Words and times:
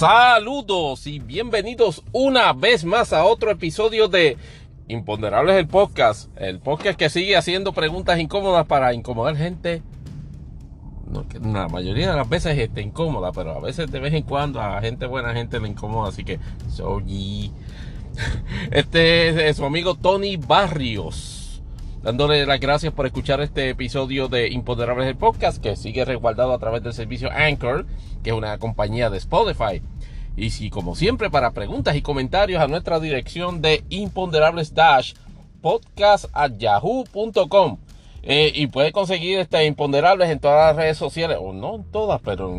Saludos 0.00 1.06
y 1.06 1.18
bienvenidos 1.18 2.02
una 2.12 2.54
vez 2.54 2.86
más 2.86 3.12
a 3.12 3.26
otro 3.26 3.50
episodio 3.50 4.08
de 4.08 4.38
Imponderables 4.88 5.56
el 5.56 5.68
Podcast. 5.68 6.34
El 6.38 6.58
podcast 6.58 6.98
que 6.98 7.10
sigue 7.10 7.36
haciendo 7.36 7.74
preguntas 7.74 8.18
incómodas 8.18 8.64
para 8.64 8.94
incomodar 8.94 9.36
gente. 9.36 9.82
No, 11.06 11.28
que 11.28 11.38
la 11.38 11.68
mayoría 11.68 12.12
de 12.12 12.16
las 12.16 12.30
veces 12.30 12.56
está 12.56 12.80
incómoda, 12.80 13.30
pero 13.32 13.50
a 13.52 13.60
veces 13.60 13.92
de 13.92 14.00
vez 14.00 14.14
en 14.14 14.22
cuando 14.22 14.58
a 14.62 14.80
gente 14.80 15.04
buena 15.04 15.34
gente 15.34 15.60
le 15.60 15.68
incomoda. 15.68 16.08
Así 16.08 16.24
que, 16.24 16.40
soy. 16.70 17.52
Este 18.70 19.50
es 19.50 19.58
su 19.58 19.66
amigo 19.66 19.96
Tony 19.96 20.38
Barrios. 20.38 21.62
Dándole 22.02 22.46
las 22.46 22.58
gracias 22.58 22.94
por 22.94 23.04
escuchar 23.04 23.42
este 23.42 23.68
episodio 23.68 24.28
de 24.28 24.48
Imponderables 24.48 25.06
el 25.06 25.16
Podcast, 25.16 25.62
que 25.62 25.76
sigue 25.76 26.06
resguardado 26.06 26.54
a 26.54 26.58
través 26.58 26.82
del 26.82 26.94
servicio 26.94 27.30
Anchor 27.30 27.84
que 28.22 28.30
es 28.30 28.36
una 28.36 28.58
compañía 28.58 29.10
de 29.10 29.18
Spotify. 29.18 29.82
Y 30.36 30.50
si, 30.50 30.70
como 30.70 30.94
siempre, 30.94 31.30
para 31.30 31.50
preguntas 31.50 31.96
y 31.96 32.02
comentarios 32.02 32.62
a 32.62 32.68
nuestra 32.68 33.00
dirección 33.00 33.60
de 33.60 33.84
imponderables 33.88 34.74
dash 34.74 35.14
podcast 35.60 36.26
at 36.32 36.52
yahoo.com. 36.58 37.78
Eh, 38.22 38.52
y 38.54 38.66
puede 38.66 38.92
conseguir 38.92 39.38
este 39.38 39.64
imponderables 39.64 40.28
en 40.28 40.40
todas 40.40 40.68
las 40.68 40.76
redes 40.76 40.98
sociales, 40.98 41.38
o 41.40 41.52
no 41.52 41.76
en 41.76 41.84
todas, 41.84 42.20
pero 42.22 42.50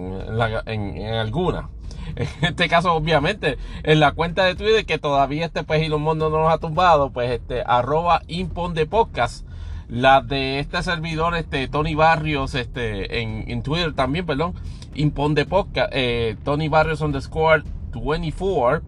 en, 0.66 1.04
algunas. 1.14 1.66
En 2.16 2.28
este 2.42 2.68
caso, 2.68 2.94
obviamente, 2.94 3.58
en 3.84 4.02
la 4.02 4.12
cuenta 4.12 4.44
de 4.44 4.56
Twitter, 4.56 4.86
que 4.86 4.98
todavía 4.98 5.46
este 5.46 5.64
pues 5.64 5.88
Mundo 5.90 6.30
no 6.30 6.42
nos 6.42 6.52
ha 6.52 6.58
tumbado, 6.58 7.12
pues 7.12 7.32
este 7.32 7.64
arroba 7.66 8.24
impondepodcast. 8.28 9.48
La 9.88 10.22
de 10.22 10.60
este 10.60 10.82
servidor, 10.84 11.36
este 11.36 11.68
Tony 11.68 11.96
Barrios, 11.96 12.56
este 12.56 13.22
en, 13.22 13.50
en 13.50 13.62
Twitter 13.62 13.94
también, 13.94 14.26
perdón 14.26 14.56
Imponde 14.96 15.46
Podcast, 15.46 15.92
eh, 15.94 16.36
Tony 16.44 16.68
Barrios 16.68 17.02
underscore 17.02 17.64
24. 17.94 18.82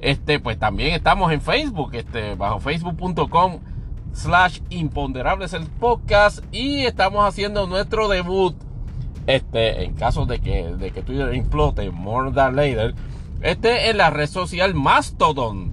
Este, 0.00 0.40
pues 0.40 0.58
también 0.58 0.94
estamos 0.94 1.30
en 1.32 1.40
Facebook, 1.40 1.94
este, 1.94 2.34
bajo 2.34 2.58
facebook.com 2.60 3.60
slash 4.12 4.60
imponderables 4.70 5.52
el 5.52 5.66
podcast. 5.66 6.44
Y 6.52 6.86
estamos 6.86 7.24
haciendo 7.24 7.66
nuestro 7.66 8.08
debut 8.08 8.54
este 9.26 9.84
en 9.84 9.94
caso 9.94 10.26
de 10.26 10.40
que 10.40 10.74
de 10.76 10.90
que 10.90 11.02
Twitter 11.02 11.34
implote 11.34 11.90
more 11.90 12.32
than 12.32 12.56
later. 12.56 12.94
Este 13.42 13.90
en 13.90 13.98
la 13.98 14.10
red 14.10 14.28
social 14.28 14.74
Mastodon. 14.74 15.72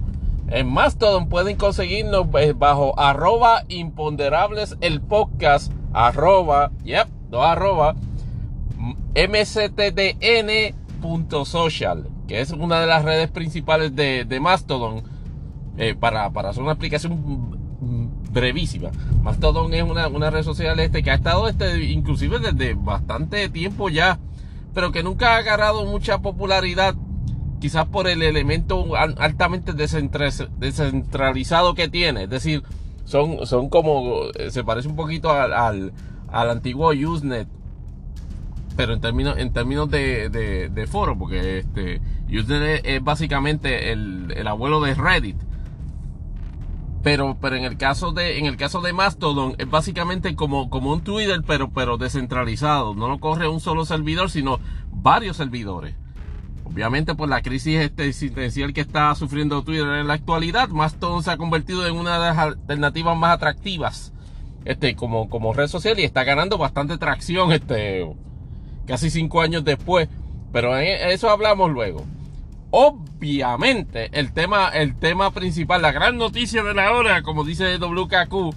En 0.50 0.66
Mastodon 0.70 1.28
pueden 1.28 1.56
conseguirnos 1.56 2.26
eh, 2.38 2.54
bajo 2.56 2.98
arroba 2.98 3.64
imponderables 3.68 4.76
el 4.80 5.00
podcast 5.00 5.72
arroba 5.92 6.70
yep 6.84 7.08
dos 7.30 7.44
arroba 7.44 7.94
mctdn.social, 9.14 12.08
que 12.26 12.40
es 12.40 12.50
una 12.50 12.80
de 12.80 12.86
las 12.86 13.04
redes 13.04 13.30
principales 13.30 13.94
de, 13.94 14.38
Mastodon, 14.40 15.02
eh, 15.76 15.94
para, 15.98 16.30
para, 16.30 16.48
hacer 16.50 16.62
una 16.62 16.72
explicación 16.72 17.58
brevísima. 18.30 18.90
Mastodon 19.22 19.72
es 19.74 19.82
una, 19.82 20.30
red 20.30 20.42
social 20.42 20.78
este 20.80 21.02
que 21.02 21.10
ha 21.10 21.14
estado 21.14 21.48
este, 21.48 21.82
inclusive 21.84 22.38
desde 22.38 22.74
bastante 22.74 23.48
tiempo 23.48 23.88
ya, 23.88 24.18
pero 24.74 24.92
que 24.92 25.02
nunca 25.02 25.34
ha 25.34 25.38
agarrado 25.38 25.86
mucha 25.86 26.18
popularidad, 26.18 26.94
quizás 27.60 27.86
por 27.86 28.08
el 28.08 28.22
elemento 28.22 28.94
altamente 28.96 29.72
descentralizado 29.72 31.74
que 31.74 31.88
tiene, 31.88 32.24
es 32.24 32.30
decir, 32.30 32.62
son, 33.04 33.46
son 33.46 33.68
como, 33.68 34.24
eh, 34.34 34.50
se 34.50 34.64
parece 34.64 34.88
un 34.88 34.96
poquito 34.96 35.30
al, 35.30 35.52
al, 35.52 35.92
al 36.28 36.50
antiguo 36.50 36.90
Usenet 36.90 37.48
pero 38.78 38.94
en 38.94 39.00
términos, 39.00 39.36
en 39.38 39.52
términos 39.52 39.90
de, 39.90 40.30
de, 40.30 40.86
foro, 40.86 41.18
porque 41.18 41.58
este, 41.58 42.00
Usenet 42.28 42.82
es, 42.84 43.02
básicamente 43.02 43.90
el, 43.90 44.32
el, 44.36 44.46
abuelo 44.46 44.80
de 44.80 44.94
Reddit. 44.94 45.36
Pero, 47.02 47.36
pero 47.40 47.56
en 47.56 47.64
el 47.64 47.76
caso 47.76 48.12
de, 48.12 48.38
en 48.38 48.46
el 48.46 48.56
caso 48.56 48.80
de 48.80 48.92
Mastodon, 48.92 49.56
es 49.58 49.68
básicamente 49.68 50.36
como, 50.36 50.70
como 50.70 50.92
un 50.92 51.00
Twitter, 51.00 51.40
pero, 51.44 51.70
pero 51.70 51.98
descentralizado. 51.98 52.94
No 52.94 53.08
lo 53.08 53.18
corre 53.18 53.48
un 53.48 53.58
solo 53.58 53.84
servidor, 53.84 54.30
sino 54.30 54.60
varios 54.92 55.38
servidores. 55.38 55.96
Obviamente, 56.62 57.16
por 57.16 57.28
la 57.28 57.42
crisis 57.42 57.80
este 57.80 58.06
existencial 58.06 58.72
que 58.72 58.80
está 58.80 59.12
sufriendo 59.16 59.64
Twitter 59.64 59.88
en 59.88 60.06
la 60.06 60.14
actualidad, 60.14 60.68
Mastodon 60.68 61.24
se 61.24 61.32
ha 61.32 61.36
convertido 61.36 61.84
en 61.84 61.96
una 61.96 62.12
de 62.12 62.28
las 62.28 62.38
alternativas 62.38 63.18
más 63.18 63.34
atractivas 63.34 64.12
este, 64.64 64.94
como, 64.94 65.28
como 65.28 65.52
red 65.52 65.66
social 65.66 65.98
y 65.98 66.04
está 66.04 66.22
ganando 66.22 66.58
bastante 66.58 66.96
tracción 66.96 67.50
este, 67.50 68.06
casi 68.88 69.10
cinco 69.10 69.40
años 69.42 69.64
después. 69.64 70.08
Pero 70.52 70.76
eso 70.76 71.30
hablamos 71.30 71.70
luego. 71.70 72.04
Obviamente, 72.70 74.10
el 74.12 74.32
tema, 74.32 74.68
el 74.68 74.98
tema 74.98 75.30
principal, 75.30 75.82
la 75.82 75.92
gran 75.92 76.16
noticia 76.16 76.62
de 76.62 76.74
la 76.74 76.92
hora, 76.92 77.22
como 77.22 77.44
dice 77.44 77.78
WKQ, 77.78 78.54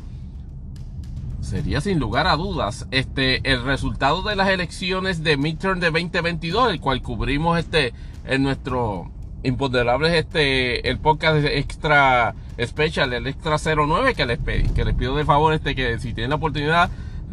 sería 1.41 1.81
sin 1.81 1.99
lugar 1.99 2.27
a 2.27 2.35
dudas 2.35 2.87
este, 2.91 3.41
el 3.51 3.63
resultado 3.63 4.21
de 4.21 4.35
las 4.35 4.49
elecciones 4.49 5.23
de 5.23 5.37
midterm 5.37 5.79
de 5.79 5.91
2022, 5.91 6.71
el 6.71 6.79
cual 6.79 7.01
cubrimos 7.01 7.59
este, 7.59 7.93
en 8.25 8.43
nuestro 8.43 9.11
imponderable 9.43 10.17
este, 10.17 10.87
el 10.89 10.99
podcast 10.99 11.45
extra 11.45 12.35
special, 12.61 13.11
el 13.13 13.27
extra 13.27 13.57
09, 13.57 14.13
que 14.13 14.25
les, 14.25 14.39
que 14.39 14.85
les 14.85 14.95
pido 14.95 15.15
de 15.15 15.25
favor 15.25 15.53
este, 15.53 15.73
que 15.73 15.99
si 15.99 16.13
tienen 16.13 16.29
la 16.29 16.35
oportunidad 16.35 16.89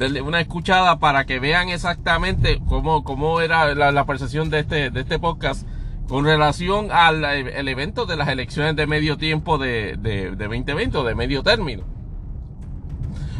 una 0.07 0.41
escuchada 0.41 0.99
para 0.99 1.27
que 1.27 1.41
vean 1.41 1.69
exactamente 1.71 2.61
cómo, 2.67 3.03
cómo 3.03 3.41
era 3.41 3.75
la, 3.75 4.07
percepción 4.07 4.49
de 4.49 4.61
este, 4.61 4.91
de 4.91 5.01
este 5.01 5.19
podcast 5.19 5.67
con 6.09 6.25
relación 6.25 6.89
al 6.91 7.25
el 7.25 7.69
evento 7.69 8.07
de 8.07 8.17
las 8.17 8.29
elecciones 8.29 8.77
de 8.77 8.87
medio 8.87 9.19
tiempo 9.19 9.59
de, 9.59 9.97
de, 9.99 10.31
de 10.37 10.47
2020 10.47 10.97
o 10.99 11.05
de 11.05 11.15
medio 11.15 11.43
término. 11.43 11.85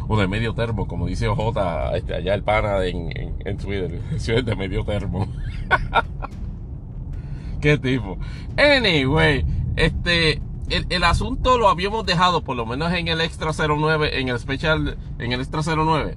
O 0.09 0.19
de 0.19 0.27
medio 0.27 0.55
termo, 0.55 0.89
como 0.89 1.07
dice 1.07 1.29
OJ, 1.29 1.95
este, 1.95 2.15
allá 2.15 2.35
el 2.35 2.43
pana 2.43 2.85
en, 2.85 3.37
en, 3.45 3.57
Twitter. 3.59 4.01
de 4.45 4.57
medio 4.57 4.85
termo. 4.85 5.29
Qué 7.61 7.77
tipo. 7.79 8.19
Anyway, 8.57 9.45
este, 9.77 10.41
el, 10.71 10.87
el, 10.89 11.05
asunto 11.05 11.59
lo 11.59 11.69
habíamos 11.69 12.07
dejado, 12.07 12.43
por 12.43 12.57
lo 12.57 12.65
menos 12.65 12.93
en 12.93 13.09
el 13.09 13.21
extra 13.21 13.53
09, 13.53 14.19
en 14.19 14.29
el 14.29 14.39
special, 14.39 14.97
en 15.19 15.33
el 15.33 15.41
extra 15.41 15.63
09 15.63 16.17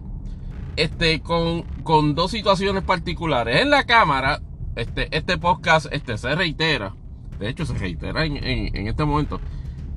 este, 0.76 1.22
con, 1.22 1.64
con 1.84 2.16
dos 2.16 2.32
situaciones 2.32 2.84
particulares. 2.84 3.62
En 3.62 3.70
la 3.70 3.86
cámara, 3.86 4.42
este, 4.76 5.16
este 5.16 5.38
podcast 5.38 5.88
este, 5.92 6.18
se 6.18 6.36
reitera. 6.36 6.94
De 7.40 7.50
hecho, 7.50 7.66
se 7.66 7.74
reitera 7.74 8.26
en, 8.26 8.38
en, 8.38 8.88
este 8.88 9.04
momento. 9.06 9.40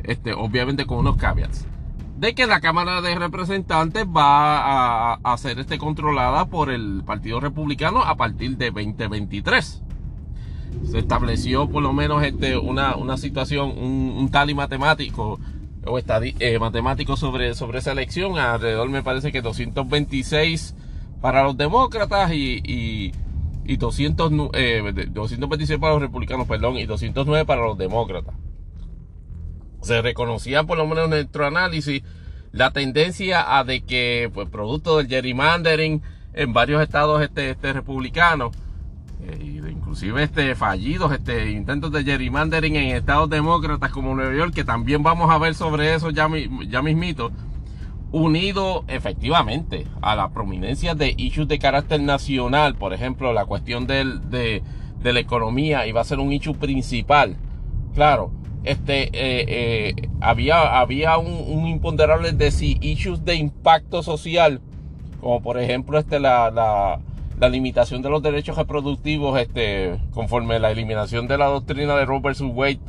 Este, 0.02 0.32
obviamente 0.32 0.86
con 0.86 0.98
unos 0.98 1.16
caveats. 1.16 1.66
De 2.18 2.34
que 2.34 2.46
la 2.46 2.60
Cámara 2.60 3.00
de 3.02 3.14
Representantes 3.16 4.04
va 4.06 5.14
a, 5.14 5.18
a 5.22 5.36
ser 5.36 5.58
este, 5.58 5.78
controlada 5.78 6.46
por 6.46 6.70
el 6.70 7.02
Partido 7.04 7.40
Republicano 7.40 8.02
a 8.02 8.16
partir 8.16 8.56
de 8.56 8.70
2023 8.70 9.82
se 10.90 10.98
estableció 10.98 11.68
por 11.68 11.82
lo 11.82 11.92
menos 11.92 12.22
este, 12.22 12.56
una, 12.56 12.96
una 12.96 13.16
situación, 13.16 13.70
un, 13.70 14.14
un 14.16 14.30
tal 14.30 14.50
y 14.50 14.54
matemático 14.54 15.38
o 15.86 15.98
eh, 15.98 16.58
matemático 16.58 17.16
sobre, 17.16 17.54
sobre 17.54 17.78
esa 17.78 17.92
elección. 17.92 18.38
Alrededor 18.38 18.88
me 18.88 19.02
parece 19.02 19.32
que 19.32 19.42
226 19.42 20.74
para 21.20 21.44
los 21.44 21.56
demócratas 21.56 22.32
y, 22.32 22.60
y, 22.64 23.12
y 23.64 23.76
200, 23.76 24.30
226 24.30 25.70
eh, 25.70 25.78
para 25.78 25.94
los 25.94 26.02
republicanos, 26.02 26.46
perdón, 26.46 26.76
y 26.76 26.86
209 26.86 27.44
para 27.44 27.62
los 27.62 27.78
demócratas. 27.78 28.34
Se 29.82 30.00
reconocía 30.02 30.64
por 30.64 30.78
lo 30.78 30.86
menos 30.86 31.04
en 31.04 31.10
nuestro 31.10 31.46
análisis 31.46 32.02
la 32.52 32.70
tendencia 32.70 33.58
a 33.58 33.64
de 33.64 33.82
que, 33.82 34.30
pues, 34.32 34.48
producto 34.48 34.98
del 34.98 35.08
gerrymandering 35.08 36.02
en 36.34 36.52
varios 36.52 36.82
estados 36.82 37.22
este, 37.22 37.50
este 37.50 37.72
republicanos, 37.72 38.56
eh, 39.26 39.70
inclusive 39.70 40.22
este, 40.22 40.54
fallidos 40.54 41.12
este, 41.12 41.50
intentos 41.50 41.90
de 41.92 42.04
gerrymandering 42.04 42.76
en 42.76 42.96
estados 42.96 43.30
demócratas 43.30 43.90
como 43.90 44.14
Nueva 44.14 44.34
York, 44.34 44.52
que 44.54 44.64
también 44.64 45.02
vamos 45.02 45.30
a 45.30 45.38
ver 45.38 45.54
sobre 45.54 45.94
eso 45.94 46.10
ya, 46.10 46.28
ya 46.68 46.82
mismito, 46.82 47.30
unido 48.12 48.84
efectivamente 48.86 49.86
a 50.02 50.14
la 50.14 50.30
prominencia 50.30 50.94
de 50.94 51.14
issues 51.16 51.48
de 51.48 51.58
carácter 51.58 52.00
nacional, 52.00 52.74
por 52.74 52.92
ejemplo, 52.92 53.32
la 53.32 53.46
cuestión 53.46 53.86
del, 53.86 54.30
de, 54.30 54.62
la 55.02 55.20
economía, 55.20 55.86
y 55.86 55.92
va 55.92 56.02
a 56.02 56.04
ser 56.04 56.18
un 56.18 56.32
issue 56.32 56.54
principal. 56.54 57.36
Claro, 57.94 58.30
este, 58.64 59.04
eh, 59.04 59.44
eh, 59.48 60.08
había, 60.20 60.78
había 60.78 61.18
un, 61.18 61.44
un, 61.46 61.66
imponderable 61.66 62.32
de 62.32 62.50
si 62.50 62.78
issues 62.80 63.24
de 63.24 63.36
impacto 63.36 64.02
social, 64.02 64.60
como 65.20 65.42
por 65.42 65.58
ejemplo 65.58 65.98
este, 65.98 66.20
la 66.20 67.00
la 67.38 67.48
limitación 67.48 68.02
de 68.02 68.10
los 68.10 68.22
derechos 68.22 68.56
reproductivos, 68.56 69.38
este, 69.40 69.98
conforme 70.12 70.58
la 70.58 70.70
eliminación 70.70 71.26
de 71.26 71.38
la 71.38 71.46
doctrina 71.46 71.96
de 71.96 72.04
Roe 72.04 72.20
vs. 72.20 72.42
Wade, 72.42 72.80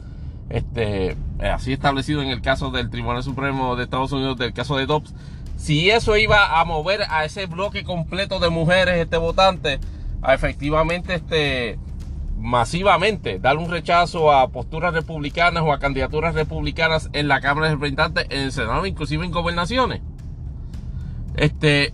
este, 0.50 1.12
eh, 1.12 1.50
así 1.52 1.74
establecido 1.74 2.22
en 2.22 2.30
el 2.30 2.42
caso 2.42 2.70
del 2.72 2.90
Tribunal 2.90 3.24
Supremo 3.24 3.76
de 3.76 3.84
Estados 3.84 4.12
Unidos, 4.12 4.38
del 4.38 4.54
caso 4.54 4.78
de 4.78 4.86
Dobbs, 4.86 5.14
si 5.58 5.90
eso 5.90 6.18
iba 6.18 6.60
a 6.60 6.66
mover 6.66 7.04
a 7.10 7.26
ese 7.26 7.46
bloque 7.48 7.84
completo 7.84 8.40
de 8.40 8.50
mujeres, 8.50 8.98
este 8.98 9.18
votante, 9.18 9.80
a 10.22 10.34
efectivamente 10.34 11.16
este, 11.16 11.80
masivamente 12.38 13.40
dar 13.40 13.58
un 13.58 13.70
rechazo 13.70 14.32
a 14.32 14.50
posturas 14.50 14.94
republicanas 14.94 15.64
o 15.64 15.74
a 15.74 15.80
candidaturas 15.80 16.36
republicanas 16.36 17.10
en 17.14 17.28
la 17.28 17.42
Cámara 17.42 17.68
de 17.68 17.74
Representantes, 17.74 18.28
en 18.30 18.42
el 18.42 18.52
Senado, 18.52 18.86
inclusive 18.86 19.26
en 19.26 19.32
gobernaciones. 19.32 20.02
Este, 21.36 21.94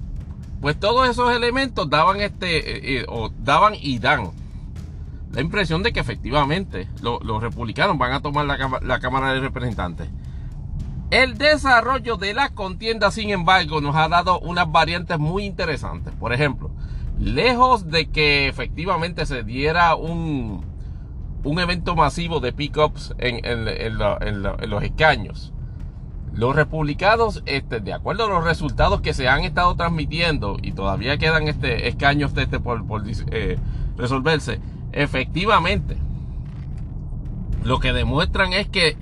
pues 0.62 0.80
todos 0.80 1.10
esos 1.10 1.36
elementos 1.36 1.90
daban 1.90 2.22
este, 2.22 3.00
eh, 3.00 3.06
o 3.08 3.30
daban 3.30 3.74
y 3.80 4.00
dan 4.00 4.32
la 5.34 5.42
impresión 5.42 5.82
de 5.82 5.94
que 5.94 6.00
efectivamente 6.00 6.88
los 7.02 7.42
republicanos 7.42 7.98
van 7.98 8.14
a 8.14 8.22
tomar 8.22 8.46
la, 8.46 8.80
la 8.82 9.00
Cámara 9.00 9.34
de 9.34 9.40
Representantes. 9.40 10.10
El 11.10 11.38
desarrollo 11.38 12.16
de 12.16 12.34
la 12.34 12.50
contienda, 12.50 13.12
sin 13.12 13.32
embargo, 13.32 13.82
nos 13.82 13.96
ha 13.96 14.08
dado 14.08 14.40
unas 14.40 14.72
variantes 14.72 15.20
muy 15.20 15.44
interesantes. 15.44 16.14
Por 16.18 16.32
ejemplo, 16.32 16.72
lejos 17.20 17.90
de 17.90 18.10
que 18.10 18.48
efectivamente 18.48 19.26
se 19.26 19.44
diera 19.44 19.96
un, 19.96 20.66
un 21.44 21.60
evento 21.60 21.96
masivo 21.96 22.40
de 22.40 22.54
pickups 22.54 23.14
en, 23.18 23.46
en, 23.46 23.68
en, 23.68 24.70
los 24.70 24.84
escaños, 24.84 25.54
los 26.34 26.56
republicanos, 26.56 27.44
este, 27.46 27.80
de 27.80 27.94
acuerdo 27.94 28.26
a 28.26 28.30
los 28.30 28.44
resultados 28.44 29.02
que 29.02 29.14
se 29.14 29.28
han 29.28 29.44
estado 29.44 29.76
transmitiendo 29.76 30.58
y 30.62 30.72
todavía 30.72 31.18
quedan 31.18 31.48
este, 31.48 31.88
escaños 31.88 32.34
de 32.34 32.44
este 32.44 32.60
por, 32.60 32.84
eh, 33.32 33.58
resolverse, 33.98 34.60
efectivamente 34.94 35.98
lo 37.64 37.80
que 37.80 37.94
demuestran 37.94 38.54
es 38.54 38.68
que 38.68 38.98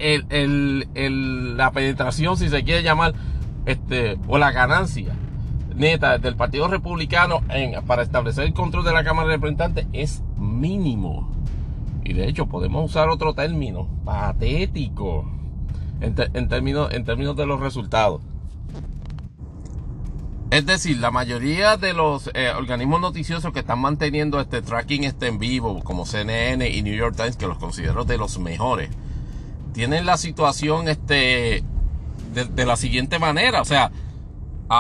la 1.56 1.72
penetración, 1.72 2.36
si 2.36 2.50
se 2.50 2.64
quiere 2.64 2.84
llamar, 2.84 3.14
este, 3.66 4.18
o 4.28 4.38
la 4.38 4.52
ganancia 4.52 5.14
neta 5.76 6.18
del 6.18 6.36
Partido 6.36 6.68
Republicano 6.68 7.42
para 7.88 8.02
establecer 8.02 8.46
el 8.46 8.54
control 8.54 8.84
de 8.84 8.92
la 8.92 9.04
Cámara 9.04 9.30
de 9.30 9.36
Representantes 9.36 9.88
es 9.94 10.22
mínimo. 10.38 11.32
Y 12.04 12.14
de 12.14 12.28
hecho 12.28 12.48
podemos 12.48 12.84
usar 12.84 13.08
otro 13.08 13.34
término, 13.34 13.88
patético, 14.04 15.26
en, 16.02 16.48
términos, 16.48 16.92
en 16.92 17.06
términos 17.06 17.36
de 17.36 17.46
los 17.46 17.60
resultados. 17.60 18.22
Es 20.52 20.66
decir, 20.66 20.98
la 20.98 21.12
mayoría 21.12 21.78
de 21.78 21.94
los 21.94 22.32
eh, 22.34 22.52
organismos 22.58 23.00
noticiosos 23.00 23.54
que 23.54 23.60
están 23.60 23.80
manteniendo 23.80 24.40
este 24.40 24.64
tracking 24.64 25.04
este 25.04 25.28
en 25.28 25.38
vivo, 25.38 25.84
como 25.84 26.06
CNN 26.06 26.68
y 26.68 26.82
New 26.82 26.96
York 26.96 27.16
Times, 27.16 27.38
que 27.38 27.46
los 27.46 27.60
considero 27.60 28.04
de 28.04 28.18
los 28.18 28.40
mejores, 28.40 28.90
tienen 29.74 30.08
la 30.08 30.18
situación 30.18 30.88
este, 30.88 31.64
de, 32.34 32.66
la 32.66 32.76
siguiente 32.78 33.20
manera. 33.20 33.62
O 33.62 33.66
sea, 33.66 33.92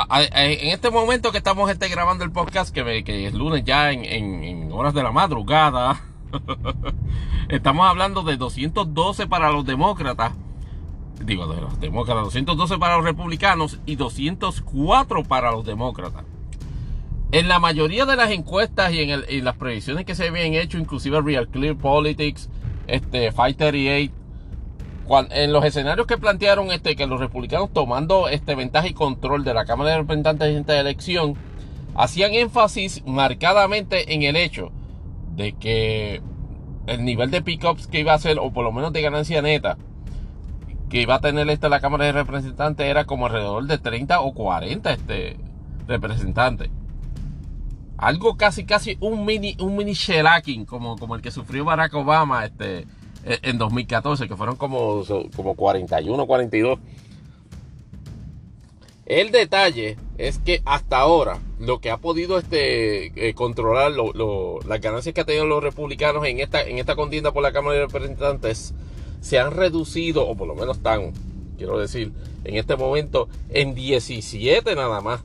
en 0.09 0.69
este 0.69 0.89
momento 0.89 1.31
que 1.31 1.37
estamos 1.37 1.69
este, 1.69 1.87
grabando 1.87 2.23
el 2.23 2.31
podcast, 2.31 2.73
que, 2.73 3.03
que 3.03 3.27
es 3.27 3.33
lunes 3.35 3.63
ya 3.63 3.91
en, 3.91 4.05
en 4.05 4.71
horas 4.71 4.95
de 4.95 5.03
la 5.03 5.11
madrugada, 5.11 6.01
estamos 7.49 7.87
hablando 7.87 8.23
de 8.23 8.37
212 8.37 9.27
para 9.27 9.51
los 9.51 9.65
demócratas 9.67 10.31
de 11.29 11.61
los 11.61 11.79
demócratas, 11.79 12.23
212 12.23 12.77
para 12.79 12.97
los 12.97 13.05
republicanos 13.05 13.79
y 13.85 13.95
204 13.95 15.23
para 15.23 15.51
los 15.51 15.63
demócratas. 15.63 16.23
En 17.31 17.47
la 17.47 17.59
mayoría 17.59 18.05
de 18.07 18.15
las 18.15 18.31
encuestas 18.31 18.91
y 18.91 19.01
en, 19.01 19.45
las 19.45 19.55
previsiones 19.55 20.05
que 20.05 20.15
se 20.15 20.27
habían 20.27 20.55
hecho, 20.55 20.79
inclusive 20.79 21.21
Real 21.21 21.47
Clear 21.47 21.75
Politics, 21.75 22.49
este, 22.87 23.29
538, 23.29 24.13
en 25.31 25.53
los 25.53 25.63
escenarios 25.63 26.07
que 26.07 26.17
plantearon 26.17 26.71
este, 26.71 26.95
que 26.95 27.05
los 27.05 27.19
republicanos 27.19 27.71
tomando 27.71 28.27
este, 28.27 28.55
ventaja 28.55 28.87
y 28.87 28.93
control 28.93 29.43
de 29.43 29.53
la 29.53 29.65
Cámara 29.65 29.91
de 29.91 29.97
Representantes 29.97 30.49
en 30.49 30.57
esta 30.57 30.79
elección, 30.79 31.35
hacían 31.95 32.33
énfasis 32.33 33.03
marcadamente 33.05 34.13
en 34.13 34.23
el 34.23 34.35
hecho 34.35 34.71
de 35.35 35.53
que 35.53 36.21
el 36.87 37.05
nivel 37.05 37.29
de 37.29 37.43
pickups 37.43 37.85
que 37.85 37.99
iba 37.99 38.13
a 38.13 38.19
ser, 38.19 38.39
o 38.39 38.51
por 38.51 38.63
lo 38.63 38.71
menos 38.71 38.91
de 38.91 39.01
ganancia 39.01 39.43
neta, 39.43 39.77
que 40.89 41.01
iba 41.01 41.15
a 41.15 41.21
tener 41.21 41.49
esta 41.49 41.69
la 41.69 41.79
Cámara 41.79 42.05
de 42.05 42.11
Representantes 42.11 42.85
era 42.85 43.05
como 43.05 43.27
alrededor 43.27 43.65
de 43.65 43.77
30 43.77 44.21
o 44.21 44.33
40 44.33 44.91
este, 44.91 45.37
representantes. 45.87 46.69
Algo 47.97 48.37
casi, 48.37 48.65
casi 48.65 48.97
un 48.99 49.25
mini, 49.25 49.55
un 49.59 49.75
mini 49.75 49.93
shellacking, 49.93 50.65
como, 50.65 50.97
como 50.97 51.15
el 51.15 51.21
que 51.21 51.31
sufrió 51.31 51.65
Barack 51.65 51.93
Obama 51.93 52.45
este, 52.45 52.87
e, 53.23 53.39
en 53.43 53.57
2014, 53.57 54.27
que 54.27 54.35
fueron 54.35 54.55
como, 54.55 55.03
como 55.35 55.55
41, 55.55 56.25
42. 56.25 56.79
El 59.05 59.31
detalle 59.31 59.97
es 60.17 60.39
que 60.39 60.61
hasta 60.65 60.99
ahora 60.99 61.39
lo 61.59 61.79
que 61.79 61.91
ha 61.91 61.97
podido 61.97 62.37
este, 62.37 63.27
eh, 63.27 63.33
controlar 63.33 63.91
las 63.91 64.81
ganancias 64.81 65.13
que 65.13 65.21
han 65.21 65.27
tenido 65.27 65.45
los 65.45 65.63
republicanos 65.63 66.25
en 66.25 66.39
esta, 66.39 66.61
en 66.61 66.77
esta 66.77 66.95
contienda 66.95 67.31
por 67.31 67.43
la 67.43 67.51
Cámara 67.51 67.79
de 67.79 67.85
Representantes 67.87 68.73
se 69.21 69.39
han 69.39 69.51
reducido, 69.51 70.27
o 70.27 70.35
por 70.35 70.47
lo 70.47 70.55
menos 70.55 70.77
están, 70.77 71.13
quiero 71.57 71.77
decir, 71.77 72.11
en 72.43 72.55
este 72.55 72.75
momento 72.75 73.27
en 73.49 73.75
17 73.75 74.75
nada 74.75 75.01
más. 75.01 75.21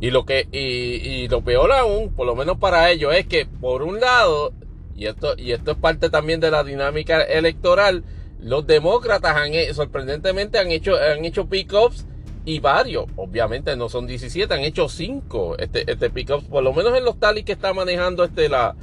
Y 0.00 0.10
lo 0.10 0.26
que 0.26 0.46
y, 0.52 1.28
lo 1.28 1.42
peor 1.42 1.72
aún, 1.72 2.12
por 2.12 2.26
lo 2.26 2.36
menos 2.36 2.58
para 2.58 2.90
ellos, 2.90 3.14
es 3.14 3.26
que 3.26 3.46
por 3.46 3.82
un 3.82 4.00
lado, 4.00 4.52
y 4.94 5.06
esto, 5.06 5.34
y 5.38 5.52
esto 5.52 5.72
es 5.72 5.78
parte 5.78 6.10
también 6.10 6.40
de 6.40 6.50
la 6.50 6.64
dinámica 6.64 7.22
electoral, 7.22 8.04
los 8.40 8.66
demócratas 8.66 9.34
han, 9.36 9.52
sorprendentemente 9.74 10.58
han 10.58 10.70
hecho, 10.70 10.96
han 10.96 11.24
hecho 11.24 11.46
pick-ups 11.46 12.04
y 12.44 12.60
varios, 12.60 13.06
obviamente 13.16 13.74
no 13.74 13.88
son 13.88 14.06
17, 14.06 14.52
han 14.52 14.60
hecho 14.60 14.88
5 14.88 15.56
este, 15.58 15.90
este 15.90 16.10
pick-ups, 16.10 16.44
por 16.44 16.62
lo 16.62 16.72
menos 16.74 16.96
en 16.96 17.04
los 17.04 17.18
tali 17.18 17.42
que 17.42 17.52
está 17.52 17.72
manejando 17.72 18.22
este 18.22 18.50
la, 18.50 18.76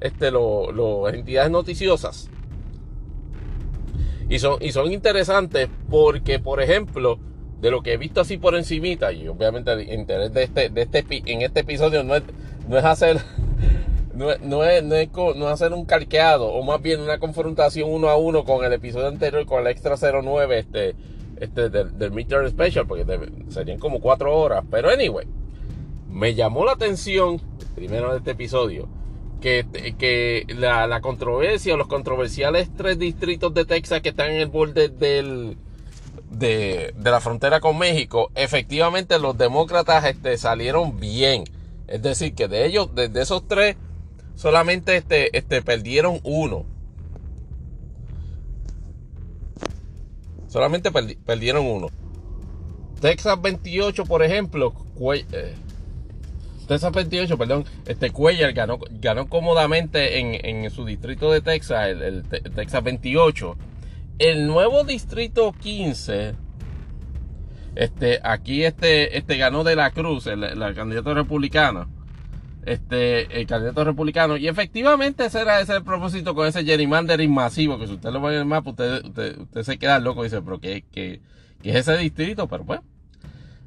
este, 0.00 0.30
las 0.30 1.14
entidades 1.14 1.50
noticiosas. 1.50 2.30
Y 4.28 4.38
son, 4.38 4.58
y 4.60 4.72
son 4.72 4.92
interesantes 4.92 5.68
porque, 5.88 6.38
por 6.38 6.60
ejemplo, 6.60 7.18
de 7.60 7.70
lo 7.70 7.82
que 7.82 7.92
he 7.92 7.96
visto 7.96 8.20
así 8.20 8.38
por 8.38 8.56
encimita, 8.56 9.12
y 9.12 9.28
obviamente 9.28 9.72
el 9.72 9.92
interés 9.92 10.32
de 10.32 10.42
este, 10.42 10.68
de 10.68 10.82
este, 10.82 11.04
en 11.26 11.42
este 11.42 11.60
episodio 11.60 12.02
no 12.02 12.16
es, 12.16 12.22
no 12.68 12.76
es 12.76 12.84
hacer 12.84 13.18
no 14.16 14.32
es, 14.32 14.40
no, 14.42 14.64
es, 14.64 14.82
no, 14.82 15.48
hacer 15.48 15.72
un 15.72 15.84
calqueado, 15.84 16.48
o 16.48 16.62
más 16.62 16.80
bien 16.82 17.00
una 17.00 17.18
confrontación 17.18 17.90
uno 17.90 18.08
a 18.08 18.16
uno 18.16 18.44
con 18.44 18.64
el 18.64 18.72
episodio 18.72 19.08
anterior, 19.08 19.44
con 19.46 19.60
el 19.60 19.66
Extra 19.68 19.96
09, 19.96 20.58
este, 20.58 20.94
este 21.38 21.68
del, 21.68 21.98
del 21.98 22.48
Special, 22.50 22.86
porque 22.86 23.04
serían 23.48 23.78
como 23.78 24.00
cuatro 24.00 24.36
horas. 24.36 24.64
Pero 24.70 24.88
anyway, 24.90 25.26
me 26.10 26.34
llamó 26.34 26.64
la 26.64 26.72
atención, 26.72 27.40
primero 27.74 28.10
de 28.12 28.18
este 28.18 28.30
episodio, 28.32 28.88
que, 29.98 30.46
la, 30.48 31.00
controversia 31.00 31.74
o 31.74 31.76
los 31.76 31.86
controversiales 31.86 32.68
tres 32.76 32.98
distritos 32.98 33.54
de 33.54 33.64
Texas 33.64 34.00
que 34.00 34.08
están 34.08 34.30
en 34.30 34.40
el 34.40 34.48
borde 34.48 34.88
del, 34.88 35.56
de, 36.30 36.92
la 37.00 37.20
frontera 37.20 37.60
con 37.60 37.78
México, 37.78 38.30
efectivamente 38.34 39.18
los 39.20 39.38
demócratas 39.38 40.04
este, 40.04 40.36
salieron 40.36 40.98
bien. 40.98 41.44
Es 41.86 42.02
decir, 42.02 42.34
que 42.34 42.48
de 42.48 42.66
ellos, 42.66 42.92
de, 42.96 43.08
esos 43.14 43.46
tres, 43.46 43.76
solamente 44.34 44.96
este, 44.96 45.36
este, 45.36 45.62
perdieron 45.62 46.18
uno. 46.24 46.64
Solamente 50.48 50.90
perdieron 50.90 51.66
uno. 51.66 51.88
Texas 53.00 53.40
28, 53.40 54.06
por 54.06 54.24
ejemplo, 54.24 54.72
eh, 55.30 55.54
Texas 56.66 56.92
28, 56.92 57.38
perdón, 57.38 57.64
este 57.86 58.10
Cuellar 58.10 58.52
ganó, 58.52 58.78
ganó 58.90 59.28
cómodamente 59.28 60.18
en, 60.18 60.70
su 60.70 60.84
distrito 60.84 61.30
de 61.30 61.40
Texas, 61.40 61.88
el, 61.88 62.22
Texas 62.54 62.82
28. 62.82 63.56
El 64.18 64.46
nuevo 64.46 64.84
distrito 64.84 65.52
15, 65.52 66.34
este, 67.74 68.20
aquí 68.24 68.64
este, 68.64 69.16
este 69.16 69.36
ganó 69.36 69.62
de 69.62 69.76
la 69.76 69.90
Cruz, 69.90 70.26
el, 70.26 70.40
candidato 70.74 71.14
republicano. 71.14 71.88
Este, 72.64 73.40
el 73.40 73.46
candidato 73.46 73.84
republicano. 73.84 74.36
Y 74.36 74.48
efectivamente 74.48 75.26
ese 75.26 75.40
era 75.40 75.60
ese 75.60 75.76
el 75.76 75.84
propósito 75.84 76.34
con 76.34 76.48
ese 76.48 76.64
gerrymandering 76.64 77.32
masivo, 77.32 77.78
que 77.78 77.86
si 77.86 77.92
usted 77.92 78.10
lo 78.10 78.20
ve 78.20 78.34
en 78.34 78.40
el 78.40 78.44
mapa, 78.44 78.70
usted, 78.70 79.04
usted, 79.04 79.62
se 79.62 79.78
queda 79.78 80.00
loco 80.00 80.22
y 80.22 80.24
dice, 80.24 80.42
pero 80.42 80.58
¿qué, 80.58 80.84
qué, 80.90 81.20
qué 81.62 81.70
es 81.70 81.76
ese 81.76 81.96
distrito? 81.96 82.48
Pero 82.48 82.64
bueno. 82.64 82.82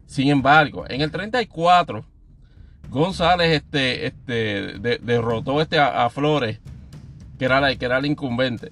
Sin 0.05 0.27
embargo, 0.27 0.85
en 0.89 1.01
el 1.01 1.11
34 1.11 2.03
González 2.89 3.61
este, 3.63 4.07
este, 4.07 4.79
derrotó 5.01 5.61
este 5.61 5.79
a, 5.79 6.09
Flores, 6.09 6.59
que 7.37 7.45
era, 7.45 7.61
la, 7.61 7.75
que 7.75 7.85
era 7.85 7.99
el 7.99 8.05
incumbente. 8.05 8.71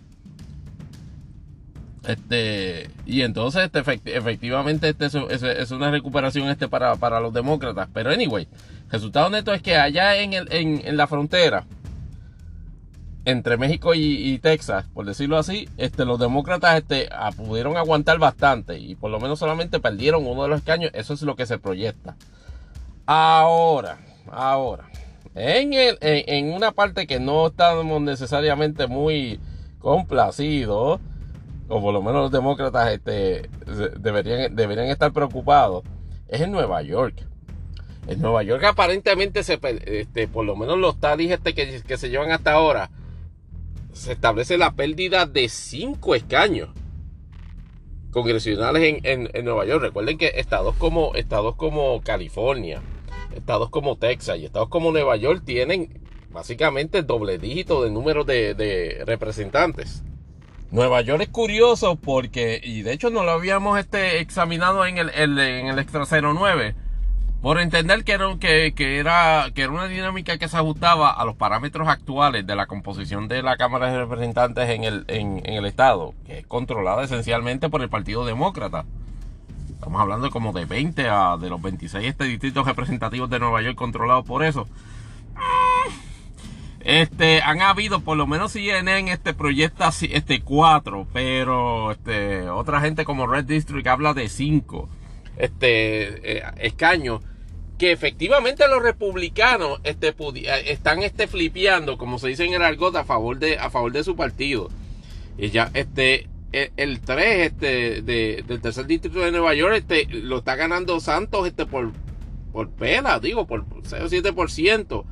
Este, 2.08 2.90
y 3.06 3.22
entonces 3.22 3.70
este, 3.72 4.16
efectivamente 4.16 4.90
este 4.90 5.08
es, 5.08 5.72
una 5.72 5.92
recuperación 5.92 6.48
este 6.48 6.68
para, 6.68 6.96
para, 6.96 7.20
los 7.20 7.34
demócratas. 7.34 7.90
Pero 7.94 8.10
anyway, 8.10 8.48
resultado 8.90 9.30
neto 9.30 9.54
es 9.54 9.62
que 9.62 9.76
allá 9.76 10.16
en, 10.18 10.34
el, 10.34 10.48
en, 10.52 10.98
la 10.98 11.08
frontera 11.08 11.66
entre 13.26 13.58
México 13.58 13.94
y, 13.94 14.40
Texas, 14.40 14.86
por 14.94 15.06
decirlo 15.06 15.38
así, 15.38 15.68
este, 15.76 16.06
los 16.06 16.18
demócratas 16.18 16.78
este, 16.78 17.10
pudieron 17.36 17.76
aguantar 17.76 18.20
bastante 18.20 18.80
y 18.80 18.96
por 18.96 19.12
lo 19.12 19.20
menos 19.20 19.38
solamente 19.38 19.82
perdieron 19.82 20.26
uno 20.26 20.44
de 20.44 20.50
los 20.50 20.60
escaños. 20.60 20.92
Eso 20.94 21.14
es 21.14 21.22
lo 21.24 21.36
que 21.36 21.46
se 21.46 21.58
proyecta. 21.60 22.16
Ahora, 23.06 23.98
ahora, 24.32 24.90
en, 25.36 25.74
el, 25.74 25.98
en, 26.02 26.54
una 26.54 26.72
parte 26.72 27.08
que 27.08 27.20
no 27.20 27.48
estamos 27.48 28.02
necesariamente 28.02 28.88
muy 28.88 29.40
complacidos, 29.80 31.00
o 31.68 31.82
por 31.82 31.94
lo 31.94 32.02
menos 32.02 32.24
los 32.24 32.32
demócratas 32.32 32.92
este, 32.92 33.50
deberían, 34.00 34.56
deberían 34.56 34.88
estar 34.88 35.12
preocupados, 35.12 35.84
es 36.28 36.42
en 36.42 36.52
Nueva 36.52 36.82
York. 36.82 37.26
En 38.08 38.22
Nueva 38.22 38.42
York 38.44 38.64
aparentemente, 38.64 39.44
se, 39.44 39.60
este, 39.86 40.28
por 40.28 40.46
lo 40.46 40.56
menos 40.56 40.78
los 40.78 41.00
talis 41.00 41.32
este 41.32 41.54
que, 41.54 41.82
que 41.82 41.98
se 41.98 42.10
llevan 42.10 42.32
hasta 42.32 42.54
ahora, 42.54 42.90
se 43.92 44.14
establece 44.14 44.58
la 44.58 44.72
pérdida 44.72 45.26
de 45.26 45.50
cinco 45.50 46.16
escaños 46.16 46.70
congresionales 48.12 49.02
en, 49.04 49.30
en, 49.34 49.46
Nueva 49.46 49.66
York. 49.66 49.82
Recuerden 49.82 50.18
que 50.18 50.34
estados 50.36 50.76
como, 50.76 51.16
estados 51.16 51.56
como 51.56 52.02
California, 52.02 52.82
estados 53.38 53.70
como 53.70 53.98
Texas 53.98 54.38
y 54.40 54.46
estados 54.46 54.70
como 54.70 54.92
Nueva 54.92 55.16
York 55.16 55.44
tienen 55.46 56.02
básicamente 56.32 57.04
doble 57.04 57.38
dígito 57.38 57.84
de 57.84 57.92
número 57.92 58.24
de, 58.24 59.04
representantes. 59.06 60.04
Nueva 60.70 61.02
York 61.02 61.22
es 61.22 61.30
curioso 61.30 61.96
porque, 61.96 62.60
y 62.62 62.82
de 62.82 62.92
hecho 62.92 63.10
no 63.10 63.24
lo 63.24 63.32
habíamos 63.32 63.80
este, 63.80 64.20
examinado 64.20 64.86
en 64.86 64.98
el, 64.98 65.10
en 65.16 65.68
el 65.68 65.80
Extra 65.80 66.04
09, 66.06 66.76
por 67.42 67.60
entender 67.60 68.04
que 68.04 68.12
era, 68.14 68.38
que, 68.40 68.74
era, 69.00 69.46
que 69.54 69.62
era 69.62 69.72
una 69.72 69.88
dinámica 69.88 70.38
que 70.38 70.48
se 70.48 70.58
ajustaba 70.58 71.12
a 71.12 71.24
los 71.24 71.36
parámetros 71.36 71.88
actuales 71.88 72.46
de 72.46 72.56
la 72.56 72.66
composición 72.66 73.28
de 73.28 73.42
la 73.44 73.56
Cámara 73.56 73.92
de 73.92 74.00
Representantes 74.00 74.70
en 74.70 74.84
el, 74.84 75.06
en, 75.08 75.42
en 75.46 75.54
el 75.54 75.66
Estado, 75.66 76.14
que 76.26 76.40
es 76.40 76.48
controlada 76.48 77.04
esencialmente 77.04 77.70
por 77.70 77.82
el 77.82 77.90
Partido 77.90 78.26
Demócrata. 78.26 78.86
Estamos 79.88 80.02
hablando 80.02 80.30
como 80.32 80.52
de 80.52 80.66
20 80.66 81.08
a 81.08 81.38
de 81.38 81.50
los 81.50 81.62
26 81.62 82.06
este 82.06 82.26
distritos 82.26 82.66
representativos 82.66 83.30
de 83.30 83.40
Nueva 83.40 83.62
York 83.62 83.78
controlados 83.78 84.26
por 84.26 84.44
eso. 84.44 84.68
Este, 86.82 87.42
han 87.42 87.62
habido, 87.62 88.02
por 88.02 88.18
lo 88.18 88.28
menos 88.28 88.52
CNN 88.52 89.10
este 89.10 89.34
proyecta 89.34 89.90
este 90.02 90.42
4, 90.42 91.08
pero 91.14 91.94
este, 91.94 92.50
otra 92.50 92.82
gente 92.82 93.06
como 93.06 93.28
Red 93.28 93.46
District 93.46 93.88
habla 93.88 94.14
de 94.14 94.28
5 94.28 94.90
este, 95.38 96.38
eh, 96.38 96.44
escaños 96.58 97.22
que 97.78 97.94
efectivamente 97.94 98.68
los 98.68 98.84
republicanos 98.84 99.80
este, 99.86 100.10
eh, 100.10 100.64
están 100.66 101.02
este, 101.02 101.28
flipeando, 101.28 101.98
como 101.98 102.20
se 102.20 102.28
dice 102.28 102.44
en 102.44 102.54
el 102.54 102.62
argot, 102.62 102.94
a 102.98 103.06
favor 103.06 103.40
de, 103.40 103.58
a 103.58 103.70
favor 103.70 103.94
de 103.94 104.04
su 104.04 104.18
partido. 104.18 104.68
Y 105.38 105.50
ya, 105.52 105.72
este, 105.74 106.28
el, 106.52 107.02
3 107.02 107.52
este, 107.52 108.02
del 108.02 108.62
tercer 108.62 108.86
distrito 108.86 109.20
de 109.20 109.32
Nueva 109.32 109.54
York 109.54 109.76
este, 109.76 110.06
lo 110.06 110.40
está 110.40 110.56
ganando 110.56 111.00
Santos 111.00 111.48
este, 111.48 111.66
por, 111.66 111.92
por 112.52 112.70
pena, 112.70 113.20
digo, 113.20 113.46
por 113.46 113.66
6 113.84 114.04
o 114.04 114.08
7%. 114.08 115.06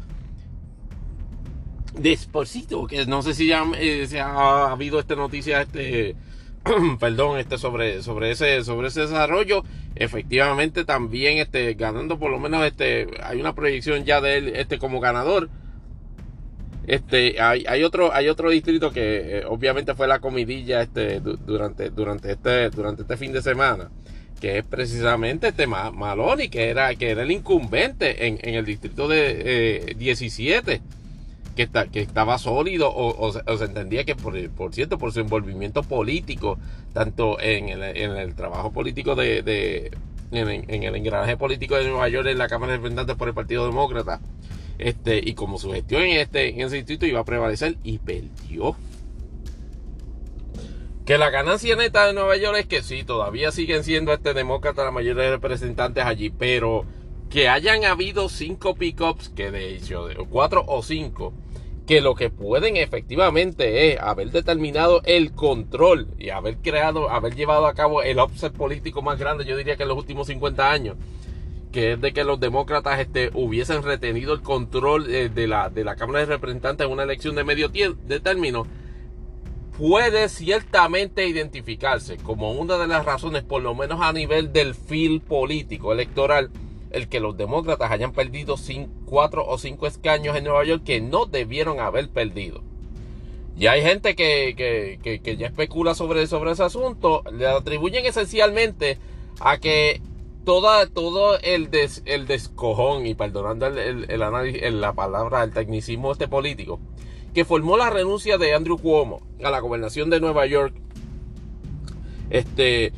Desposito, 1.97 2.87
que 2.87 3.05
no 3.05 3.21
sé 3.21 3.33
si 3.33 3.47
ya 3.47 3.63
eh, 3.77 4.07
ha 4.19 4.71
habido 4.71 4.99
esta 4.99 5.15
noticia 5.15 5.61
este, 5.61 6.15
perdón, 6.99 7.39
este, 7.39 7.57
sobre, 7.57 8.01
sobre, 8.01 8.31
ese, 8.31 8.63
sobre 8.63 8.87
ese 8.87 9.01
desarrollo. 9.01 9.63
Efectivamente, 9.95 10.83
también 10.83 11.37
este, 11.37 11.73
ganando 11.75 12.19
por 12.19 12.31
lo 12.31 12.39
menos 12.39 12.65
este, 12.65 13.07
hay 13.23 13.39
una 13.39 13.55
proyección 13.55 14.03
ya 14.03 14.19
de 14.19 14.37
él 14.37 14.47
este, 14.55 14.77
como 14.77 14.99
ganador. 14.99 15.49
Este, 16.87 17.41
hay, 17.41 17.65
hay, 17.67 17.83
otro, 17.83 18.13
hay 18.13 18.29
otro 18.29 18.49
distrito 18.49 18.91
que 18.91 19.39
eh, 19.39 19.45
obviamente 19.47 19.95
fue 19.95 20.07
la 20.07 20.19
comidilla 20.19 20.81
este, 20.81 21.19
durante, 21.19 21.85
este, 21.85 22.69
durante 22.69 23.01
este 23.01 23.17
fin 23.17 23.33
de 23.33 23.41
semana, 23.41 23.89
que 24.39 24.59
es 24.59 24.65
precisamente 24.65 25.47
este 25.47 25.67
Maloney, 25.67 26.49
que 26.49 26.69
era, 26.69 26.93
que 26.95 27.09
era 27.09 27.23
el 27.23 27.31
incumbente 27.31 28.27
en, 28.27 28.39
en 28.41 28.55
el 28.55 28.65
distrito 28.65 29.07
de 29.07 29.91
eh, 29.91 29.95
17 29.97 30.81
que, 31.55 31.63
está, 31.63 31.87
que 31.87 32.01
estaba 32.01 32.37
sólido 32.37 32.91
o, 32.93 33.31
se 33.31 33.65
entendía 33.65 34.03
que, 34.03 34.15
por, 34.15 34.49
por, 34.51 34.73
cierto, 34.73 34.97
por 34.97 35.13
su 35.13 35.21
envolvimiento 35.21 35.83
político, 35.83 36.59
tanto 36.93 37.39
en 37.39 37.69
el, 37.69 37.81
en 37.83 38.35
trabajo 38.35 38.71
político 38.71 39.15
de, 39.15 39.91
en, 40.31 40.83
el 40.83 40.95
engranaje 40.95 41.37
político 41.37 41.75
de 41.75 41.87
Nueva 41.87 42.09
York 42.09 42.27
en 42.27 42.37
la 42.37 42.47
Cámara 42.47 42.73
de 42.73 42.77
Representantes 42.77 43.15
por 43.15 43.29
el 43.29 43.33
Partido 43.33 43.65
Demócrata, 43.65 44.19
este, 44.77 45.21
y 45.23 45.33
como 45.33 45.57
su 45.57 45.71
gestión 45.71 46.03
en, 46.03 46.19
este, 46.19 46.49
en 46.49 46.61
ese 46.61 46.77
distrito 46.77 47.05
iba 47.05 47.19
a 47.19 47.25
prevalecer 47.25 47.77
y 47.83 47.99
perdió. 47.99 48.75
Que 51.05 51.17
la 51.19 51.29
ganancia 51.29 51.75
neta 51.75 52.07
de 52.07 52.13
Nueva 52.13 52.35
York 52.35 52.57
es 52.59 52.65
que 52.65 52.81
sí, 52.81 53.03
todavía 53.03 53.51
siguen 53.51 53.83
siendo 53.83 54.11
este 54.11 54.33
demócrata 54.33 54.83
la 54.83 54.91
mayoría 54.91 55.23
de 55.23 55.31
representantes 55.31 56.03
allí, 56.03 56.31
pero 56.31 56.85
que 57.29 57.47
hayan 57.47 57.85
habido 57.85 58.27
cinco 58.27 58.75
pickups, 58.75 59.29
que 59.29 59.51
de 59.51 59.75
hecho, 59.75 60.07
cuatro 60.29 60.63
o 60.67 60.81
cinco, 60.81 61.33
que 61.85 62.01
lo 62.01 62.15
que 62.15 62.29
pueden 62.29 62.77
efectivamente 62.77 63.93
es 63.93 63.99
haber 63.99 64.31
determinado 64.31 65.01
el 65.05 65.33
control 65.33 66.07
y 66.17 66.29
haber 66.29 66.57
creado, 66.57 67.09
haber 67.09 67.35
llevado 67.35 67.67
a 67.67 67.75
cabo 67.75 68.01
el 68.01 68.17
offset 68.19 68.53
político 68.53 69.01
más 69.01 69.19
grande, 69.19 69.45
yo 69.45 69.55
diría 69.55 69.77
que 69.77 69.83
en 69.83 69.89
los 69.89 69.97
últimos 69.97 70.27
50 70.27 70.71
años, 70.71 70.97
que 71.75 71.91
es 71.91 71.99
de 71.99 72.13
que 72.13 72.23
los 72.23 72.39
demócratas 72.39 73.01
este, 73.01 73.31
hubiesen 73.33 73.83
retenido 73.83 74.33
el 74.33 74.41
control 74.41 75.13
eh, 75.13 75.27
de, 75.27 75.45
la, 75.45 75.69
de 75.69 75.83
la 75.83 75.97
Cámara 75.97 76.19
de 76.19 76.27
Representantes 76.27 76.87
en 76.87 76.93
una 76.93 77.03
elección 77.03 77.35
de 77.35 77.43
medio 77.43 77.67
de 77.67 78.19
término, 78.21 78.65
puede 79.77 80.29
ciertamente 80.29 81.27
identificarse 81.27 82.15
como 82.15 82.53
una 82.53 82.77
de 82.77 82.87
las 82.87 83.03
razones, 83.03 83.43
por 83.43 83.61
lo 83.61 83.75
menos 83.75 83.99
a 83.99 84.13
nivel 84.13 84.53
del 84.53 84.73
fil 84.73 85.19
político 85.19 85.91
electoral, 85.91 86.49
el 86.91 87.09
que 87.09 87.19
los 87.19 87.35
demócratas 87.35 87.91
hayan 87.91 88.13
perdido 88.13 88.55
cuatro 89.03 89.45
o 89.45 89.57
cinco 89.57 89.85
escaños 89.85 90.37
en 90.37 90.45
Nueva 90.45 90.63
York 90.63 90.83
que 90.85 91.01
no 91.01 91.25
debieron 91.25 91.81
haber 91.81 92.07
perdido. 92.07 92.63
Y 93.57 93.67
hay 93.67 93.81
gente 93.81 94.15
que, 94.15 94.97
ya 95.37 95.47
especula 95.47 95.93
sobre, 95.93 96.25
sobre 96.27 96.51
ese 96.51 96.63
asunto, 96.63 97.21
le 97.33 97.47
atribuyen 97.47 98.05
esencialmente 98.05 98.97
a 99.41 99.57
que 99.57 99.99
toda, 100.45 100.87
todo 100.87 101.37
el, 101.39 101.69
el 102.05 102.27
descojón, 102.27 103.05
y 103.05 103.15
perdonando 103.15 103.67
el, 103.67 104.05
el, 104.09 104.23
análisis, 104.23 104.71
la 104.71 104.93
palabra, 104.93 105.43
el 105.43 105.51
tecnicismo 105.51 106.11
este 106.11 106.27
político, 106.27 106.79
que 107.33 107.43
formó 107.43 107.75
la 107.75 107.89
renuncia 107.89 108.37
de 108.37 108.53
Andrew 108.53 108.77
Cuomo 108.77 109.21
a 109.43 109.49
la 109.49 109.59
gobernación 109.59 110.09
de 110.09 110.21
Nueva 110.21 110.45
York, 110.45 110.73
este, 112.29 112.93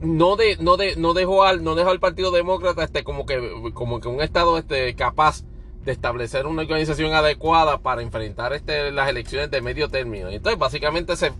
no 0.00 0.36
de, 0.36 0.56
no 0.58 0.76
de, 0.76 0.96
no 0.96 1.14
dejó 1.14 1.44
al, 1.44 1.64
no 1.64 1.74
dejó 1.74 1.90
al 1.90 2.00
Partido 2.00 2.30
Demócrata 2.30 2.84
este 2.84 3.04
como 3.04 3.26
que, 3.26 3.72
como 3.74 4.00
que 4.00 4.08
un 4.08 4.20
estado 4.20 4.58
este 4.58 4.94
capaz 4.94 5.44
de 5.84 5.92
establecer 5.92 6.46
una 6.46 6.62
organización 6.62 7.12
adecuada 7.12 7.78
para 7.78 8.02
enfrentar 8.02 8.52
este, 8.52 8.90
las 8.90 9.08
elecciones 9.08 9.50
de 9.50 9.60
medio 9.60 9.88
término. 9.88 10.30
Entonces, 10.30 10.58
básicamente 10.58 11.14
se, 11.16 11.30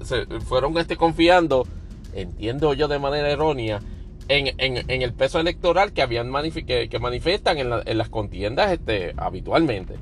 fueron 0.47 0.77
este, 0.77 0.97
confiando, 0.97 1.67
entiendo 2.13 2.75
yo 2.75 2.89
de 2.89 2.99
manera 2.99 3.31
errónea, 3.31 3.81
en, 4.29 4.55
en, 4.59 5.03
el 5.03 5.13
peso 5.13 5.41
electoral 5.41 5.93
que 5.93 6.03
habían 6.03 6.33
que, 6.67 6.89
que, 6.89 6.99
manifiestan 6.99 7.59
en, 7.59 7.71
en, 7.85 7.99
las 7.99 8.09
contiendas 8.09 8.73
este, 8.73 9.15
habitualmente. 9.17 9.95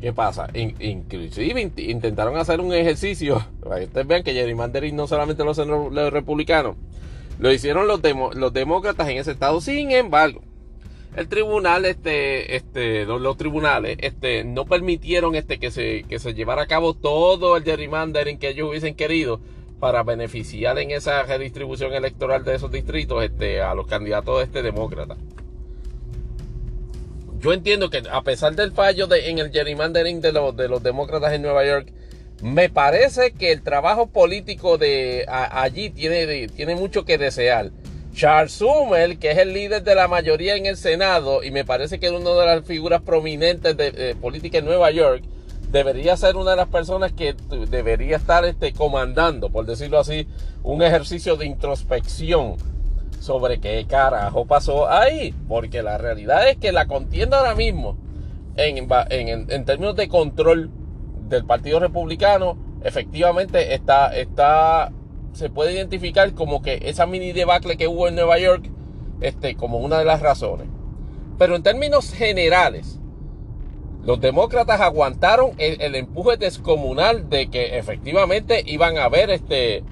¿Qué 0.00 0.12
pasa? 0.12 0.48
inclusive 0.54 1.60
intentaron 1.76 2.36
hacer 2.36 2.60
un 2.60 2.72
ejercicio, 2.72 3.44
para 3.62 3.78
que 3.78 3.86
ustedes 3.86 4.06
vean 4.06 4.22
que 4.22 4.32
gerrymandering 4.32 4.94
no 4.94 5.08
solamente 5.08 5.42
lo 5.44 5.50
hacen 5.50 5.68
los 5.68 6.12
republicanos, 6.12 6.76
lo 7.40 7.52
hicieron 7.52 7.88
los, 7.88 8.00
los 8.34 8.52
demócratas 8.52 9.08
en 9.08 9.18
ese 9.18 9.32
estado. 9.32 9.60
Sin 9.60 9.90
embargo, 9.90 10.40
el 11.16 11.26
tribunal, 11.26 11.84
este, 11.84 12.54
este, 12.54 13.06
los, 13.06 13.36
tribunales, 13.36 13.98
este, 14.00 14.44
no 14.44 14.66
permitieron 14.66 15.34
este 15.34 15.58
que 15.58 15.72
se, 15.72 16.04
que 16.04 16.20
se 16.20 16.34
llevara 16.34 16.62
a 16.62 16.66
cabo 16.66 16.94
todo 16.94 17.56
el 17.56 17.64
gerrymandering 17.64 18.38
que 18.38 18.50
ellos 18.50 18.68
hubiesen 18.68 18.94
querido 18.94 19.40
para 19.80 20.02
beneficiar 20.02 20.78
en 20.78 20.90
esa 20.90 21.22
redistribución 21.22 21.92
electoral 21.92 22.44
de 22.44 22.54
esos 22.54 22.70
distritos 22.70 23.22
este, 23.24 23.60
a 23.60 23.74
los 23.74 23.86
candidatos 23.86 24.42
este 24.42 24.62
demócrata. 24.62 25.16
Yo 27.40 27.52
entiendo 27.52 27.88
que 27.88 28.02
a 28.10 28.22
pesar 28.22 28.56
del 28.56 28.72
fallo 28.72 29.06
de, 29.06 29.30
en 29.30 29.38
el 29.38 29.52
gerrymandering 29.52 30.20
de 30.20 30.32
los, 30.32 30.56
de 30.56 30.68
los 30.68 30.82
demócratas 30.82 31.32
en 31.32 31.42
Nueva 31.42 31.64
York, 31.64 31.92
me 32.42 32.68
parece 32.68 33.32
que 33.32 33.52
el 33.52 33.62
trabajo 33.62 34.08
político 34.08 34.78
de 34.78 35.24
allí 35.28 35.90
tiene, 35.90 36.48
tiene 36.48 36.74
mucho 36.74 37.04
que 37.04 37.18
desear. 37.18 37.70
Charles 38.14 38.52
Summer, 38.52 39.16
que 39.18 39.30
es 39.30 39.38
el 39.38 39.52
líder 39.52 39.84
de 39.84 39.94
la 39.94 40.08
mayoría 40.08 40.56
en 40.56 40.66
el 40.66 40.76
Senado, 40.76 41.44
y 41.44 41.52
me 41.52 41.64
parece 41.64 42.00
que 42.00 42.06
es 42.06 42.12
una 42.12 42.30
de 42.30 42.46
las 42.46 42.64
figuras 42.64 43.00
prominentes 43.02 43.76
de, 43.76 44.16
política 44.20 44.58
en 44.58 44.64
Nueva 44.64 44.90
York, 44.90 45.22
debería 45.70 46.16
ser 46.16 46.36
una 46.36 46.52
de 46.52 46.56
las 46.56 46.68
personas 46.68 47.12
que 47.12 47.34
debería 47.70 48.16
estar 48.16 48.44
este, 48.44 48.72
comandando, 48.72 49.50
por 49.50 49.66
decirlo 49.66 49.98
así, 49.98 50.26
un 50.62 50.82
ejercicio 50.82 51.36
de 51.36 51.46
introspección 51.46 52.56
sobre 53.20 53.60
qué 53.60 53.84
carajo 53.86 54.46
pasó 54.46 54.88
ahí. 54.90 55.34
Porque 55.48 55.82
la 55.82 55.98
realidad 55.98 56.48
es 56.48 56.56
que 56.56 56.72
la 56.72 56.86
contienda 56.86 57.38
ahora 57.38 57.54
mismo, 57.54 57.96
en, 58.56 58.88
en, 59.10 59.50
en 59.50 59.64
términos 59.64 59.96
de 59.96 60.08
control 60.08 60.70
del 61.28 61.44
Partido 61.44 61.78
Republicano 61.80 62.56
efectivamente 62.82 63.74
está, 63.74 64.14
está, 64.16 64.92
se 65.32 65.50
puede 65.50 65.72
identificar 65.72 66.32
como 66.34 66.62
que 66.62 66.80
esa 66.84 67.06
mini 67.06 67.32
debacle 67.32 67.76
que 67.76 67.88
hubo 67.88 68.08
en 68.08 68.14
Nueva 68.14 68.38
York, 68.38 68.70
este, 69.20 69.56
como 69.56 69.78
una 69.78 69.98
de 69.98 70.04
las 70.04 70.20
razones. 70.20 70.68
Pero 71.38 71.56
en 71.56 71.62
términos 71.62 72.12
generales, 72.12 72.98
Los 74.04 74.20
demócratas 74.20 74.80
aguantaron 74.80 75.52
el, 75.58 75.94
empuje 75.94 76.36
descomunal 76.36 77.28
de 77.28 77.50
que 77.50 77.78
efectivamente 77.78 78.62
iban 78.66 78.96
a 78.96 79.04
haber 79.04 79.30
este, 79.30 79.82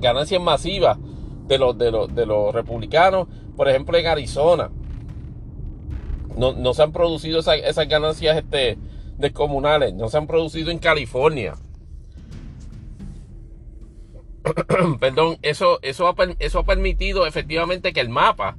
ganancias 0.00 0.42
masivas 0.42 0.98
de 1.46 1.58
los, 1.58 1.76
de, 1.76 1.90
los, 1.90 2.14
de 2.14 2.26
los 2.26 2.54
republicanos, 2.54 3.28
por 3.56 3.68
ejemplo 3.68 3.98
en 3.98 4.06
Arizona. 4.06 4.70
No, 6.36 6.74
se 6.74 6.82
han 6.82 6.92
producido 6.92 7.40
esas, 7.40 7.88
ganancias 7.88 8.38
este, 8.38 8.78
descomunales, 9.18 9.92
no 9.94 10.08
se 10.08 10.16
han 10.16 10.26
producido 10.26 10.70
en 10.70 10.78
California. 10.78 11.54
Perdón, 15.00 15.36
eso, 15.42 15.78
eso, 15.82 16.08
ha, 16.08 16.14
eso 16.38 16.60
ha 16.60 16.64
permitido 16.64 17.26
efectivamente 17.26 17.92
que 17.92 18.00
el 18.00 18.08
mapa 18.08 18.56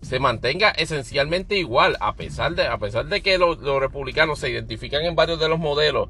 se 0.00 0.20
mantenga 0.20 0.70
esencialmente 0.70 1.56
igual, 1.56 1.96
a 2.00 2.14
pesar 2.14 2.54
de, 2.54 2.66
a 2.66 2.78
pesar 2.78 3.06
de 3.06 3.20
que 3.20 3.38
los, 3.38 3.58
republicanos 3.80 4.38
se 4.38 4.50
identifican 4.50 5.04
en 5.04 5.14
varios 5.14 5.40
de 5.40 5.48
los 5.48 5.58
modelos 5.58 6.08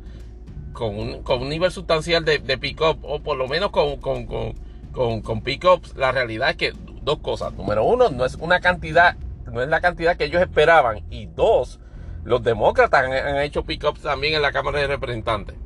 con 0.73 0.99
un, 0.99 1.23
con 1.23 1.43
un 1.43 1.49
nivel 1.49 1.71
sustancial 1.71 2.25
de, 2.25 2.59
pick-up, 2.59 2.99
o 3.03 3.21
por 3.21 3.37
lo 3.37 3.49
menos 3.49 3.71
con, 3.71 3.97
con, 3.97 4.27
con, 4.27 5.23
con 5.23 5.43
pick-ups, 5.43 5.97
la 5.97 6.13
realidad 6.13 6.51
es 6.51 6.57
que 6.57 6.73
dos 7.09 7.19
cosas. 7.19 7.53
Número 7.55 7.85
uno, 7.85 8.11
no 8.11 8.25
es 8.25 8.35
una 8.37 8.61
cantidad, 8.61 9.17
no 9.51 9.63
es 9.63 9.69
la 9.69 9.81
cantidad 9.81 10.17
que 10.17 10.25
ellos 10.25 10.43
esperaban. 10.43 11.03
Y 11.11 11.27
dos, 11.27 11.81
los 12.25 12.43
demócratas 12.43 13.05
han, 13.05 13.39
hecho 13.39 13.65
pick-ups 13.65 14.03
también 14.03 14.35
en 14.35 14.43
la 14.43 14.53
Cámara 14.53 14.79
de 14.79 14.87
Representantes. 14.87 15.57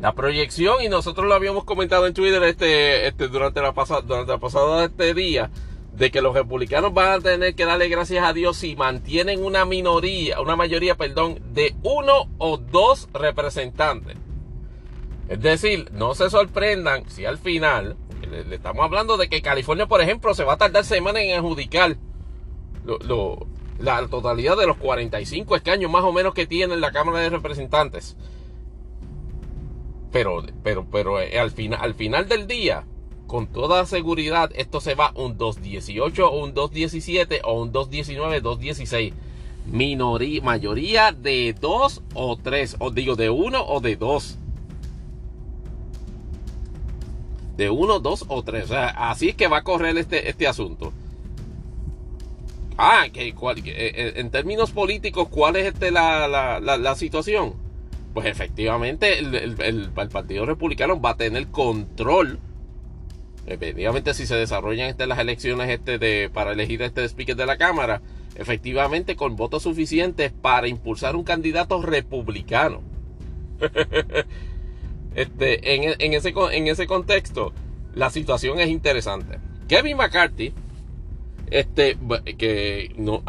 La 0.00 0.12
proyección, 0.12 0.82
y 0.82 0.88
nosotros 0.88 1.26
lo 1.26 1.34
habíamos 1.34 1.64
comentado 1.64 2.06
en 2.06 2.12
Twitter 2.12 2.42
este, 2.42 3.08
este, 3.08 3.28
durante, 3.28 3.62
la 3.62 3.72
pasada, 3.72 4.02
durante 4.02 4.32
la 4.32 4.38
pasada 4.38 4.84
este 4.84 5.14
día, 5.14 5.50
de 5.96 6.10
que 6.10 6.20
los 6.20 6.34
republicanos 6.34 6.92
van 6.92 7.12
a 7.12 7.20
tener 7.20 7.54
que 7.54 7.64
darle 7.64 7.88
gracias 7.88 8.22
a 8.24 8.34
Dios 8.34 8.58
si 8.58 8.76
mantienen 8.76 9.42
una 9.42 9.64
minoría, 9.64 10.40
una 10.40 10.54
mayoría, 10.54 10.94
perdón, 10.94 11.40
de 11.54 11.74
uno 11.82 12.28
o 12.36 12.58
dos 12.58 13.08
representantes. 13.14 14.16
Es 15.28 15.40
decir, 15.40 15.90
no 15.92 16.14
se 16.14 16.28
sorprendan 16.28 17.08
si 17.08 17.24
al 17.24 17.38
final, 17.38 17.96
le, 18.30 18.54
estamos 18.54 18.84
hablando 18.84 19.16
de 19.16 19.28
que 19.28 19.40
California, 19.40 19.86
por 19.86 20.02
ejemplo, 20.02 20.34
se 20.34 20.44
va 20.44 20.54
a 20.54 20.58
tardar 20.58 20.84
semanas 20.84 21.22
en 21.22 21.38
adjudicar 21.38 21.96
la 23.78 24.06
totalidad 24.08 24.56
de 24.56 24.66
los 24.66 24.76
45 24.76 25.56
escaños 25.56 25.90
más 25.90 26.04
o 26.04 26.12
menos 26.12 26.34
que 26.34 26.46
tiene 26.46 26.76
la 26.76 26.92
Cámara 26.92 27.20
de 27.20 27.30
Representantes. 27.30 28.16
Pero, 30.12 30.44
pero, 30.62 30.86
pero 30.90 31.20
eh, 31.20 31.38
al, 31.38 31.50
final, 31.50 31.80
al 31.82 31.94
final 31.94 32.28
del 32.28 32.46
día, 32.46 32.84
con 33.26 33.48
toda 33.48 33.84
seguridad 33.86 34.50
esto 34.54 34.80
se 34.80 34.94
va 34.94 35.12
un 35.14 35.36
218 35.36 36.30
o 36.30 36.44
un 36.44 36.54
217 36.54 37.40
o 37.44 37.60
un 37.60 37.72
219, 37.72 38.40
216. 38.40 39.12
Minoría, 39.66 40.42
mayoría 40.42 41.12
de 41.12 41.54
2 41.60 42.02
o 42.14 42.36
3, 42.36 42.76
o 42.78 42.90
digo 42.90 43.16
de 43.16 43.30
1 43.30 43.66
o 43.66 43.80
de 43.80 43.96
2. 43.96 44.38
De 47.56 47.70
1, 47.70 47.98
2 47.98 48.24
o 48.28 48.42
3. 48.44 48.64
O 48.64 48.68
sea, 48.68 48.88
así 49.10 49.30
es 49.30 49.34
que 49.34 49.48
va 49.48 49.58
a 49.58 49.64
correr 49.64 49.96
este, 49.98 50.28
este 50.28 50.46
asunto. 50.46 50.92
Ah, 52.78 53.06
que, 53.12 53.28
eh, 53.28 53.34
eh, 53.66 54.12
en 54.16 54.30
términos 54.30 54.70
políticos, 54.70 55.28
¿cuál 55.30 55.56
es 55.56 55.66
este 55.66 55.90
la, 55.90 56.28
la, 56.28 56.60
la, 56.60 56.94
situación? 56.94 57.54
Pues 58.12 58.26
efectivamente 58.26 59.18
el, 59.18 59.34
el, 59.34 59.56
el 59.60 59.90
Partido 59.90 60.44
Republicano 60.44 61.00
va 61.00 61.10
a 61.10 61.16
tener 61.16 61.48
control 61.48 62.38
efectivamente 63.46 64.14
si 64.14 64.26
se 64.26 64.36
desarrollan 64.36 64.88
este, 64.88 65.06
las 65.06 65.18
elecciones 65.18 65.70
este 65.70 65.98
de, 65.98 66.30
para 66.32 66.52
elegir 66.52 66.82
este 66.82 67.04
speaker 67.04 67.36
de 67.36 67.46
la 67.46 67.56
Cámara, 67.56 68.02
efectivamente 68.34 69.16
con 69.16 69.36
votos 69.36 69.62
suficientes 69.62 70.32
para 70.32 70.68
impulsar 70.68 71.16
un 71.16 71.24
candidato 71.24 71.80
republicano. 71.82 72.82
este, 75.14 75.74
en, 75.74 76.12
ese, 76.12 76.34
en 76.52 76.68
ese 76.68 76.86
contexto, 76.86 77.52
la 77.94 78.10
situación 78.10 78.60
es 78.60 78.68
interesante. 78.68 79.38
Kevin 79.68 79.96
McCarthy, 79.96 80.52
este, 81.50 81.96
que 82.36 82.92
no, 82.96 83.22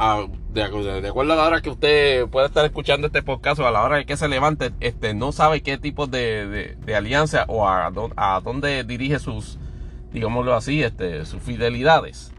de, 0.54 0.64
acuerdo 0.64 1.34
a 1.34 1.36
la 1.36 1.46
hora 1.46 1.62
que 1.62 1.70
usted 1.70 2.28
puede 2.28 2.48
estar 2.48 2.66
escuchando 2.66 3.08
este 3.08 3.24
podcast 3.24 3.60
o 3.60 3.68
a 3.68 3.72
la 3.72 3.84
hora 3.84 3.98
de 3.98 4.06
que 4.06 4.18
se 4.18 4.28
levante, 4.28 4.72
este, 4.80 5.14
no 5.14 5.32
sabe 5.32 5.62
qué 5.62 5.78
tipo 5.78 6.08
de, 6.08 6.76
alianza 6.96 7.46
o 7.48 7.68
a, 7.68 7.92
a 8.16 8.42
dónde 8.42 8.84
dirige 8.84 9.20
sus, 9.20 9.60
digámoslo 10.12 10.56
así, 10.56 10.84
este, 10.84 11.26
sus 11.26 11.42
fidelidades, 11.42 12.32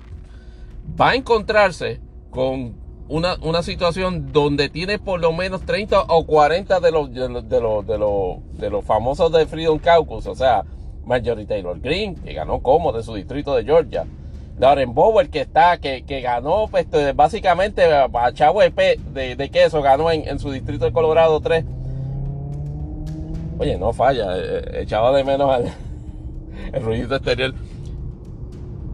va 1.01 1.11
a 1.11 1.15
encontrarse 1.15 2.01
con 2.31 2.77
una, 3.09 3.37
una, 3.41 3.63
situación 3.63 4.33
donde 4.33 4.69
tiene 4.69 4.99
por 4.99 5.21
lo 5.21 5.33
menos 5.33 5.63
30 5.63 6.03
o 6.03 6.27
40 6.27 6.81
de 6.81 6.91
los, 6.91 7.13
de 7.13 7.29
los, 7.29 7.49
de 7.49 7.61
los, 7.99 8.59
de 8.59 8.71
los, 8.71 8.85
famosos 8.85 9.33
de 9.33 9.47
Freedom 9.47 9.79
Caucus, 9.79 10.27
o 10.27 10.35
sea, 10.35 10.65
Marjorie 11.05 11.47
Taylor 11.47 11.81
Greene, 11.81 12.17
que 12.23 12.35
ganó 12.35 12.61
como 12.61 12.93
de 12.93 13.03
su 13.03 13.15
distrito 13.15 13.55
de 13.55 13.65
Georgia, 13.65 14.05
Lauren 14.59 14.93
Bower, 14.93 15.31
que 15.31 15.41
está, 15.41 15.79
que, 15.79 16.03
que 16.03 16.21
ganó, 16.21 16.67
pues, 16.69 16.85
este, 16.85 17.13
básicamente, 17.13 17.85
a 17.85 18.33
Chavo 18.33 18.61
de, 18.61 19.37
de, 19.37 19.51
queso, 19.51 19.81
ganó 19.83 20.11
en, 20.11 20.27
en, 20.29 20.39
su 20.39 20.51
distrito 20.51 20.85
de 20.85 20.93
Colorado 20.93 21.41
3. 21.41 21.65
Oye, 23.59 23.79
no 23.79 23.93
falla, 23.93 24.37
eh, 24.37 24.41
eh, 24.43 24.81
echaba 24.83 25.17
de 25.17 25.25
menos 25.25 25.51
al, 25.51 25.73
el 26.73 26.83
ruido 26.83 27.17
exterior. 27.17 27.55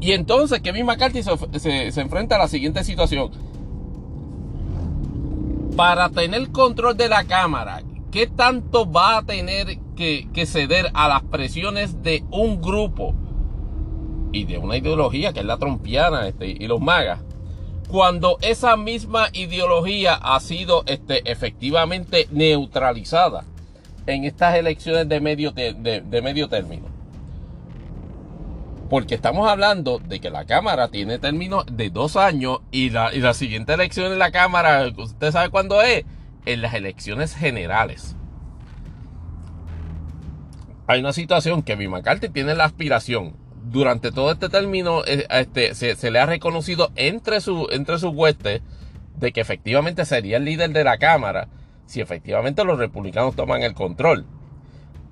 Y 0.04 0.12
entonces 0.12 0.60
Kevin 0.60 0.84
McCarthy 0.84 1.22
se, 1.22 1.90
se, 1.90 2.00
enfrenta 2.00 2.36
a 2.36 2.38
la 2.38 2.48
siguiente 2.48 2.84
situación. 2.84 3.30
Para 5.76 6.10
tener 6.10 6.50
control 6.50 6.94
de 6.96 7.08
la 7.08 7.24
Cámara, 7.24 7.82
¿qué 8.12 8.26
tanto 8.26 8.90
va 8.90 9.16
a 9.16 9.22
tener 9.22 9.78
que, 9.96 10.28
ceder 10.46 10.90
a 10.92 11.08
las 11.08 11.22
presiones 11.22 12.02
de 12.02 12.22
un 12.30 12.60
grupo 12.60 13.14
y 14.30 14.44
de 14.44 14.58
una 14.58 14.76
ideología 14.76 15.32
que 15.32 15.40
es 15.40 15.46
la 15.46 15.56
trompiana 15.56 16.28
este, 16.28 16.48
y 16.48 16.66
los 16.66 16.82
magas? 16.82 17.20
Cuando 17.88 18.36
esa 18.42 18.76
misma 18.76 19.28
ideología 19.32 20.14
ha 20.14 20.38
sido 20.40 20.82
este, 20.86 21.30
efectivamente 21.30 22.28
neutralizada 22.30 23.44
en 24.06 24.24
estas 24.24 24.54
elecciones 24.56 25.08
de 25.08 25.20
medio, 25.20 25.52
de 25.52 26.20
medio 26.22 26.48
término. 26.48 26.93
Porque 28.88 29.14
estamos 29.14 29.48
hablando 29.48 29.98
de 29.98 30.20
que 30.20 30.30
la 30.30 30.44
Cámara 30.44 30.88
tiene 30.88 31.18
término 31.18 31.64
de 31.64 31.90
dos 31.90 32.16
años 32.16 32.58
y 32.70 32.90
la, 32.90 33.14
y 33.14 33.20
la 33.20 33.34
siguiente 33.34 33.72
elección 33.72 34.12
en 34.12 34.18
la 34.18 34.30
Cámara, 34.30 34.86
¿usted 34.96 35.32
sabe 35.32 35.48
cuándo 35.48 35.80
es? 35.82 36.04
En 36.46 36.60
las 36.60 36.74
elecciones 36.74 37.34
generales. 37.34 38.16
Hay 40.86 41.00
una 41.00 41.14
situación 41.14 41.62
que 41.62 41.76
mi 41.76 41.88
tiene 42.32 42.54
la 42.54 42.64
aspiración. 42.64 43.36
Durante 43.64 44.12
todo 44.12 44.30
este 44.30 44.50
término 44.50 45.02
eh, 45.06 45.26
este, 45.30 45.74
se, 45.74 46.10
le 46.10 46.18
ha 46.18 46.26
reconocido 46.26 46.92
entre, 46.96 47.40
su, 47.40 47.68
entre 47.70 47.98
sus 47.98 48.14
huestes 48.14 48.60
de 49.16 49.32
que 49.32 49.40
efectivamente 49.40 50.04
sería 50.04 50.36
el 50.36 50.44
líder 50.44 50.70
de 50.72 50.84
la 50.84 50.98
Cámara 50.98 51.48
si 51.86 52.00
efectivamente 52.00 52.64
los 52.64 52.78
republicanos 52.78 53.34
toman 53.34 53.62
el 53.62 53.72
control. 53.72 54.26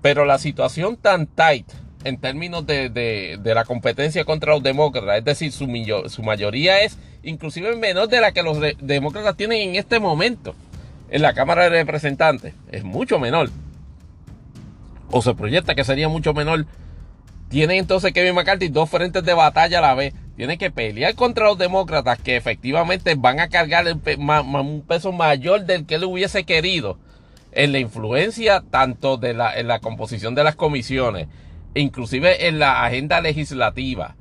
Pero 0.02 0.26
la 0.26 0.38
situación 0.38 0.96
tan 0.96 1.26
tight 1.26 1.70
en 2.04 2.18
términos 2.18 2.66
de, 2.66 3.38
la 3.42 3.64
competencia 3.64 4.24
contra 4.24 4.52
los 4.52 4.62
demócratas. 4.62 5.18
Es 5.18 5.24
decir, 5.24 5.52
su, 5.52 5.66
su 6.08 6.22
mayoría 6.22 6.82
es 6.82 6.98
inclusive 7.22 7.74
menor 7.76 8.08
de 8.08 8.20
la 8.20 8.32
que 8.32 8.42
los 8.42 8.58
demócratas 8.80 9.36
tienen 9.36 9.70
en 9.70 9.76
este 9.76 10.00
momento 10.00 10.54
en 11.10 11.22
la 11.22 11.34
Cámara 11.34 11.64
de 11.64 11.70
Representantes. 11.70 12.54
Es 12.70 12.84
mucho 12.84 13.18
menor. 13.18 13.50
O 15.10 15.20
se 15.22 15.34
proyecta 15.34 15.74
que 15.74 15.84
sería 15.84 16.08
mucho 16.08 16.32
menor. 16.32 16.66
Tiene 17.48 17.76
entonces 17.76 18.12
Kevin 18.12 18.34
McCarthy 18.34 18.68
dos 18.68 18.88
frentes 18.88 19.22
de 19.24 19.34
batalla 19.34 19.78
a 19.78 19.82
la 19.82 19.94
vez. 19.94 20.14
Tiene 20.36 20.56
que 20.56 20.70
pelear 20.70 21.14
contra 21.14 21.44
los 21.46 21.58
demócratas 21.58 22.18
que 22.18 22.36
efectivamente 22.36 23.14
van 23.14 23.40
a 23.40 23.48
cargar 23.48 23.84
un 23.86 24.84
peso 24.88 25.12
mayor 25.12 25.66
del 25.66 25.84
que 25.84 25.96
él 25.96 26.04
hubiese 26.04 26.44
querido 26.44 26.98
en 27.52 27.72
la 27.72 27.78
influencia 27.78 28.62
tanto 28.70 29.18
de 29.18 29.34
la, 29.34 29.54
en 29.58 29.68
la 29.68 29.80
composición 29.80 30.34
de 30.34 30.44
las 30.44 30.56
comisiones, 30.56 31.28
inclusive 31.74 32.48
en 32.48 32.58
la 32.58 32.84
agenda 32.84 33.20
legislativa. 33.20 34.16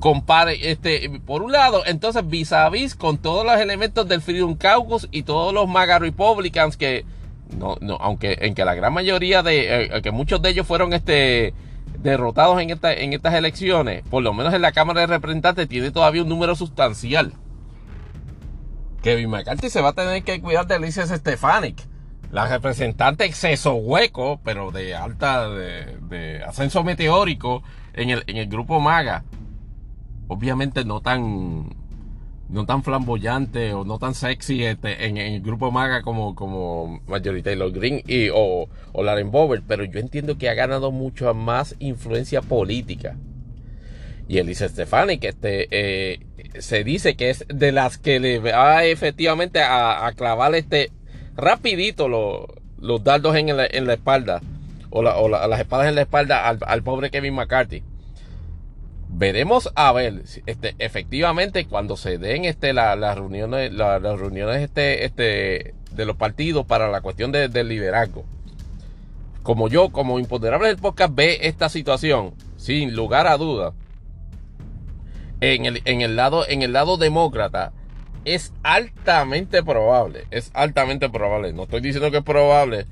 Compare, 0.00 0.70
este, 0.70 1.20
por 1.24 1.42
un 1.42 1.52
lado, 1.52 1.84
entonces 1.86 2.26
vis 2.26 2.52
a 2.52 2.68
vis 2.68 2.96
con 2.96 3.18
todos 3.18 3.46
los 3.46 3.56
elementos 3.60 4.08
del 4.08 4.20
Freedom 4.20 4.56
Caucus 4.56 5.08
y 5.12 5.22
todos 5.22 5.54
los 5.54 5.68
MAGA 5.68 6.00
Republicans 6.00 6.76
que, 6.76 7.04
no, 7.56 7.76
no, 7.80 7.96
aunque 8.00 8.36
en 8.40 8.54
que 8.54 8.64
la 8.64 8.74
gran 8.74 8.92
mayoría 8.92 9.44
de, 9.44 9.84
eh, 9.84 10.02
que 10.02 10.10
muchos 10.10 10.42
de 10.42 10.50
ellos 10.50 10.66
fueron 10.66 10.92
este, 10.92 11.54
derrotados 12.00 12.60
en, 12.60 12.70
esta, 12.70 12.92
en 12.92 13.12
estas 13.12 13.34
elecciones, 13.34 14.02
por 14.10 14.24
lo 14.24 14.34
menos 14.34 14.52
en 14.54 14.62
la 14.62 14.72
Cámara 14.72 15.02
de 15.02 15.06
Representantes 15.06 15.68
tiene 15.68 15.92
todavía 15.92 16.22
un 16.22 16.28
número 16.28 16.56
sustancial. 16.56 17.34
Kevin 19.02 19.30
McCarthy 19.30 19.70
se 19.70 19.80
va 19.80 19.90
a 19.90 19.92
tener 19.92 20.24
que 20.24 20.40
cuidar 20.40 20.66
de 20.66 20.74
Alicia 20.74 21.06
Stefanik 21.06 21.91
la 22.32 22.46
representante 22.48 23.26
exceso 23.26 23.74
hueco, 23.74 24.40
pero 24.42 24.72
de 24.72 24.94
alta, 24.94 25.48
de, 25.50 26.42
ascenso 26.44 26.82
meteórico 26.82 27.62
en 27.92 28.10
el, 28.10 28.24
en 28.26 28.38
el 28.38 28.48
grupo 28.48 28.80
MAGA. 28.80 29.22
Obviamente 30.28 30.86
no 30.86 31.02
tan, 31.02 31.76
no 32.48 32.64
tan 32.64 32.82
flamboyante 32.82 33.74
o 33.74 33.84
no 33.84 33.98
tan 33.98 34.14
sexy 34.14 34.64
este, 34.64 35.06
en, 35.06 35.18
el 35.18 35.42
grupo 35.42 35.70
MAGA 35.70 36.00
como, 36.00 36.34
como 36.34 37.02
Marjorie 37.06 37.42
Taylor 37.42 37.70
Green 37.70 38.02
y, 38.06 38.30
o, 38.30 38.66
o 38.92 39.02
Lauren 39.02 39.30
pero 39.68 39.84
yo 39.84 40.00
entiendo 40.00 40.38
que 40.38 40.48
ha 40.48 40.54
ganado 40.54 40.90
mucho 40.90 41.32
más 41.34 41.76
influencia 41.80 42.40
política. 42.40 43.14
Y 44.26 44.38
Elise 44.38 44.70
Stefani, 44.70 45.18
que 45.18 45.28
este, 45.28 45.68
eh, 45.70 46.20
se 46.58 46.84
dice 46.84 47.14
que 47.14 47.28
es 47.28 47.44
de 47.48 47.72
las 47.72 47.98
que 47.98 48.20
le 48.20 48.38
va 48.38 48.84
efectivamente 48.84 49.60
a, 49.62 50.10
clavar 50.16 50.54
este 50.54 50.90
rapidito 51.36 52.08
los 52.08 53.04
dardos 53.04 53.36
en 53.36 53.56
la, 53.56 53.66
en 53.66 53.86
la 53.86 53.94
espalda 53.94 54.40
o, 54.90 55.02
las 55.02 55.60
espadas 55.60 55.88
en 55.88 55.94
la 55.94 56.02
espalda 56.02 56.46
al, 56.48 56.58
al 56.66 56.82
pobre 56.82 57.10
Kevin 57.10 57.34
McCarthy 57.34 57.82
veremos 59.12 59.70
a 59.74 59.92
ver 59.92 60.22
este, 60.46 60.74
efectivamente 60.78 61.66
cuando 61.66 61.96
se 61.96 62.18
den 62.18 62.44
este, 62.44 62.72
las 62.72 63.14
reuniones, 63.14 63.72
las 63.72 64.02
reuniones 64.02 64.62
este, 64.62 65.04
este, 65.04 65.74
de 65.92 66.04
los 66.06 66.16
partidos 66.16 66.66
para 66.66 66.90
la 66.90 67.02
cuestión 67.02 67.30
del 67.30 67.68
liderazgo. 67.68 68.24
Como 69.42 69.68
yo, 69.68 69.90
como 69.90 70.18
imponderable 70.18 70.68
del 70.68 70.78
podcast, 70.78 71.14
ve 71.14 71.38
esta 71.42 71.68
situación, 71.68 72.34
sin 72.56 72.94
lugar 72.94 73.26
a 73.26 73.36
duda, 73.36 73.72
en 75.40 75.66
el, 75.66 75.82
en 75.84 76.00
el, 76.00 76.16
lado, 76.16 76.48
en 76.48 76.62
el 76.62 76.72
lado 76.72 76.96
demócrata, 76.96 77.72
es 78.24 78.52
altamente 78.62 79.62
probable, 79.62 80.26
es 80.30 80.50
altamente 80.54 81.08
probable, 81.08 81.52
no 81.52 81.64
estoy 81.64 81.80
diciendo 81.80 82.10
que 82.10 82.18
es 82.18 82.24
probable, 82.24 82.86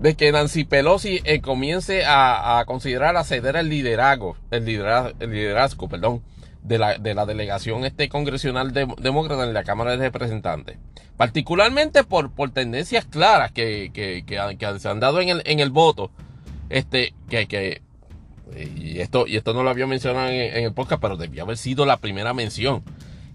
de 0.00 0.14
que 0.14 0.30
Nancy 0.32 0.64
Pelosi 0.64 1.20
eh, 1.24 1.40
comience 1.40 2.04
a, 2.06 2.62
considerar 2.66 3.16
a 3.16 3.24
ceder 3.24 3.56
el 3.56 3.68
liderazgo, 3.68 4.36
el 4.50 4.64
liderazgo, 4.64 5.12
el 5.20 5.30
liderazgo 5.30 5.88
perdón, 5.88 6.22
de, 6.62 6.78
la, 6.78 6.98
de 6.98 7.14
la 7.14 7.26
delegación 7.26 7.84
este 7.84 8.08
congresional 8.08 8.72
demócrata 8.72 9.44
en 9.44 9.54
la 9.54 9.64
Cámara 9.64 9.92
de 9.92 9.98
Representantes. 9.98 10.78
Particularmente 11.16 12.04
por, 12.04 12.30
por 12.30 12.50
tendencias 12.50 13.06
claras 13.06 13.52
que, 13.52 13.90
que, 13.94 14.24
se 14.78 14.88
han 14.88 15.00
dado 15.00 15.20
en 15.20 15.30
el, 15.30 15.42
en 15.46 15.60
el 15.60 15.70
voto. 15.70 16.10
Este, 16.68 17.14
que, 17.30 17.80
y 18.54 19.00
esto, 19.00 19.26
y 19.26 19.36
esto 19.36 19.54
no 19.54 19.62
lo 19.62 19.70
había 19.70 19.86
mencionado 19.86 20.28
en, 20.28 20.64
el 20.64 20.72
podcast, 20.72 21.00
pero 21.00 21.16
debió 21.16 21.44
haber 21.44 21.56
sido 21.56 21.86
la 21.86 21.96
primera 21.98 22.34
mención. 22.34 22.82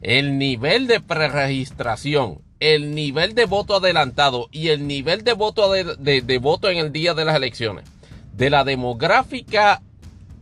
El 0.02 0.38
nivel 0.38 0.88
de 0.88 1.00
preregistración 1.00 2.40
el 2.62 2.94
nivel 2.94 3.34
de 3.34 3.46
voto 3.46 3.76
adelantado 3.76 4.48
y 4.52 4.70
el 4.70 4.88
nivel 4.88 5.24
de 5.24 5.34
voto 5.34 5.72
de, 5.74 6.38
voto 6.40 6.70
en 6.70 6.78
el 6.78 6.92
día 6.92 7.16
de 7.16 7.26
las 7.26 7.36
elecciones 7.36 7.86
de 8.34 8.52
la 8.52 8.64
demográfica 8.64 9.82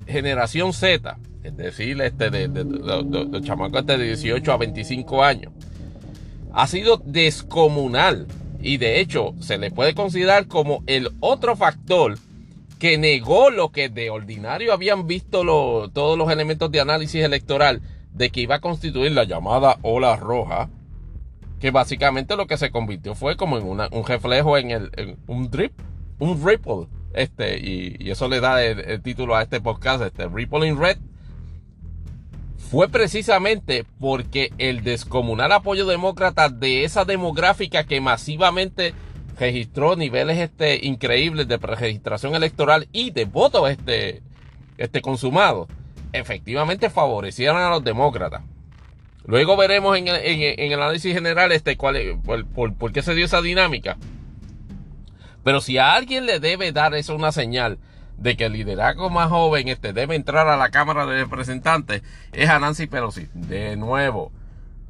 generación 0.06 0.74
Z, 0.74 1.17
es 1.43 1.56
decir, 1.56 2.00
este 2.02 2.30
de, 2.30 2.48
los 2.50 3.41
chamacos 3.41 3.80
este 3.80 3.98
de 3.98 4.06
18 4.08 4.52
a 4.52 4.58
25 4.58 5.24
años, 5.24 5.54
ha 6.54 6.67
sido 6.67 7.02
descomunal 7.06 8.28
y 8.62 8.78
de 8.78 9.00
hecho 9.00 9.34
se 9.39 9.58
le 9.58 9.72
puede 9.72 9.95
considerar 9.95 10.48
como 10.48 10.84
el 10.88 11.12
otro 11.22 11.56
factor 11.56 12.17
que 12.80 12.98
negó 12.98 13.50
lo 13.50 13.72
que 13.72 13.88
de 13.88 14.10
ordinario 14.10 14.74
habían 14.74 15.08
visto 15.08 15.89
todos 15.93 16.17
los 16.17 16.30
elementos 16.30 16.69
de 16.69 16.82
análisis 16.82 17.24
electoral 17.24 17.82
de 18.13 18.30
que 18.30 18.41
iba 18.41 18.56
a 18.56 18.62
constituir 18.62 19.12
la 19.12 19.24
llamada 19.24 19.78
ola 19.82 20.15
roja 20.15 20.69
que 21.60 21.72
básicamente 21.72 22.36
lo 22.36 22.48
que 22.48 22.58
se 22.58 22.72
convirtió 22.72 23.15
fue 23.15 23.36
como 23.36 23.58
en 23.58 23.65
un 23.67 24.06
reflejo 24.06 24.58
en, 24.58 24.72
el, 24.72 25.17
un 25.28 25.50
drip, 25.52 25.74
un 26.17 26.43
ripple, 26.45 26.88
este, 27.13 27.60
y, 27.60 28.10
eso 28.10 28.28
le 28.28 28.39
da 28.39 28.63
el, 28.63 29.02
título 29.02 29.36
a 29.36 29.41
este 29.43 29.60
podcast, 29.60 30.04
este 30.04 30.28
Ripple 30.28 30.67
in 30.67 30.80
Red, 30.80 30.98
fue 32.58 32.88
precisamente 32.88 33.86
porque 34.00 34.52
el 34.58 34.84
descomunal 34.84 35.52
apoyo 35.52 35.86
demócrata 35.86 36.50
de 36.50 36.84
esa 36.84 37.04
demográfica 37.04 37.84
que 37.84 38.00
masivamente 38.00 38.93
registró 39.39 39.95
niveles 39.95 40.38
este, 40.38 40.86
increíbles 40.86 41.48
de 41.48 41.58
preregistración 41.58 42.36
electoral 42.36 42.88
y 42.91 43.12
de 43.12 43.26
votos 43.26 43.69
este, 43.69 44.22
este 44.78 45.02
consumados, 45.02 45.67
efectivamente 46.13 46.89
favorecieron 46.89 47.58
a 47.58 47.69
los 47.69 47.84
demócratas. 47.84 48.41
Luego 49.26 49.58
veremos 49.58 49.98
en 49.98 50.08
el, 50.08 50.74
análisis 50.74 51.13
general 51.13 51.52
este, 51.52 51.78
cuál, 51.78 52.19
por, 52.24 52.74
por, 52.74 52.91
qué 52.91 53.02
se 53.02 53.13
dio 53.13 53.26
esa 53.26 53.41
dinámica. 53.41 53.98
Pero 55.43 55.62
si 55.62 55.78
a 55.78 55.93
alguien 55.93 56.26
le 56.26 56.39
debe 56.39 56.72
dar 56.72 56.95
eso 56.95 57.15
una 57.15 57.32
señal 57.32 57.78
de 58.17 58.36
que 58.36 58.45
el 58.45 58.54
liderazgo 58.54 59.10
más 59.10 59.30
joven 59.30 59.67
este, 59.67 59.93
debe 59.93 60.15
entrar 60.15 60.48
a 60.48 60.58
la 60.58 60.69
Cámara 60.69 61.06
de 61.06 61.24
Representantes, 61.24 62.02
es 62.34 62.50
a 62.50 62.60
Nancy 62.60 62.88
Pelosi. 62.88 63.28
De 63.34 63.76
nuevo, 63.76 64.32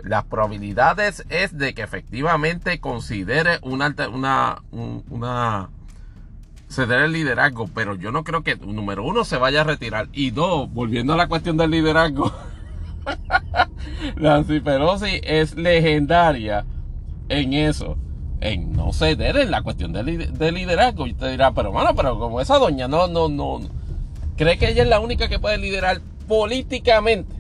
las 0.04 0.24
probabilidades 0.24 1.26
es 1.30 1.58
de 1.58 1.74
que 1.74 1.82
efectivamente 1.82 2.80
considere 2.80 3.60
una, 3.62 3.94
una, 4.12 4.62
una 4.72 5.70
ceder 6.70 7.02
el 7.02 7.12
liderazgo, 7.12 7.68
pero 7.74 7.96
yo 7.96 8.12
no 8.12 8.24
creo 8.24 8.44
que, 8.44 8.56
número 8.56 9.04
uno, 9.04 9.26
se 9.26 9.38
vaya 9.38 9.62
a 9.62 9.64
retirar. 9.64 10.08
Y 10.14 10.32
dos, 10.32 10.72
volviendo 10.72 11.14
a 11.14 11.18
la 11.18 11.28
cuestión 11.28 11.58
del 11.58 11.72
liderazgo. 11.72 12.32
Nancy 14.18 14.60
Pelosi 14.60 15.20
es 15.24 15.56
legendaria 15.56 16.66
en 17.28 17.54
eso, 17.54 17.98
en 18.40 18.74
no 18.74 18.94
ceder 18.94 19.38
en 19.38 19.52
la 19.52 19.64
cuestión 19.64 19.94
de, 19.94 20.52
liderazgo. 20.52 21.08
Y 21.08 21.12
usted 21.12 21.32
dirá, 21.32 21.54
pero 21.54 21.72
bueno, 21.72 21.96
pero 21.96 22.20
como 22.20 22.40
esa 22.40 22.58
doña 22.60 22.88
no, 22.88 23.08
no, 23.08 23.30
no, 23.30 23.62
cree 24.38 24.58
que 24.58 24.70
ella 24.70 24.84
es 24.84 24.90
la 24.90 25.00
única 25.00 25.28
que 25.28 25.40
puede 25.40 25.58
liderar 25.58 26.02
políticamente. 26.28 27.36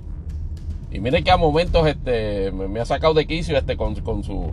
Y 0.91 0.99
mire 0.99 1.23
que 1.23 1.29
a 1.29 1.37
momentos 1.37 1.85
este, 1.85 2.51
me, 2.51 2.79
ha 2.79 2.85
sacado 2.85 3.13
de 3.13 3.27
quicio 3.27 3.55
este, 3.55 3.77
con, 3.77 3.93
con, 3.95 4.23
su, 4.23 4.51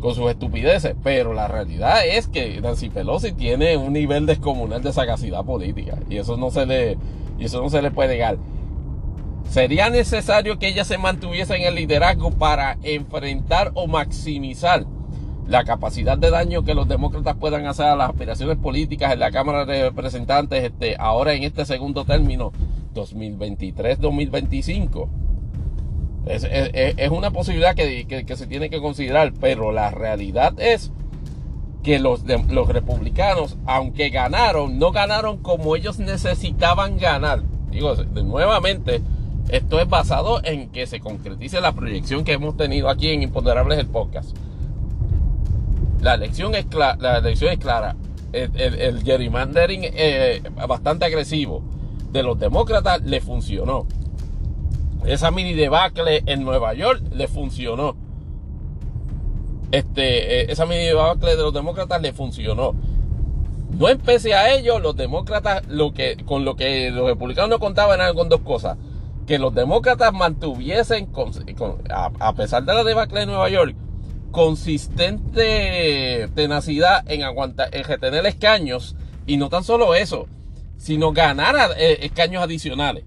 con 0.00 0.14
sus 0.14 0.30
estupideces. 0.30 0.94
Pero 1.02 1.34
la 1.34 1.48
realidad 1.48 2.06
es 2.06 2.28
que 2.28 2.60
Nancy 2.60 2.90
Pelosi 2.90 3.32
tiene 3.32 3.76
un 3.76 3.92
nivel 3.92 4.26
descomunal 4.26 4.82
de 4.82 4.92
sagacidad 4.92 5.44
política. 5.44 5.98
Y 6.08 6.16
eso 6.16 6.36
no 6.36 6.50
se 6.50 6.66
le, 6.66 6.98
eso 7.38 7.62
no 7.62 7.70
se 7.70 7.82
le 7.82 7.90
puede 7.90 8.10
negar. 8.10 8.38
Sería 9.48 9.88
necesario 9.88 10.58
que 10.58 10.68
ella 10.68 10.84
se 10.84 10.98
mantuviese 10.98 11.56
en 11.56 11.62
el 11.62 11.74
liderazgo 11.74 12.30
para 12.30 12.76
enfrentar 12.82 13.70
o 13.74 13.86
maximizar 13.86 14.84
la 15.48 15.64
capacidad 15.64 16.16
de 16.18 16.30
daño 16.30 16.62
que 16.62 16.74
los 16.74 16.86
demócratas 16.86 17.34
puedan 17.36 17.66
hacer 17.66 17.86
a 17.86 17.96
las 17.96 18.10
aspiraciones 18.10 18.58
políticas 18.58 19.14
en 19.14 19.20
la 19.20 19.30
Cámara 19.30 19.64
de 19.64 19.84
Representantes 19.84 20.62
este, 20.62 20.96
ahora 20.98 21.32
en 21.32 21.44
este 21.44 21.64
segundo 21.64 22.04
término 22.04 22.52
2023-2025. 22.94 25.08
Es, 26.28 27.10
una 27.10 27.30
posibilidad 27.30 27.74
que, 27.74 28.24
se 28.36 28.46
tiene 28.46 28.70
que 28.70 28.80
considerar, 28.80 29.32
pero 29.40 29.72
la 29.72 29.90
realidad 29.90 30.54
es 30.58 30.92
que 31.82 31.98
los, 31.98 32.24
republicanos, 32.68 33.56
aunque 33.66 34.10
ganaron, 34.10 34.78
no 34.78 34.92
ganaron 34.92 35.38
como 35.38 35.74
ellos 35.74 35.98
necesitaban 35.98 36.98
ganar. 36.98 37.42
Digo, 37.70 37.94
nuevamente, 37.94 39.00
esto 39.48 39.80
es 39.80 39.88
basado 39.88 40.44
en 40.44 40.68
que 40.68 40.86
se 40.86 41.00
concretice 41.00 41.60
la 41.60 41.72
proyección 41.72 42.24
que 42.24 42.32
hemos 42.32 42.56
tenido 42.56 42.90
aquí 42.90 43.08
en 43.08 43.22
Imponderables 43.22 43.78
el 43.78 43.86
podcast. 43.86 44.36
La 46.00 46.14
elección 46.14 46.54
es, 46.54 46.66
clara, 46.66 46.96
la 47.00 47.18
elección 47.18 47.52
es 47.52 47.58
clara. 47.58 47.96
El, 48.32 49.02
gerrymandering 49.02 49.80
eh, 49.84 50.42
bastante 50.68 51.06
agresivo 51.06 51.62
de 52.12 52.22
los 52.22 52.38
demócratas 52.38 53.02
le 53.02 53.20
funcionó. 53.20 53.86
Esa 55.04 55.30
mini 55.30 55.54
debacle 55.54 56.22
en 56.26 56.44
Nueva 56.44 56.74
York 56.74 57.02
le 57.12 57.28
funcionó. 57.28 57.96
Este, 59.70 60.40
eh, 60.40 60.46
esa 60.50 60.66
mini 60.66 60.84
debacle 60.84 61.36
de 61.36 61.42
los 61.42 61.52
demócratas 61.52 62.00
le 62.00 62.12
funcionó. 62.12 62.74
No 63.70 63.88
empecé 63.88 64.34
a 64.34 64.54
ello, 64.54 64.78
los 64.78 64.96
demócratas, 64.96 65.66
lo 65.68 65.92
que, 65.92 66.16
con 66.24 66.44
lo 66.44 66.56
que 66.56 66.90
los 66.90 67.06
republicanos 67.06 67.50
no 67.50 67.58
contaban 67.58 68.00
eran 68.00 68.14
con 68.14 68.28
dos 68.28 68.40
cosas 68.40 68.76
que 69.28 69.38
los 69.38 69.54
demócratas 69.54 70.12
mantuviesen, 70.12 71.08
a, 71.90 72.32
pesar 72.32 72.64
de 72.64 72.74
la 72.74 72.82
debacle 72.82 73.20
de 73.20 73.26
Nueva 73.26 73.50
York, 73.50 73.76
consistente 74.30 76.28
tenacidad 76.34 77.04
en 77.10 77.22
aguantar, 77.24 77.68
en 77.72 77.84
retener 77.84 78.24
escaños, 78.24 78.96
y 79.26 79.36
no 79.36 79.50
tan 79.50 79.64
solo 79.64 79.94
eso, 79.94 80.26
sino 80.78 81.12
ganar 81.12 81.72
eh, 81.76 81.98
escaños 82.06 82.42
adicionales. 82.42 83.04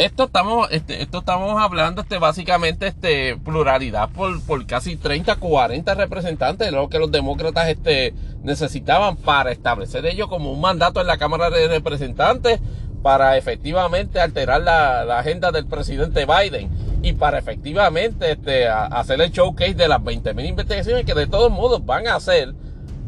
Esto 0.00 0.24
estamos, 0.24 0.66
este, 0.70 1.02
esto 1.02 1.18
estamos 1.18 1.60
hablando 1.60 2.00
este, 2.00 2.16
básicamente 2.16 2.86
este, 2.86 3.36
pluralidad 3.36 4.08
por, 4.08 4.42
por 4.46 4.64
casi 4.64 4.96
30, 4.96 5.36
40 5.36 5.94
representantes, 5.94 6.72
lo 6.72 6.88
que 6.88 6.98
los 6.98 7.12
demócratas 7.12 7.68
este, 7.68 8.14
necesitaban 8.42 9.16
para 9.16 9.52
establecer 9.52 10.06
ello 10.06 10.30
como 10.30 10.52
un 10.52 10.60
mandato 10.62 11.02
en 11.02 11.06
la 11.06 11.18
Cámara 11.18 11.50
de 11.50 11.68
Representantes 11.68 12.60
para 13.02 13.36
efectivamente 13.36 14.22
alterar 14.22 14.62
la, 14.62 15.18
agenda 15.18 15.52
del 15.52 15.66
presidente 15.66 16.24
Biden 16.24 16.70
y 17.02 17.12
para 17.12 17.36
efectivamente 17.38 18.32
este, 18.32 18.68
hacer 18.68 19.20
el 19.20 19.30
showcase 19.30 19.74
de 19.74 19.86
las 19.88 20.00
20.000 20.00 20.48
investigaciones 20.48 21.04
que 21.04 21.12
de 21.12 21.26
todos 21.26 21.52
modos 21.52 21.84
van 21.84 22.06
a 22.06 22.14
hacer, 22.14 22.54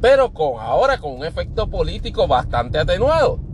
pero 0.02 0.34
con 0.34 0.60
ahora 0.60 0.98
con 0.98 1.12
un 1.12 1.24
efecto 1.24 1.70
político 1.70 2.28
bastante 2.28 2.78
atenuado. 2.78 3.51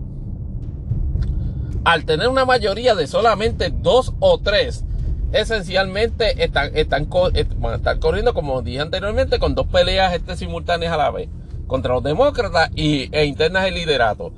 Al 1.84 2.04
tener 2.04 2.28
una 2.28 2.44
mayoría 2.44 2.94
de 2.94 3.06
solamente 3.06 3.70
dos 3.70 4.12
o 4.20 4.38
tres, 4.38 4.84
esencialmente 5.32 6.42
están, 6.42 6.76
están, 6.76 7.08
van 7.56 7.72
a 7.72 7.76
estar 7.76 7.98
corriendo, 7.98 8.34
como 8.34 8.62
dije 8.62 8.80
anteriormente, 8.80 9.38
con 9.38 9.54
dos 9.54 9.66
peleas 9.66 10.14
este, 10.14 10.36
simultáneas 10.36 10.92
a 10.92 10.96
la 10.96 11.10
vez, 11.10 11.28
contra 11.66 11.94
los 11.94 12.02
demócratas 12.02 12.70
y, 12.74 13.14
e 13.16 13.24
internas 13.24 13.64
del 13.64 13.74
liderato. 13.74 14.32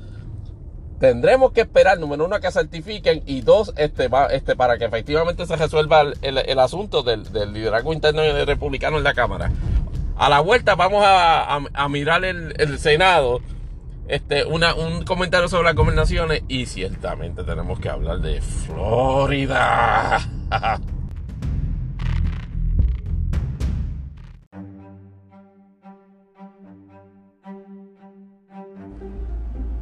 Tendremos 0.99 1.53
que 1.53 1.63
esperar, 1.63 1.99
número 1.99 2.27
uno, 2.27 2.37
a 2.37 2.41
que 2.41 2.51
certifiquen 2.51 3.23
y 3.25 3.41
dos, 3.41 3.73
este, 3.77 4.09
va, 4.09 4.27
este, 4.27 4.55
para 4.55 4.77
que 4.77 4.85
efectivamente 4.85 5.47
se 5.47 5.57
resuelva 5.57 6.03
el, 6.21 6.59
asunto 6.59 7.03
del, 7.03 7.25
liderazgo 7.53 7.95
interno 7.95 8.23
republicano 8.45 8.99
en 8.99 9.05
la 9.05 9.15
Cámara. 9.15 9.51
A 10.19 10.29
la 10.29 10.41
vuelta 10.41 10.75
vamos 10.75 11.03
a, 11.07 11.89
mirar 11.89 12.27
el, 12.27 12.53
el 12.59 12.79
Senado 12.79 13.41
este, 14.11 14.45
una, 14.45 14.75
un 14.75 15.05
comentario 15.05 15.49
sobre 15.49 15.65
las 15.65 15.77
gobernaciones 15.77 16.43
y 16.49 16.67
ciertamente 16.67 17.45
tenemos 17.45 17.79
que 17.79 17.89
hablar 17.89 18.19
de 18.19 18.41
Florida. 18.41 20.19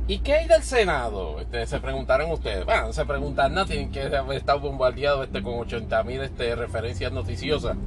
¿Y 0.06 0.18
qué 0.18 0.34
hay 0.34 0.46
del 0.46 0.62
Senado? 0.62 1.40
Este, 1.40 1.66
se 1.66 1.80
preguntaron 1.80 2.30
ustedes. 2.30 2.66
Bueno, 2.66 2.92
se 2.92 3.06
preguntan, 3.06 3.54
no 3.54 3.64
tienen 3.64 3.90
que 3.90 4.10
estado 4.34 4.60
bombardeado 4.60 5.22
este, 5.22 5.42
con 5.42 5.58
80 5.60 6.02
mil 6.02 6.20
este, 6.20 6.54
referencias 6.54 7.12
noticiosas. 7.12 7.78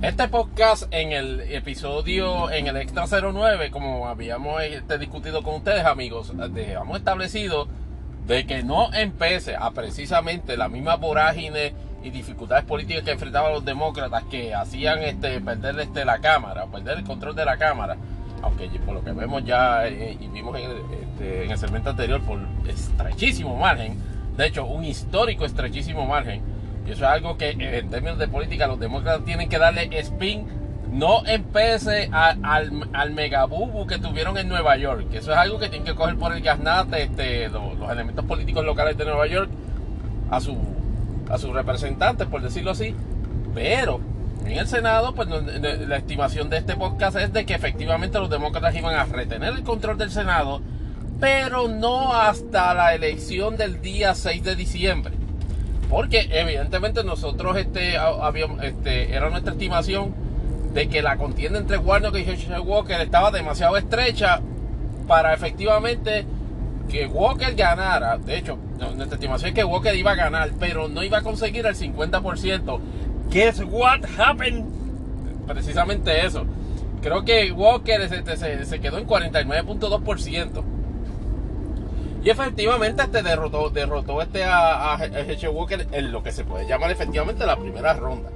Este 0.00 0.28
podcast 0.28 0.84
en 0.92 1.10
el 1.10 1.40
episodio, 1.40 2.52
en 2.52 2.68
el 2.68 2.76
Extra 2.76 3.06
09, 3.08 3.72
como 3.72 4.06
habíamos 4.06 4.62
este, 4.62 4.96
discutido 4.96 5.42
con 5.42 5.56
ustedes 5.56 5.84
amigos, 5.84 6.32
hemos 6.54 6.98
establecido 6.98 7.66
de 8.24 8.46
que 8.46 8.62
no 8.62 8.94
empece 8.94 9.56
a 9.56 9.72
precisamente 9.72 10.56
la 10.56 10.68
misma 10.68 10.94
vorágine 10.94 11.74
y 12.04 12.10
dificultades 12.10 12.64
políticas 12.64 13.02
que 13.02 13.10
enfrentaban 13.10 13.52
los 13.52 13.64
demócratas 13.64 14.22
que 14.30 14.54
hacían 14.54 15.00
este, 15.02 15.40
perder 15.40 15.80
este, 15.80 16.04
la 16.04 16.20
Cámara, 16.20 16.66
perder 16.66 16.98
el 16.98 17.04
control 17.04 17.34
de 17.34 17.44
la 17.44 17.56
Cámara, 17.56 17.96
aunque 18.42 18.68
por 18.86 18.94
lo 18.94 19.02
que 19.02 19.10
vemos 19.10 19.44
ya 19.44 19.84
eh, 19.88 20.16
y 20.20 20.28
vimos 20.28 20.56
en 20.60 20.70
el, 20.70 20.76
este, 20.92 21.44
en 21.44 21.50
el 21.50 21.58
segmento 21.58 21.90
anterior 21.90 22.20
por 22.20 22.38
estrechísimo 22.68 23.56
margen, 23.56 23.98
de 24.36 24.46
hecho 24.46 24.64
un 24.64 24.84
histórico 24.84 25.44
estrechísimo 25.44 26.06
margen, 26.06 26.40
y 26.88 26.92
eso 26.92 27.04
es 27.04 27.10
algo 27.10 27.36
que 27.36 27.50
eh, 27.50 27.78
en 27.78 27.90
términos 27.90 28.18
de 28.18 28.28
política 28.28 28.66
los 28.66 28.80
demócratas 28.80 29.24
tienen 29.24 29.48
que 29.48 29.58
darle 29.58 29.90
spin. 30.00 30.46
No 30.90 31.22
empece 31.26 32.08
al, 32.10 32.88
al 32.94 33.10
megabubu 33.12 33.86
que 33.86 33.98
tuvieron 33.98 34.38
en 34.38 34.48
Nueva 34.48 34.78
York. 34.78 35.08
Eso 35.12 35.32
es 35.32 35.36
algo 35.36 35.58
que 35.58 35.68
tienen 35.68 35.84
que 35.84 35.94
coger 35.94 36.16
por 36.16 36.34
el 36.34 36.40
gasnate 36.40 37.02
este, 37.02 37.50
los, 37.50 37.90
elementos 37.90 38.24
políticos 38.24 38.64
locales 38.64 38.96
de 38.96 39.04
Nueva 39.04 39.26
York 39.26 39.50
a, 40.30 40.36
a 40.36 41.38
sus 41.38 41.52
representantes, 41.52 42.26
por 42.26 42.40
decirlo 42.40 42.70
así. 42.70 42.94
Pero 43.54 44.00
en 44.46 44.56
el 44.56 44.66
Senado, 44.66 45.14
pues 45.14 45.28
la 45.28 45.96
estimación 45.96 46.48
de 46.48 46.56
este 46.56 46.74
podcast 46.74 47.18
es 47.18 47.34
de 47.34 47.44
que 47.44 47.52
efectivamente 47.52 48.18
los 48.18 48.30
demócratas 48.30 48.74
iban 48.74 48.94
a 48.94 49.04
retener 49.04 49.52
el 49.52 49.62
control 49.62 49.98
del 49.98 50.10
Senado, 50.10 50.62
pero 51.20 51.68
no 51.68 52.14
hasta 52.14 52.72
la 52.72 52.94
elección 52.94 53.58
del 53.58 53.82
día 53.82 54.14
6 54.14 54.42
de 54.42 54.56
diciembre. 54.56 55.17
Porque 55.88 56.28
evidentemente 56.30 57.02
nosotros 57.02 57.56
este, 57.56 57.96
habíamos, 57.96 58.62
este, 58.62 59.14
era 59.14 59.30
nuestra 59.30 59.52
estimación 59.52 60.14
de 60.74 60.88
que 60.88 61.00
la 61.00 61.16
contienda 61.16 61.58
entre 61.58 61.78
Warnock 61.78 62.16
y 62.16 62.28
Herschel 62.28 62.60
Walker 62.60 63.00
estaba 63.00 63.30
demasiado 63.30 63.76
estrecha 63.76 64.40
para 65.06 65.32
efectivamente 65.32 66.26
que 66.88 67.06
Walker 67.06 67.54
ganara. 67.54 68.18
De 68.18 68.36
hecho, 68.36 68.58
nuestra 68.78 69.14
estimación 69.14 69.48
es 69.48 69.54
que 69.54 69.64
Walker 69.64 69.94
iba 69.94 70.12
a 70.12 70.14
ganar, 70.14 70.50
pero 70.58 70.88
no 70.88 71.02
iba 71.02 71.18
a 71.18 71.22
conseguir 71.22 71.66
el 71.66 71.74
50%. 71.74 72.80
Guess 73.30 73.62
what 73.70 74.00
happened? 74.18 74.66
Precisamente 75.46 76.24
eso. 76.24 76.44
Creo 77.00 77.24
que 77.24 77.50
Walker 77.52 78.08
se, 78.08 78.36
se, 78.36 78.64
se 78.64 78.80
quedó 78.80 78.98
en 78.98 79.06
49.2%. 79.06 80.77
Y 82.28 82.30
efectivamente 82.30 83.02
este 83.04 83.22
derrotó, 83.22 83.70
derrotó 83.70 84.20
este 84.20 84.44
a, 84.44 84.92
a, 84.92 85.50
Walker 85.50 85.86
en 85.92 86.12
lo 86.12 86.22
que 86.22 86.30
se 86.30 86.44
puede 86.44 86.68
llamar 86.68 86.90
efectivamente 86.90 87.46
la 87.46 87.56
primera 87.56 87.94
ronda. 87.94 88.28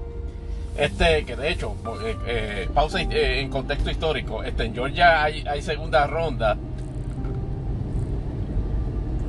Este, 0.79 1.27
que 1.27 1.37
de 1.37 1.51
hecho, 1.51 1.77
eh, 2.03 2.17
eh, 2.27 2.69
pausa 2.73 3.03
eh, 3.03 3.41
en 3.41 3.51
contexto 3.51 3.91
histórico, 3.91 4.43
este, 4.45 4.65
en 4.65 4.73
Georgia 4.73 5.23
hay, 5.23 5.61
segunda 5.61 6.07
ronda. 6.07 6.57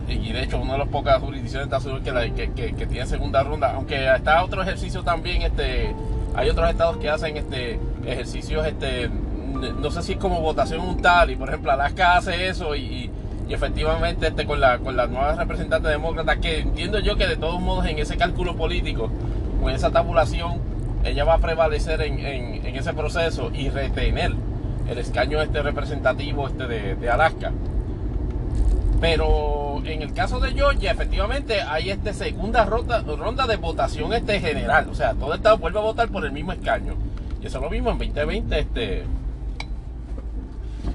Y 0.07 0.31
de 0.31 0.43
hecho, 0.43 0.59
una 0.59 0.71
de 0.71 0.79
las 0.79 0.87
pocas 0.87 1.19
jurisdicciones 1.19 1.69
de 1.69 1.75
Estados 1.75 2.01
Unidos 2.01 2.31
que, 2.33 2.71
que, 2.71 2.87
tiene 2.87 3.05
segunda 3.05 3.43
ronda, 3.43 3.73
aunque 3.73 4.15
está 4.15 4.45
otro 4.45 4.61
ejercicio 4.61 5.03
también, 5.03 5.41
este, 5.41 5.93
hay 6.35 6.49
otros 6.49 6.69
estados 6.69 6.95
que 6.99 7.09
hacen 7.09 7.35
este 7.35 7.77
ejercicios, 8.05 8.65
este, 8.65 9.09
no 9.09 9.91
sé 9.91 10.01
si 10.03 10.13
es 10.13 10.17
como 10.19 10.39
votación 10.39 10.79
un 10.79 11.01
tal, 11.01 11.31
y 11.31 11.35
por 11.35 11.49
ejemplo 11.49 11.69
Alaska 11.69 12.15
hace 12.15 12.47
eso 12.47 12.77
y 12.77 13.11
efectivamente 13.53 14.27
este, 14.27 14.45
con, 14.45 14.59
la, 14.59 14.79
con 14.79 14.95
las 14.95 15.09
nuevas 15.09 15.37
representantes 15.37 15.91
demócratas, 15.91 16.37
que 16.37 16.59
entiendo 16.59 16.99
yo 16.99 17.15
que 17.15 17.27
de 17.27 17.35
todos 17.35 17.61
modos 17.61 17.85
en 17.85 17.99
ese 17.99 18.17
cálculo 18.17 18.55
político, 18.55 19.09
con 19.61 19.71
esa 19.71 19.91
tabulación, 19.91 20.61
ella 21.03 21.23
va 21.23 21.35
a 21.35 21.37
prevalecer 21.39 22.01
en, 22.01 22.19
en, 22.19 22.75
ese 22.75 22.93
proceso 22.93 23.51
y 23.53 23.69
retener 23.69 24.31
el 24.89 24.97
escaño 24.97 25.41
este 25.41 25.61
representativo 25.61 26.47
este 26.47 26.67
de, 26.67 27.09
Alaska. 27.09 27.51
Pero 28.99 29.81
en 29.85 30.01
el 30.01 30.13
caso 30.13 30.39
de 30.39 30.51
Georgia, 30.51 30.91
efectivamente 30.91 31.61
hay 31.61 31.89
este 31.89 32.13
segunda 32.13 32.63
ronda, 32.63 33.01
ronda 33.01 33.47
de 33.47 33.57
votación 33.57 34.13
este 34.13 34.39
general. 34.39 34.87
O 34.89 34.95
sea, 34.95 35.13
todo 35.13 35.33
el 35.33 35.37
Estado 35.39 35.57
vuelve 35.57 35.79
a 35.79 35.83
votar 35.83 36.07
por 36.09 36.25
el 36.25 36.31
mismo 36.31 36.53
escaño. 36.53 36.95
Y 37.41 37.47
eso 37.47 37.59
lo 37.59 37.69
mismo 37.69 37.91
en 37.91 37.97
2020, 37.97 38.59
este, 38.59 39.03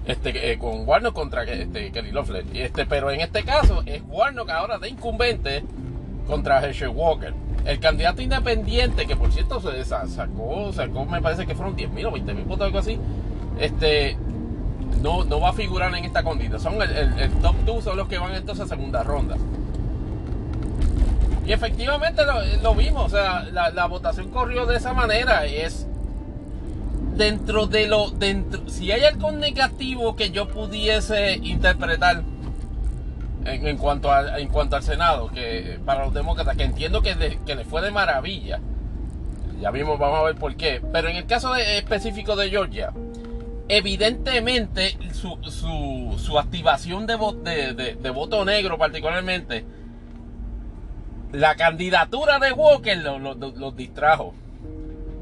este, 0.09 0.53
eh, 0.53 0.59
con 0.59 0.89
Warnock 0.89 1.15
contra 1.15 1.45
este, 1.45 1.93
Kelly 1.93 2.11
Loeffler. 2.11 2.45
Este, 2.55 2.87
pero 2.87 3.11
en 3.11 3.21
este 3.21 3.45
caso 3.45 3.83
es 3.85 4.03
Warnock 4.09 4.49
ahora 4.49 4.79
de 4.79 4.89
incumbente 4.89 5.63
contra 6.27 6.65
Herschel 6.65 6.89
Walker. 6.89 7.35
El 7.67 7.79
candidato 7.79 8.23
independiente, 8.23 9.07
que 9.07 9.15
por 9.15 9.31
cierto 9.31 9.61
se 9.61 9.85
sacó, 9.85 10.73
sacó 10.73 11.05
me 11.05 11.21
parece 11.21 11.47
que 11.47 11.55
fueron 11.55 11.77
10 11.77 11.91
mil 11.91 12.07
o 12.07 12.13
20 12.13 12.35
mil 12.35 12.45
votos, 12.45 12.67
algo 12.67 12.79
así, 12.79 12.99
este, 13.61 14.17
no, 15.03 15.25
no 15.25 15.41
va 15.41 15.51
a 15.51 15.53
figurar 15.53 15.95
en 15.95 16.05
esta 16.05 16.23
condita. 16.23 16.59
Son 16.59 16.81
el, 16.81 17.31
top 17.43 17.57
2 17.67 17.85
son 17.85 17.97
los 17.99 18.09
que 18.09 18.17
van 18.17 18.35
entonces 18.35 18.65
a 18.65 18.69
segunda 18.69 19.03
ronda. 19.03 19.37
Y 21.45 21.53
efectivamente 21.53 22.25
lo, 22.25 22.43
lo 22.63 22.75
vimos, 22.75 23.07
o 23.07 23.09
sea, 23.11 23.43
la, 23.53 23.71
la, 23.71 23.87
votación 23.87 24.31
corrió 24.31 24.65
de 24.65 24.77
esa 24.77 24.95
manera. 24.95 25.45
Es 25.45 25.87
dentro 27.19 27.67
de 27.67 27.89
lo 27.89 28.11
dentro 28.11 28.69
si 28.69 28.91
hay 28.93 29.05
algo 29.05 29.33
negativo 29.33 30.17
que 30.17 30.31
yo 30.31 30.49
pudiese 30.49 31.35
interpretar 31.35 32.23
en, 33.45 33.77
cuanto 33.77 34.13
a, 34.13 34.39
en 34.39 34.49
cuanto 34.49 34.77
al 34.77 34.83
Senado 34.83 35.29
que 35.29 35.79
para 35.85 36.05
los 36.05 36.15
demócratas 36.15 36.57
que 36.57 36.65
entiendo 36.65 37.03
que, 37.03 37.39
que 37.45 37.55
les 37.55 37.67
fue 37.67 37.83
de 37.83 37.91
maravilla. 37.91 38.61
Ya 39.61 39.71
vimos 39.71 39.99
vamos 39.99 40.21
a 40.21 40.23
ver 40.23 40.37
por 40.37 40.55
qué. 40.55 40.81
Pero 40.93 41.09
en 41.09 41.17
el 41.17 41.27
caso 41.27 41.55
específico 41.57 42.37
de 42.37 42.51
Georgia 42.51 42.93
evidentemente 43.69 44.97
su, 45.13 45.39
su, 45.43 46.15
su 46.19 46.39
activación 46.39 47.07
de, 47.07 47.17
de, 47.75 47.95
de, 47.97 48.11
voto 48.11 48.45
negro 48.47 48.79
particularmente 48.79 49.67
la 51.33 51.55
candidatura 51.55 52.39
de 52.39 52.53
Walker 52.53 52.97
los 52.97 53.77
distrajo 53.77 54.33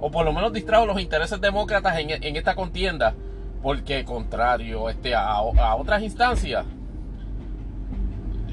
o 0.01 0.11
por 0.11 0.25
lo 0.25 0.33
menos 0.33 0.53
distrajo 0.53 0.87
los 0.87 1.01
intereses 1.01 1.41
demócratas 1.41 1.99
en, 1.99 2.37
esta 2.37 2.55
contienda, 2.55 3.15
porque 3.63 4.05
contrario 4.05 4.89
este, 4.89 5.15
a, 5.15 5.41
otras 5.41 6.03
instancias, 6.03 6.65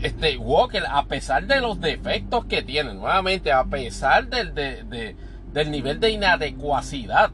este 0.02 0.38
Walker, 0.38 0.84
a 0.90 1.06
pesar 1.06 1.46
de 1.46 1.62
los 1.62 1.80
defectos 1.80 2.46
que 2.46 2.62
tiene, 2.62 2.94
nuevamente, 2.94 3.52
a 3.52 3.64
pesar 3.66 4.28
del, 4.28 4.54
del 4.54 5.72
nivel 5.72 6.00
de 6.00 6.12
inadecuacidad, 6.12 7.32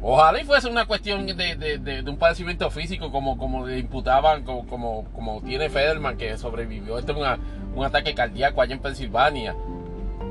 ojalá 0.00 0.40
y 0.40 0.44
fuese 0.44 0.68
una 0.68 0.86
cuestión 0.86 1.26
de, 1.26 2.04
un 2.06 2.16
padecimiento 2.16 2.70
físico 2.70 3.12
como, 3.12 3.38
como 3.38 3.66
le 3.66 3.78
imputaban, 3.78 4.42
como, 4.42 5.04
como, 5.12 5.42
tiene 5.42 5.70
Federman, 5.70 6.16
que 6.16 6.36
sobrevivió 6.36 6.98
este 6.98 7.12
un 7.12 7.84
ataque 7.84 8.14
cardíaco 8.14 8.60
allá 8.60 8.74
en 8.74 8.80
Pensilvania. 8.80 9.54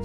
O 0.00 0.04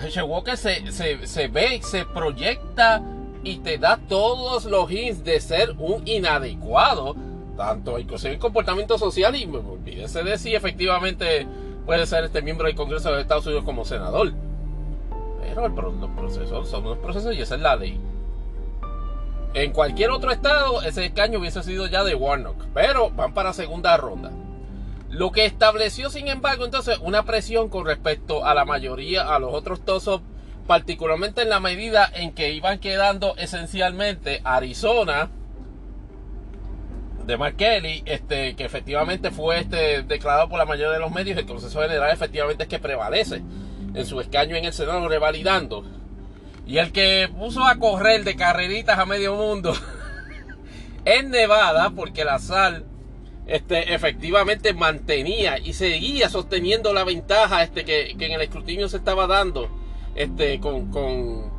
Herschel 0.00 0.24
Walker 0.24 0.56
se, 0.56 0.90
se, 0.92 1.26
se 1.26 1.48
ve, 1.48 1.80
se 1.82 2.04
proyecta 2.04 3.02
y 3.42 3.58
te 3.58 3.78
da 3.78 3.98
todos 4.08 4.64
los 4.64 4.90
hints 4.90 5.24
de 5.24 5.40
ser 5.40 5.74
un 5.78 6.06
inadecuado, 6.06 7.16
tanto 7.56 7.98
inclusive 7.98 8.34
en 8.34 8.40
comportamiento 8.40 8.98
social 8.98 9.34
y 9.36 9.44
olvídese 9.44 10.22
de 10.22 10.38
si 10.38 10.54
efectivamente 10.54 11.46
puede 11.86 12.06
ser 12.06 12.24
este 12.24 12.42
miembro 12.42 12.66
del 12.66 12.76
Congreso 12.76 13.12
de 13.12 13.22
Estados 13.22 13.46
Unidos 13.46 13.64
como 13.64 13.84
senador. 13.84 14.32
Pero 15.42 15.68
los 15.68 16.10
procesos 16.10 16.68
son 16.68 16.86
unos 16.86 16.98
procesos 16.98 17.34
y 17.34 17.40
esa 17.40 17.56
es 17.56 17.60
la 17.60 17.76
ley. 17.76 17.98
En 19.52 19.72
cualquier 19.72 20.10
otro 20.10 20.30
estado, 20.30 20.82
ese 20.82 21.06
escaño 21.06 21.40
hubiese 21.40 21.62
sido 21.62 21.88
ya 21.88 22.04
de 22.04 22.14
Warnock, 22.14 22.66
pero 22.72 23.10
van 23.10 23.34
para 23.34 23.52
segunda 23.52 23.96
ronda. 23.96 24.30
Lo 25.10 25.32
que 25.32 25.44
estableció, 25.44 26.08
sin 26.08 26.28
embargo, 26.28 26.64
entonces 26.64 26.98
una 27.02 27.24
presión 27.24 27.68
con 27.68 27.84
respecto 27.84 28.46
a 28.46 28.54
la 28.54 28.64
mayoría, 28.64 29.34
a 29.34 29.40
los 29.40 29.52
otros 29.52 29.84
tosos, 29.84 30.22
particularmente 30.68 31.42
en 31.42 31.50
la 31.50 31.58
medida 31.58 32.08
en 32.14 32.32
que 32.32 32.52
iban 32.52 32.78
quedando 32.78 33.36
esencialmente 33.36 34.40
Arizona, 34.44 35.30
de 37.26 37.36
Mark 37.36 37.56
Kelly, 37.56 38.02
este, 38.06 38.54
que 38.56 38.64
efectivamente 38.64 39.30
fue 39.30 39.60
este, 39.60 40.02
declarado 40.02 40.48
por 40.48 40.58
la 40.58 40.64
mayoría 40.64 40.92
de 40.92 41.00
los 41.00 41.12
medios, 41.12 41.38
el 41.38 41.46
Consejo 41.46 41.82
General 41.82 42.10
efectivamente 42.12 42.64
es 42.64 42.68
que 42.68 42.78
prevalece 42.78 43.42
en 43.94 44.06
su 44.06 44.20
escaño 44.20 44.56
en 44.56 44.64
el 44.64 44.72
Senado, 44.72 45.08
revalidando. 45.08 45.84
Y 46.66 46.78
el 46.78 46.92
que 46.92 47.28
puso 47.36 47.64
a 47.66 47.76
correr 47.76 48.24
de 48.24 48.36
carreritas 48.36 48.98
a 48.98 49.06
medio 49.06 49.34
mundo 49.34 49.74
en 51.04 51.30
Nevada, 51.30 51.90
porque 51.90 52.24
la 52.24 52.38
sal 52.38 52.84
este, 53.50 53.92
efectivamente 53.92 54.72
mantenía 54.74 55.58
y 55.58 55.72
seguía 55.72 56.28
sosteniendo 56.28 56.92
la 56.92 57.02
ventaja 57.02 57.64
este, 57.64 57.84
que, 57.84 58.12
en 58.12 58.32
el 58.32 58.42
escrutinio 58.42 58.88
se 58.88 58.98
estaba 58.98 59.26
dando 59.26 59.68
este, 60.14 60.60
con, 60.60 61.50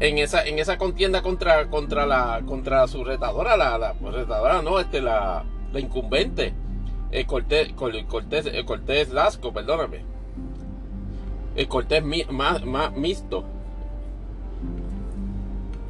en, 0.00 0.16
esa, 0.16 0.46
en 0.46 0.58
esa 0.58 0.78
contienda 0.78 1.20
contra, 1.20 1.68
contra, 1.68 2.06
la, 2.06 2.40
contra 2.46 2.88
su 2.88 3.04
retadora, 3.04 3.58
la, 3.58 3.92
pues, 4.00 4.14
retadora, 4.14 4.62
no, 4.62 4.80
este, 4.80 5.02
la, 5.02 5.44
la 5.74 5.78
incumbente, 5.78 6.54
el 7.10 7.26
Cortés, 7.26 7.70
Cortés, 7.74 8.46
el 8.46 8.64
Cortés 8.64 9.10
Lasco, 9.10 9.52
perdóname, 9.52 10.06
el 11.54 11.68
Cortés 11.68 12.02
más, 12.30 12.64
más 12.64 12.96
mixto. 12.96 13.44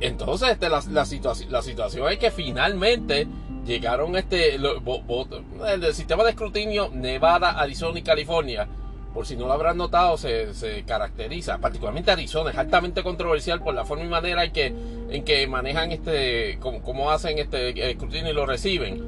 Entonces, 0.01 0.51
este, 0.51 0.69
la, 0.69 0.83
la, 0.91 1.07
la 1.51 1.63
situación 1.63 2.09
es 2.09 2.19
que 2.19 2.33
finalmente 2.33 3.29
llegaron 3.69 4.17
este 4.17 4.55
el 4.55 5.95
sistema 5.95 6.25
de 6.25 6.31
escrutinio 6.31 6.91
Nevada, 6.93 7.51
Arizona 7.51 7.99
y 7.99 8.03
California. 8.03 8.67
Por 9.13 9.27
si 9.27 9.37
no 9.37 9.47
lo 9.47 9.53
habrán 9.53 9.77
notado, 9.77 10.17
se, 10.17 10.85
caracteriza, 10.87 11.59
particularmente 11.59 12.11
Arizona, 12.11 12.51
es 12.51 12.59
altamente 12.59 13.03
controversial 13.03 13.63
por 13.63 13.75
la 13.75 13.85
forma 13.85 14.05
y 14.05 14.09
manera 14.09 14.45
en 14.45 14.53
que, 14.53 14.67
en 15.11 15.25
que 15.25 15.47
manejan 15.47 15.93
este, 15.93 16.59
cómo, 16.61 17.11
hacen 17.11 17.39
este 17.39 17.91
escrutinio 17.91 18.31
y 18.31 18.35
lo 18.35 18.47
reciben. 18.47 19.03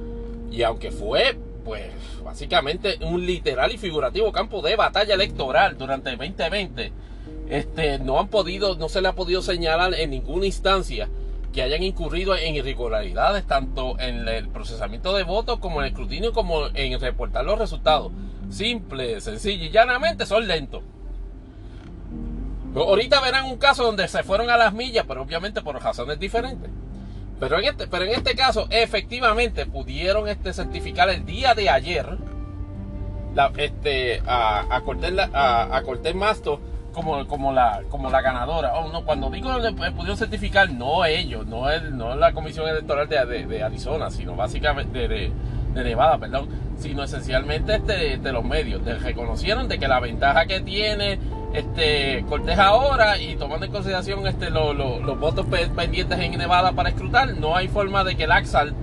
Y 0.50 0.62
aunque 0.62 0.90
fue, 0.90 1.36
pues, 1.64 1.90
básicamente 2.24 2.98
un 3.02 3.24
literal 3.24 3.72
y 3.72 3.78
figurativo 3.78 4.32
campo 4.32 4.62
de 4.62 4.74
batalla 4.74 5.14
electoral 5.14 5.78
durante 5.78 6.10
el 6.10 6.18
2020, 6.18 6.92
este, 7.48 7.98
no 7.98 8.18
han 8.18 8.28
podido, 8.28 8.76
no 8.76 8.88
se 8.88 9.00
le 9.00 9.08
ha 9.08 9.14
podido 9.14 9.42
señalar 9.42 9.94
en 9.94 10.10
ninguna 10.10 10.46
instancia 10.46 11.08
que 11.52 11.62
hayan 11.62 11.82
incurrido 11.82 12.36
en 12.36 12.54
irregularidades 12.54 13.44
tanto 13.46 13.98
en 13.98 14.28
el 14.28 14.48
procesamiento 14.48 15.14
de 15.14 15.24
votos 15.24 15.58
como 15.58 15.80
en 15.80 15.86
el 15.86 15.92
escrutinio 15.92 16.32
como 16.32 16.66
en 16.74 17.00
reportar 17.00 17.44
los 17.44 17.58
resultados. 17.58 18.12
Simple, 18.50 19.20
sencillo 19.20 19.64
y 19.64 19.70
llanamente 19.70 20.26
son 20.26 20.46
lentos. 20.46 20.82
Ahorita 22.74 23.20
verán 23.20 23.46
un 23.46 23.56
caso 23.56 23.82
donde 23.84 24.06
se 24.06 24.22
fueron 24.22 24.48
a 24.48 24.56
las 24.56 24.72
millas, 24.72 25.04
pero 25.06 25.22
obviamente 25.22 25.60
por 25.60 25.80
razones 25.82 26.20
diferentes. 26.20 26.70
Pero 27.40 27.58
en 27.58 27.64
este, 27.64 27.86
pero 27.88 28.04
en 28.04 28.12
este 28.12 28.36
caso, 28.36 28.66
efectivamente, 28.70 29.66
pudieron 29.66 30.28
este, 30.28 30.52
certificar 30.52 31.08
el 31.08 31.24
día 31.24 31.54
de 31.54 31.70
ayer 31.70 32.06
este, 33.56 34.22
a, 34.26 34.76
a, 34.76 34.80
Cortés, 34.82 35.12
a, 35.32 35.76
a 35.76 36.14
Masto 36.14 36.60
como, 36.92 37.26
como, 37.26 37.52
la, 37.52 37.82
como 37.88 38.10
la 38.10 38.20
ganadora. 38.20 38.74
Oh, 38.74 38.90
no, 38.90 39.04
cuando 39.04 39.30
digo 39.30 39.50
pudieron 39.96 40.16
certificar, 40.16 40.70
no 40.70 41.04
ellos, 41.04 41.46
no, 41.46 41.70
es 41.70 41.82
no 41.90 42.14
la 42.14 42.32
comisión 42.32 42.68
electoral 42.68 43.08
de, 43.08 43.46
de, 43.46 43.62
Arizona, 43.62 44.10
sino 44.10 44.34
básicamente 44.36 45.08
de, 45.08 45.32
de, 45.74 45.84
Nevada, 45.84 46.18
perdón, 46.18 46.48
sino 46.78 47.04
esencialmente 47.04 47.76
este, 47.76 48.18
de 48.18 48.32
los 48.32 48.44
medios. 48.44 48.82
reconocieron 49.02 49.68
de 49.68 49.78
que 49.78 49.88
la 49.88 50.00
ventaja 50.00 50.46
que 50.46 50.60
tiene 50.60 51.18
este 51.52 52.24
Cortés 52.28 52.58
ahora 52.58 53.18
y 53.18 53.34
tomando 53.36 53.66
en 53.66 53.72
consideración 53.72 54.26
este, 54.26 54.50
los 54.50 55.20
votos 55.20 55.46
pendientes 55.46 56.18
en 56.18 56.38
Nevada 56.38 56.72
para 56.72 56.90
escrutar, 56.90 57.34
no 57.36 57.56
hay 57.56 57.68
forma 57.68 58.04
de 58.04 58.16
que 58.16 58.24
el 58.24 58.32
Axal, 58.32 58.74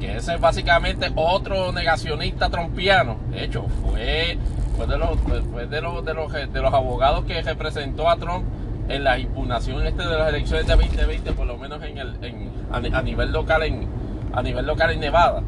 que 0.00 0.16
es 0.16 0.40
básicamente 0.40 1.10
otro 1.14 1.72
negacionista 1.72 2.50
trompiano, 2.50 3.16
de 3.30 3.44
hecho, 3.44 3.66
fue 3.82 4.38
fue 4.76 4.86
de 4.86 4.98
los, 4.98 5.24
de 5.26 5.80
los, 5.80 6.04
de 6.04 6.14
los, 6.14 6.32
de 6.32 6.62
los 6.62 6.74
abogados 6.74 7.24
que 7.24 7.42
representó 7.42 8.08
a 8.08 8.16
Trump 8.16 8.44
en 8.88 9.04
la 9.04 9.18
impugnación 9.18 9.86
este 9.86 10.02
de 10.02 10.18
las 10.18 10.28
elecciones 10.28 10.66
de 10.66 10.76
2020, 10.76 11.32
por 11.32 11.46
lo 11.46 11.56
menos 11.56 11.82
en 11.82 11.98
el, 11.98 12.16
en, 12.22 12.50
a, 12.70 13.02
nivel 13.02 13.32
local 13.32 13.62
en, 13.62 13.88
a 14.32 14.42
nivel 14.42 14.66
local 14.66 14.90
en 14.90 15.00
Nevada. 15.00 15.42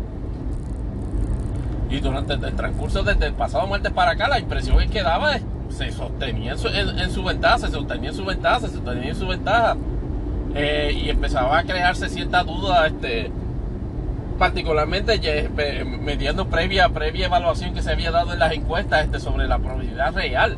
Y 1.91 2.01
durante 2.01 2.35
el, 2.35 2.57
transcurso 2.57 3.03
desde 3.03 3.27
el 3.27 3.35
pasado 3.35 3.67
martes 3.67 3.93
para 3.93 4.13
acá, 4.13 4.29
la 4.29 4.39
impresión 4.39 4.81
es 4.81 4.91
que 4.91 5.03
daba 5.03 5.37
se 5.69 5.91
sostenía 5.91 6.53
en 6.53 6.59
su, 6.59 6.69
en, 6.69 7.11
su, 7.11 7.23
ventaja, 7.25 7.59
se 7.59 7.69
sostenía 7.69 8.11
en 8.11 8.17
su 8.17 8.25
ventaja, 8.25 8.61
se 8.61 8.69
sostenía 8.71 9.11
en 9.11 9.17
su 9.17 9.27
ventaja. 9.27 9.77
Eh, 10.55 11.03
y 11.05 11.11
empezaba 11.11 11.59
a 11.59 11.65
crearse 11.65 12.09
cierta 12.09 12.43
duda 12.43 12.87
este, 12.87 13.31
particularmente 14.39 15.51
mediando 16.01 16.49
previa, 16.49 16.89
previa 16.91 17.27
evaluación 17.27 17.75
que 17.75 17.83
se 17.83 17.93
había 17.93 18.11
dado 18.11 18.33
en 18.33 18.39
las 18.39 18.53
encuestas 18.53 19.05
este, 19.05 19.21
sobre 19.21 19.47
la 19.49 19.59
probabilidad 19.59 20.15
real 20.15 20.57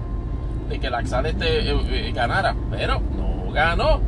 de 0.68 0.78
que 0.78 0.90
Laxal 0.90 1.26
este, 1.26 1.70
eh, 1.70 1.80
eh, 1.90 2.12
ganara, 2.12 2.54
pero 2.70 3.00
no 3.16 3.52
ganó. 3.52 4.00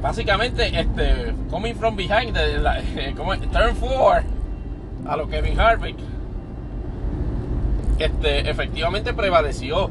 Básicamente, 0.00 0.78
este, 0.78 1.34
coming 1.50 1.74
from 1.74 1.96
behind, 1.96 2.36
de 2.36 3.14
como, 3.16 3.36
turn 3.36 3.74
four 3.74 4.22
a 5.06 5.16
lo 5.16 5.28
Kevin 5.28 5.58
Harvick, 5.58 5.96
este, 7.98 8.48
efectivamente 8.50 9.14
prevaleció. 9.14 9.90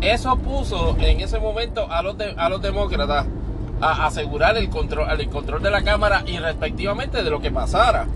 Eso 0.00 0.36
puso 0.38 0.96
en 0.98 1.20
ese 1.20 1.38
momento 1.38 1.90
a 1.90 2.02
los, 2.02 2.16
a 2.36 2.48
los 2.48 2.60
demócratas 2.60 3.26
a 3.80 4.06
asegurar 4.06 4.56
el 4.56 4.70
control, 4.70 5.08
el 5.20 5.28
control 5.28 5.62
de 5.62 5.70
la 5.70 5.82
Cámara 5.82 6.22
y 6.26 6.38
respectivamente 6.38 7.22
de 7.22 7.30
lo 7.30 7.40
que 7.40 7.50
pasara 7.50 8.06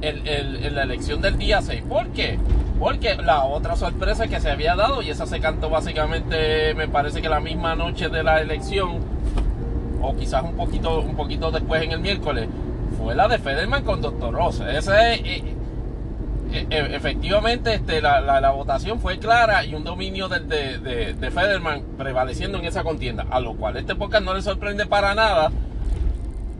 en, 0.00 0.74
la 0.74 0.82
elección 0.82 1.20
del 1.20 1.38
día 1.38 1.62
6. 1.62 1.82
¿Por 1.88 2.08
qué? 2.08 2.38
Porque 2.78 3.14
la 3.16 3.44
otra 3.44 3.76
sorpresa 3.76 4.26
que 4.26 4.40
se 4.40 4.50
había 4.50 4.74
dado, 4.74 5.02
y 5.02 5.10
esa 5.10 5.26
se 5.26 5.40
cantó 5.40 5.70
básicamente, 5.70 6.74
me 6.74 6.88
parece 6.88 7.22
que 7.22 7.28
la 7.28 7.40
misma 7.40 7.76
noche 7.76 8.08
de 8.08 8.22
la 8.22 8.40
elección, 8.40 8.98
o 10.00 10.16
quizás 10.16 10.42
un 10.42 10.56
poquito, 10.56 11.00
un 11.00 11.14
poquito 11.14 11.50
después 11.50 11.82
en 11.82 11.92
el 11.92 12.00
miércoles, 12.00 12.48
fue 12.98 13.14
la 13.14 13.28
de 13.28 13.38
Federman 13.38 13.84
con 13.84 14.00
Dr. 14.00 14.32
Ross. 14.32 14.60
Ese, 14.60 15.14
eh, 15.14 15.56
e, 16.52 16.66
e, 16.68 16.96
efectivamente 16.96 17.74
este, 17.74 18.00
la, 18.02 18.50
votación 18.50 19.00
fue 19.00 19.18
clara 19.18 19.64
y 19.64 19.74
un 19.74 19.84
dominio 19.84 20.28
de, 20.28 20.40
de, 20.40 21.30
Federman 21.30 21.82
prevaleciendo 21.96 22.58
en 22.58 22.66
esa 22.66 22.82
contienda, 22.82 23.26
a 23.30 23.40
lo 23.40 23.54
cual 23.54 23.76
este 23.76 23.94
podcast 23.94 24.24
no 24.24 24.34
le 24.34 24.42
sorprende 24.42 24.86
para 24.86 25.14
nada, 25.14 25.50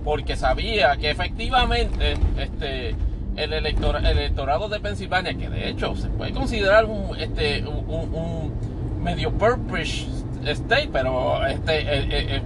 porque 0.03 0.37
sabía 0.37 0.97
que 0.97 1.11
efectivamente 1.11 2.15
este, 2.39 2.97
el, 3.37 3.53
electorado 3.53 4.69
de 4.69 4.81
Pensilvania, 4.81 5.35
que 5.35 5.49
de 5.49 5.69
hecho 5.69 5.95
se 5.95 6.09
puede 6.09 6.33
considerar 6.33 6.87
un, 6.87 7.17
este, 7.19 7.63
un, 7.65 8.53
medio 9.03 9.33
purplish 9.33 10.07
state, 10.45 10.89
pero 10.93 11.45
este, 11.47 11.81
eh, 11.81 11.85
eh, 11.89 12.27
eh, 12.37 12.43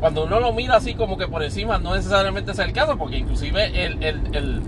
cuando 0.00 0.24
uno 0.24 0.40
lo 0.40 0.52
mira 0.52 0.76
así 0.76 0.94
como 0.94 1.16
que 1.16 1.28
por 1.28 1.44
encima 1.44 1.78
no 1.78 1.94
necesariamente 1.94 2.52
es 2.52 2.58
el 2.58 2.72
caso, 2.72 2.98
porque 2.98 3.18
inclusive 3.18 3.84
el, 3.84 4.02
el, 4.02 4.34
el 4.34 4.62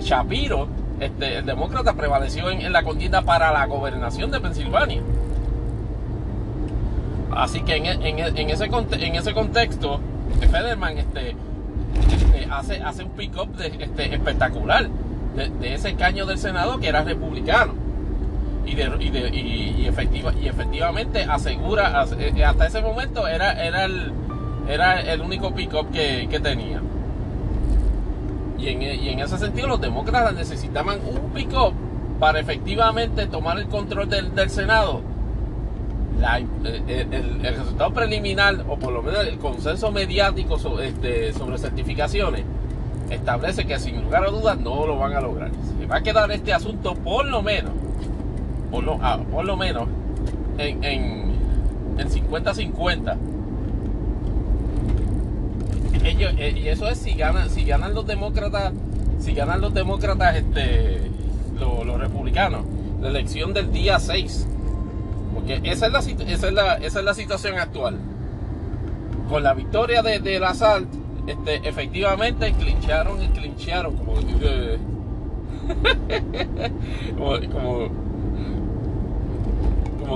Shapiro 0.00 0.68
este, 1.00 1.38
el 1.38 1.46
demócrata 1.46 1.94
prevaleció 1.94 2.50
en, 2.50 2.72
la 2.72 2.82
contienda 2.82 3.22
para 3.22 3.52
la 3.52 3.66
gobernación 3.66 4.30
de 4.30 4.40
Pensilvania. 4.40 5.02
Así 7.34 7.60
que 7.62 7.76
en, 7.76 8.18
ese, 8.18 8.64
en 8.64 9.14
ese 9.14 9.34
contexto, 9.34 10.00
Federman 10.50 10.98
este, 10.98 11.36
este, 12.10 12.48
hace, 12.50 13.04
un 13.04 13.10
pick-up 13.10 13.48
este, 13.60 14.14
espectacular 14.14 14.88
de, 15.34 15.74
ese 15.74 15.94
caño 15.94 16.24
del 16.24 16.38
Senado 16.38 16.78
que 16.78 16.88
era 16.88 17.02
republicano. 17.02 17.74
Y, 18.64 18.72
y, 18.72 19.86
efectiva, 19.86 20.32
y 20.40 20.48
efectivamente 20.48 21.22
asegura, 21.22 22.04
eh, 22.18 22.44
hasta 22.44 22.66
ese 22.66 22.80
momento 22.82 23.28
era, 23.28 23.52
el, 23.84 24.12
único 25.20 25.54
pick-up 25.54 25.90
que 25.92 26.40
tenía. 26.42 26.80
Y 28.58 28.68
en, 28.68 29.20
ese 29.20 29.38
sentido 29.38 29.68
los 29.68 29.80
demócratas 29.80 30.34
necesitaban 30.34 30.98
un 31.06 31.30
pick-up 31.30 31.72
para 32.18 32.40
efectivamente 32.40 33.26
tomar 33.26 33.58
el 33.58 33.66
control 33.66 34.08
del, 34.08 34.50
Senado. 34.50 35.02
Eh, 36.22 37.06
el, 37.10 37.56
resultado 37.56 37.92
preliminar, 37.92 38.64
o 38.68 38.78
por 38.78 38.92
lo 38.92 39.02
menos 39.02 39.26
el 39.26 39.38
consenso 39.38 39.92
mediático 39.92 40.58
sobre, 40.58 40.88
este, 40.88 41.32
sobre 41.34 41.58
certificaciones, 41.58 42.44
establece 43.10 43.66
que 43.66 43.78
sin 43.78 44.02
lugar 44.02 44.24
a 44.24 44.30
dudas 44.30 44.58
no 44.58 44.86
lo 44.86 44.98
van 44.98 45.12
a 45.12 45.20
lograr. 45.20 45.50
Se 45.78 45.86
va 45.86 45.96
a 45.96 46.02
quedar 46.02 46.30
este 46.30 46.54
asunto 46.54 46.94
por 46.94 47.26
lo 47.26 47.42
menos, 47.42 47.72
por 48.70 48.82
lo, 48.82 48.98
ah, 49.02 49.20
por 49.30 49.44
lo 49.44 49.56
menos, 49.56 49.88
en 50.56 51.36
50-50 51.98 53.16
eh, 56.08 56.54
y 56.56 56.68
eso 56.68 56.88
es 56.88 56.98
si 56.98 57.14
ganan, 57.14 57.50
si 57.50 57.64
ganan 57.64 57.94
los 57.94 58.06
demócratas, 58.06 58.72
si 59.20 59.32
ganan 59.34 59.60
los 59.60 59.74
demócratas, 59.74 60.36
este, 60.36 61.10
los, 61.58 62.00
republicanos. 62.00 62.64
la 63.00 63.08
elección 63.08 63.52
del 63.52 63.72
día 63.72 63.98
6. 63.98 64.46
Porque 65.34 65.60
esa 65.64 65.86
es 65.86 65.92
la, 65.92 65.98
esa 65.98 66.46
es 66.48 66.52
la, 66.52 66.74
esa 66.74 66.98
es 67.00 67.04
la 67.04 67.14
situación 67.14 67.58
actual. 67.58 67.98
Con 69.28 69.42
la 69.42 69.54
victoria 69.54 70.02
de, 70.02 70.20
del 70.20 70.44
asalto, 70.44 70.96
este, 71.26 71.68
efectivamente 71.68 72.52
clincharon 72.52 73.20
y 73.22 73.28
clincharon, 73.28 73.96
como, 73.96 74.14
como, 77.16 77.40
como, 77.50 77.90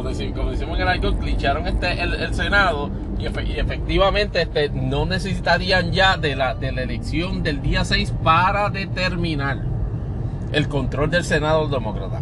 decimos, 0.05 0.77
en 0.77 0.83
el 0.83 0.89
algo, 0.89 1.17
clincharon 1.19 1.67
este, 1.67 2.01
el, 2.03 2.35
Senado 2.35 2.91
y, 3.19 3.27
efectivamente 3.27 4.43
este, 4.43 4.71
no 4.71 5.05
necesitarían 5.05 5.93
ya 5.93 6.17
de 6.17 6.37
la, 6.37 6.55
de 6.55 6.73
la 6.73 6.83
elección 6.83 7.43
del 7.43 7.61
día 7.61 7.85
6 7.85 8.15
para 8.23 8.71
determinar 8.71 9.59
el 10.53 10.69
control 10.69 11.11
del 11.11 11.25
Senado 11.25 11.69
demócrata. 11.69 12.21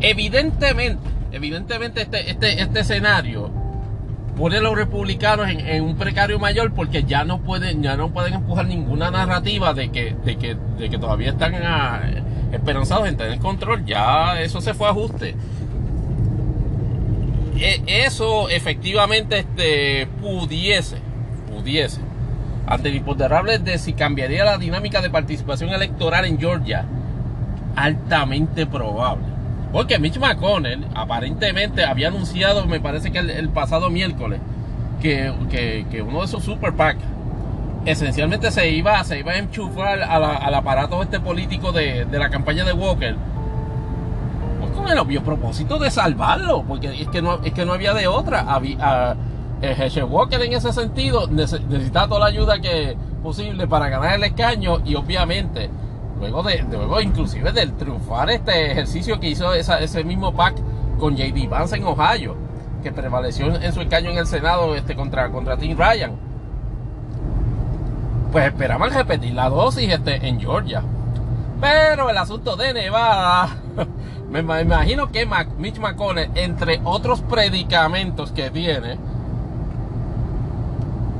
Evidentemente, 0.00 1.02
evidentemente 1.30 2.02
este, 2.02 2.30
este, 2.30 2.60
este 2.60 2.80
escenario 2.80 3.50
pone 4.36 4.56
a 4.56 4.60
los 4.60 4.74
republicanos 4.74 5.46
en, 5.48 5.84
un 5.84 5.96
precario 5.96 6.38
mayor 6.38 6.72
porque 6.72 7.04
ya 7.04 7.24
no 7.24 7.40
pueden, 7.42 7.82
ya 7.82 7.96
no 7.96 8.10
pueden 8.12 8.34
empujar 8.34 8.66
ninguna 8.66 9.10
narrativa 9.10 9.74
de 9.74 9.90
que, 9.90 10.16
de 10.24 10.36
que, 10.36 10.56
de 10.78 10.90
que 10.90 10.98
todavía 10.98 11.30
están 11.30 11.54
ah, 11.62 12.00
esperanzados 12.52 13.08
en 13.08 13.16
tener 13.16 13.38
control. 13.38 13.84
Ya 13.84 14.40
eso 14.40 14.60
se 14.60 14.74
fue 14.74 14.88
a 14.88 14.90
ajuste. 14.90 15.34
E, 17.56 17.82
eso 18.06 18.48
efectivamente 18.48 19.40
este, 19.40 20.06
pudiese, 20.20 20.98
pudiese, 21.50 22.00
ante 22.66 22.88
el 22.88 22.96
imponderable 22.96 23.58
de 23.58 23.78
si 23.78 23.92
cambiaría 23.92 24.44
la 24.44 24.58
dinámica 24.58 25.00
de 25.00 25.10
participación 25.10 25.70
electoral 25.70 26.24
en 26.24 26.38
Georgia, 26.38 26.84
altamente 27.76 28.66
probable. 28.66 29.26
Porque 29.72 29.98
Mitch 29.98 30.18
McConnell 30.18 30.86
aparentemente 30.94 31.84
había 31.84 32.08
anunciado, 32.08 32.66
me 32.66 32.78
parece 32.78 33.10
que 33.10 33.18
el, 33.18 33.48
pasado 33.48 33.88
miércoles, 33.88 34.40
que, 35.00 35.32
uno 36.06 36.20
de 36.20 36.24
esos 36.26 36.44
super 36.44 36.74
PAC 36.74 36.98
esencialmente 37.86 38.50
se 38.50 38.70
iba, 38.70 39.02
se 39.02 39.18
iba 39.18 39.32
a 39.32 39.38
enchufar 39.38 40.02
al 40.02 40.54
aparato 40.54 41.02
este 41.02 41.20
político 41.20 41.72
de, 41.72 42.06
la 42.10 42.28
campaña 42.28 42.64
de 42.64 42.72
Walker. 42.74 43.16
Con 44.74 44.88
el 44.88 44.98
obvio 44.98 45.22
propósito 45.22 45.78
de 45.78 45.90
salvarlo, 45.90 46.62
porque 46.62 47.02
es 47.02 47.08
que 47.08 47.22
no, 47.22 47.40
es 47.42 47.52
que 47.52 47.64
no 47.64 47.74
había 47.74 47.94
de 47.94 48.06
otra. 48.06 48.40
Había, 48.40 49.16
eh, 49.60 50.02
Walker 50.02 50.40
en 50.42 50.52
ese 50.52 50.72
sentido 50.72 51.28
necesitaba 51.28 52.08
toda 52.08 52.20
la 52.20 52.26
ayuda 52.26 52.60
que 52.60 52.96
posible 53.22 53.68
para 53.68 53.88
ganar 53.88 54.14
el 54.14 54.24
escaño 54.24 54.80
y 54.84 54.96
obviamente 54.96 55.70
luego 56.18 56.42
de, 56.42 56.64
luego 56.70 57.00
inclusive 57.00 57.52
del 57.52 57.72
triunfar 57.74 58.30
este 58.30 58.72
ejercicio 58.72 59.18
que 59.18 59.28
hizo 59.30 59.52
ese 59.54 60.04
mismo 60.04 60.32
PAC 60.32 60.54
con 60.98 61.16
JD 61.16 61.48
Vance 61.48 61.76
en 61.76 61.84
Ohio, 61.84 62.36
que 62.82 62.92
prevaleció 62.92 63.46
en 63.54 63.72
su 63.72 63.80
escaño 63.80 64.10
en 64.10 64.18
el 64.18 64.26
Senado 64.26 64.74
este, 64.74 64.94
contra, 64.94 65.30
contra 65.30 65.56
Tim 65.56 65.76
Ryan. 65.76 66.12
Pues 68.30 68.46
esperaban 68.46 68.90
repetir 68.92 69.34
la 69.34 69.48
dosis 69.48 69.92
este, 69.92 70.26
en 70.26 70.40
Georgia. 70.40 70.82
Pero 71.60 72.08
el 72.08 72.16
asunto 72.16 72.56
de 72.56 72.72
Nevada, 72.72 73.48
me, 74.32 74.62
imagino 74.62 75.12
que 75.12 75.28
Mitch 75.58 75.78
McConnell, 75.78 76.30
entre 76.34 76.80
otros 76.84 77.20
predicamentos 77.20 78.32
que 78.32 78.50
tiene, 78.50 78.96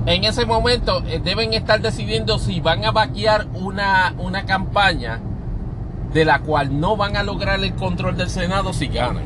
en 0.06 0.24
ese 0.24 0.46
momento 0.46 1.04
eh, 1.06 1.20
deben 1.22 1.52
estar 1.52 1.80
decidiendo 1.80 2.38
si 2.38 2.60
van 2.60 2.84
a 2.84 2.90
vaquear 2.90 3.46
una, 3.52 4.14
una 4.18 4.46
campaña 4.46 5.20
de 6.14 6.24
la 6.24 6.40
cual 6.40 6.80
no 6.80 6.96
van 6.96 7.16
a 7.16 7.22
lograr 7.22 7.62
el 7.62 7.74
control 7.74 8.16
del 8.16 8.30
Senado 8.30 8.72
si 8.72 8.88
ganan. 8.88 9.24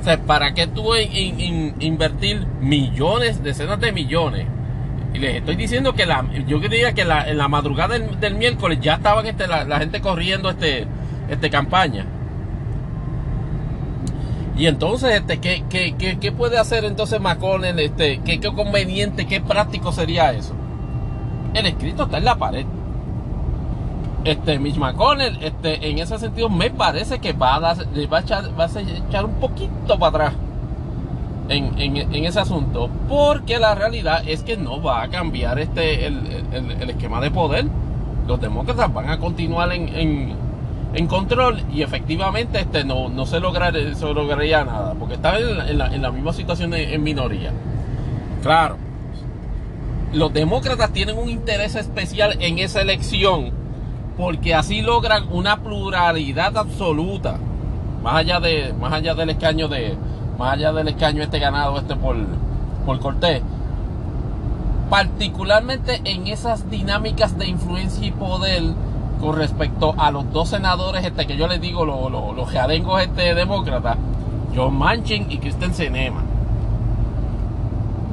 O 0.00 0.04
sea, 0.04 0.18
¿para 0.18 0.52
qué 0.52 0.66
tú 0.66 0.96
invertir 0.96 2.44
millones, 2.60 3.42
decenas 3.44 3.78
de 3.78 3.92
millones? 3.92 4.46
Y 5.14 5.18
les 5.18 5.36
estoy 5.36 5.54
diciendo 5.54 5.94
que 5.94 6.06
la, 6.06 6.24
yo 6.48 6.58
diría 6.58 6.92
que 6.92 7.02
en 7.02 7.38
la 7.38 7.48
madrugada 7.48 7.96
del, 7.96 8.34
miércoles 8.34 8.80
ya 8.80 8.94
estaban 8.94 9.26
este, 9.26 9.46
la, 9.46 9.64
la, 9.64 9.78
gente 9.78 10.00
corriendo 10.00 10.50
este, 10.50 10.86
este 11.28 11.50
campaña. 11.50 12.06
Y 14.56 14.66
entonces, 14.66 15.14
este, 15.14 15.38
¿qué, 15.38 15.64
qué, 15.70 15.94
qué, 15.98 16.18
qué 16.18 16.30
puede 16.30 16.58
hacer 16.58 16.84
entonces 16.84 17.20
McConnell? 17.20 17.78
Este, 17.78 18.20
¿qué, 18.20 18.38
¿Qué 18.38 18.52
conveniente, 18.52 19.26
qué 19.26 19.40
práctico 19.40 19.92
sería 19.92 20.32
eso? 20.32 20.54
El 21.54 21.66
escrito 21.66 22.04
está 22.04 22.18
en 22.18 22.24
la 22.24 22.36
pared. 22.36 22.66
Este, 24.24 24.58
Mitch 24.58 24.76
McConnell, 24.76 25.42
este, 25.42 25.88
en 25.88 25.98
ese 25.98 26.18
sentido, 26.18 26.48
me 26.48 26.70
parece 26.70 27.18
que 27.18 27.32
va 27.32 27.54
a, 27.54 27.60
va 27.60 27.70
a, 27.70 28.20
echar, 28.20 28.58
va 28.58 28.64
a 28.64 28.80
echar 29.08 29.24
un 29.24 29.34
poquito 29.34 29.98
para 29.98 30.26
atrás 30.26 30.34
en, 31.48 31.78
en, 31.78 32.24
ese 32.24 32.38
asunto. 32.38 32.90
Porque 33.08 33.58
la 33.58 33.74
realidad 33.74 34.22
es 34.26 34.42
que 34.42 34.56
no 34.56 34.82
va 34.82 35.02
a 35.02 35.08
cambiar 35.08 35.58
este, 35.58 36.06
el, 36.06 36.44
el, 36.52 36.70
el 36.70 36.90
esquema 36.90 37.20
de 37.20 37.30
poder. 37.30 37.66
Los 38.28 38.40
demócratas 38.40 38.92
van 38.92 39.08
a 39.08 39.18
continuar 39.18 39.72
en 39.72 40.41
en 40.94 41.06
control 41.06 41.62
y 41.72 41.82
efectivamente 41.82 42.60
este 42.60 42.84
no, 42.84 43.08
no 43.08 43.26
se, 43.26 43.40
lograría, 43.40 43.94
se 43.94 44.12
lograría 44.12 44.64
nada, 44.64 44.94
porque 44.94 45.14
en 45.14 45.78
la, 45.78 45.86
en 45.94 46.02
la, 46.02 46.10
misma 46.10 46.32
situación 46.32 46.74
en 46.74 47.02
minoría. 47.02 47.50
Claro, 48.42 48.76
los 50.12 50.32
demócratas 50.32 50.92
tienen 50.92 51.16
un 51.16 51.30
interés 51.30 51.74
especial 51.74 52.36
en 52.40 52.58
esa 52.58 52.82
elección, 52.82 53.50
porque 54.18 54.54
así 54.54 54.82
logran 54.82 55.26
una 55.30 55.62
pluralidad 55.62 56.56
absoluta, 56.58 57.38
más 58.02 58.16
allá 58.16 58.40
de, 58.40 58.74
más 58.78 58.92
allá 58.92 59.14
del 59.14 59.30
escaño 59.30 59.68
de, 59.68 59.96
más 60.38 60.54
allá 60.54 60.72
del 60.72 60.88
escaño 60.88 61.22
este 61.22 61.38
ganado 61.38 61.78
este 61.78 61.96
por, 61.96 62.16
por 62.84 62.98
Cortés. 63.00 63.42
Particularmente 64.90 66.02
en 66.04 66.26
esas 66.26 66.68
dinámicas 66.68 67.38
de 67.38 67.46
influencia 67.46 68.06
y 68.06 68.10
poder 68.10 68.62
con 69.22 69.36
respecto 69.36 69.94
a 69.96 70.10
los 70.10 70.30
dos 70.32 70.48
senadores 70.48 71.04
este, 71.04 71.26
que 71.28 71.36
yo 71.36 71.46
les 71.46 71.60
digo, 71.60 71.86
los, 71.86 72.10
los, 72.10 72.34
los 72.34 72.48
este, 73.00 73.34
demócratas, 73.34 73.96
John 74.54 74.76
Manchin 74.76 75.30
y 75.30 75.38
Kristen 75.38 75.72
Sinema. 75.72 76.22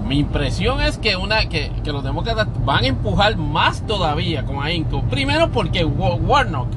Mi 0.05 0.19
impresión 0.19 0.79
es 0.81 0.99
que, 0.99 1.15
una, 1.15 1.49
que, 1.49 1.71
los 1.85 2.03
demócratas 2.03 2.47
van 2.63 2.83
a 2.83 2.87
empujar 2.87 3.37
más 3.37 3.81
todavía 3.87 4.45
con 4.45 4.63
ahínco. 4.63 5.01
Primero 5.09 5.49
porque 5.49 5.83
Warnock 5.83 6.67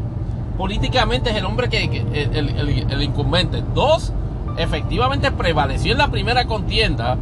políticamente 0.56 1.30
es 1.30 1.36
el 1.36 1.44
hombre 1.44 1.68
que, 1.68 1.84
el, 1.84 2.88
el, 2.90 3.02
incumbente. 3.02 3.62
Dos, 3.74 4.14
efectivamente 4.56 5.30
prevaleció 5.30 5.92
en 5.92 5.98
la 5.98 6.08
primera 6.08 6.46
contienda, 6.46 7.18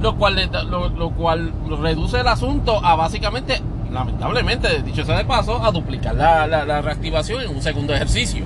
lo 0.00 0.16
cual, 0.16 0.50
lo, 0.68 0.90
lo 0.90 1.10
cual 1.10 1.54
reduce 1.80 2.20
el 2.20 2.28
asunto 2.28 2.84
a 2.84 2.96
básicamente 2.96 3.62
lamentablemente, 3.94 4.82
dicho 4.82 5.04
sea 5.04 5.16
de 5.16 5.24
paso, 5.24 5.62
a 5.62 5.70
duplicar 5.70 6.14
la, 6.14 6.82
reactivación 6.82 7.42
en 7.42 7.50
un 7.50 7.62
segundo 7.62 7.94
ejercicio. 7.94 8.44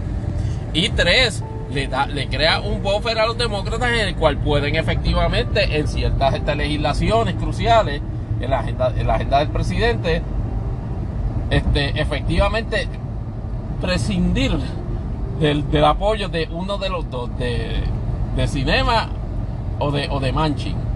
Y 0.75 0.91
tres, 0.91 1.43
le, 1.73 1.89
da, 1.89 2.07
le 2.07 2.29
crea 2.29 2.61
un 2.61 2.83
buffer 2.83 3.19
a 3.19 3.27
los 3.27 3.39
demócratas 3.39 3.89
en 3.89 4.09
el 4.09 4.15
cual 4.15 4.37
pueden 4.37 4.77
efectivamente 4.77 5.79
en 5.79 5.89
ciertas 5.89 6.35
estas 6.35 6.57
legislaciones 6.57 7.35
cruciales 7.35 8.01
en 8.41 8.51
la 8.51 8.61
agenda, 8.61 8.93
en 8.97 9.07
la 9.07 9.15
agenda 9.15 9.39
del 9.39 9.49
presidente, 9.49 10.23
este, 11.51 12.01
efectivamente 12.01 12.87
prescindir 13.81 14.53
del, 15.41 15.85
apoyo 15.85 16.29
de 16.29 16.49
uno 16.53 16.79
de 16.79 16.91
los 16.91 17.11
dos, 17.11 17.37
de, 17.39 17.83
de 18.37 18.49
Cinema 18.49 19.09
o 19.79 19.91
de, 19.91 20.09
o 20.11 20.21
de 20.21 20.33
Manchin 20.33 20.88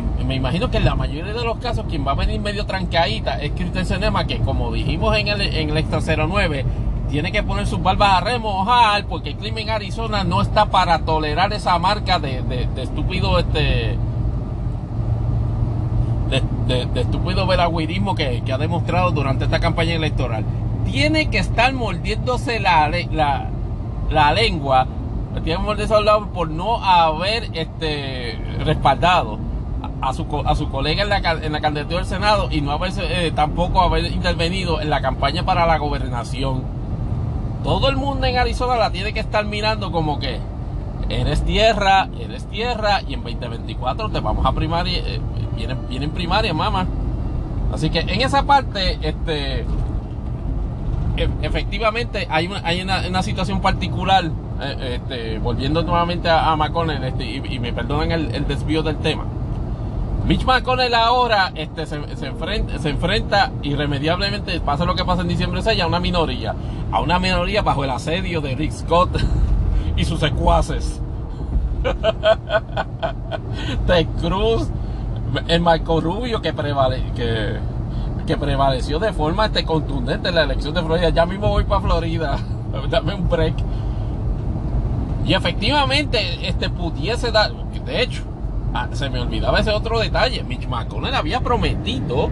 me, 0.00 0.34
imagino 0.34 0.70
que 0.70 0.78
en 0.78 0.84
la 0.84 0.94
mayoría 0.94 1.34
de 1.34 1.44
los 1.44 1.58
casos 1.58 1.84
quien 1.88 2.06
va 2.06 2.12
a 2.12 2.14
venir 2.14 2.40
medio 2.40 2.64
trancadita 2.64 3.40
es 3.42 3.52
Kristen 3.52 3.84
Senema, 3.84 4.26
que 4.26 4.38
como 4.38 4.72
dijimos 4.72 5.16
en 5.18 5.28
el, 5.28 5.40
en 5.42 5.70
el 5.70 5.76
Extra 5.76 6.00
09, 6.00 6.64
tiene 7.10 7.30
que 7.30 7.42
poner 7.42 7.66
sus 7.66 7.82
barbas 7.82 8.14
a 8.14 8.20
remojar 8.20 9.04
porque 9.04 9.30
el 9.30 9.36
clima 9.36 9.60
en 9.60 9.70
Arizona 9.70 10.24
no 10.24 10.40
está 10.40 10.66
para 10.66 11.00
tolerar 11.00 11.52
esa 11.52 11.78
marca 11.78 12.18
de, 12.18 12.42
de, 12.42 12.82
estúpido 12.82 13.38
este 13.38 13.98
de, 16.66 17.00
estúpido 17.00 17.46
veragüirismo 17.46 18.14
que, 18.14 18.42
ha 18.50 18.58
demostrado 18.58 19.10
durante 19.10 19.44
esta 19.44 19.60
campaña 19.60 19.94
electoral. 19.94 20.44
Tiene 20.90 21.28
que 21.28 21.38
estar 21.38 21.72
mordiéndose 21.74 22.60
la, 22.60 22.88
la, 22.88 23.50
la 24.10 24.32
lengua, 24.32 24.86
tiene 25.44 25.58
que 25.58 25.58
mordiéndose 25.58 26.02
por 26.32 26.48
no 26.48 26.82
haber 26.82 27.50
este 27.52 28.38
respaldado 28.64 29.51
a 30.02 30.12
su, 30.12 30.26
a 30.44 30.54
su 30.54 30.68
colega 30.68 31.04
en 31.04 31.08
la, 31.08 31.18
en 31.18 31.52
la 31.52 31.60
candidatura 31.60 31.98
del 31.98 32.06
Senado 32.06 32.48
y 32.50 32.60
no 32.60 32.72
haber 32.72 32.92
eh, 32.98 33.32
tampoco 33.34 33.80
haber 33.82 34.06
intervenido 34.06 34.80
en 34.80 34.90
la 34.90 35.00
campaña 35.00 35.44
para 35.44 35.64
la 35.66 35.78
gobernación. 35.78 36.64
Todo 37.62 37.88
el 37.88 37.96
mundo 37.96 38.26
en 38.26 38.36
Arizona 38.36 38.76
la 38.76 38.90
tiene 38.90 39.12
que 39.12 39.20
estar 39.20 39.44
mirando 39.44 39.92
como 39.92 40.18
que 40.18 40.40
eres 41.08 41.44
tierra, 41.44 42.08
eres 42.18 42.46
tierra 42.46 43.00
y 43.06 43.14
en 43.14 43.22
2024 43.22 44.10
te 44.10 44.20
vamos 44.20 44.44
a 44.44 44.52
primaria, 44.52 44.98
eh, 44.98 45.20
viene, 45.54 45.76
viene 45.88 46.06
en 46.06 46.10
primaria, 46.10 46.52
mamá. 46.52 46.86
Así 47.72 47.88
que 47.88 48.00
en 48.00 48.20
esa 48.20 48.42
parte, 48.42 48.98
este, 49.00 49.60
e, 51.16 51.28
efectivamente 51.42 52.26
hay 52.28 52.48
una, 52.48 52.60
hay 52.64 52.82
una, 52.82 53.22
situación 53.22 53.60
particular, 53.60 54.24
eh, 54.60 55.00
este, 55.00 55.38
volviendo 55.38 55.82
nuevamente 55.82 56.28
a, 56.28 56.54
McConnell, 56.56 57.04
este, 57.04 57.24
y, 57.24 57.58
me 57.60 57.72
perdonan 57.72 58.10
el, 58.10 58.46
desvío 58.46 58.82
del 58.82 58.96
tema. 58.96 59.24
Mitch 60.26 60.44
McConnell 60.44 60.94
ahora 60.94 61.52
este, 61.54 61.84
se, 61.84 61.96
enfrenta, 62.88 63.50
irremediablemente, 63.62 64.60
pasa 64.60 64.84
lo 64.84 64.94
que 64.94 65.04
pasa 65.04 65.22
en 65.22 65.28
diciembre 65.28 65.62
6, 65.62 65.80
a 65.80 65.86
una 65.88 65.98
minoría, 65.98 66.54
a 66.92 67.00
una 67.00 67.18
minoría 67.18 67.62
bajo 67.62 67.82
el 67.82 67.90
asedio 67.90 68.40
de 68.40 68.54
Rick 68.54 68.70
Scott 68.70 69.10
y 69.96 70.04
sus 70.04 70.20
secuaces. 70.20 71.00
Ted 73.86 74.06
Cruz, 74.20 74.68
el 75.48 75.60
Marco 75.60 76.00
Rubio 76.00 76.40
que, 76.40 76.54
que 78.26 78.36
prevaleció 78.36 79.00
de 79.00 79.12
forma 79.12 79.46
este, 79.46 79.64
contundente 79.64 80.28
en 80.28 80.36
la 80.36 80.44
elección 80.44 80.72
de 80.72 80.82
Florida. 80.82 81.08
Ya 81.08 81.26
mismo 81.26 81.48
voy 81.48 81.64
para 81.64 81.80
Florida. 81.80 82.38
Dame 82.90 83.14
un 83.14 83.28
break. 83.28 83.54
Y 85.26 85.34
efectivamente, 85.34 86.48
este 86.48 86.70
pudiese 86.70 87.32
dar. 87.32 87.52
De 87.84 88.02
hecho, 88.02 88.22
ah, 88.74 88.88
se 88.92 89.10
me 89.10 89.20
olvidaba 89.20 89.60
ese 89.60 89.70
otro 89.70 89.98
detalle. 90.00 90.42
Mitch 90.44 90.66
McConnell 90.66 91.14
había 91.14 91.40
prometido. 91.40 92.30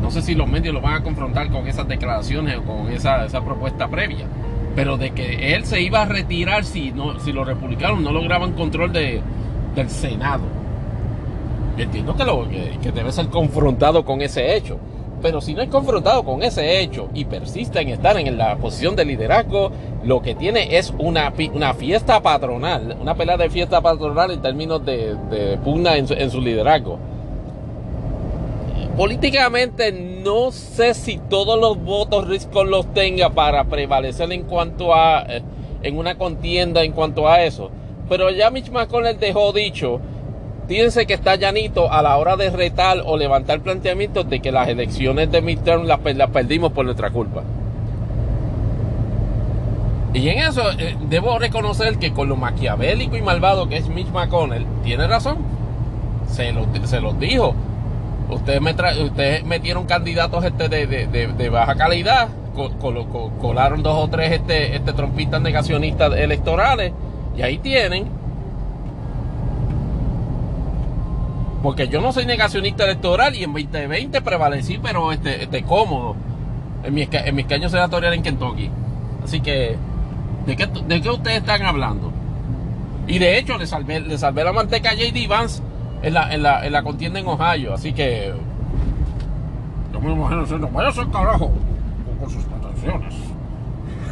No 0.00 0.10
sé 0.10 0.22
si 0.22 0.34
los 0.34 0.48
medios 0.48 0.74
lo 0.74 0.80
van 0.80 0.94
a 0.94 1.02
confrontar 1.02 1.50
con 1.50 1.68
esas 1.68 1.86
declaraciones 1.86 2.58
o 2.58 2.62
con 2.62 2.90
esa, 2.90 3.24
esa 3.24 3.44
propuesta 3.44 3.88
previa. 3.88 4.26
Pero 4.74 4.96
de 4.96 5.10
que 5.10 5.54
él 5.54 5.64
se 5.64 5.80
iba 5.80 6.02
a 6.02 6.06
retirar 6.06 6.64
si, 6.64 6.90
no, 6.92 7.20
si 7.20 7.32
los 7.32 7.46
republicanos 7.46 8.00
no 8.00 8.10
lograban 8.10 8.52
control 8.52 8.92
de, 8.92 9.20
del 9.74 9.90
Senado. 9.90 10.42
Yo 11.76 11.84
entiendo 11.84 12.14
que, 12.16 12.24
lo, 12.24 12.48
que, 12.48 12.92
debe 12.92 13.12
ser 13.12 13.28
confrontado 13.28 14.04
con 14.04 14.20
ese 14.20 14.56
hecho. 14.56 14.78
Pero 15.22 15.40
si 15.40 15.54
no 15.54 15.62
es 15.62 15.68
confrontado 15.68 16.24
con 16.24 16.42
ese 16.42 16.80
hecho 16.80 17.08
y 17.14 17.24
persiste 17.24 17.80
en 17.80 17.90
estar 17.90 18.18
en 18.18 18.36
la 18.36 18.56
posición 18.56 18.96
de 18.96 19.04
liderazgo, 19.04 19.70
lo 20.02 20.20
que 20.20 20.34
tiene 20.34 20.76
es 20.76 20.92
una, 20.98 21.32
una 21.54 21.74
fiesta 21.74 22.20
patronal, 22.20 22.96
una 23.00 23.14
pelea 23.14 23.36
de 23.36 23.48
fiesta 23.48 23.80
patronal 23.80 24.32
en 24.32 24.42
términos 24.42 24.84
de, 24.84 25.58
pugna 25.62 25.96
en 25.96 26.30
su, 26.30 26.40
liderazgo. 26.40 26.98
Políticamente 28.96 29.92
no 29.92 30.50
sé 30.50 30.92
si 30.92 31.16
todos 31.16 31.58
los 31.58 31.82
votos 31.82 32.26
Risco 32.26 32.64
los 32.64 32.92
tenga 32.92 33.30
para 33.30 33.64
prevalecer 33.64 34.30
en 34.32 34.42
cuanto 34.42 34.94
a 34.94 35.22
eh, 35.22 35.42
en 35.82 35.96
una 35.96 36.16
contienda 36.18 36.82
en 36.82 36.92
cuanto 36.92 37.28
a 37.28 37.42
eso. 37.42 37.70
Pero 38.08 38.30
ya 38.30 38.50
Mitch 38.50 38.70
McConnell 38.70 39.18
dejó 39.18 39.52
dicho 39.52 40.00
Fíjense 40.68 41.06
que 41.06 41.14
está 41.14 41.34
llanito 41.36 41.92
a 41.92 42.02
la 42.02 42.16
hora 42.16 42.36
de 42.36 42.50
retar 42.50 43.02
o 43.04 43.16
levantar 43.16 43.60
planteamientos 43.60 44.28
de 44.30 44.40
que 44.40 44.52
las 44.52 44.68
elecciones 44.68 45.30
de 45.30 45.42
midterm 45.42 45.84
las, 45.84 45.98
perdimos 46.30 46.72
por 46.72 46.84
nuestra 46.84 47.10
culpa. 47.10 47.42
Y 50.14 50.28
en 50.28 50.38
eso 50.38 50.62
eh, 50.78 50.96
debo 51.08 51.38
reconocer 51.38 51.98
que 51.98 52.12
con 52.12 52.28
lo 52.28 52.36
maquiavélico 52.36 53.16
y 53.16 53.22
malvado 53.22 53.68
que 53.68 53.78
es 53.78 53.88
Mitch 53.88 54.08
McConnell, 54.08 54.66
tiene 54.84 55.06
razón. 55.06 55.38
Se 56.28 56.52
los 56.52 56.66
se 56.84 57.00
dijo. 57.18 57.54
Ustedes, 58.30 58.60
me 58.62 58.70
ustedes 58.70 59.44
metieron 59.44 59.84
candidatos 59.84 60.44
este 60.44 60.68
de, 60.68 61.48
baja 61.50 61.74
calidad, 61.74 62.28
colaron 63.40 63.82
dos 63.82 64.04
o 64.04 64.08
tres 64.08 64.32
este, 64.32 64.76
este 64.76 64.92
trompistas 64.92 65.42
negacionistas 65.42 66.14
electorales, 66.14 66.92
y 67.36 67.42
ahí 67.42 67.58
tienen 67.58 68.21
Porque 71.62 71.88
yo 71.88 72.00
no 72.00 72.12
soy 72.12 72.26
negacionista 72.26 72.84
electoral 72.84 73.36
y 73.36 73.44
en 73.44 73.52
2020 73.52 74.20
prevalecí, 74.22 74.78
pero 74.82 75.12
este, 75.12 75.44
este 75.44 75.62
cómodo 75.62 76.16
en 76.82 76.92
mi, 76.92 77.08
en 77.10 77.34
mi 77.34 77.42
escaño 77.42 77.68
senatorial 77.68 78.14
en 78.14 78.22
Kentucky. 78.22 78.68
Así 79.22 79.40
que, 79.40 79.76
¿de 80.46 80.56
qué, 80.56 80.66
¿de 80.66 81.00
qué 81.00 81.10
ustedes 81.10 81.38
están 81.38 81.62
hablando? 81.62 82.10
Y 83.06 83.18
de 83.18 83.38
hecho, 83.38 83.58
le 83.58 83.66
salvé, 83.66 84.00
le 84.00 84.18
salvé 84.18 84.42
la 84.42 84.52
manteca 84.52 84.90
a 84.90 84.92
J.D. 84.92 85.26
Vance 85.28 85.62
en 86.02 86.14
la, 86.14 86.34
en, 86.34 86.42
la, 86.42 86.66
en 86.66 86.72
la 86.72 86.82
contienda 86.82 87.20
en 87.20 87.26
Ohio. 87.28 87.74
Así 87.74 87.92
que, 87.92 88.32
yo 89.92 90.00
me 90.00 90.12
imagino 90.12 90.42
diciendo, 90.42 90.68
vaya 90.72 90.88
a 90.88 90.92
ser 90.92 91.06
carajo 91.08 91.52
con 92.18 92.30
sus 92.30 92.44
pretensiones. 92.44 93.14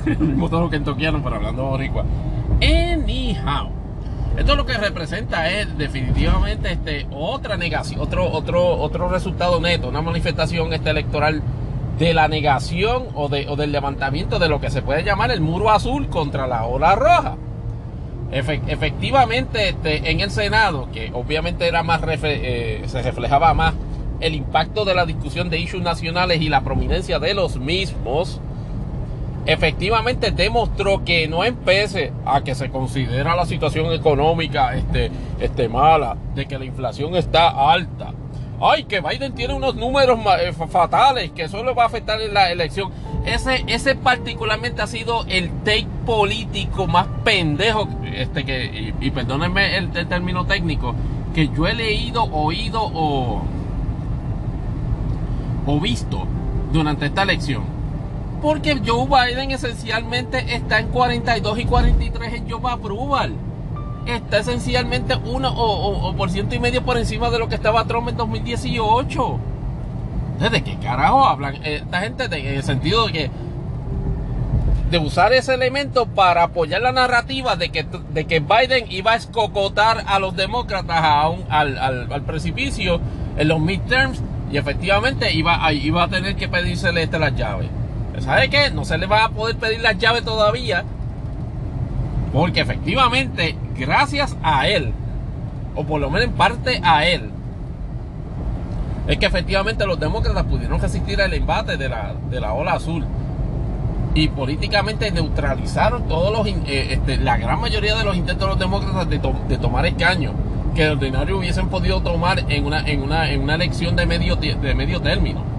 El 0.06 0.18
mismo 0.18 0.70
kentuckiano, 0.70 1.20
pero 1.22 1.36
hablando 1.36 1.64
boricua. 1.64 2.04
Anyhow. 2.62 3.79
Esto 4.36 4.54
lo 4.54 4.64
que 4.64 4.74
representa 4.74 5.50
es 5.50 5.76
definitivamente 5.76 6.72
este, 6.72 7.06
otra 7.10 7.56
negación, 7.56 8.00
otro, 8.00 8.30
otro, 8.30 8.78
otro 8.80 9.08
resultado 9.08 9.60
neto, 9.60 9.88
una 9.88 10.02
manifestación 10.02 10.72
este, 10.72 10.90
electoral 10.90 11.42
de 11.98 12.14
la 12.14 12.28
negación 12.28 13.08
o, 13.14 13.28
de, 13.28 13.46
o 13.48 13.56
del 13.56 13.72
levantamiento 13.72 14.38
de 14.38 14.48
lo 14.48 14.60
que 14.60 14.70
se 14.70 14.80
puede 14.80 15.04
llamar 15.04 15.30
el 15.30 15.40
muro 15.40 15.70
azul 15.70 16.08
contra 16.08 16.46
la 16.46 16.64
ola 16.64 16.94
roja. 16.94 17.36
efectivamente, 18.32 19.70
este, 19.70 20.10
en 20.10 20.20
el 20.20 20.30
Senado, 20.30 20.88
que 20.92 21.10
obviamente 21.12 21.68
era 21.68 21.82
más 21.82 22.00
eh, 22.22 22.82
se 22.86 23.02
reflejaba 23.02 23.52
más 23.52 23.74
el 24.20 24.34
impacto 24.34 24.84
de 24.84 24.94
la 24.94 25.04
discusión 25.06 25.50
de 25.50 25.58
issues 25.58 25.82
nacionales 25.82 26.40
y 26.40 26.48
la 26.48 26.62
prominencia 26.62 27.18
de 27.18 27.34
los 27.34 27.58
mismos, 27.58 28.40
efectivamente 29.46 30.30
demostró 30.30 31.04
que 31.04 31.26
no 31.28 31.44
empece 31.44 32.12
a 32.24 32.42
que 32.42 32.54
se 32.54 32.70
considera 32.70 33.34
la 33.34 33.46
situación 33.46 33.92
económica 33.92 34.74
este, 34.74 35.10
este 35.40 35.68
mala, 35.68 36.16
de 36.34 36.46
que 36.46 36.58
la 36.58 36.64
inflación 36.64 37.16
está 37.16 37.48
alta. 37.72 38.12
Ay, 38.62 38.84
que 38.84 39.00
Biden 39.00 39.34
tiene 39.34 39.54
unos 39.54 39.74
números 39.74 40.18
eh, 40.38 40.52
fatales, 40.52 41.30
que 41.30 41.44
eso 41.44 41.64
le 41.64 41.72
va 41.72 41.84
a 41.84 41.86
afectar 41.86 42.20
en 42.20 42.34
la 42.34 42.52
elección. 42.52 42.90
Ese, 43.24 43.64
ese 43.66 43.94
particularmente 43.94 44.82
ha 44.82 44.86
sido 44.86 45.24
el 45.28 45.50
take 45.64 45.86
político 46.04 46.86
más 46.86 47.06
pendejo, 47.24 47.88
este 48.14 48.44
que, 48.44 48.92
y, 49.00 49.10
perdónenme 49.10 49.78
el, 49.78 49.96
el 49.96 50.06
término 50.06 50.44
técnico, 50.44 50.94
que 51.34 51.48
yo 51.48 51.66
he 51.66 51.74
leído, 51.74 52.24
oído 52.24 52.82
o, 52.82 53.42
o 55.66 55.80
visto 55.80 56.26
durante 56.70 57.06
esta 57.06 57.22
elección 57.22 57.79
porque 58.40 58.80
Joe 58.84 59.06
Biden 59.06 59.50
esencialmente 59.50 60.54
está 60.54 60.78
en 60.78 60.88
42 60.88 61.58
y 61.58 61.64
43 61.64 62.32
en 62.34 62.50
Joe 62.50 62.72
Approval. 62.72 63.34
Está 64.06 64.38
esencialmente 64.38 65.14
uno 65.14 65.52
o, 65.54 66.14
por 66.14 66.30
ciento 66.30 66.54
y 66.54 66.58
medio 66.58 66.82
por 66.82 66.96
encima 66.96 67.30
de 67.30 67.38
lo 67.38 67.48
que 67.48 67.54
estaba 67.54 67.84
Trump 67.84 68.08
en 68.08 68.16
2018. 68.16 69.38
¿De 70.50 70.62
qué 70.62 70.76
carajo 70.78 71.26
hablan 71.26 71.64
esta 71.64 72.00
gente? 72.00 72.24
en 72.24 72.46
el 72.56 72.62
sentido 72.62 73.06
de 73.06 73.12
que 73.12 73.30
de 74.90 74.98
usar 74.98 75.32
ese 75.32 75.54
elemento 75.54 76.06
para 76.06 76.44
apoyar 76.44 76.82
la 76.82 76.90
narrativa 76.90 77.54
de 77.54 77.68
que, 77.70 77.86
de 78.12 78.24
que 78.24 78.40
Biden 78.40 78.90
iba 78.90 79.12
a 79.12 79.16
escocotar 79.16 80.02
a 80.06 80.18
los 80.18 80.34
demócratas 80.34 80.96
a 80.96 81.26
al, 81.48 81.78
al, 81.78 82.22
precipicio 82.22 83.00
en 83.36 83.48
los 83.48 83.60
midterms 83.60 84.20
y 84.50 84.56
efectivamente 84.56 85.32
iba, 85.32 85.72
iba 85.72 86.02
a 86.02 86.08
tener 86.08 86.34
que 86.34 86.48
pedírsele 86.48 87.04
este 87.04 87.20
las 87.20 87.36
llaves. 87.36 87.68
¿Sabe 88.18 88.50
qué? 88.50 88.70
No 88.70 88.84
se 88.84 88.98
le 88.98 89.06
va 89.06 89.24
a 89.24 89.28
poder 89.30 89.56
pedir 89.56 89.80
las 89.80 89.98
llaves 89.98 90.24
todavía. 90.24 90.84
Porque 92.32 92.60
efectivamente, 92.60 93.56
gracias 93.76 94.36
a 94.42 94.68
él, 94.68 94.92
o 95.74 95.84
por 95.84 96.00
lo 96.00 96.10
menos 96.10 96.28
en 96.28 96.34
parte 96.34 96.80
a 96.84 97.06
él, 97.06 97.30
es 99.08 99.18
que 99.18 99.26
efectivamente 99.26 99.86
los 99.86 99.98
demócratas 99.98 100.44
pudieron 100.44 100.80
resistir 100.80 101.20
el 101.20 101.34
embate 101.34 101.76
de 101.76 101.88
la, 101.88 102.14
de 102.30 102.40
la 102.40 102.52
ola 102.52 102.74
azul. 102.74 103.04
Y 104.14 104.28
políticamente 104.28 105.10
neutralizaron 105.10 106.08
todos 106.08 106.32
los, 106.32 106.46
eh, 106.46 106.94
este, 106.94 107.16
la 107.16 107.36
gran 107.36 107.60
mayoría 107.60 107.94
de 107.96 108.04
los 108.04 108.16
intentos 108.16 108.46
de 108.46 108.50
los 108.50 108.58
demócratas 108.58 109.08
de, 109.08 109.20
de 109.48 109.58
tomar 109.58 109.92
que 110.74 110.84
de 110.84 110.90
ordinario 110.90 111.38
hubiesen 111.38 111.68
podido 111.68 112.00
tomar 112.00 112.44
en 112.48 112.64
una, 112.64 112.80
en 112.86 113.02
una, 113.02 113.30
en 113.30 113.42
una 113.42 113.54
elección 113.56 113.96
de 113.96 114.06
medio, 114.06 114.36
de 114.36 114.74
medio 114.74 115.00
término. 115.00 115.49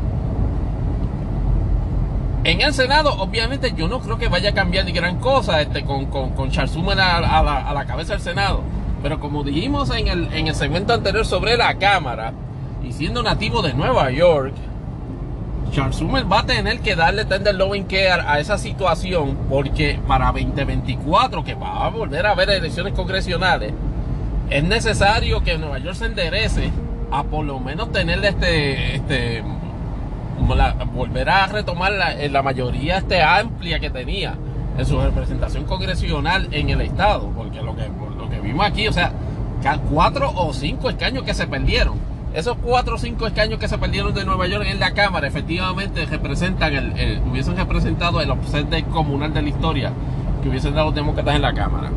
En 2.44 2.60
el 2.62 2.74
Senado, 2.74 3.14
obviamente, 3.20 3.74
yo 3.76 3.88
no 3.88 4.00
creo 4.00 4.18
que 4.18 4.28
vaya 4.28 4.50
a 4.50 4.54
cambiar 4.54 4.86
de 4.86 4.92
gran 4.92 5.20
cosa 5.20 5.62
este, 5.62 5.84
con, 5.84 6.08
con, 6.08 6.32
con 6.32 6.50
Charles 6.50 6.76
a, 6.76 7.74
la, 7.74 7.86
cabeza 7.86 8.14
del 8.14 8.22
Senado. 8.22 8.64
Pero 9.04 9.20
como 9.20 9.44
dijimos 9.44 9.92
en 9.96 10.08
el, 10.08 10.34
en 10.34 10.48
el 10.48 10.56
segmento 10.56 10.94
anterior 10.94 11.26
sobre 11.26 11.56
la 11.56 11.76
Cámara, 11.76 12.34
y 12.84 12.94
siendo 12.94 13.22
nativo 13.22 13.62
de 13.62 13.74
Nueva 13.74 14.10
York, 14.10 14.56
Charles 15.72 15.98
Schumer 15.98 16.30
va 16.30 16.40
a 16.40 16.46
tener 16.46 16.80
que 16.80 16.96
darle 16.96 17.26
tender 17.26 17.56
loving 17.56 17.86
care 17.86 18.24
a 18.26 18.40
esa 18.40 18.58
situación 18.58 19.38
porque 19.48 20.00
para 20.08 20.32
2024, 20.32 21.44
que 21.44 21.54
va 21.54 21.86
a 21.86 21.90
volver 21.90 22.26
a 22.26 22.32
haber 22.32 22.50
elecciones 22.50 22.94
congresionales, 22.94 23.72
es 24.50 24.64
necesario 24.64 25.44
que 25.44 25.58
Nueva 25.58 25.78
York 25.78 25.96
se 25.96 26.06
enderece 26.06 26.72
a 27.12 27.24
por 27.24 27.46
lo 27.46 27.60
menos 27.60 27.92
tener 27.92 28.24
este, 28.26 28.96
este 28.96 29.44
volverá 30.42 31.46
a 31.46 31.48
retomar 31.48 31.92
la, 31.92 32.16
la 32.16 32.42
mayoría 32.42 32.98
este 32.98 33.22
amplia 33.22 33.80
que 33.80 33.90
tenía 33.90 34.36
en 34.78 34.86
su 34.86 35.00
representación 35.00 35.66
congresional 35.66 36.48
en 36.52 36.70
el 36.70 36.82
estado, 36.82 37.30
porque 37.36 37.62
lo 37.62 37.76
que, 37.76 37.88
lo 38.18 38.30
que 38.30 38.40
vimos 38.40 38.66
aquí, 38.66 38.88
o 38.88 38.94
sea, 38.94 39.12
cuatro 39.90 40.32
o 40.36 40.54
cinco 40.54 40.90
escaños 40.90 41.24
que 41.24 41.34
se 41.34 41.48
perdieron, 41.48 42.00
esos 42.34 42.58
cuatro 42.64 42.96
o 42.96 42.98
cinco 42.98 43.28
escaños 43.28 43.60
que 43.60 43.68
se 43.68 43.78
perdieron 43.78 44.14
de 44.14 44.24
Nueva 44.24 44.48
York 44.48 44.66
en 44.68 44.80
la 44.80 44.92
Cámara 44.92 45.28
efectivamente 45.28 46.06
representan 46.06 46.74
el, 46.74 47.22
hubiesen 47.30 47.58
representado 47.58 48.22
el 48.22 48.32
obsente 48.32 48.84
comunal 48.84 49.34
de 49.34 49.42
la 49.42 49.50
historia 49.50 49.92
que 50.42 50.50
hubiesen 50.50 50.74
dado 50.74 50.88
los 50.88 50.96
demócratas 50.96 51.36
en 51.36 51.42
la 51.42 51.54
Cámara. 51.54 51.90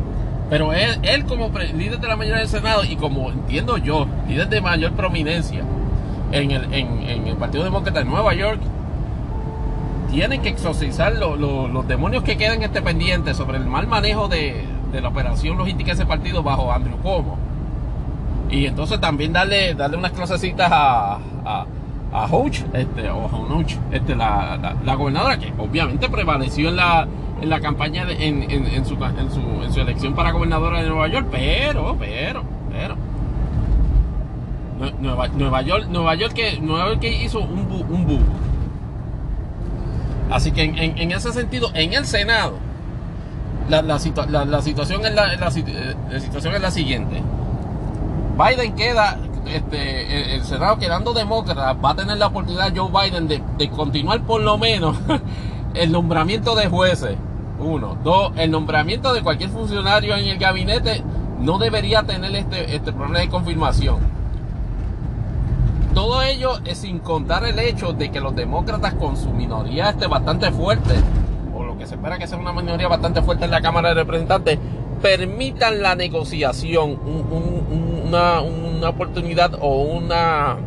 Pero 0.49 0.73
él, 0.73 0.99
él 1.03 1.25
como 1.25 1.49
líder 1.75 1.99
de 1.99 2.07
la 2.07 2.15
mayoría 2.17 2.39
del 2.39 2.49
Senado 2.49 2.83
y 2.83 2.97
como 2.97 3.31
entiendo 3.31 3.77
yo, 3.77 4.07
líder 4.27 4.49
de 4.49 4.61
mayor 4.61 4.91
prominencia 4.91 5.63
en 6.35 6.51
el, 6.51 6.73
en, 6.73 7.27
el 7.27 7.35
Partido 7.37 7.63
Demócrata 7.63 7.99
de 7.99 8.05
Nueva 8.05 8.33
York, 8.33 8.59
tienen 10.11 10.41
que 10.41 10.49
exorcizar 10.49 11.13
los 11.15 11.87
demonios 11.87 12.23
que 12.23 12.37
quedan 12.37 12.63
este 12.63 12.81
pendiente 12.81 13.33
sobre 13.33 13.57
el 13.57 13.65
mal 13.65 13.87
manejo 13.87 14.27
de, 14.27 14.63
de 14.91 15.01
la 15.01 15.09
operación 15.09 15.57
logística 15.57 15.87
de 15.87 15.93
ese 15.93 16.05
partido 16.05 16.43
bajo 16.43 16.71
Andrew 16.71 16.97
Cuomo 16.97 17.37
y 18.49 18.65
entonces 18.65 18.99
también 18.99 19.33
darle, 19.33 19.73
darle 19.73 19.97
unas 19.97 20.11
clasecitas 20.11 20.71
a, 20.71 21.17
a, 21.45 21.65
a 22.13 22.25
Hoch, 22.31 22.55
este, 22.73 23.09
o 23.09 23.25
a 23.25 23.95
este, 23.95 24.15
la, 24.15 24.75
la, 24.83 24.95
gobernadora, 24.95 25.37
que 25.37 25.51
obviamente 25.57 26.09
prevaleció 26.09 26.69
en 26.69 26.75
la, 26.75 27.07
en 27.41 27.49
la 27.49 27.59
campaña, 27.59 28.03
en, 28.09 28.43
en, 28.49 28.65
en, 28.67 28.85
su, 28.85 28.95
en, 28.95 29.31
su, 29.31 29.41
en 29.63 29.73
su 29.73 29.81
elección 29.81 30.13
para 30.13 30.31
gobernadora 30.31 30.81
de 30.81 30.89
Nueva 30.89 31.07
York, 31.07 31.27
pero, 31.31 31.97
pero, 31.99 32.43
pero. 32.71 32.95
Nueva, 34.77 35.61
York, 35.61 35.87
Nueva 35.89 36.15
York 36.15 36.33
que, 36.33 36.59
Nueva 36.59 36.89
York 36.89 37.03
hizo 37.03 37.39
un 37.39 37.67
bu, 37.67 37.85
un 37.93 38.05
bu. 38.05 38.19
Así 40.31 40.51
que 40.51 40.63
en, 40.63 41.11
ese 41.11 41.31
sentido, 41.31 41.69
en 41.73 41.93
el 41.93 42.05
Senado, 42.05 42.57
la, 43.69 43.81
la, 43.81 44.45
la 44.45 44.61
situación, 44.61 45.05
es 45.05 45.11
eh, 45.11 45.95
la 46.09 46.19
situación 46.19 46.55
es 46.55 46.61
la 46.61 46.71
siguiente. 46.71 47.21
Biden 48.37 48.75
queda, 48.75 49.17
este, 49.47 50.35
el, 50.35 50.43
Senado 50.43 50.77
quedando 50.77 51.13
demócrata, 51.13 51.73
va 51.73 51.91
a 51.91 51.95
tener 51.95 52.17
la 52.17 52.27
oportunidad 52.27 52.73
Joe 52.75 52.89
Biden 52.91 53.27
de, 53.27 53.69
continuar 53.69 54.23
por 54.23 54.41
lo 54.41 54.57
menos 54.57 54.97
el 55.73 55.91
nombramiento 55.91 56.55
de 56.55 56.67
jueces. 56.67 57.15
Uno. 57.59 57.97
Dos, 58.03 58.33
el 58.35 58.51
nombramiento 58.51 59.13
de 59.13 59.21
cualquier 59.21 59.51
funcionario 59.51 60.15
en 60.17 60.27
el 60.27 60.37
gabinete 60.37 61.01
no 61.39 61.57
debería 61.57 62.03
tener 62.03 62.35
este, 62.35 62.75
este 62.75 62.91
problema 62.91 63.19
de 63.19 63.29
confirmación. 63.29 64.14
Todo 65.95 66.21
ello 66.21 66.59
es 66.65 66.79
sin 66.79 66.99
contar 66.99 67.45
el 67.45 67.57
hecho 67.57 67.93
de 67.93 68.11
que 68.11 68.19
los 68.19 68.35
demócratas 68.35 68.95
con 68.95 69.15
su 69.15 69.29
minoría 69.29 69.91
este 69.91 70.07
bastante 70.07 70.51
fuerte, 70.51 70.93
o 71.55 71.63
lo 71.63 71.77
que 71.77 71.87
se 71.87 71.95
espera 71.95 72.19
que 72.19 72.27
sea 72.27 72.37
una 72.37 72.51
minoría 72.51 72.89
bastante 72.89 73.21
fuerte 73.21 73.45
en 73.45 73.51
la 73.51 73.61
Cámara 73.61 73.89
de 73.89 73.95
Representantes, 73.95 74.59
permitan 75.01 75.81
la 75.81 75.95
negociación, 75.95 76.99
una, 78.03 78.41
oportunidad 78.89 79.57
o 79.61 79.83
una, 79.83 80.57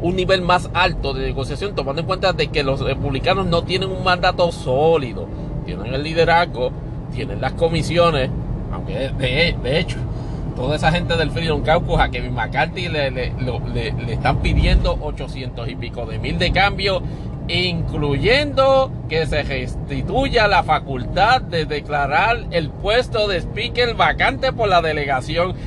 un 0.00 0.16
nivel 0.16 0.40
más 0.40 0.70
alto 0.72 1.12
de 1.12 1.26
negociación, 1.26 1.74
tomando 1.74 2.00
en 2.00 2.06
cuenta 2.06 2.32
de 2.32 2.46
que 2.46 2.62
los 2.62 2.80
republicanos 2.80 3.44
no 3.44 3.64
tienen 3.64 3.90
un 3.90 4.02
mandato 4.02 4.50
sólido, 4.52 5.28
tienen 5.66 5.92
el 5.92 6.02
liderazgo, 6.02 6.72
tienen 7.12 7.42
las 7.42 7.52
comisiones, 7.52 8.30
aunque 8.72 9.10
de, 9.10 9.54
de 9.62 9.78
hecho 9.78 9.98
toda 10.54 10.76
esa 10.76 10.92
gente 10.92 11.16
del 11.16 11.30
Freedom 11.30 11.62
Caucus 11.62 11.98
a 12.00 12.10
Kevin 12.10 12.34
McCarthy 12.34 12.88
le, 12.88 13.10
le, 13.10 13.32
le, 13.74 14.12
están 14.12 14.42
pidiendo 14.42 14.98
800 15.00 15.68
y 15.68 15.76
pico 15.76 16.06
de 16.06 16.18
mil 16.18 16.38
de 16.38 16.52
cambio 16.52 17.02
incluyendo 17.48 18.92
que 19.08 19.26
se 19.26 19.42
restituya 19.42 20.46
la 20.48 20.62
facultad 20.62 21.40
de 21.42 21.66
declarar 21.66 22.46
el 22.50 22.70
puesto 22.70 23.28
de 23.28 23.40
speaker 23.40 23.94
vacante 23.94 24.52
por 24.52 24.68
la 24.68 24.82
delegación. 24.82 25.54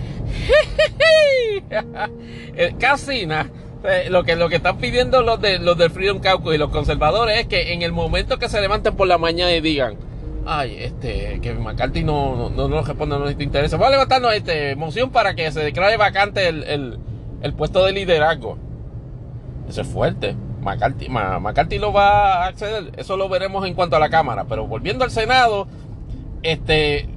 Eh, 2.57 2.75
casi 2.79 3.25
nada. 3.25 3.49
Eh, 3.83 4.07
lo 4.09 4.23
que, 4.23 4.35
lo 4.35 4.49
que 4.49 4.57
están 4.57 4.77
pidiendo 4.77 5.21
los, 5.21 5.41
de, 5.41 5.59
los 5.59 5.77
del 5.77 5.89
Freedom 5.89 6.19
Caucus 6.19 6.55
y 6.55 6.57
los 6.57 6.69
conservadores 6.69 7.39
es 7.39 7.47
que 7.47 7.73
en 7.73 7.81
el 7.81 7.91
momento 7.91 8.37
que 8.39 8.49
se 8.49 8.61
levanten 8.61 8.95
por 8.95 9.07
la 9.07 9.17
mañana 9.17 9.51
y 9.51 9.61
digan, 9.61 9.97
ay, 10.45 10.77
este, 10.79 11.39
que 11.41 11.53
McCarthy 11.53 12.03
no, 12.03 12.49
no, 12.49 12.67
no, 12.67 12.81
responde, 12.81 13.17
no 13.17 13.35
te 13.35 13.43
interesa, 13.43 13.77
vamos 13.77 13.89
a 13.89 13.91
levantarnos 13.91 14.33
este, 14.33 14.75
moción 14.75 15.09
para 15.11 15.35
que 15.35 15.51
se 15.51 15.61
declare 15.61 15.97
vacante 15.97 16.47
el, 16.47 16.63
el, 16.63 16.99
el 17.41 17.53
puesto 17.53 17.85
de 17.85 17.91
liderazgo. 17.93 18.57
Eso 19.67 19.81
es 19.81 19.87
fuerte. 19.87 20.35
McCarthy, 20.65 21.77
lo 21.77 21.93
va 21.93 22.43
a 22.43 22.47
acceder, 22.47 22.91
eso 22.97 23.17
lo 23.17 23.29
veremos 23.29 23.65
en 23.67 23.75
cuanto 23.75 23.95
a 23.95 23.99
la 23.99 24.09
Cámara. 24.09 24.45
Pero 24.49 24.65
volviendo 24.65 25.03
al 25.03 25.11
Senado, 25.11 25.67
este 26.41 27.07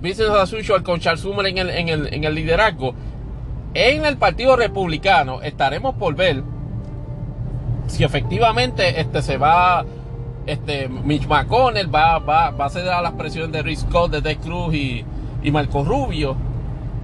Business 0.00 0.30
as 0.30 0.52
usual 0.52 0.82
con 0.82 1.00
Charles 1.00 1.22
Summer 1.22 1.46
en 1.46 1.58
el, 1.58 1.70
en, 1.70 1.88
el, 1.88 2.12
en 2.12 2.24
el 2.24 2.34
liderazgo. 2.34 2.94
En 3.74 4.04
el 4.04 4.16
Partido 4.16 4.56
Republicano 4.56 5.42
estaremos 5.42 5.94
por 5.94 6.14
ver 6.14 6.42
si 7.86 8.04
efectivamente 8.04 9.00
este 9.00 9.22
se 9.22 9.38
va 9.38 9.84
este 10.48 10.88
Mitch 10.88 11.26
McConnell 11.26 11.94
va, 11.94 12.18
va, 12.18 12.50
va 12.50 12.64
a 12.66 12.70
ceder 12.70 12.92
a 12.92 13.02
las 13.02 13.12
presiones 13.12 13.52
de 13.52 13.62
Rick 13.62 13.78
Scott, 13.80 14.10
de 14.10 14.22
Ted 14.22 14.38
Cruz 14.38 14.74
y, 14.74 15.04
y 15.42 15.50
Marco 15.50 15.84
Rubio. 15.84 16.36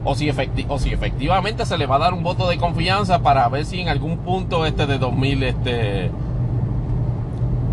O 0.06 0.14
si, 0.14 0.30
o 0.68 0.78
si 0.78 0.92
efectivamente 0.92 1.64
se 1.64 1.78
le 1.78 1.86
va 1.86 1.96
a 1.96 1.98
dar 1.98 2.12
un 2.12 2.22
voto 2.22 2.48
de 2.48 2.58
confianza 2.58 3.22
para 3.22 3.48
ver 3.48 3.64
si 3.64 3.80
en 3.80 3.88
algún 3.88 4.18
punto 4.18 4.66
este 4.66 4.86
de 4.86 4.98
2000 4.98 5.42
este 5.44 6.10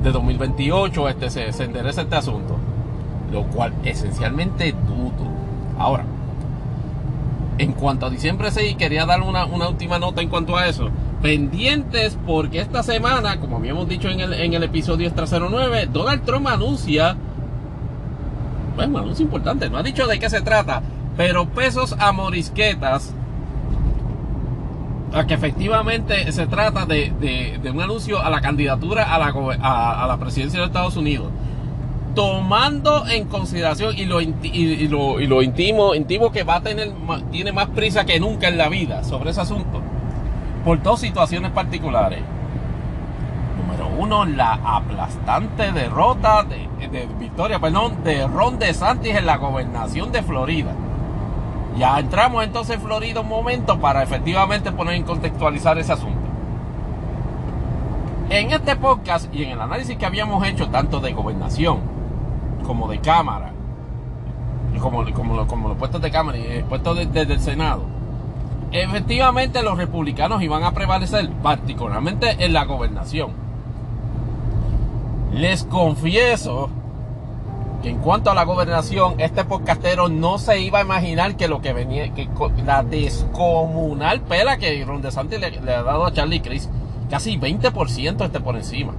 de 0.04 0.12
2028 0.12 1.10
este 1.10 1.30
se, 1.30 1.52
se 1.52 1.64
endereza 1.64 2.02
este 2.02 2.16
asunto. 2.16 2.58
Lo 3.32 3.44
cual 3.44 3.74
esencialmente 3.84 4.72
dudo. 4.72 5.30
Ahora 5.78 6.06
en 7.58 7.74
cuanto 7.74 8.06
a 8.08 8.10
diciembre 8.10 8.50
6 8.50 8.76
quería 8.76 9.06
dar 9.06 9.22
una, 9.22 9.46
una 9.46 9.68
última 9.68 10.00
nota 10.00 10.22
en 10.22 10.30
cuanto 10.30 10.58
a 10.58 10.68
eso 10.68 10.90
pendientes 11.22 12.18
porque 12.26 12.60
esta 12.60 12.84
semana 12.84 13.40
como 13.40 13.58
habíamos 13.58 13.88
dicho 13.88 14.10
en 14.10 14.20
el, 14.22 14.34
en 14.34 14.54
el 14.54 14.64
episodio 14.64 15.08
extra 15.08 15.26
09 15.40 15.90
Donald 15.92 16.24
Trump 16.24 16.48
anuncia 16.48 17.16
bueno, 18.76 18.94
un 18.94 19.04
anuncio 19.04 19.24
importante 19.26 19.70
no 19.70 19.78
ha 19.78 19.84
dicho 19.84 20.08
de 20.08 20.20
qué 20.20 20.30
se 20.30 20.42
trata 20.42 20.82
pero 21.18 21.46
pesos 21.46 21.96
a 22.00 22.12
morisquetas, 22.12 23.14
a 25.14 25.28
que 25.28 25.34
efectivamente 25.34 26.32
se 26.32 26.48
trata 26.48 26.86
de, 26.86 27.60
un 27.72 27.82
anuncio 27.82 28.22
a 28.22 28.30
la 28.30 28.42
candidatura 28.42 29.14
a 29.14 29.20
la, 29.20 29.34
a, 29.62 30.08
la, 30.08 30.18
presidencia 30.18 30.60
de 30.60 30.66
Estados 30.68 30.96
Unidos, 30.96 31.28
tomando 32.16 33.08
en 33.08 33.26
consideración 33.26 33.98
y 33.98 34.06
lo, 34.06 34.22
y, 34.22 34.88
lo, 34.88 35.20
y 35.20 35.28
lo 35.28 35.42
intimo, 35.42 35.96
intimo 35.96 36.32
que 36.32 36.44
va 36.44 36.62
tiene 36.62 37.52
más 37.52 37.68
prisa 37.68 38.06
que 38.06 38.20
nunca 38.20 38.48
en 38.48 38.58
la 38.58 38.70
vida 38.70 39.04
sobre 39.04 39.32
ese 39.32 39.42
asunto, 39.42 39.81
por 40.64 40.82
dos 40.82 40.99
situaciones 40.99 41.51
particulares. 41.51 42.20
Número 43.57 43.88
uno, 43.97 44.26
la 44.26 44.59
aplastante 44.64 45.72
derrota 45.72 46.43
de, 46.43 46.88
de 46.88 47.05
victoria, 47.20 47.59
perdón, 47.59 48.03
de 48.03 48.28
Ron 48.28 48.59
en 48.62 49.26
la 49.26 49.38
gobernación 49.38 50.12
de 50.12 50.24
Florida 50.24 50.74
ya 51.78 51.99
entramos 51.99 52.43
entonces 52.43 52.76
en 52.76 52.82
Florida 52.82 53.22
un 53.22 53.30
momento 53.30 53.80
para 53.80 54.03
efectivamente 54.03 54.72
poner 54.72 54.95
en 54.95 55.03
contextualizar 55.03 55.78
ese 55.78 55.93
asunto. 55.93 56.20
En 58.30 58.51
este 58.51 58.76
podcast 58.76 59.34
y 59.34 59.43
en 59.43 59.51
el 59.51 59.62
análisis 59.62 59.97
que 59.97 60.05
habíamos 60.05 60.45
hecho 60.45 60.70
tanto 60.70 60.99
de 60.99 61.14
gobernación 61.14 61.80
como 62.66 62.88
de 62.88 62.99
Cámara, 62.99 63.51
como, 64.80 65.03
como, 65.14 65.47
como 65.47 65.70
los 65.70 65.78
puestos 65.78 66.01
de 66.01 66.12
Cámara 66.12 66.38
y 66.38 66.64
puestos 66.64 66.97
desde 67.12 67.34
el 67.34 67.39
Senado, 67.39 67.84
efectivamente 68.72 69.64
los 69.64 69.78
republicanos 69.78 70.42
iban 70.42 70.64
a 70.64 70.74
prevalecer, 70.74 71.30
particularmente 71.44 72.44
en 72.44 72.54
la 72.54 72.66
gobernación. 72.66 73.32
Les 75.34 75.64
confieso 75.64 76.70
que 77.82 77.90
en 77.90 77.98
cuanto 77.98 78.30
a 78.32 78.36
la 78.36 78.44
gobernación, 78.44 79.20
este 79.20 79.44
podcastero 79.44 80.08
no 80.08 80.38
se 80.38 80.60
iba 80.60 80.80
a 80.80 80.84
imaginar 80.84 81.36
que 81.36 81.48
lo 81.48 81.62
que 81.62 81.74
venía, 81.74 82.14
que 82.14 82.28
la 82.66 82.84
descomunal 82.84 84.22
pela 84.22 84.58
que 84.58 84.84
Ron 84.86 85.02
DeSantis 85.02 85.40
le, 85.40 85.48
ha 85.48 85.84
dado 85.84 86.06
a 86.06 86.14
Charlie 86.14 86.42
Chris, 86.42 86.70
casi 87.10 87.38
20% 87.38 88.26
esté 88.26 88.40
por 88.40 88.56
encima. 88.56 88.94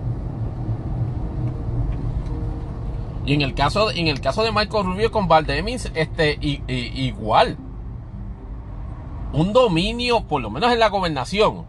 Y 3.24 3.34
en 3.34 3.42
el 3.42 3.54
caso, 3.54 3.90
en 3.92 4.08
el 4.08 4.20
caso 4.20 4.42
de 4.42 4.50
Michael 4.50 4.84
Rubio 4.84 5.12
con 5.12 5.28
Valdemis, 5.28 5.92
este, 5.94 6.38
igual. 6.40 7.56
Un 9.32 9.52
dominio, 9.52 10.24
por 10.24 10.42
lo 10.42 10.50
menos 10.50 10.72
en 10.72 10.78
la 10.78 10.88
gobernación, 10.88 11.64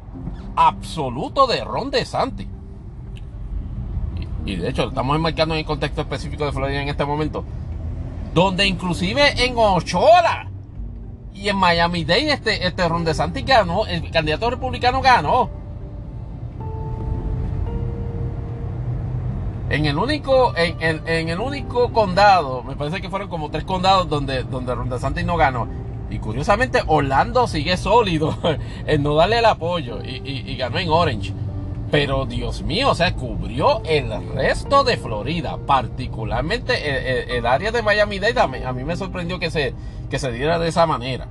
absoluto 0.55 1.47
de 1.47 1.63
Ron 1.63 1.91
DeSantis 1.91 2.47
y 4.45 4.55
de 4.55 4.69
hecho 4.69 4.89
estamos 4.89 5.15
enmarcando 5.15 5.55
en 5.55 5.59
el 5.59 5.65
contexto 5.65 6.01
específico 6.01 6.45
de 6.45 6.51
Florida 6.51 6.81
en 6.81 6.89
este 6.89 7.05
momento, 7.05 7.43
donde 8.33 8.67
inclusive 8.67 9.45
en 9.45 9.53
Ochoa 9.57 10.47
y 11.33 11.49
en 11.49 11.55
Miami 11.55 12.03
Dade 12.03 12.33
este, 12.33 12.67
este 12.67 12.87
Ron 12.87 13.05
DeSantis 13.05 13.45
ganó, 13.45 13.85
el 13.85 14.09
candidato 14.11 14.49
republicano 14.49 15.01
ganó. 15.01 15.49
En 19.69 19.85
el 19.85 19.97
único, 19.97 20.53
en, 20.55 21.07
el 21.07 21.39
único 21.39 21.91
condado, 21.93 22.63
me 22.63 22.75
parece 22.75 23.01
que 23.01 23.09
fueron 23.09 23.29
como 23.29 23.49
tres 23.49 23.63
condados 23.63 24.07
donde, 24.07 24.43
donde 24.43 24.75
Ron 24.75 24.89
DeSantis 24.89 25.25
no 25.25 25.37
ganó. 25.37 25.67
Y 26.13 26.19
curiosamente 26.19 26.83
Orlando 26.85 27.47
sigue 27.47 27.75
sólido 27.75 28.37
en 28.85 29.01
no 29.01 29.15
darle 29.15 29.39
el 29.39 29.45
apoyo 29.45 29.99
y, 30.05 30.55
ganó 30.57 30.77
en 30.77 30.89
Orange. 30.89 31.33
Pero 31.89 32.27
Dios 32.27 32.61
mío, 32.61 32.91
o 32.91 32.95
sea, 32.95 33.15
cubrió 33.15 33.81
el 33.83 34.11
resto 34.35 34.83
de 34.83 34.97
Florida, 34.97 35.57
particularmente 35.65 37.35
el, 37.35 37.45
área 37.47 37.71
de 37.71 37.81
Miami-Dade. 37.81 38.63
A 38.63 38.73
mí 38.73 38.83
me 38.83 38.95
sorprendió 38.95 39.39
que 39.39 39.49
se, 39.49 39.73
que 40.09 40.19
se 40.19 40.31
diera 40.31 40.59
de 40.59 40.69
esa 40.69 40.85
manera. 40.85 41.27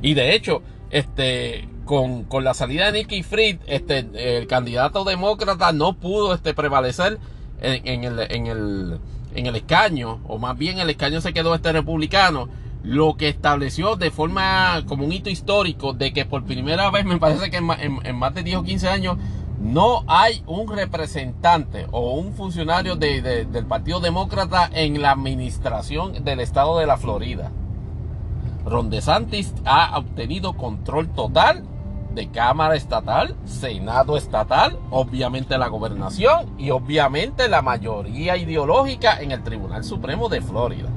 Y 0.00 0.14
de 0.14 0.34
hecho, 0.36 0.62
este, 0.90 1.68
con, 1.84 2.26
la 2.44 2.54
salida 2.54 2.92
de 2.92 3.00
Nicky 3.00 3.24
Fried, 3.24 3.58
este, 3.66 4.06
el 4.38 4.46
candidato 4.46 5.02
demócrata 5.02 5.72
no 5.72 5.94
pudo 5.94 6.32
este, 6.34 6.54
prevalecer 6.54 7.18
en, 7.60 8.04
el, 8.04 8.20
en, 8.30 8.46
el, 8.46 9.00
en 9.34 9.46
el 9.46 9.56
escaño, 9.56 10.20
o 10.28 10.38
más 10.38 10.56
bien 10.56 10.78
el 10.78 10.90
escaño 10.90 11.20
se 11.20 11.32
quedó 11.32 11.56
este 11.56 11.72
republicano 11.72 12.48
lo 12.84 13.16
que 13.16 13.30
estableció 13.30 13.96
de 13.96 14.10
forma 14.10 14.84
como 14.86 15.06
un 15.06 15.12
hito 15.12 15.30
histórico 15.30 15.94
de 15.94 16.12
que 16.12 16.26
por 16.26 16.44
primera 16.44 16.90
vez, 16.90 17.06
me 17.06 17.18
parece 17.18 17.50
que 17.50 17.56
en, 17.56 18.16
más 18.16 18.34
de 18.34 18.42
10 18.42 18.58
o 18.58 18.62
15 18.62 18.88
años, 18.88 19.16
no 19.58 20.04
hay 20.06 20.42
un 20.46 20.68
representante 20.68 21.86
o 21.92 22.12
un 22.12 22.34
funcionario 22.34 22.96
del 22.96 23.66
Partido 23.66 24.00
Demócrata 24.00 24.68
en 24.72 25.00
la 25.00 25.12
administración 25.12 26.24
del 26.24 26.40
estado 26.40 26.78
de 26.78 26.86
la 26.86 26.98
Florida. 26.98 27.50
Ron 28.66 28.90
DeSantis 28.90 29.54
ha 29.64 29.98
obtenido 29.98 30.52
control 30.52 31.08
total 31.08 31.64
de 32.14 32.28
Cámara 32.28 32.76
Estatal, 32.76 33.34
Senado 33.44 34.18
Estatal, 34.18 34.78
obviamente 34.90 35.56
la 35.56 35.68
gobernación 35.68 36.54
y 36.58 36.70
obviamente 36.70 37.48
la 37.48 37.62
mayoría 37.62 38.36
ideológica 38.36 39.20
en 39.20 39.32
el 39.32 39.42
Tribunal 39.42 39.84
Supremo 39.84 40.28
de 40.28 40.42
Florida. 40.42 40.90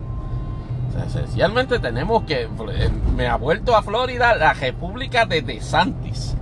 Esencialmente 1.05 1.79
tenemos 1.79 2.23
que, 2.23 2.43
eh, 2.43 2.89
me 3.15 3.27
ha 3.27 3.35
vuelto 3.35 3.75
a 3.75 3.81
Florida 3.81 4.35
la 4.35 4.53
República 4.53 5.25
de 5.25 5.41
DeSantis. 5.41 6.35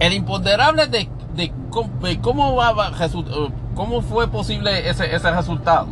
El 0.00 0.12
imponderable 0.12 0.86
de, 0.86 1.08
cómo, 2.22 2.56
va, 2.56 2.92
eh, 3.00 3.48
cómo 3.74 4.02
fue 4.02 4.28
posible 4.28 4.88
ese, 4.88 5.06
resultado. 5.30 5.88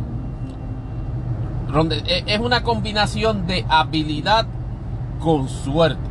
Eh, 2.05 2.23
es 2.25 2.39
una 2.39 2.63
combinación 2.63 3.47
de 3.47 3.65
habilidad 3.67 4.45
con 5.19 5.49
suerte. 5.49 6.07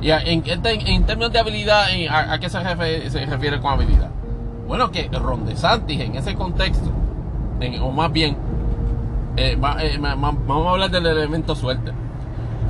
Y 0.00 0.10
en, 0.10 0.42
en, 0.46 1.04
términos 1.04 1.32
de 1.32 1.38
habilidad, 1.38 1.86
¿a, 2.10 2.38
qué 2.38 2.48
se 2.48 2.60
refiere, 2.60 3.10
se 3.10 3.26
refiere, 3.26 3.60
con 3.60 3.72
habilidad? 3.72 4.10
Bueno, 4.66 4.90
que 4.90 5.08
Ron 5.08 5.44
DeSantis 5.44 6.00
en 6.00 6.14
ese 6.14 6.34
contexto 6.34 6.90
o 7.80 7.90
más 7.90 8.12
bien, 8.12 8.36
eh, 9.36 9.56
eh, 9.80 9.98
vamos 10.00 10.66
a 10.66 10.70
hablar 10.70 10.90
del 10.90 11.06
elemento 11.06 11.54
suerte. 11.54 11.92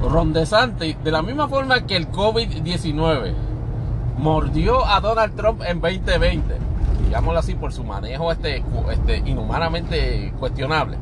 Ron 0.03 0.33
DeSantis, 0.33 0.97
de 1.03 1.11
la 1.11 1.23
misma 1.23 1.49
forma 1.49 1.87
que 1.87 1.97
el 1.97 2.11
COVID-19 2.11 3.35
mordió 4.19 4.85
a 4.87 5.01
Donald 5.01 5.35
Trump 5.37 5.63
en 5.67 5.81
2020, 5.81 6.57
digámoslo 7.07 7.39
así, 7.39 7.55
por 7.55 7.73
su 7.73 7.85
manejo 7.85 8.33
este, 8.33 8.65
este 8.91 9.19
inhumanamente 9.19 10.33
cuestionable. 10.39 10.97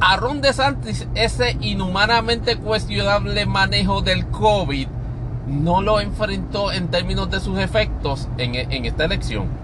A 0.00 0.16
Ron 0.16 0.40
DeSantis, 0.40 1.06
ese 1.14 1.56
inhumanamente 1.60 2.56
cuestionable 2.56 3.46
manejo 3.46 4.02
del 4.02 4.26
COVID 4.26 4.88
no 5.46 5.82
lo 5.82 6.00
enfrentó 6.00 6.72
en 6.72 6.88
términos 6.88 7.30
de 7.30 7.40
sus 7.40 7.58
efectos 7.58 8.28
en, 8.38 8.54
en 8.54 8.84
esta 8.84 9.04
elección 9.04 9.61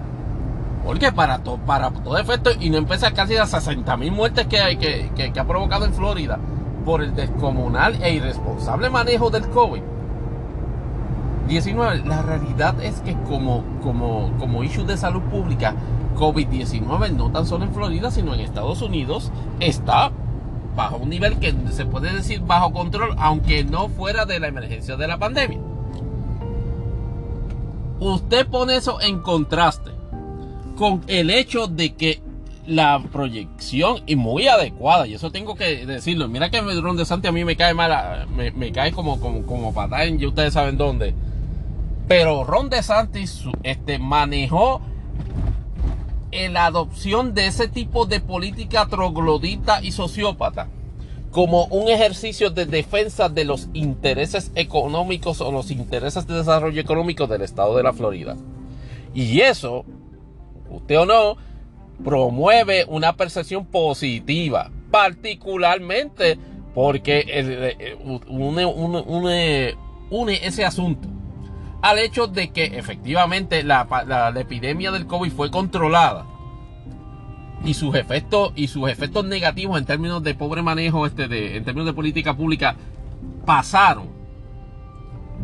porque 0.88 1.12
para, 1.12 1.38
para 1.66 1.90
todo 1.90 2.16
efecto, 2.16 2.50
y 2.58 2.70
no 2.70 2.78
empieza 2.78 3.10
casi 3.10 3.36
a 3.36 3.44
60 3.44 3.94
mil 3.98 4.10
muertes 4.10 4.46
que, 4.46 4.78
que, 5.14 5.30
que, 5.30 5.38
ha 5.38 5.46
provocado 5.46 5.84
en 5.84 5.92
Florida 5.92 6.38
por 6.86 7.02
el 7.02 7.14
descomunal 7.14 8.02
e 8.02 8.14
irresponsable 8.14 8.88
manejo 8.88 9.28
del 9.28 9.46
COVID. 9.50 9.82
19. 11.46 12.04
La 12.06 12.22
realidad 12.22 12.82
es 12.82 13.02
que 13.02 13.12
como, 13.24 13.64
como, 13.82 14.32
como 14.38 14.64
issue 14.64 14.86
de 14.86 14.96
salud 14.96 15.20
pública, 15.24 15.74
COVID-19 16.16 17.10
no 17.10 17.30
tan 17.32 17.44
solo 17.44 17.66
en 17.66 17.74
Florida, 17.74 18.10
sino 18.10 18.32
en 18.32 18.40
Estados 18.40 18.80
Unidos, 18.80 19.30
está 19.60 20.10
bajo 20.74 20.96
un 20.96 21.10
nivel 21.10 21.38
que 21.38 21.54
se 21.70 21.84
puede 21.84 22.14
decir 22.14 22.40
bajo 22.40 22.72
control, 22.72 23.14
aunque 23.18 23.62
no 23.62 23.90
fuera 23.90 24.24
de 24.24 24.40
la 24.40 24.48
emergencia 24.48 24.96
de 24.96 25.06
la 25.06 25.18
pandemia. 25.18 25.58
Usted 28.00 28.46
pone 28.46 28.76
eso 28.76 29.02
en 29.02 29.20
contraste 29.20 29.97
con 30.78 31.02
el 31.08 31.30
hecho 31.30 31.66
de 31.66 31.94
que 31.94 32.22
la 32.64 33.02
proyección 33.10 34.02
y 34.06 34.14
muy 34.14 34.46
adecuada, 34.46 35.08
y 35.08 35.14
eso 35.14 35.32
tengo 35.32 35.56
que 35.56 35.84
decirlo. 35.86 36.28
Mira 36.28 36.50
que 36.50 36.60
Ron 36.60 36.96
de 36.96 37.04
Santi 37.04 37.26
a 37.26 37.32
mí 37.32 37.44
me 37.44 37.56
cae 37.56 37.74
mal, 37.74 38.28
me, 38.28 38.70
cae 38.70 38.92
como, 38.92 39.18
como, 39.18 39.44
como 39.44 39.74
patada 39.74 40.04
en, 40.04 40.24
ustedes 40.24 40.54
saben 40.54 40.76
dónde. 40.76 41.14
Pero 42.06 42.44
Ron 42.44 42.70
DeSantis 42.70 43.44
este, 43.64 43.98
manejó 43.98 44.80
la 46.30 46.66
adopción 46.66 47.34
de 47.34 47.48
ese 47.48 47.68
tipo 47.68 48.06
de 48.06 48.20
política 48.20 48.86
troglodita 48.86 49.82
y 49.82 49.92
sociópata 49.92 50.68
como 51.32 51.66
un 51.66 51.88
ejercicio 51.88 52.50
de 52.50 52.66
defensa 52.66 53.28
de 53.28 53.44
los 53.44 53.68
intereses 53.72 54.52
económicos 54.54 55.40
o 55.40 55.50
los 55.50 55.70
intereses 55.70 56.26
de 56.26 56.34
desarrollo 56.34 56.80
económico 56.80 57.26
del 57.26 57.42
estado 57.42 57.76
de 57.76 57.82
la 57.82 57.92
Florida. 57.92 58.36
Y 59.14 59.40
eso 59.40 59.84
usted 60.70 60.98
o 60.98 61.06
no, 61.06 61.36
promueve 62.04 62.84
una 62.88 63.16
percepción 63.16 63.66
positiva, 63.66 64.70
particularmente 64.90 66.38
porque 66.74 67.24
eh, 67.26 67.96
une, 68.28 70.46
ese 70.46 70.64
asunto 70.64 71.08
al 71.82 71.98
hecho 71.98 72.26
de 72.26 72.50
que 72.50 72.64
efectivamente 72.64 73.62
la, 73.62 74.32
epidemia 74.36 74.90
del 74.90 75.06
COVID 75.06 75.32
fue 75.32 75.50
controlada 75.50 76.26
y 77.64 77.74
sus 77.74 77.94
efectos 77.94 78.52
y 78.54 78.68
sus 78.68 78.88
efectos 78.88 79.24
negativos 79.24 79.78
en 79.78 79.86
términos 79.86 80.22
de 80.22 80.34
pobre 80.34 80.62
manejo 80.62 81.06
este 81.06 81.28
de, 81.28 81.56
en 81.56 81.64
términos 81.64 81.86
de 81.86 81.92
política 81.92 82.36
pública 82.36 82.76
pasaron 83.44 84.08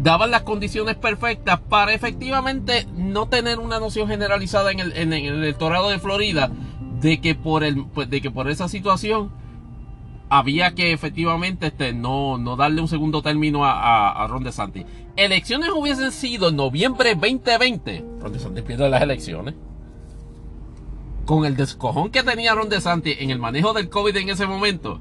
daban 0.00 0.30
las 0.30 0.42
condiciones 0.42 0.96
perfectas 0.96 1.60
para 1.60 1.92
efectivamente 1.92 2.86
no 2.96 3.26
tener 3.26 3.58
una 3.58 3.78
noción 3.78 4.08
generalizada 4.08 4.72
en 4.72 4.80
el, 4.80 4.96
en, 4.96 5.12
el 5.12 5.34
electorado 5.34 5.90
de 5.90 5.98
Florida 5.98 6.50
de 7.00 7.20
que 7.20 7.34
por 7.34 7.64
el 7.64 7.86
pues, 7.86 8.10
de 8.10 8.20
que 8.20 8.30
por 8.30 8.48
esa 8.48 8.68
situación 8.68 9.30
había 10.28 10.74
que 10.74 10.92
efectivamente 10.92 11.68
este, 11.68 11.92
no, 11.92 12.38
no 12.38 12.56
darle 12.56 12.80
un 12.80 12.88
segundo 12.88 13.22
término 13.22 13.64
a, 13.64 14.10
a, 14.10 14.26
Ron 14.26 14.42
DeSantis. 14.42 14.84
Elecciones 15.16 15.70
hubiesen 15.70 16.10
sido 16.10 16.48
en 16.48 16.56
noviembre 16.56 17.14
2020. 17.14 18.04
Ron 18.20 18.32
DeSantis 18.32 18.64
pierde 18.64 18.88
las 18.88 19.02
elecciones. 19.02 19.54
Con 21.24 21.44
el 21.44 21.56
descojón 21.56 22.10
que 22.10 22.22
tenía 22.22 22.54
Ron 22.54 22.68
DeSantis 22.68 23.16
en 23.20 23.30
el 23.30 23.38
manejo 23.38 23.74
del 23.74 23.88
COVID 23.88 24.16
en 24.16 24.30
ese 24.30 24.46
momento, 24.46 25.00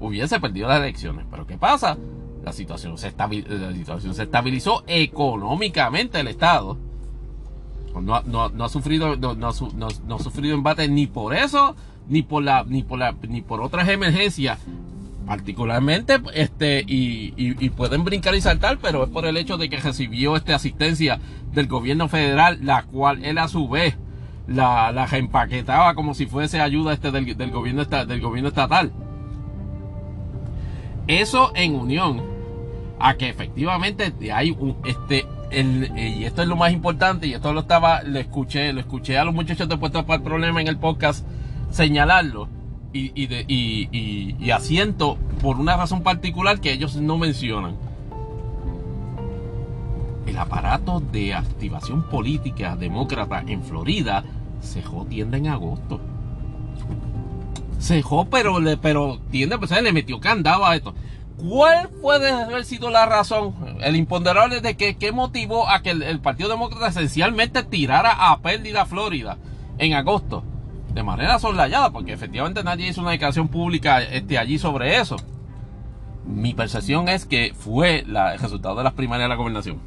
hubiese 0.00 0.40
perdido 0.40 0.66
las 0.66 0.80
elecciones. 0.80 1.26
Pero 1.30 1.46
¿qué 1.46 1.56
pasa? 1.56 1.96
La 2.44 2.52
situación 2.52 2.98
se, 2.98 3.10
situación 3.10 4.14
se 4.14 4.22
estabilizó 4.22 4.84
económicamente 4.86 6.20
el 6.20 6.28
Estado. 6.28 6.76
No, 8.00 8.14
ha 8.64 8.68
sufrido 8.68 9.16
no, 9.16 9.48
ha 9.48 10.18
sufrido 10.18 10.54
embate 10.54 10.88
ni 10.88 11.06
por 11.06 11.34
eso 11.34 11.76
ni 12.08 12.22
por 12.22 12.42
la 12.42 12.64
ni 12.64 12.82
por 12.82 12.98
la 12.98 13.14
ni 13.28 13.40
por 13.40 13.60
otras 13.60 13.88
emergencias 13.88 14.58
particularmente 15.26 16.20
este 16.34 16.84
y, 16.86 17.68
pueden 17.70 18.02
brincar 18.02 18.34
y 18.34 18.40
saltar 18.40 18.78
pero 18.82 19.04
es 19.04 19.10
por 19.10 19.26
el 19.26 19.36
hecho 19.36 19.58
de 19.58 19.68
que 19.68 19.76
recibió 19.76 20.34
esta 20.34 20.56
asistencia 20.56 21.20
del 21.52 21.68
gobierno 21.68 22.08
federal 22.08 22.58
la 22.62 22.82
cual 22.82 23.24
él 23.24 23.38
a 23.38 23.46
su 23.46 23.68
vez 23.68 23.96
la, 24.48 24.90
la 24.90 25.06
reempaquetaba 25.06 25.94
como 25.94 26.14
si 26.14 26.26
fuese 26.26 26.60
ayuda 26.60 26.94
este 26.94 27.12
del, 27.12 27.36
del 27.36 27.52
gobierno 27.52 27.84
del 27.84 28.20
gobierno 28.20 28.48
estatal 28.48 28.92
eso 31.06 31.52
en 31.54 31.76
unión 31.76 32.33
a 33.04 33.18
que 33.18 33.28
efectivamente 33.28 34.14
hay 34.32 34.50
un, 34.52 34.78
este, 34.86 35.26
el, 35.50 35.92
y 35.94 36.24
esto 36.24 36.40
es 36.40 36.48
lo 36.48 36.56
más 36.56 36.72
importante, 36.72 37.26
y 37.26 37.34
esto 37.34 37.52
lo 37.52 37.60
estaba, 37.60 38.02
lo 38.02 38.18
escuché, 38.18 38.72
lo 38.72 38.80
escuché 38.80 39.18
a 39.18 39.24
los 39.24 39.34
muchachos 39.34 39.68
de 39.68 39.76
Puerto 39.76 40.06
para 40.06 40.16
el 40.16 40.22
Problema 40.22 40.62
en 40.62 40.68
el 40.68 40.78
podcast 40.78 41.26
señalarlo 41.70 42.48
y, 42.94 43.12
y, 43.14 43.28
y, 43.46 44.36
y 44.40 44.50
asiento 44.52 45.18
por 45.42 45.60
una 45.60 45.76
razón 45.76 46.02
particular 46.02 46.60
que 46.60 46.72
ellos 46.72 46.96
no 46.96 47.18
mencionan. 47.18 47.76
El 50.26 50.38
aparato 50.38 51.00
de 51.00 51.34
activación 51.34 52.04
política 52.04 52.74
demócrata 52.74 53.44
en 53.46 53.62
Florida 53.62 54.24
cejó 54.62 55.04
tienda 55.04 55.36
en 55.36 55.48
agosto. 55.48 56.00
Cejó, 57.78 58.24
pero, 58.30 58.56
pero 58.80 59.20
tienda, 59.30 59.58
pues 59.58 59.70
le 59.82 59.92
metió 59.92 60.20
candado 60.20 60.64
a 60.64 60.74
esto. 60.74 60.94
¿Cuál 61.36 61.88
puede 62.00 62.30
haber 62.30 62.64
sido 62.64 62.90
la 62.90 63.06
razón, 63.06 63.54
el 63.80 63.96
imponderable 63.96 64.60
de 64.60 64.76
que, 64.76 64.96
qué 64.96 65.12
motivó 65.12 65.68
a 65.68 65.82
que 65.82 65.90
el, 65.90 66.20
Partido 66.20 66.48
Demócrata 66.48 66.88
esencialmente 66.88 67.62
tirara 67.64 68.30
a 68.30 68.38
pérdida 68.40 68.86
Florida 68.86 69.38
en 69.78 69.94
agosto? 69.94 70.44
de 70.94 71.02
manera 71.02 71.38
soslayada, 71.38 71.90
porque 71.90 72.12
efectivamente 72.12 72.62
nadie 72.62 72.88
hizo 72.88 73.00
una 73.00 73.10
declaración 73.10 73.48
pública 73.48 74.00
este, 74.00 74.38
allí 74.38 74.58
sobre 74.58 75.00
eso. 75.00 75.16
Mi 76.24 76.54
percepción 76.54 77.08
es 77.08 77.26
que 77.26 77.52
fue 77.54 78.00
el 78.00 78.38
resultado 78.38 78.76
de 78.76 78.84
las 78.84 78.92
primarias 78.92 79.24
de 79.24 79.28
la 79.28 79.34
gobernación. 79.34 79.78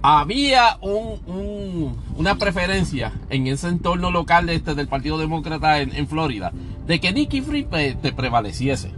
Había 0.00 0.78
una 0.80 2.36
preferencia 2.36 3.12
en 3.28 3.46
ese 3.48 3.68
entorno 3.68 4.10
local 4.10 4.48
este, 4.48 4.74
del 4.74 4.88
Partido 4.88 5.18
Demócrata 5.18 5.80
en, 5.80 6.08
Florida 6.08 6.52
de 6.88 7.00
que 7.00 7.12
Nikki 7.12 7.42
Fried 7.42 7.66
te 7.98 8.12
prevaleciese. 8.12 8.90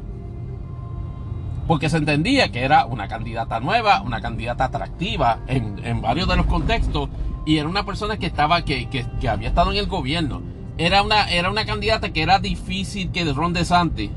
Porque 1.67 1.91
se 1.91 1.99
entendía 1.99 2.51
que 2.51 2.65
era 2.65 2.87
una 2.87 3.09
candidata 3.09 3.59
nueva, 3.61 4.01
una 4.03 4.21
candidata 4.21 4.65
atractiva 4.65 5.41
en, 5.49 6.01
varios 6.01 6.29
de 6.29 6.37
los 6.37 6.47
contextos 6.47 7.09
y 7.45 7.59
era 7.59 7.69
una 7.69 7.85
persona 7.85 8.17
que 8.17 8.27
estaba, 8.27 8.63
que, 8.65 8.89
que, 8.89 9.29
había 9.29 9.49
estado 9.49 9.73
en 9.73 9.79
el 9.79 9.87
gobierno. 9.87 10.41
Era 10.79 11.03
una, 11.03 11.31
era 11.31 11.51
una 11.51 11.67
candidata 11.67 12.13
que 12.13 12.23
era 12.23 12.39
difícil 12.39 13.11
que 13.11 13.25
Ron 13.33 13.53
DeSantis 13.53 14.11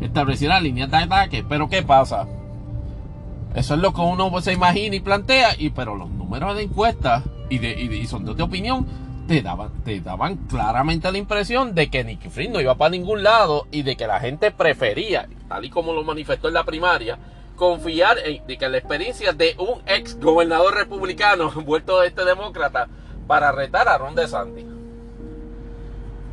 estableciera 0.00 0.60
líneas 0.60 0.90
de 0.90 0.96
ataque. 0.96 1.44
Pero 1.48 1.68
¿qué 1.68 1.82
pasa? 1.82 2.26
Eso 3.54 3.74
es 3.74 3.80
lo 3.80 3.94
que 3.94 4.00
uno 4.00 4.40
se 4.40 4.52
imagina 4.52 4.96
y 4.96 5.00
plantea, 5.00 5.50
y 5.58 5.70
pero 5.70 5.94
los 5.94 6.10
números 6.10 6.56
de 6.56 6.64
encuestas 6.64 7.22
y 7.48 7.58
de, 7.58 7.80
y 7.80 7.88
de 7.88 8.34
de 8.34 8.42
opinión 8.42 8.86
te 9.26 9.42
daban, 9.42 9.70
te 9.84 10.00
daban 10.00 10.36
claramente 10.48 11.10
la 11.10 11.18
impresión 11.18 11.74
de 11.74 11.90
que 11.90 12.04
Nicky 12.04 12.28
Fried 12.28 12.50
no 12.50 12.60
iba 12.60 12.76
para 12.76 12.90
ningún 12.90 13.22
lado 13.22 13.66
y 13.70 13.82
de 13.82 13.96
que 13.96 14.06
la 14.06 14.20
gente 14.20 14.50
prefería, 14.50 15.28
tal 15.48 15.64
y 15.64 15.70
como 15.70 15.92
lo 15.92 16.04
manifestó 16.04 16.48
en 16.48 16.54
la 16.54 16.64
primaria, 16.64 17.18
confiar 17.56 18.18
en 18.24 18.46
que 18.46 18.68
la 18.68 18.78
experiencia 18.78 19.32
de 19.32 19.56
un 19.58 19.82
ex 19.86 20.18
gobernador 20.20 20.74
republicano 20.74 21.50
vuelto 21.64 22.00
de 22.00 22.08
este 22.08 22.24
demócrata 22.24 22.88
para 23.26 23.50
retar 23.50 23.88
a 23.88 23.98
Ron 23.98 24.14
DeSantis. 24.14 24.66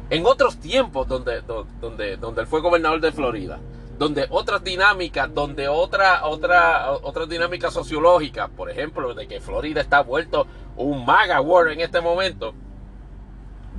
En 0.09 0.25
otros 0.25 0.57
tiempos 0.57 1.07
donde, 1.07 1.41
donde, 1.41 2.17
donde 2.17 2.41
él 2.41 2.47
fue 2.47 2.61
gobernador 2.61 3.01
de 3.01 3.11
Florida, 3.11 3.59
donde 3.97 4.27
otras 4.29 4.63
dinámicas, 4.63 5.33
donde 5.33 5.67
otra, 5.67 6.25
otra, 6.25 6.91
otras 6.91 7.27
dinámicas 7.27 7.73
sociológicas, 7.73 8.49
por 8.49 8.69
ejemplo, 8.69 9.15
de 9.15 9.27
que 9.27 9.39
Florida 9.39 9.81
está 9.81 10.01
vuelto 10.01 10.45
un 10.75 11.05
MAGA 11.05 11.41
war 11.41 11.69
en 11.69 11.79
este 11.79 12.01
momento, 12.01 12.53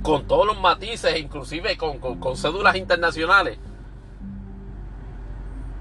con 0.05 0.27
todos 0.27 0.45
los 0.45 0.61
matices, 0.61 1.17
inclusive 1.19 1.75
con, 1.77 1.97
con 1.97 2.37
cédulas 2.37 2.75
internacionales, 2.75 3.57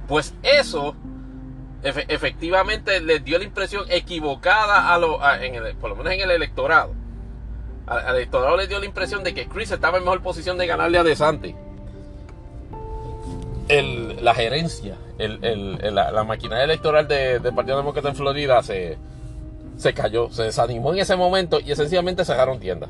pues 0.08 0.34
eso 0.42 0.96
efectivamente 1.82 3.00
les 3.00 3.22
dio 3.22 3.36
la 3.36 3.44
impresión 3.44 3.84
equivocada 3.90 4.94
a 4.94 4.98
lo, 4.98 5.20
por 5.78 5.90
lo 5.90 5.96
menos 5.96 6.14
en 6.14 6.20
el 6.22 6.30
electorado. 6.30 6.92
Al, 7.86 8.16
electorado 8.16 8.56
les 8.56 8.70
dio 8.70 8.78
la 8.78 8.86
impresión 8.86 9.22
de 9.22 9.34
que 9.34 9.46
Chris 9.46 9.70
estaba 9.70 9.98
en 9.98 10.04
mejor 10.04 10.22
posición 10.22 10.56
de 10.56 10.66
ganarle 10.66 10.96
a 10.96 11.02
DeSantis. 11.04 11.54
La 13.68 14.34
gerencia, 14.34 14.96
la, 15.18 16.24
maquinaria 16.24 16.64
electoral 16.64 17.06
del 17.06 17.54
Partido 17.54 17.76
Demócrata 17.76 18.08
en 18.08 18.16
Florida 18.16 18.62
se, 18.62 18.96
se 19.76 19.92
cayó, 19.92 20.30
se 20.30 20.44
desanimó 20.44 20.94
en 20.94 21.00
ese 21.00 21.14
momento 21.14 21.60
y 21.60 21.72
esencialmente 21.72 22.24
cerraron 22.24 22.58
tiendas. 22.58 22.88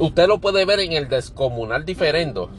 Usted 0.00 0.28
lo 0.28 0.38
puede 0.38 0.64
ver 0.64 0.80
en 0.80 0.94
el 0.94 1.10
descomunal 1.10 1.84
diferendo 1.84 2.50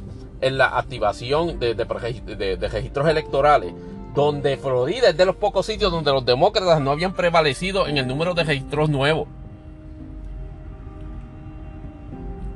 en 0.41 0.59
la 0.59 0.77
activación 0.77 1.59
de, 1.59 1.73
registros 1.73 3.09
electorales 3.09 3.73
donde 4.13 4.57
Florida 4.57 5.09
es 5.09 5.17
de 5.17 5.25
los 5.25 5.37
pocos 5.37 5.65
sitios 5.65 5.91
donde 5.91 6.11
los 6.11 6.23
demócratas 6.23 6.79
no 6.81 6.91
habían 6.91 7.13
prevalecido 7.13 7.87
en 7.87 7.97
el 7.97 8.07
número 8.07 8.35
de 8.35 8.43
registros 8.43 8.89
nuevos. 8.89 9.27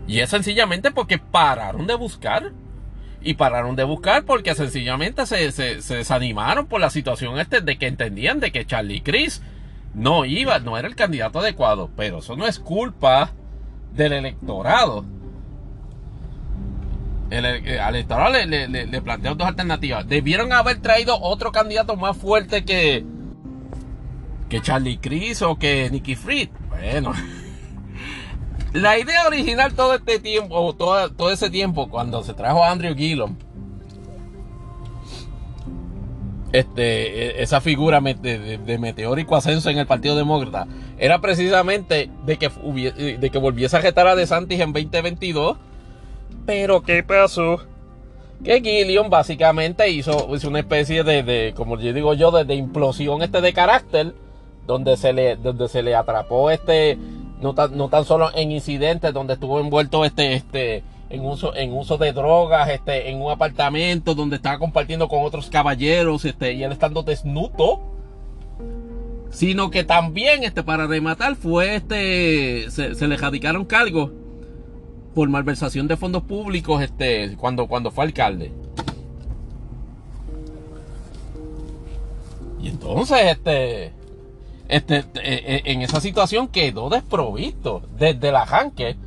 Y 0.07 0.19
es 0.19 0.29
sencillamente 0.29 0.91
porque 0.91 1.17
pararon 1.17 1.87
de 1.87 1.95
buscar. 1.95 2.51
Y 3.23 3.33
pararon 3.33 3.75
de 3.75 3.85
buscar 3.85 4.23
porque 4.23 4.53
sencillamente 4.53 5.25
se, 5.25 5.51
desanimaron 5.95 6.67
por 6.67 6.79
la 6.79 6.91
situación 6.91 7.39
este 7.39 7.61
de 7.61 7.79
que 7.79 7.87
entendían 7.87 8.39
de 8.39 8.51
que 8.51 8.67
Charlie 8.67 9.01
Chris 9.01 9.41
no 9.95 10.25
iba, 10.25 10.59
no 10.59 10.77
era 10.77 10.87
el 10.87 10.95
candidato 10.95 11.39
adecuado. 11.39 11.89
Pero 11.95 12.19
eso 12.19 12.35
no 12.35 12.45
es 12.45 12.59
culpa 12.59 13.31
del 13.95 14.13
electorado 14.13 15.05
el, 17.29 17.45
al 17.79 17.95
electorado 17.95 18.33
le, 18.33 18.67
le, 18.67 18.85
le, 18.85 19.01
planteó 19.01 19.35
dos 19.35 19.47
alternativas. 19.47 20.07
Debieron 20.07 20.53
haber 20.53 20.81
traído 20.81 21.19
otro 21.19 21.51
candidato 21.51 21.95
más 21.95 22.15
fuerte 22.17 22.65
que, 22.65 23.03
que 24.49 24.61
Charlie 24.61 24.97
Chris 24.97 25.41
o 25.41 25.57
que 25.57 25.89
Nicky 25.89 26.15
Fried. 26.15 26.49
Bueno, 26.69 27.13
la 28.73 28.99
idea 28.99 29.25
original 29.25 29.73
todo 29.73 29.95
este 29.95 30.19
tiempo, 30.19 30.73
todo, 30.75 31.11
todo 31.11 31.31
ese 31.31 31.49
tiempo, 31.49 31.89
cuando 31.89 32.23
se 32.23 32.33
trajo 32.33 32.63
a 32.63 32.71
Andrew 32.71 32.95
Gillum, 32.95 33.35
este, 36.59 37.39
e, 37.39 37.43
esa 37.43 37.61
figura 37.61 37.99
de, 38.01 38.57
de, 38.57 38.77
meteórico 38.77 39.35
ascenso 39.35 39.69
en 39.69 39.77
el 39.77 39.87
Partido 39.87 40.15
Demócrata, 40.15 40.67
era 40.97 41.19
precisamente 41.19 42.09
de 42.25 42.37
que, 42.37 42.49
de 43.19 43.29
que 43.29 43.37
volviese 43.37 43.77
a 43.77 43.81
retar 43.81 44.07
a 44.07 44.15
DeSantis 44.15 44.59
en 44.59 44.73
2022 44.73 45.57
pero 46.45 46.81
¿qué 46.81 47.03
pasó? 47.03 47.59
Que 48.43 48.61
Gillian 48.61 49.09
básicamente 49.09 49.89
hizo, 49.89 50.27
una 50.27 50.59
especie 50.59 51.03
de, 51.03 51.53
como 51.55 51.79
yo 51.79 51.93
digo 51.93 52.13
yo, 52.13 52.31
de, 52.31 52.55
implosión 52.55 53.23
este 53.23 53.41
de 53.41 53.53
carácter, 53.53 54.13
donde 54.67 54.97
se 54.97 55.13
le, 55.13 55.35
donde 55.37 55.67
se 55.67 55.81
le 55.81 55.95
atrapó 55.95 56.51
este, 56.51 56.97
no 57.41 57.55
tan, 57.55 57.75
no 57.75 57.89
tan 57.89 58.05
solo 58.05 58.29
en 58.35 58.51
incidentes 58.51 59.13
donde 59.13 59.33
estuvo 59.33 59.59
envuelto 59.59 60.05
este, 60.05 60.33
este, 60.33 60.83
en 61.09 61.25
uso, 61.25 61.55
en 61.55 61.73
uso 61.73 61.97
de 61.97 62.13
drogas, 62.13 62.69
este, 62.69 63.09
en 63.09 63.21
un 63.21 63.31
apartamento 63.31 64.15
donde 64.15 64.37
estaba 64.37 64.57
compartiendo 64.57 65.07
con 65.07 65.23
otros 65.23 65.49
caballeros, 65.49 66.25
este, 66.25 66.53
y 66.53 66.63
él 66.63 66.71
estando 66.71 67.03
desnudo, 67.03 67.81
sino 69.29 69.69
que 69.69 69.83
también, 69.83 70.43
este, 70.43 70.63
para 70.63 70.87
rematar, 70.87 71.35
fue 71.35 71.75
este, 71.75 72.69
se, 72.71 73.07
le 73.07 73.17
radicaron 73.17 73.65
cargos 73.65 74.11
por 75.13 75.29
malversación 75.29 75.87
de 75.87 75.97
fondos 75.97 76.23
públicos 76.23 76.81
este, 76.81 77.35
cuando, 77.37 77.67
cuando 77.67 77.91
fue 77.91 78.05
alcalde. 78.05 78.51
Y 82.59 82.69
entonces, 82.69 83.19
este, 83.25 83.93
este, 84.67 84.97
eh, 84.97 85.03
eh, 85.15 85.61
en 85.65 85.83
esa 85.83 86.01
situación 86.01 86.47
quedó 86.47 86.89
desprovisto 86.89 87.83
desde 87.97 88.31
la 88.31 88.41
arranque 88.41 88.97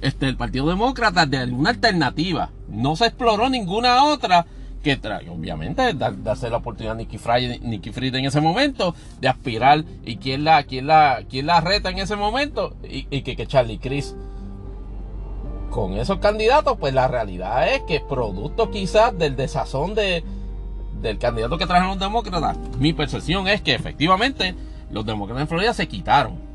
este, 0.00 0.26
el 0.26 0.36
Partido 0.36 0.68
Demócrata 0.68 1.26
de 1.26 1.38
alguna 1.38 1.70
alternativa. 1.70 2.50
No 2.68 2.96
se 2.96 3.06
exploró 3.06 3.48
ninguna 3.48 4.04
otra 4.04 4.46
que 4.82 4.96
trae, 4.96 5.28
obviamente, 5.28 5.92
darse 5.94 6.50
la 6.50 6.58
oportunidad 6.58 6.94
a 6.94 6.98
Nicky 6.98 7.18
Fried, 7.18 7.60
Nicky 7.62 7.90
en 7.94 8.24
ese 8.24 8.40
momento 8.40 8.94
de 9.20 9.28
aspirar 9.28 9.84
y 10.04 10.16
quién 10.16 10.44
la, 10.44 10.62
quién 10.62 10.86
la, 10.86 11.24
quién 11.28 11.46
la 11.46 11.60
reta 11.60 11.90
en 11.90 11.98
ese 11.98 12.16
momento 12.16 12.76
y, 12.84 13.06
y 13.10 13.22
que, 13.22 13.34
que 13.34 13.46
Charlie 13.46 13.78
Chris 13.78 14.14
con 15.70 15.94
esos 15.94 16.18
candidatos, 16.18 16.78
pues 16.78 16.94
la 16.94 17.08
realidad 17.08 17.72
es 17.72 17.82
que 17.82 18.00
producto 18.00 18.70
quizás 18.70 19.16
del 19.18 19.36
desazón 19.36 19.94
de, 19.94 20.24
del 21.00 21.18
candidato 21.18 21.58
que 21.58 21.66
trajeron 21.66 21.90
los 21.90 21.98
demócratas, 21.98 22.56
mi 22.78 22.92
percepción 22.92 23.48
es 23.48 23.60
que 23.60 23.74
efectivamente 23.74 24.54
los 24.90 25.04
demócratas 25.04 25.42
en 25.42 25.48
Florida 25.48 25.74
se 25.74 25.86
quitaron. 25.88 26.47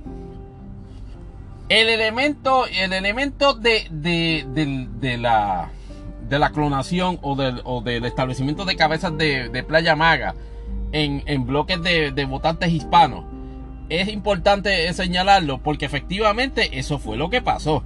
El 1.70 1.90
elemento, 1.90 2.66
el 2.68 2.94
elemento 2.94 3.54
de, 3.54 3.88
de, 3.90 5.18
la, 5.18 5.72
de 6.30 6.40
la 6.40 6.52
clonación 6.52 7.20
o 7.22 7.36
del, 7.36 7.62
o 7.64 7.82
del 7.82 8.06
establecimiento 8.06 8.66
de 8.66 8.76
cabezas 8.76 9.18
de, 9.18 9.64
Playa 9.68 9.96
Maga 9.96 10.36
en, 10.92 11.24
en 11.26 11.46
bloques 11.46 11.82
de, 11.82 12.12
de 12.12 12.26
votantes 12.26 12.72
hispanos 12.72 13.26
es 13.90 14.08
importante 14.08 14.92
señalarlo 14.94 15.60
porque 15.60 15.86
efectivamente 15.86 16.80
eso 16.80 17.00
fue 17.00 17.18
lo 17.18 17.30
que 17.30 17.42
pasó. 17.42 17.84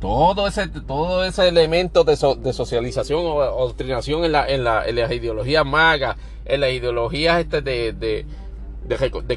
Todo 0.00 0.46
ese, 0.46 0.68
todo 0.68 1.24
ese 1.24 1.48
elemento 1.48 2.04
de, 2.04 2.16
socialización 2.16 3.20
o 3.24 3.66
doctrinación 3.66 4.24
en, 4.24 4.32
la, 4.32 4.46
en, 4.46 4.64
la, 4.64 4.86
en 4.86 4.96
las 4.96 5.10
ideologías 5.10 5.64
magas, 5.64 6.16
en 6.44 6.60
las 6.60 6.70
ideologías 6.72 7.40
este 7.40 7.62
de, 7.62 7.92
de, 7.94 8.26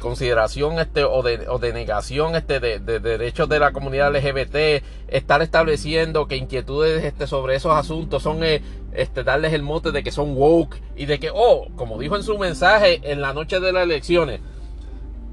consideración 0.00 0.78
este, 0.78 1.04
o, 1.04 1.22
de, 1.22 1.48
o 1.48 1.58
de 1.58 1.72
negación 1.72 2.34
este, 2.34 2.60
de, 2.60 2.78
derechos 2.78 3.48
de 3.48 3.58
la 3.58 3.72
comunidad 3.72 4.14
LGBT, 4.14 4.84
estar 5.08 5.42
estableciendo 5.42 6.28
que 6.28 6.36
inquietudes 6.36 7.04
este, 7.04 7.26
sobre 7.26 7.56
esos 7.56 7.72
asuntos 7.72 8.22
son 8.22 8.44
eh, 8.44 8.62
este, 8.92 9.24
darles 9.24 9.52
el 9.52 9.62
mote 9.62 9.90
de 9.90 10.02
que 10.02 10.10
son 10.10 10.36
woke 10.36 10.80
y 10.96 11.06
de 11.06 11.18
que, 11.18 11.30
oh, 11.32 11.68
como 11.76 11.98
dijo 11.98 12.16
en 12.16 12.22
su 12.22 12.38
mensaje 12.38 13.00
en 13.04 13.20
la 13.20 13.32
noche 13.32 13.60
de 13.60 13.72
las 13.72 13.84
elecciones, 13.84 14.40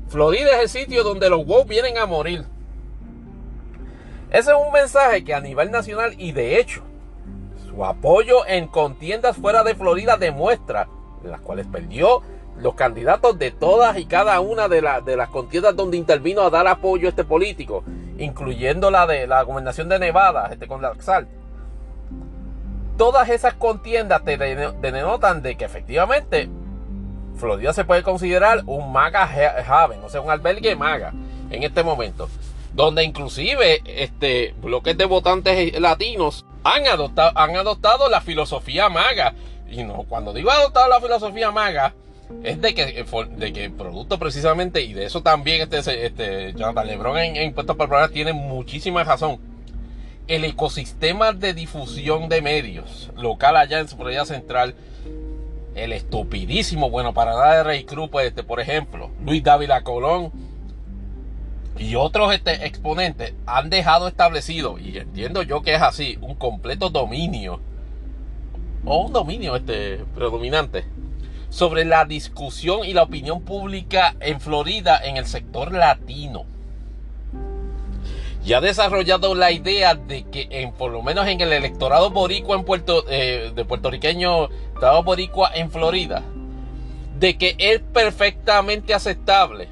Florida 0.08 0.58
es 0.58 0.62
el 0.62 0.70
sitio 0.70 1.04
donde 1.04 1.30
los 1.30 1.46
woke 1.46 1.68
vienen 1.68 1.98
a 1.98 2.06
morir. 2.06 2.46
Ese 4.32 4.52
es 4.52 4.58
un 4.58 4.72
mensaje 4.72 5.24
que 5.24 5.34
a 5.34 5.42
nivel 5.42 5.72
nacional 5.72 6.14
y 6.18 6.32
de 6.32 6.60
hecho 6.60 6.84
su 7.70 7.84
apoyo 7.84 8.46
en 8.48 8.68
contiendas 8.68 9.36
fuera 9.38 9.64
de 9.64 9.76
Florida 9.76 10.18
demuestra, 10.18 10.88
las 11.24 11.42
cuales 11.42 11.68
perdió 11.68 12.22
los 12.60 12.76
candidatos 12.76 13.38
de 13.38 13.52
todas 13.52 13.98
y 13.98 14.06
cada 14.06 14.40
una 14.40 14.68
de, 14.68 14.82
de 15.06 15.18
las 15.18 15.30
contiendas 15.30 15.76
donde 15.76 15.98
intervino 15.98 16.42
a 16.42 16.50
dar 16.50 16.68
apoyo 16.68 17.08
a 17.08 17.10
este 17.10 17.24
político 17.24 17.84
incluyendo 18.18 18.92
la 18.92 19.08
de 19.08 19.28
la 19.28 19.42
gobernación 19.44 19.90
de 19.90 20.00
Nevada, 20.00 20.50
este 20.52 20.68
con 20.68 20.82
la 20.82 20.94
XAL. 20.96 21.28
Todas 22.98 23.30
esas 23.30 23.56
contiendas 23.56 24.24
te 24.24 24.38
denotan 24.38 25.42
de 25.42 25.58
que 25.58 25.66
efectivamente 25.66 26.50
Florida 27.36 27.74
se 27.74 27.84
puede 27.84 28.04
considerar 28.04 28.64
un 28.66 28.94
MAGA 28.94 29.24
haven, 29.68 30.02
o 30.04 30.10
sea, 30.10 30.22
un 30.22 30.32
albergue 30.32 30.76
MAGA 30.76 31.12
en 31.50 31.64
este 31.64 31.84
momento, 31.84 32.30
donde 32.74 33.04
inclusive 33.04 33.82
este, 33.86 34.56
bloques 34.62 34.98
de 34.98 35.06
votantes 35.06 35.80
latinos 35.80 36.46
han 36.64 36.88
adoptado, 36.88 37.38
han 37.38 37.58
adoptado 37.58 38.10
la 38.10 38.22
filosofía 38.22 38.88
MAGA. 38.88 39.34
Y 39.70 39.84
no, 39.84 40.06
cuando 40.08 40.32
digo 40.32 40.50
adoptado 40.50 40.88
la 40.88 41.02
filosofía 41.02 41.52
MAGA, 41.52 41.94
es 42.44 42.62
de 42.62 42.74
que, 42.74 43.06
de 43.38 43.54
que 43.54 43.70
producto 43.70 44.20
precisamente, 44.20 44.82
y 44.82 44.94
de 44.94 45.06
eso 45.06 45.22
también 45.22 45.62
este, 45.62 46.06
este 46.06 46.54
Jonathan 46.54 46.88
Lebron 46.88 47.18
en, 47.18 47.36
en 47.36 47.44
Impuestos 47.48 47.76
para 47.76 48.08
tiene 48.10 48.34
muchísima 48.34 49.04
razón. 49.04 49.40
El 50.28 50.44
ecosistema 50.44 51.34
de 51.34 51.54
difusión 51.54 52.30
de 52.30 52.42
medios 52.42 53.12
local 53.16 53.58
allá 53.58 53.80
en 53.80 53.88
su 53.88 53.96
provincia 53.96 54.26
central 54.26 54.76
el 55.76 55.92
estupidísimo, 55.92 56.90
bueno, 56.90 57.14
para 57.14 57.34
nada 57.34 57.58
de 57.58 57.64
Rey 57.64 57.84
Cruz, 57.84 58.10
pues, 58.10 58.28
este, 58.28 58.44
por 58.44 58.60
ejemplo, 58.60 59.12
Luis 59.24 59.44
Dávila 59.44 59.84
Colón 59.84 60.32
y 61.78 61.96
otros 61.96 62.34
este, 62.34 62.66
exponentes 62.66 63.34
han 63.46 63.70
dejado 63.70 64.08
establecido, 64.08 64.80
y 64.80 64.98
entiendo 64.98 65.44
yo 65.44 65.62
que 65.62 65.76
es 65.76 65.82
así, 65.82 66.18
un 66.22 66.36
completo 66.36 66.90
dominio, 66.90 67.60
o 68.86 69.06
un 69.06 69.12
dominio 69.12 69.56
este, 69.56 69.98
predominante, 70.16 70.86
sobre 71.50 71.86
la 71.86 72.06
discusión 72.06 72.86
y 72.86 72.94
la 72.94 73.04
opinión 73.04 73.42
pública 73.42 74.16
en 74.20 74.40
Florida 74.40 75.00
en 75.04 75.18
el 75.18 75.26
sector 75.26 75.74
latino 75.74 76.46
y 78.46 78.54
ha 78.54 78.62
desarrollado 78.62 79.34
la 79.34 79.52
idea 79.52 79.96
de 79.96 80.24
que 80.26 80.48
en, 80.52 80.72
por 80.72 80.92
lo 80.92 81.02
menos 81.02 81.28
en 81.28 81.42
el 81.42 81.52
electorado 81.52 82.12
boricua 82.12 82.56
en 82.56 82.64
Puerto, 82.64 83.04
eh, 83.10 83.52
de 83.56 83.66
puertorriqueño, 83.66 84.46
electorado 84.46 85.04
boricua 85.04 85.50
en 85.56 85.72
Florida, 85.72 86.22
de 87.18 87.38
que 87.40 87.56
es 87.58 87.80
perfectamente 87.80 88.94
aceptable 88.94 89.68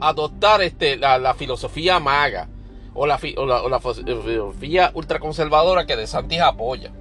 adoptar 0.00 0.62
este, 0.62 0.96
la, 0.96 1.34
filosofía 1.34 1.98
maga 1.98 2.48
o 2.94 3.04
la, 3.06 3.18
o 3.36 3.68
la, 3.68 3.80
filosofía 3.80 4.92
ultraconservadora 4.94 5.84
que 5.84 5.96
De 5.96 6.06
Santis 6.06 6.40
apoya. 6.40 6.92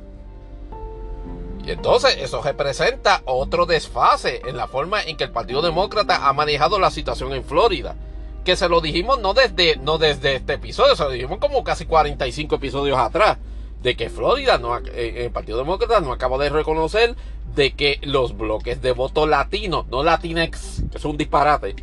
Y 1.66 1.72
entonces 1.72 2.18
eso 2.20 2.41
representa 2.41 3.22
otro 3.26 3.66
desfase 3.66 4.41
en 4.45 4.57
la 4.57 4.68
forma 4.68 5.01
en 5.01 5.16
que 5.16 5.24
el 5.24 5.32
Partido 5.32 5.61
Demócrata 5.61 6.28
ha 6.28 6.34
manejado 6.34 6.80
la 6.80 6.91
situación 6.91 7.34
en 7.34 7.43
Florida 7.43 7.95
que 8.43 8.55
se 8.55 8.70
lo 8.70 8.82
dijimos 8.82 9.20
no 9.20 9.34
desde, 9.34 9.78
no 9.78 9.97
desde 9.97 10.36
este 10.36 10.53
episodio, 10.53 10.95
se 10.95 11.03
lo 11.03 11.11
dijimos 11.11 11.39
como 11.39 11.64
casi 11.64 11.86
45 11.86 12.55
episodios 12.55 12.97
atrás, 12.97 13.38
de 13.82 13.95
que 13.95 14.09
Florida, 14.09 14.57
no, 14.57 14.78
eh, 14.78 15.26
el 15.26 15.32
Partido 15.32 15.57
Demócrata 15.57 15.99
no 15.99 16.11
acaba 16.11 16.38
de 16.38 16.49
reconocer 16.49 17.16
de 17.55 17.74
que 17.74 17.99
los 18.01 18.36
bloques 18.38 18.82
de 18.82 18.91
voto 18.91 19.28
latinos, 19.28 19.88
no 19.88 20.03
latinex, 20.03 20.84
que 20.91 20.97
es 20.97 21.05
un 21.05 21.18
disparate, 21.18 21.76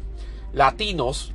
latinos, 0.53 1.33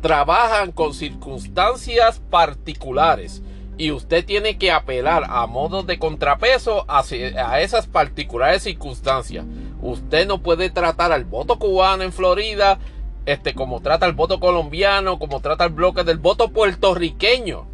trabajan 0.00 0.72
con 0.72 0.94
circunstancias 0.94 2.20
particulares 2.30 3.42
y 3.82 3.90
usted 3.90 4.24
tiene 4.24 4.58
que 4.58 4.70
apelar 4.70 5.24
a 5.28 5.44
modos 5.48 5.88
de 5.88 5.98
contrapeso 5.98 6.84
a 6.86 7.60
esas 7.60 7.88
particulares 7.88 8.62
circunstancias. 8.62 9.44
Usted 9.80 10.24
no 10.28 10.38
puede 10.38 10.70
tratar 10.70 11.10
al 11.10 11.24
voto 11.24 11.58
cubano 11.58 12.04
en 12.04 12.12
Florida 12.12 12.78
este, 13.26 13.54
como 13.54 13.80
trata 13.82 14.06
el 14.06 14.12
voto 14.12 14.38
colombiano, 14.38 15.18
como 15.18 15.40
trata 15.40 15.64
el 15.64 15.72
bloque 15.72 16.04
del 16.04 16.18
voto 16.18 16.52
puertorriqueño. 16.52 17.66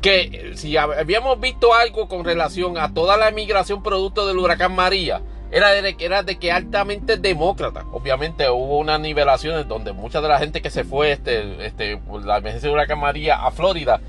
Que 0.00 0.50
si 0.56 0.76
habíamos 0.76 1.38
visto 1.38 1.72
algo 1.72 2.08
con 2.08 2.24
relación 2.24 2.78
a 2.78 2.92
toda 2.92 3.16
la 3.16 3.28
emigración 3.28 3.84
producto 3.84 4.26
del 4.26 4.38
huracán 4.38 4.74
María, 4.74 5.22
era 5.52 5.70
de, 5.70 5.96
era 5.98 6.22
de 6.22 6.38
que 6.38 6.50
altamente 6.50 7.16
demócrata. 7.16 7.84
Obviamente 7.92 8.48
hubo 8.48 8.78
unas 8.78 8.98
nivelaciones 8.98 9.68
donde 9.68 9.92
mucha 9.92 10.20
de 10.20 10.28
la 10.28 10.38
gente 10.38 10.62
que 10.62 10.70
se 10.70 10.82
fue 10.82 11.12
este, 11.12 11.66
este, 11.66 11.98
por 11.98 12.24
la 12.24 12.38
emergencia 12.38 12.68
del 12.68 12.76
huracán 12.76 12.98
María 12.98 13.44
a 13.46 13.50
Florida, 13.50 14.00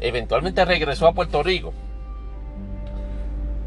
eventualmente 0.00 0.64
regresó 0.64 1.06
a 1.06 1.12
Puerto 1.12 1.42
Rico 1.42 1.72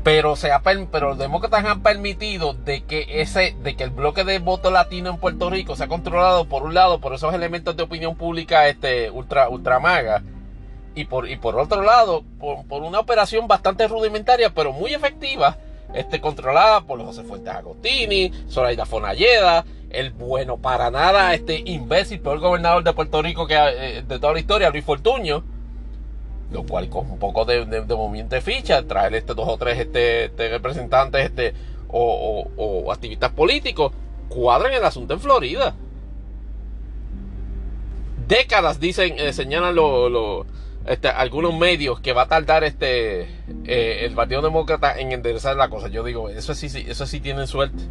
pero 0.04 0.36
se 0.36 0.52
ha, 0.52 0.62
pero 0.62 1.10
los 1.10 1.18
demócratas 1.18 1.66
han 1.66 1.84
permitido 1.84 2.54
de 2.54 2.84
que 2.84 3.22
ese 3.22 3.56
de 3.62 3.76
que 3.76 3.84
el 3.84 3.90
bloque 3.90 4.24
de 4.24 4.40
voto 4.40 4.72
latino 4.72 5.10
en 5.10 5.18
Puerto 5.18 5.50
Rico 5.50 5.76
sea 5.76 5.88
controlado 5.88 6.46
por 6.46 6.64
un 6.64 6.74
lado 6.74 7.00
por 7.00 7.14
esos 7.14 7.34
elementos 7.34 7.76
de 7.76 7.84
opinión 7.84 8.16
pública 8.16 8.68
este 8.68 9.12
ultra 9.12 9.50
ultramaga 9.50 10.24
y 10.96 11.06
por 11.06 11.30
y 11.30 11.36
por 11.36 11.60
otro 11.60 11.82
lado 11.84 12.24
por, 12.40 12.82
una 12.82 13.00
operación 13.00 13.48
bastante 13.48 13.88
rudimentaria 13.88 14.52
pero 14.52 14.72
muy 14.72 14.94
efectiva 14.94 15.58
este 15.94 16.22
controlada 16.22 16.82
por 16.82 16.98
los 16.98 17.08
José 17.08 17.24
Fuentes 17.24 17.54
Agostini, 17.54 18.32
Zoraida 18.50 18.86
Fonalleda, 18.86 19.66
el 19.90 20.12
bueno 20.12 20.58
para 20.58 20.92
nada 20.92 21.34
este 21.34 21.64
imbécil 21.66 22.20
peor 22.20 22.40
gobernador 22.40 22.84
de 22.84 22.94
Puerto 22.94 23.22
Rico 23.22 23.48
que 23.48 23.56
eh, 23.56 24.04
de 24.08 24.20
toda 24.20 24.34
la 24.34 24.40
historia 24.40 24.70
Luis 24.70 24.86
Fortuño 24.86 25.44
lo 26.52 26.64
cual 26.64 26.90
con 26.90 27.10
un 27.12 27.20
poco 27.20 27.46
de, 27.46 27.66
movimiento 27.66 28.36
de 28.36 28.42
ficha, 28.42 28.84
traer 28.84 29.14
este 29.14 29.34
dos 29.34 29.48
o 29.48 29.58
tres 29.58 29.80
este, 29.80 30.26
este 30.26 30.50
representantes 30.50 31.26
este, 31.26 31.54
o, 31.88 32.92
activistas 32.92 33.32
políticos, 33.32 33.92
cuadran 34.30 34.74
el 34.74 34.84
asunto 34.84 35.14
en 35.14 35.20
Florida. 35.20 35.76
Décadas, 38.28 38.80
dicen, 38.80 39.16
eh, 39.18 39.34
señalan 39.34 39.76
este, 40.90 41.08
algunos 41.08 41.54
medios 41.58 42.00
que 42.00 42.14
va 42.14 42.24
a 42.24 42.28
tardar 42.28 42.64
este 42.64 43.22
eh, 43.66 44.06
el 44.06 44.16
Partido 44.16 44.42
Demócrata 44.42 45.00
en 45.00 45.12
enderezar 45.12 45.56
la 45.56 45.70
cosa. 45.70 45.88
Yo 45.88 46.04
digo, 46.04 46.30
eso 46.30 46.54
sí, 46.56 46.68
eso 46.88 47.06
sí 47.06 47.20
tienen 47.20 47.48
suerte. 47.48 47.84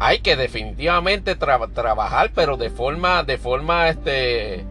Hay 0.00 0.20
que 0.20 0.36
definitivamente 0.36 1.36
trabajar, 1.36 2.30
pero 2.34 2.56
de 2.56 2.70
forma, 2.70 3.24
de 3.24 3.36
forma, 3.36 3.88
este, 3.88 4.64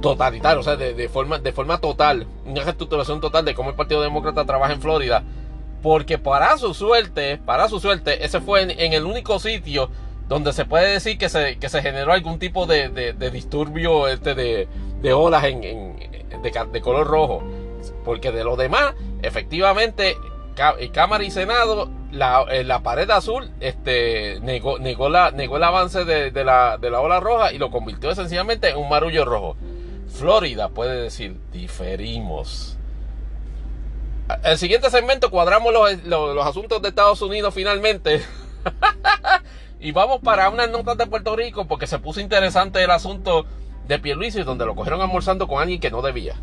totalitario, 0.00 0.60
o 0.60 0.62
sea, 0.62 0.76
de, 0.76 1.08
forma, 1.08 1.38
de 1.38 1.52
forma 1.52 1.78
total, 1.78 2.26
una 2.44 2.62
reestructuración 2.62 3.22
total 3.22 3.44
de 3.46 3.54
cómo 3.54 3.70
el 3.70 3.76
Partido 3.76 4.02
Demócrata 4.02 4.44
trabaja 4.44 4.74
en 4.74 4.80
Florida. 4.80 5.24
Porque 5.82 6.18
para 6.18 6.56
su 6.58 6.74
suerte, 6.74 7.38
para 7.38 7.68
su 7.68 7.80
suerte, 7.80 8.24
ese 8.24 8.40
fue 8.40 8.62
en, 8.62 8.92
el 8.92 9.04
único 9.04 9.38
sitio 9.38 9.90
donde 10.34 10.52
se 10.52 10.64
puede 10.64 10.90
decir 10.90 11.16
que 11.16 11.28
se, 11.28 11.60
que 11.60 11.68
se 11.68 11.80
generó 11.80 12.12
algún 12.12 12.40
tipo 12.40 12.66
de, 12.66 12.88
de, 12.88 13.30
disturbio 13.30 14.08
este 14.08 14.34
de, 14.34 15.12
olas 15.12 15.44
en, 15.44 15.96
de, 16.42 16.80
color 16.80 17.06
rojo. 17.06 17.44
Porque 18.04 18.32
de 18.32 18.42
lo 18.42 18.56
demás, 18.56 18.94
efectivamente, 19.22 20.16
Cámara 20.92 21.22
y 21.22 21.30
Senado, 21.30 21.88
la, 22.10 22.44
la 22.64 22.82
pared 22.82 23.08
azul 23.10 23.48
este, 23.60 24.40
negó, 24.40 24.80
negó, 24.80 25.08
la, 25.08 25.30
negó 25.30 25.56
el 25.56 25.62
avance 25.62 26.04
de, 26.04 26.32
la, 26.44 26.78
de 26.78 26.90
la 26.90 27.00
ola 27.00 27.20
roja 27.20 27.52
y 27.52 27.58
lo 27.58 27.70
convirtió 27.70 28.10
esencialmente 28.10 28.70
en 28.70 28.78
un 28.78 28.88
marullo 28.88 29.24
rojo. 29.24 29.56
Florida 30.08 30.68
puede 30.68 31.00
decir, 31.00 31.38
diferimos. 31.52 32.76
El 34.42 34.58
siguiente 34.58 34.90
segmento 34.90 35.30
cuadramos 35.30 35.72
los, 35.72 36.44
asuntos 36.44 36.82
de 36.82 36.88
Estados 36.88 37.22
Unidos 37.22 37.54
finalmente. 37.54 38.20
y 39.84 39.92
vamos 39.92 40.20
para 40.22 40.48
unas 40.48 40.70
notas 40.70 40.96
de 40.96 41.06
Puerto 41.06 41.36
Rico 41.36 41.66
porque 41.66 41.86
se 41.86 41.98
puso 41.98 42.18
interesante 42.18 42.82
el 42.82 42.90
asunto 42.90 43.44
de 43.86 43.98
Pierluisi 43.98 44.42
donde 44.42 44.64
lo 44.64 44.74
cogieron 44.74 45.02
almorzando 45.02 45.46
con 45.46 45.60
alguien 45.60 45.78
que 45.78 45.90
no 45.90 46.00
debía. 46.00 46.36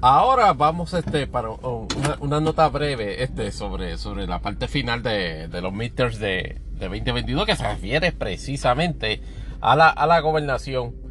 Ahora 0.00 0.52
vamos 0.52 0.94
este 0.94 1.26
para 1.26 1.50
una, 1.50 2.40
nota 2.40 2.68
breve 2.68 3.24
este 3.24 3.50
sobre, 3.50 3.98
sobre 3.98 4.28
la 4.28 4.38
parte 4.38 4.68
final 4.68 5.02
de, 5.02 5.48
los 5.60 5.72
meters 5.72 6.20
de, 6.20 6.60
2022 6.78 7.44
que 7.44 7.56
se 7.56 7.68
refiere 7.68 8.12
precisamente 8.12 9.20
a 9.60 9.74
la, 9.74 9.88
a 9.88 10.06
la 10.06 10.20
gobernación. 10.20 11.07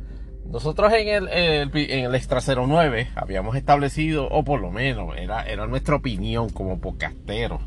Nosotros 0.52 0.93
en 0.93 1.08
el, 1.10 1.30
en 1.30 2.06
el 2.06 2.16
Extra 2.16 2.39
09 2.41 3.10
habíamos 3.16 3.56
establecido, 3.56 4.28
o 4.30 4.43
por 4.43 4.62
lo 4.62 4.72
menos 4.72 5.16
era, 5.18 5.43
era 5.43 5.68
nuestra 5.68 5.95
opinión 5.95 6.50
como 6.50 6.80
podcasteros, 6.80 7.62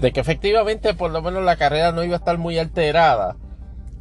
de 0.00 0.12
que 0.12 0.20
efectivamente 0.20 0.94
por 0.94 1.12
lo 1.12 1.22
menos 1.22 1.44
la 1.44 1.56
carrera 1.56 1.92
no 1.92 2.02
iba 2.02 2.16
a 2.16 2.18
estar 2.18 2.36
muy 2.36 2.58
alterada, 2.58 3.36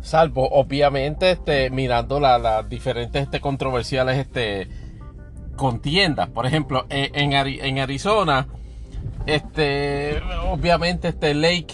salvo 0.02 0.50
obviamente 0.50 1.32
este, 1.32 1.70
mirando 1.70 2.20
las 2.20 2.68
diferentes 2.68 3.24
este, 3.24 3.40
controversiales 3.40 4.18
este, 4.18 4.68
contiendas. 5.56 6.30
Por 6.30 6.48
ejemplo, 6.48 6.86
en, 6.90 7.34
en 7.34 7.80
Arizona, 7.80 8.48
este, 9.26 10.22
obviamente 10.50 11.10
este 11.10 11.34
Lake, 11.34 11.74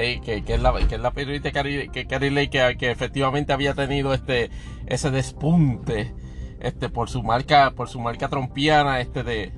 eh, 0.00 0.20
que, 0.20 0.54
es 0.54 0.62
la, 0.62 0.72
que 0.86 0.94
es 0.94 1.00
la 1.00 1.10
periodista 1.10 1.50
que, 1.50 2.30
Lake, 2.30 2.76
que, 2.78 2.90
efectivamente 2.90 3.52
había 3.52 3.74
tenido 3.74 4.14
este, 4.14 4.48
ese 4.86 5.10
despunte 5.10 6.14
este, 6.60 6.88
por 6.88 7.10
su 7.10 7.24
marca, 7.24 7.72
por 7.72 7.88
su 7.88 7.98
marca 7.98 8.28
trompiana, 8.28 9.00
este, 9.00 9.24
de, 9.24 9.52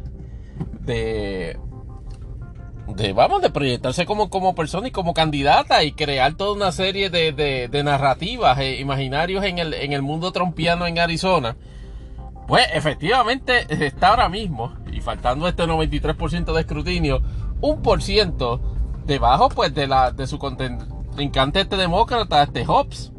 de, 0.80 1.58
de, 2.88 3.12
vamos, 3.12 3.42
de 3.42 3.50
proyectarse 3.50 4.06
como, 4.06 4.30
como 4.30 4.54
persona 4.54 4.88
y 4.88 4.92
como 4.92 5.12
candidata 5.12 5.84
y 5.84 5.92
crear 5.92 6.34
toda 6.34 6.54
una 6.54 6.72
serie 6.72 7.10
de, 7.10 7.32
de, 7.70 7.84
narrativas 7.84 8.58
e 8.60 8.80
imaginarios 8.80 9.44
en 9.44 9.58
el, 9.58 9.74
en 9.74 9.92
el 9.92 10.00
mundo 10.00 10.32
trompiano 10.32 10.86
en 10.86 10.98
Arizona. 10.98 11.58
Pues 12.48 12.66
efectivamente 12.72 13.66
está 13.68 14.08
ahora 14.08 14.30
mismo, 14.30 14.72
y 14.90 15.02
faltando 15.02 15.46
este 15.46 15.64
93% 15.64 16.54
de 16.54 16.60
escrutinio, 16.60 17.20
un 17.60 17.82
por 17.82 18.02
ciento 18.02 18.79
debajo 19.10 19.48
pues 19.48 19.74
de 19.74 19.88
la 19.88 20.12
de 20.12 20.26
su 20.28 20.38
contrincante 20.38 21.60
este 21.60 21.76
demócrata, 21.76 22.44
este 22.44 22.64
Hobbes. 22.64 23.12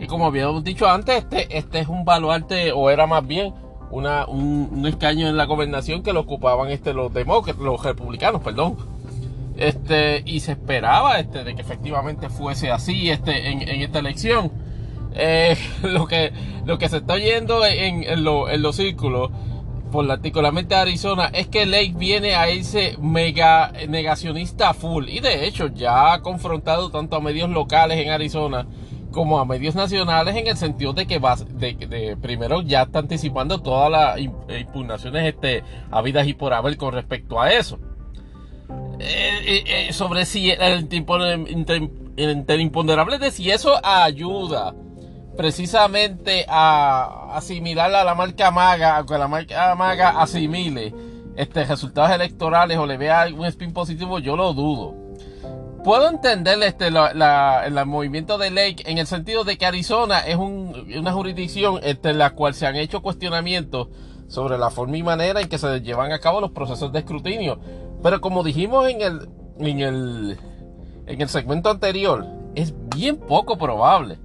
Y 0.00 0.06
como 0.06 0.26
habíamos 0.26 0.64
dicho 0.64 0.88
antes, 0.88 1.18
este, 1.18 1.56
este 1.56 1.80
es 1.80 1.88
un 1.88 2.04
baluarte, 2.04 2.72
o 2.72 2.90
era 2.90 3.06
más 3.06 3.26
bien 3.26 3.54
una, 3.90 4.26
un, 4.26 4.84
escaño 4.86 5.28
en 5.28 5.36
la 5.36 5.46
gobernación 5.46 6.02
que 6.02 6.12
lo 6.12 6.20
ocupaban 6.20 6.70
este, 6.70 6.92
los 6.92 7.12
demócratas, 7.12 7.62
los 7.62 7.82
republicanos, 7.82 8.42
perdón. 8.42 8.76
Este, 9.56 10.22
y 10.24 10.40
se 10.40 10.52
esperaba 10.52 11.18
este, 11.18 11.42
de 11.42 11.54
que 11.54 11.62
efectivamente 11.62 12.28
fuese 12.28 12.70
así 12.70 13.10
este, 13.10 13.50
en, 13.50 13.62
esta 13.82 14.00
elección. 14.00 14.50
Eh, 15.14 15.56
lo, 15.82 16.06
que, 16.06 16.32
lo 16.64 16.78
que 16.78 16.88
se 16.88 16.98
está 16.98 17.14
oyendo 17.14 17.64
en, 17.64 18.04
en, 18.04 18.26
en 18.26 18.62
los 18.62 18.76
círculos 18.76 19.30
particularmente 19.90 20.74
Arizona, 20.74 21.30
es 21.32 21.48
que 21.48 21.66
Lake 21.66 21.94
viene 21.96 22.34
a 22.34 22.48
ese 22.48 22.96
mega 23.00 23.72
negacionista 23.88 24.74
full. 24.74 25.08
Y 25.08 25.20
de 25.20 25.46
hecho 25.46 25.68
ya 25.68 26.12
ha 26.12 26.22
confrontado 26.22 26.90
tanto 26.90 27.16
a 27.16 27.20
medios 27.20 27.50
locales 27.50 27.98
en 27.98 28.10
Arizona 28.10 28.66
como 29.10 29.38
a 29.38 29.44
medios 29.44 29.74
nacionales 29.74 30.36
en 30.36 30.46
el 30.46 30.56
sentido 30.56 30.92
de 30.92 31.06
que 31.06 31.18
va, 31.18 31.36
de, 31.36 32.16
primero 32.20 32.62
ya 32.62 32.82
está 32.82 32.98
anticipando 33.00 33.60
todas 33.60 33.90
las 33.90 34.20
impugnaciones 34.20 35.26
este, 35.26 35.62
habidas 35.90 36.26
y 36.26 36.34
por 36.34 36.52
haber 36.52 36.76
con 36.76 36.92
respecto 36.92 37.40
a 37.40 37.52
eso. 37.52 37.78
Eh, 39.00 39.38
eh, 39.46 39.64
eh, 39.88 39.92
sobre 39.92 40.26
si 40.26 40.50
el, 40.50 40.88
el, 42.16 42.60
imponderable 42.60 43.18
de 43.18 43.30
si 43.30 43.50
eso 43.50 43.74
ayuda 43.82 44.74
precisamente 45.38 46.44
a 46.48 47.36
asimilar 47.36 47.94
a 47.94 48.02
la 48.02 48.16
marca 48.16 48.50
maga, 48.50 48.96
aunque 48.96 49.16
la 49.16 49.28
marca 49.28 49.72
maga 49.76 50.20
asimile 50.20 50.92
este, 51.36 51.64
resultados 51.64 52.10
electorales 52.10 52.76
o 52.76 52.84
le 52.84 52.96
vea 52.96 53.20
algún 53.20 53.46
spin 53.46 53.72
positivo, 53.72 54.18
yo 54.18 54.36
lo 54.36 54.52
dudo. 54.52 54.96
Puedo 55.84 56.08
entender 56.08 56.60
este, 56.64 56.88
el 56.88 57.86
movimiento 57.86 58.36
de 58.36 58.50
Lake 58.50 58.82
en 58.86 58.98
el 58.98 59.06
sentido 59.06 59.44
de 59.44 59.56
que 59.56 59.64
Arizona 59.64 60.18
es 60.26 60.34
una 60.34 61.12
jurisdicción 61.12 61.78
este, 61.84 62.10
en 62.10 62.18
la 62.18 62.30
cual 62.30 62.54
se 62.54 62.66
han 62.66 62.74
hecho 62.74 63.00
cuestionamientos 63.00 63.90
sobre 64.26 64.58
la 64.58 64.70
forma 64.70 64.96
y 64.96 65.04
manera 65.04 65.40
en 65.40 65.48
que 65.48 65.58
se 65.58 65.80
llevan 65.82 66.10
a 66.10 66.18
cabo 66.18 66.40
los 66.40 66.50
procesos 66.50 66.92
de 66.92 66.98
escrutinio. 66.98 67.60
Pero 68.02 68.20
como 68.20 68.42
dijimos 68.42 68.88
en 68.88 69.02
el, 69.02 69.28
en 69.60 69.78
el, 69.78 70.38
en 71.06 71.20
el 71.20 71.28
segmento 71.28 71.70
anterior, 71.70 72.26
es 72.56 72.74
bien 72.88 73.18
poco 73.18 73.56
probable 73.56 74.18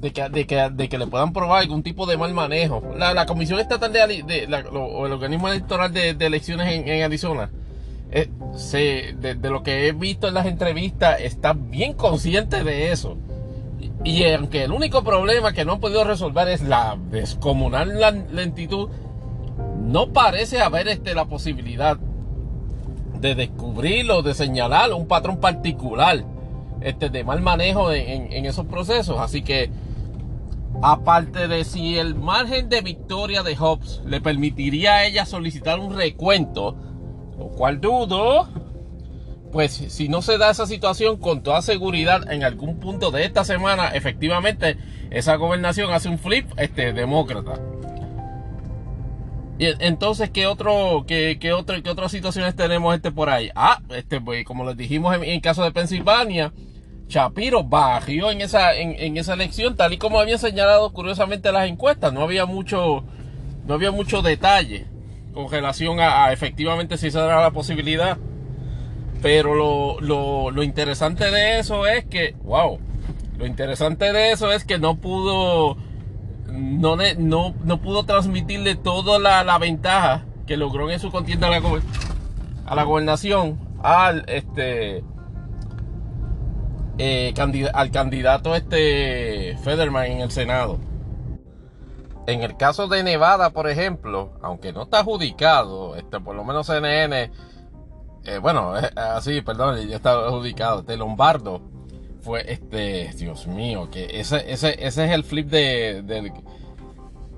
de 0.00 0.12
que, 0.12 0.28
de, 0.28 0.46
que, 0.46 0.70
de 0.70 0.88
que 0.88 0.98
le 0.98 1.06
puedan 1.06 1.32
probar 1.32 1.62
algún 1.62 1.82
tipo 1.82 2.06
de 2.06 2.16
mal 2.16 2.34
manejo. 2.34 2.82
La, 2.96 3.26
Comisión 3.26 3.60
Estatal 3.60 3.92
de, 3.92 4.22
de 4.22 4.62
o 4.72 5.06
el 5.06 5.12
organismo 5.12 5.48
electoral 5.48 5.92
de, 5.92 6.10
elecciones 6.10 6.86
en, 6.86 7.02
Arizona, 7.02 7.50
eh, 8.10 8.28
se, 8.54 9.14
de, 9.18 9.50
lo 9.50 9.62
que 9.62 9.88
he 9.88 9.92
visto 9.92 10.28
en 10.28 10.34
las 10.34 10.46
entrevistas, 10.46 11.20
está 11.20 11.52
bien 11.54 11.94
consciente 11.94 12.64
de 12.64 12.92
eso. 12.92 13.16
Y, 14.04 14.24
aunque 14.24 14.64
el 14.64 14.72
único 14.72 15.02
problema 15.02 15.52
que 15.52 15.64
no 15.64 15.72
han 15.72 15.80
podido 15.80 16.04
resolver 16.04 16.48
es 16.48 16.62
la 16.62 16.98
descomunal 17.10 17.98
lentitud, 18.32 18.90
no 19.80 20.12
parece 20.12 20.60
haber 20.60 20.88
este, 20.88 21.14
la 21.14 21.24
posibilidad 21.26 21.96
de 23.20 23.34
descubrirlo, 23.34 24.22
de 24.22 24.34
señalar 24.34 24.92
un 24.92 25.06
patrón 25.06 25.38
particular 25.38 26.24
este, 26.84 27.08
de 27.08 27.24
mal 27.24 27.40
manejo 27.42 27.92
en, 27.92 28.46
esos 28.46 28.66
procesos. 28.66 29.18
Así 29.18 29.42
que 29.42 29.70
Aparte 30.82 31.46
de 31.46 31.64
si 31.64 31.98
el 31.98 32.14
margen 32.14 32.68
de 32.68 32.80
victoria 32.80 33.42
de 33.42 33.56
Hobbs 33.56 34.02
le 34.04 34.20
permitiría 34.20 34.94
a 34.94 35.04
ella 35.06 35.24
solicitar 35.24 35.78
un 35.78 35.96
recuento, 35.96 36.76
lo 37.38 37.46
cual 37.48 37.80
dudo, 37.80 38.48
pues 39.52 39.72
si 39.72 40.08
no 40.08 40.20
se 40.20 40.36
da 40.36 40.50
esa 40.50 40.66
situación 40.66 41.16
con 41.16 41.42
toda 41.42 41.62
seguridad 41.62 42.30
en 42.30 42.42
algún 42.42 42.80
punto 42.80 43.12
de 43.12 43.24
esta 43.24 43.44
semana, 43.44 43.88
efectivamente 43.88 44.76
esa 45.10 45.36
gobernación 45.36 45.92
hace 45.92 46.08
un 46.08 46.18
flip 46.18 46.50
este, 46.56 46.92
demócrata. 46.92 47.60
Entonces, 49.58 50.30
¿qué 50.30 50.46
otro, 50.48 51.04
qué, 51.06 51.38
qué, 51.40 51.52
otro, 51.52 51.80
qué 51.80 51.88
otras 51.88 52.10
situaciones 52.10 52.56
tenemos 52.56 52.92
este 52.96 53.12
por 53.12 53.30
ahí? 53.30 53.50
Ah, 53.54 53.80
este, 53.90 54.20
pues, 54.20 54.44
como 54.44 54.64
les 54.64 54.76
dijimos 54.76 55.14
en, 55.14 55.22
en 55.22 55.40
caso 55.40 55.62
de 55.62 55.70
Pensilvania, 55.70 56.52
Shapiro 57.08 57.62
bajó 57.64 58.30
en 58.30 58.40
esa, 58.40 58.74
en, 58.74 59.16
esa 59.16 59.34
elección, 59.34 59.76
tal 59.76 59.92
y 59.92 59.98
como 59.98 60.20
habían 60.20 60.38
señalado 60.38 60.92
curiosamente 60.92 61.52
las 61.52 61.68
encuestas. 61.68 62.12
No 62.12 62.22
había 62.22 62.46
mucho, 62.46 63.04
no 63.66 63.74
había 63.74 63.90
mucho 63.90 64.22
detalle 64.22 64.86
con 65.32 65.50
relación 65.50 66.00
a, 66.00 66.32
efectivamente 66.32 66.96
si 66.96 67.10
se 67.10 67.18
dará 67.18 67.42
la 67.42 67.50
posibilidad. 67.50 68.16
Pero 69.22 69.54
lo, 69.54 70.50
lo, 70.50 70.62
interesante 70.62 71.30
de 71.30 71.58
eso 71.58 71.86
es 71.86 72.04
que, 72.04 72.34
wow, 72.42 72.78
lo 73.38 73.46
interesante 73.46 74.12
de 74.12 74.32
eso 74.32 74.52
es 74.52 74.64
que 74.64 74.78
no 74.78 74.96
pudo, 74.96 75.76
no, 76.46 76.96
no, 76.96 77.54
no 77.64 77.80
pudo 77.80 78.04
transmitirle 78.04 78.74
toda 78.74 79.18
la, 79.18 79.42
la, 79.42 79.56
ventaja 79.58 80.26
que 80.46 80.58
logró 80.58 80.90
en 80.90 81.00
su 81.00 81.10
contienda 81.10 81.46
a 81.46 81.50
la, 81.58 81.62
a 82.66 82.74
la 82.74 82.82
gobernación 82.82 83.58
al 83.82 84.24
este 84.28 85.02
eh, 86.98 87.34
al 87.72 87.90
candidato 87.90 88.54
este 88.54 89.56
Federman 89.62 90.06
en 90.06 90.20
el 90.20 90.30
Senado. 90.30 90.78
En 92.26 92.42
el 92.42 92.56
caso 92.56 92.88
de 92.88 93.02
Nevada, 93.02 93.50
por 93.50 93.68
ejemplo, 93.68 94.32
aunque 94.42 94.72
no 94.72 94.84
está 94.84 95.00
adjudicado, 95.00 95.96
este, 95.96 96.20
por 96.20 96.34
lo 96.34 96.44
menos 96.44 96.66
CNN, 96.66 97.30
eh, 98.24 98.38
bueno, 98.38 98.72
así, 98.96 99.42
perdón, 99.42 99.86
ya 99.86 99.96
está 99.96 100.12
adjudicado, 100.12 100.80
este 100.80 100.96
Lombardo 100.96 101.60
fue 102.22 102.50
este, 102.50 103.10
Dios 103.16 103.46
mío, 103.46 103.90
que 103.90 104.20
ese, 104.20 104.50
ese, 104.50 104.86
ese 104.86 105.04
es 105.04 105.10
el 105.10 105.24
flip 105.24 105.50
de, 105.50 106.32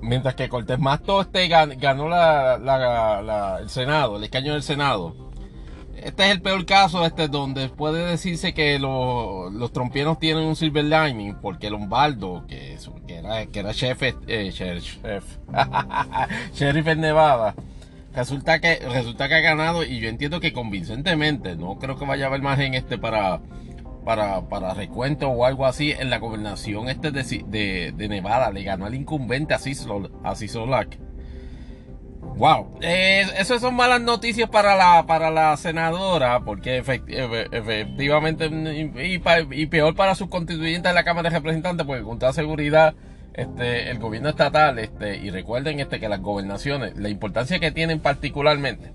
mientras 0.01 0.35
que 0.35 0.47
Cortés 0.47 0.79
Masto 0.79 1.19
este 1.19 1.49
ganó 1.49 2.07
la, 2.07 3.57
el 3.59 3.69
Senado, 3.69 4.15
el 4.15 4.23
escaño 4.23 4.53
del 4.53 4.63
Senado 4.63 5.26
este 6.07 6.23
es 6.23 6.31
el 6.31 6.41
peor 6.41 6.65
caso 6.65 7.05
este 7.05 7.27
donde 7.27 7.67
puede 7.67 8.05
decirse 8.05 8.53
que 8.53 8.79
los 8.79 9.73
trompieros 9.73 10.17
tienen 10.17 10.45
un 10.45 10.55
silver 10.55 10.85
lining 10.85 11.35
porque 11.41 11.69
Lombardo 11.69 12.45
que, 12.47 12.77
que 13.05 13.17
era 13.17 13.45
que 13.47 13.59
era 13.59 13.73
chef, 13.73 14.01
eh, 14.01 14.51
sheriff 16.53 16.87
en 16.87 17.01
Nevada 17.01 17.55
resulta 18.15 18.61
que 18.61 18.79
resulta 18.89 19.27
que 19.27 19.35
ha 19.35 19.41
ganado 19.41 19.83
y 19.83 19.99
yo 19.99 20.07
entiendo 20.07 20.39
que 20.39 20.53
convincentemente 20.53 21.57
no 21.57 21.77
creo 21.77 21.97
que 21.97 22.05
vaya 22.05 22.23
a 22.23 22.27
haber 22.29 22.41
margen 22.41 22.73
este 22.73 22.97
para 22.97 23.41
para, 24.05 24.47
para 24.47 24.73
recuento 24.73 25.27
o 25.27 25.43
algo 25.43 25.65
así 25.65 25.91
en 25.91 26.09
la 26.09 26.19
gobernación 26.19 26.87
este 26.87 27.11
de, 27.11 27.91
de, 27.93 28.07
Nevada 28.07 28.49
le 28.51 28.63
ganó 28.63 28.85
al 28.85 28.95
incumbente 28.95 29.53
a 29.53 29.59
Solak 29.59 30.97
Wow, 32.37 32.77
eh, 32.81 33.25
esas 33.39 33.61
son 33.61 33.73
malas 33.75 33.99
noticias 33.99 34.47
para 34.47 34.75
la, 34.75 35.07
para 35.07 35.31
la 35.31 35.57
senadora, 35.57 36.41
porque 36.41 36.77
efectivamente, 36.77 38.45
y, 38.45 39.65
peor 39.65 39.95
para 39.95 40.13
sus 40.13 40.29
constituyentes 40.29 40.91
de 40.91 40.93
la 40.93 41.03
Cámara 41.03 41.31
de 41.31 41.35
Representantes, 41.35 41.87
porque 41.87 42.03
con 42.03 42.19
toda 42.19 42.33
seguridad 42.33 42.93
este, 43.33 43.89
el 43.89 43.97
gobierno 43.97 44.29
estatal, 44.29 44.77
este, 44.77 45.17
y 45.17 45.31
recuerden 45.31 45.79
este, 45.79 45.99
que 45.99 46.09
las 46.09 46.21
gobernaciones, 46.21 46.95
la 46.95 47.09
importancia 47.09 47.57
que 47.57 47.71
tienen 47.71 47.99
particularmente, 47.99 48.91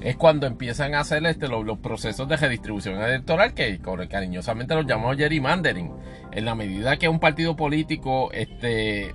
es 0.00 0.16
cuando 0.16 0.46
empiezan 0.46 0.94
a 0.94 1.00
hacer 1.00 1.24
este, 1.26 1.48
los, 1.48 1.78
procesos 1.78 2.28
de 2.28 2.36
redistribución 2.36 3.00
electoral 3.00 3.54
que 3.54 3.80
cariñosamente 4.08 4.74
los 4.74 4.86
llamamos 4.86 5.16
gerrymandering. 5.16 5.92
En 6.32 6.44
la 6.44 6.54
medida 6.54 6.96
que 6.96 7.08
un 7.08 7.18
partido 7.18 7.56
político 7.56 8.30
este, 8.32 9.12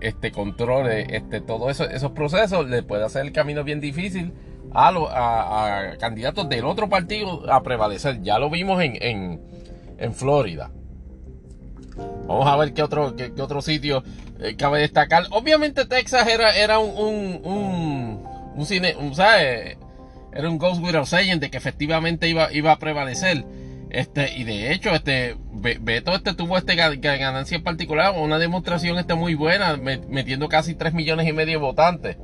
este, 0.00 0.32
controle 0.32 1.16
este, 1.16 1.40
todos 1.40 1.80
esos 1.80 2.10
procesos, 2.12 2.68
le 2.68 2.82
puede 2.82 3.04
hacer 3.04 3.24
el 3.24 3.32
camino 3.32 3.62
bien 3.62 3.80
difícil 3.80 4.32
a, 4.72 4.88
a, 4.88 5.96
candidatos 5.98 6.48
del 6.48 6.64
otro 6.64 6.88
partido 6.88 7.50
a 7.52 7.62
prevalecer. 7.62 8.22
Ya 8.22 8.38
lo 8.38 8.50
vimos 8.50 8.82
en, 8.82 9.40
en, 9.98 10.14
Florida. 10.14 10.72
Vamos 12.26 12.46
a 12.46 12.56
ver 12.56 12.74
qué 12.74 12.82
otro, 12.82 13.14
qué, 13.14 13.32
otro 13.40 13.62
sitio 13.62 14.02
eh, 14.40 14.56
cabe 14.56 14.80
destacar. 14.80 15.24
Obviamente 15.30 15.84
Texas 15.84 16.26
era, 16.26 16.56
era 16.56 16.80
un, 16.80 16.90
un, 16.96 17.40
un, 17.44 18.24
un 18.56 18.66
cine, 18.66 18.96
un, 18.98 19.14
¿sabes? 19.14 19.78
Era 20.34 20.48
un 20.50 20.58
Ghost 20.58 20.82
Without 20.82 21.06
Saying 21.06 21.40
de 21.40 21.50
que 21.50 21.56
efectivamente 21.56 22.28
iba, 22.28 22.52
iba 22.52 22.72
a 22.72 22.78
prevalecer. 22.78 23.44
Este, 23.90 24.36
y 24.36 24.42
de 24.42 24.72
hecho, 24.72 24.90
este, 24.90 25.36
Beto 25.52 26.14
este 26.14 26.34
tuvo 26.34 26.58
este 26.58 26.74
ganancia 26.74 27.56
en 27.56 27.62
particular, 27.62 28.14
una 28.16 28.38
demostración 28.38 28.98
este 28.98 29.14
muy 29.14 29.36
buena, 29.36 29.76
metiendo 29.76 30.48
casi 30.48 30.74
3 30.74 30.94
millones 30.94 31.28
y 31.28 31.32
medio 31.32 31.58
de 31.60 31.64
votantes. 31.64 32.16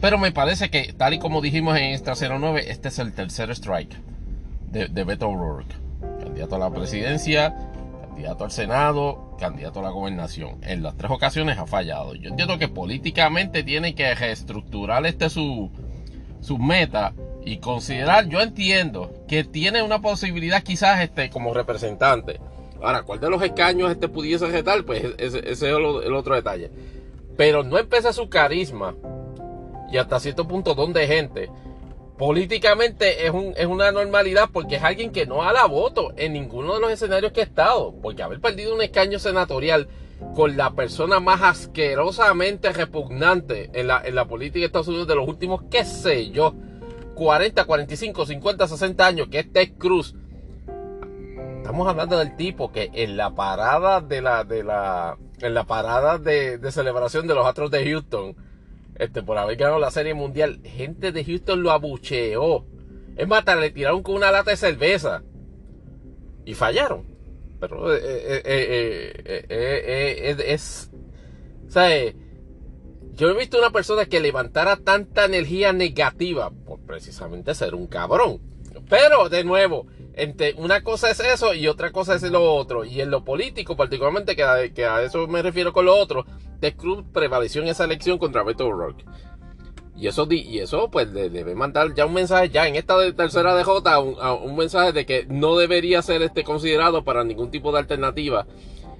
Pero 0.00 0.18
me 0.18 0.30
parece 0.30 0.70
que, 0.70 0.92
tal 0.92 1.14
y 1.14 1.18
como 1.18 1.40
dijimos 1.40 1.76
en 1.76 1.94
Extra 1.94 2.14
09, 2.14 2.70
este 2.70 2.88
es 2.88 3.00
el 3.00 3.12
tercer 3.12 3.50
strike 3.50 3.96
de, 4.70 4.86
de 4.86 5.04
Beto 5.04 5.28
O'Rourke. 5.28 5.74
Candidato 6.22 6.54
a 6.54 6.58
la 6.60 6.70
presidencia, 6.70 7.52
candidato 8.06 8.44
al 8.44 8.52
Senado, 8.52 9.36
candidato 9.40 9.80
a 9.80 9.82
la 9.82 9.90
gobernación. 9.90 10.60
En 10.62 10.84
las 10.84 10.96
tres 10.96 11.10
ocasiones 11.10 11.58
ha 11.58 11.66
fallado. 11.66 12.14
Yo 12.14 12.30
entiendo 12.30 12.58
que 12.58 12.68
políticamente 12.68 13.64
tiene 13.64 13.96
que 13.96 14.14
reestructurar 14.14 15.04
este 15.06 15.28
su, 15.28 15.72
su 16.40 16.58
meta 16.58 17.14
y 17.44 17.58
considerar, 17.58 18.28
yo 18.28 18.40
entiendo 18.40 19.12
que 19.26 19.44
tiene 19.44 19.82
una 19.82 20.00
posibilidad 20.00 20.62
quizás 20.62 21.00
este 21.00 21.30
como 21.30 21.54
representante. 21.54 22.40
Ahora, 22.82 23.02
¿cuál 23.02 23.20
de 23.20 23.30
los 23.30 23.42
escaños 23.42 23.90
este 23.90 24.08
pudiese 24.08 24.46
retar? 24.46 24.84
Pues 24.84 25.04
ese, 25.18 25.50
es 25.50 25.62
el, 25.62 25.84
otro 25.84 26.34
detalle. 26.34 26.70
Pero 27.36 27.62
no 27.62 27.78
empieza 27.78 28.12
su 28.12 28.28
carisma 28.28 28.94
y 29.90 29.96
hasta 29.96 30.20
cierto 30.20 30.46
punto 30.46 30.74
don 30.74 30.92
de 30.92 31.06
gente. 31.06 31.50
Políticamente 32.16 33.26
es, 33.26 33.30
un, 33.30 33.54
es 33.56 33.66
una 33.66 33.92
normalidad 33.92 34.50
porque 34.52 34.76
es 34.76 34.82
alguien 34.82 35.10
que 35.12 35.26
no 35.26 35.42
ha 35.42 35.52
la 35.52 35.66
voto 35.66 36.12
en 36.16 36.32
ninguno 36.32 36.74
de 36.74 36.80
los 36.80 36.90
escenarios 36.90 37.32
que 37.32 37.40
ha 37.40 37.44
estado. 37.44 37.94
Porque 38.00 38.22
haber 38.22 38.40
perdido 38.40 38.74
un 38.74 38.82
escaño 38.82 39.18
senatorial 39.18 39.88
con 40.34 40.56
la 40.56 40.72
persona 40.72 41.20
más 41.20 41.42
asquerosamente 41.42 42.72
repugnante 42.72 43.70
en 43.72 43.88
la, 43.88 44.02
en 44.04 44.14
la 44.14 44.26
política 44.26 44.60
de 44.60 44.66
Estados 44.66 44.88
Unidos 44.88 45.08
de 45.08 45.14
los 45.14 45.28
últimos, 45.28 45.62
qué 45.70 45.84
sé 45.84 46.30
yo, 46.30 46.54
40, 47.14 47.64
45, 47.64 48.26
50, 48.26 48.68
60 48.68 49.06
años, 49.06 49.28
que 49.28 49.40
es 49.40 49.52
Ted 49.52 49.72
Cruz. 49.76 50.14
Estamos 51.56 51.88
hablando 51.88 52.18
del 52.18 52.36
tipo 52.36 52.70
que 52.72 52.90
en 52.94 53.16
la 53.16 53.34
parada 53.34 54.00
de 54.00 54.22
la, 54.22 54.44
de 54.44 54.62
la, 54.62 55.18
en 55.40 55.54
la 55.54 55.64
parada 55.64 56.18
de, 56.18 56.60
celebración 56.70 57.26
de 57.26 57.34
los 57.34 57.46
Astros 57.46 57.70
de 57.70 57.84
Houston, 57.90 58.36
este, 58.94 59.22
por 59.22 59.36
haber 59.36 59.56
ganado 59.56 59.78
la 59.78 59.90
Serie 59.90 60.14
Mundial, 60.14 60.60
gente 60.64 61.12
de 61.12 61.24
Houston 61.24 61.62
lo 61.62 61.72
abucheó. 61.72 62.64
Es 63.16 63.26
más, 63.26 63.44
le 63.44 63.70
tiraron 63.70 64.02
con 64.02 64.14
una 64.14 64.30
lata 64.30 64.52
de 64.52 64.56
cerveza. 64.56 65.22
Y 66.44 66.54
fallaron. 66.54 67.17
Pero 67.60 67.94
eh, 67.94 68.42
eh, 68.44 69.46
eh, 69.48 70.44
es... 70.48 70.90
Sea, 71.68 72.12
yo 73.14 73.30
he 73.30 73.36
visto 73.36 73.58
una 73.58 73.70
persona 73.70 74.06
que 74.06 74.20
levantara 74.20 74.76
tanta 74.76 75.24
energía 75.24 75.72
negativa 75.72 76.50
por 76.50 76.80
precisamente 76.80 77.54
ser 77.54 77.74
un 77.74 77.86
cabrón. 77.86 78.40
Pero, 78.88 79.28
de 79.28 79.44
nuevo, 79.44 79.86
entre 80.14 80.54
una 80.54 80.82
cosa 80.82 81.10
es 81.10 81.20
eso 81.20 81.52
y 81.52 81.68
otra 81.68 81.92
cosa 81.92 82.14
es 82.14 82.22
lo 82.22 82.54
otro. 82.54 82.84
Y 82.84 83.00
en 83.00 83.10
lo 83.10 83.24
político, 83.24 83.76
particularmente, 83.76 84.36
que 84.36 84.44
a, 84.44 85.02
eso 85.02 85.26
me 85.26 85.42
refiero 85.42 85.72
con 85.72 85.84
lo 85.84 85.96
otro, 85.96 86.24
Ted 86.60 86.76
Cruz 86.76 87.04
prevaleció 87.12 87.62
en 87.62 87.68
esa 87.68 87.84
elección 87.84 88.18
contra 88.18 88.42
Beto 88.44 88.66
O'Rourke. 88.66 89.04
Y 89.98 90.06
eso, 90.06 90.28
y 90.30 90.60
eso 90.60 90.90
pues 90.90 91.08
le 91.08 91.28
debe 91.28 91.54
mandar 91.54 91.92
ya 91.94 92.06
un 92.06 92.14
mensaje, 92.14 92.50
ya 92.50 92.68
en 92.68 92.76
esta 92.76 92.94
tercera 93.14 93.56
DJ, 93.56 93.98
un, 93.98 94.16
un 94.44 94.56
mensaje 94.56 94.92
de 94.92 95.04
que 95.04 95.26
no 95.28 95.56
debería 95.56 96.02
ser 96.02 96.22
este 96.22 96.44
considerado 96.44 97.02
para 97.02 97.24
ningún 97.24 97.50
tipo 97.50 97.72
de 97.72 97.80
alternativa 97.80 98.46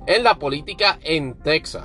en 0.07 0.25
la 0.25 0.39
política 0.39 0.99
en 1.03 1.35
Texas. 1.35 1.85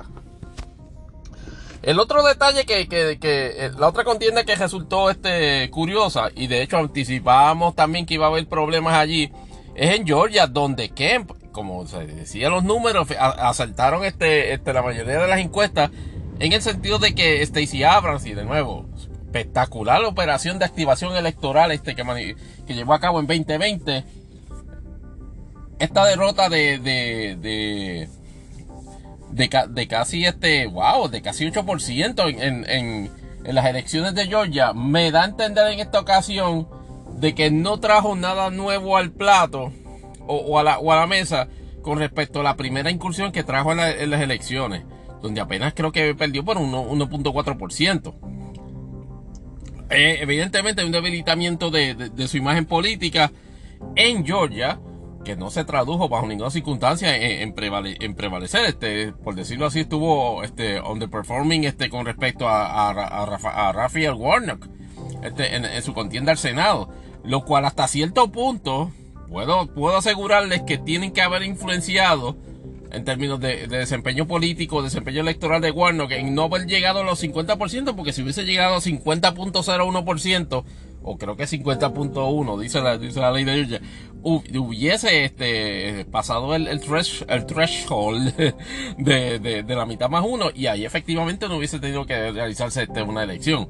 El 1.84 2.00
otro 2.00 2.22
detalle 2.22 2.64
que, 2.64 2.88
que, 2.88 3.18
eh, 3.20 3.70
la 3.78 3.88
otra 3.88 4.04
contienda 4.04 4.44
que 4.44 4.54
resultó 4.56 5.10
este, 5.10 5.68
curiosa, 5.70 6.30
y 6.34 6.46
de 6.46 6.62
hecho 6.62 6.78
anticipábamos 6.78 7.74
también 7.74 8.06
que 8.06 8.14
iba 8.14 8.24
a 8.24 8.30
haber 8.30 8.46
problemas 8.48 8.94
allí, 8.94 9.30
es 9.74 9.94
en 9.94 10.06
Georgia, 10.06 10.46
donde 10.46 10.88
Kemp, 10.88 11.32
como 11.52 11.86
se 11.86 12.06
decía 12.06 12.48
los 12.48 12.64
números, 12.64 13.08
asaltaron 13.18 14.02
este, 14.04 14.54
este, 14.54 14.72
la 14.72 14.80
mayoría 14.80 15.20
de 15.20 15.28
las 15.28 15.40
encuestas, 15.40 15.90
en 16.38 16.52
el 16.54 16.62
sentido 16.62 16.98
de 16.98 17.14
que 17.14 17.44
Stacey 17.44 17.82
Abrams, 17.82 18.24
y 18.24 18.32
de 18.32 18.46
nuevo, 18.46 18.86
espectacular 19.34 20.04
operación 20.04 20.58
de 20.58 20.64
activación 20.64 21.16
electoral 21.16 21.72
este 21.72 21.96
que, 21.96 22.36
que 22.66 22.74
llevó 22.74 22.94
a 22.94 23.00
cabo 23.00 23.18
en 23.18 23.26
2020, 23.26 24.04
esta 25.80 26.04
derrota 26.06 26.48
de, 26.48 26.78
de 26.78 28.08
de, 29.34 29.88
casi 29.88 30.24
este, 30.24 30.66
wow, 30.66 31.08
de 31.08 31.20
casi 31.20 31.46
8% 31.46 32.28
en, 32.28 32.64
en, 32.70 33.10
en, 33.44 33.54
las 33.54 33.66
elecciones 33.66 34.14
de 34.14 34.26
Georgia, 34.26 34.72
me 34.72 35.10
da 35.10 35.22
a 35.22 35.26
entender 35.26 35.72
en 35.72 35.80
esta 35.80 35.98
ocasión 35.98 36.68
de 37.18 37.34
que 37.34 37.50
no 37.50 37.80
trajo 37.80 38.14
nada 38.14 38.50
nuevo 38.50 38.96
al 38.96 39.10
plato 39.10 39.72
o, 40.26 40.58
a, 40.58 40.62
la, 40.62 40.78
o 40.78 40.92
a 40.92 40.96
la 40.96 41.06
mesa 41.06 41.48
con 41.82 41.98
respecto 41.98 42.40
a 42.40 42.42
la 42.44 42.56
primera 42.56 42.90
incursión 42.90 43.32
que 43.32 43.42
trajo 43.42 43.72
en, 43.72 44.10
las 44.10 44.20
elecciones, 44.20 44.84
donde 45.20 45.40
apenas 45.40 45.74
creo 45.74 45.90
que 45.90 46.14
perdió 46.14 46.44
por 46.44 46.58
1.4%. 46.58 48.14
Eh, 49.90 50.18
evidentemente 50.20 50.80
hay 50.80 50.86
un 50.86 50.92
debilitamiento 50.92 51.70
de, 51.70 52.10
su 52.26 52.36
imagen 52.36 52.66
política 52.66 53.30
en 53.96 54.24
Georgia 54.24 54.80
que 55.24 55.36
no 55.36 55.50
se 55.50 55.64
tradujo 55.64 56.08
bajo 56.08 56.26
ninguna 56.26 56.50
circunstancia 56.50 57.16
en, 57.16 57.54
prevalecer, 57.54 58.66
este, 58.66 59.12
por 59.12 59.34
decirlo 59.34 59.66
así, 59.66 59.80
estuvo 59.80 60.42
este, 60.42 60.80
underperforming 60.80 61.64
este, 61.64 61.88
con 61.88 62.04
respecto 62.04 62.46
a, 62.46 62.90
a, 62.90 63.72
Rafael 63.72 64.12
Warnock 64.12 64.68
este, 65.22 65.56
en, 65.56 65.82
su 65.82 65.94
contienda 65.94 66.32
al 66.32 66.38
Senado, 66.38 66.90
lo 67.24 67.44
cual 67.44 67.64
hasta 67.64 67.88
cierto 67.88 68.30
punto 68.30 68.92
puedo, 69.28 69.66
puedo 69.74 69.96
asegurarles 69.96 70.62
que 70.62 70.76
tienen 70.76 71.10
que 71.12 71.22
haber 71.22 71.42
influenciado 71.42 72.36
en 72.90 73.04
términos 73.04 73.40
de, 73.40 73.66
desempeño 73.66 74.26
político, 74.26 74.82
desempeño 74.82 75.20
electoral 75.20 75.60
de 75.60 75.70
Warnock, 75.70 76.12
en 76.12 76.34
no 76.34 76.44
haber 76.44 76.66
llegado 76.66 77.00
a 77.00 77.04
los 77.04 77.22
50%, 77.22 77.94
porque 77.94 78.12
si 78.12 78.22
hubiese 78.22 78.44
llegado 78.44 78.76
a 78.76 78.80
50.01%, 78.80 80.64
o 81.02 81.18
creo 81.18 81.36
que 81.36 81.44
50.1, 81.44 82.60
dice 82.60 82.80
la, 82.80 82.96
dice 82.96 83.20
la 83.20 83.30
ley 83.30 83.44
de 83.44 83.54
Georgia, 83.54 83.80
hubiese 84.22 85.24
este, 85.24 86.06
pasado 86.10 86.54
el, 86.54 86.66
el, 86.66 86.80
el 87.28 87.46
threshold 87.46 88.34
de, 88.98 89.38
de, 89.38 89.74
la 89.74 89.84
mitad 89.84 90.08
más 90.08 90.24
uno 90.26 90.46
y 90.54 90.66
ahí 90.66 90.86
efectivamente 90.86 91.46
no 91.46 91.58
hubiese 91.58 91.78
tenido 91.78 92.06
que 92.06 92.32
realizarse 92.32 92.84
este, 92.84 93.02
una 93.02 93.22
elección. 93.22 93.68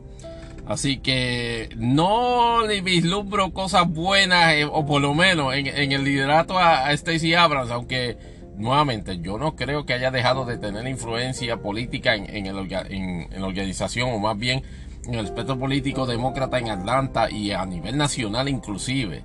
Así 0.66 0.98
que 0.98 1.68
no 1.76 2.66
le 2.66 2.80
vislumbro 2.80 3.52
cosas 3.52 3.86
buenas, 3.86 4.54
eh, 4.54 4.64
o 4.64 4.86
por 4.86 5.02
lo 5.02 5.12
menos 5.12 5.54
en, 5.54 5.66
en 5.66 5.92
el 5.92 6.04
liderato 6.04 6.58
a, 6.58 6.86
a 6.86 6.96
Stacey 6.96 7.34
Abrams, 7.34 7.70
aunque 7.70 8.16
nuevamente 8.56 9.18
yo 9.18 9.38
no 9.38 9.56
creo 9.56 9.84
que 9.84 9.94
haya 9.94 10.10
dejado 10.10 10.44
de 10.44 10.58
tener 10.58 10.86
influencia 10.86 11.56
política 11.56 12.14
en, 12.14 12.44
la 12.46 13.46
organización, 13.46 14.10
o 14.12 14.18
más 14.18 14.38
bien 14.38 14.62
en 15.06 15.14
el 15.14 15.26
espectro 15.26 15.58
político 15.58 16.06
demócrata 16.06 16.58
en 16.58 16.70
Atlanta 16.70 17.30
y 17.30 17.52
a 17.52 17.64
nivel 17.66 17.96
nacional 17.96 18.48
inclusive. 18.48 19.24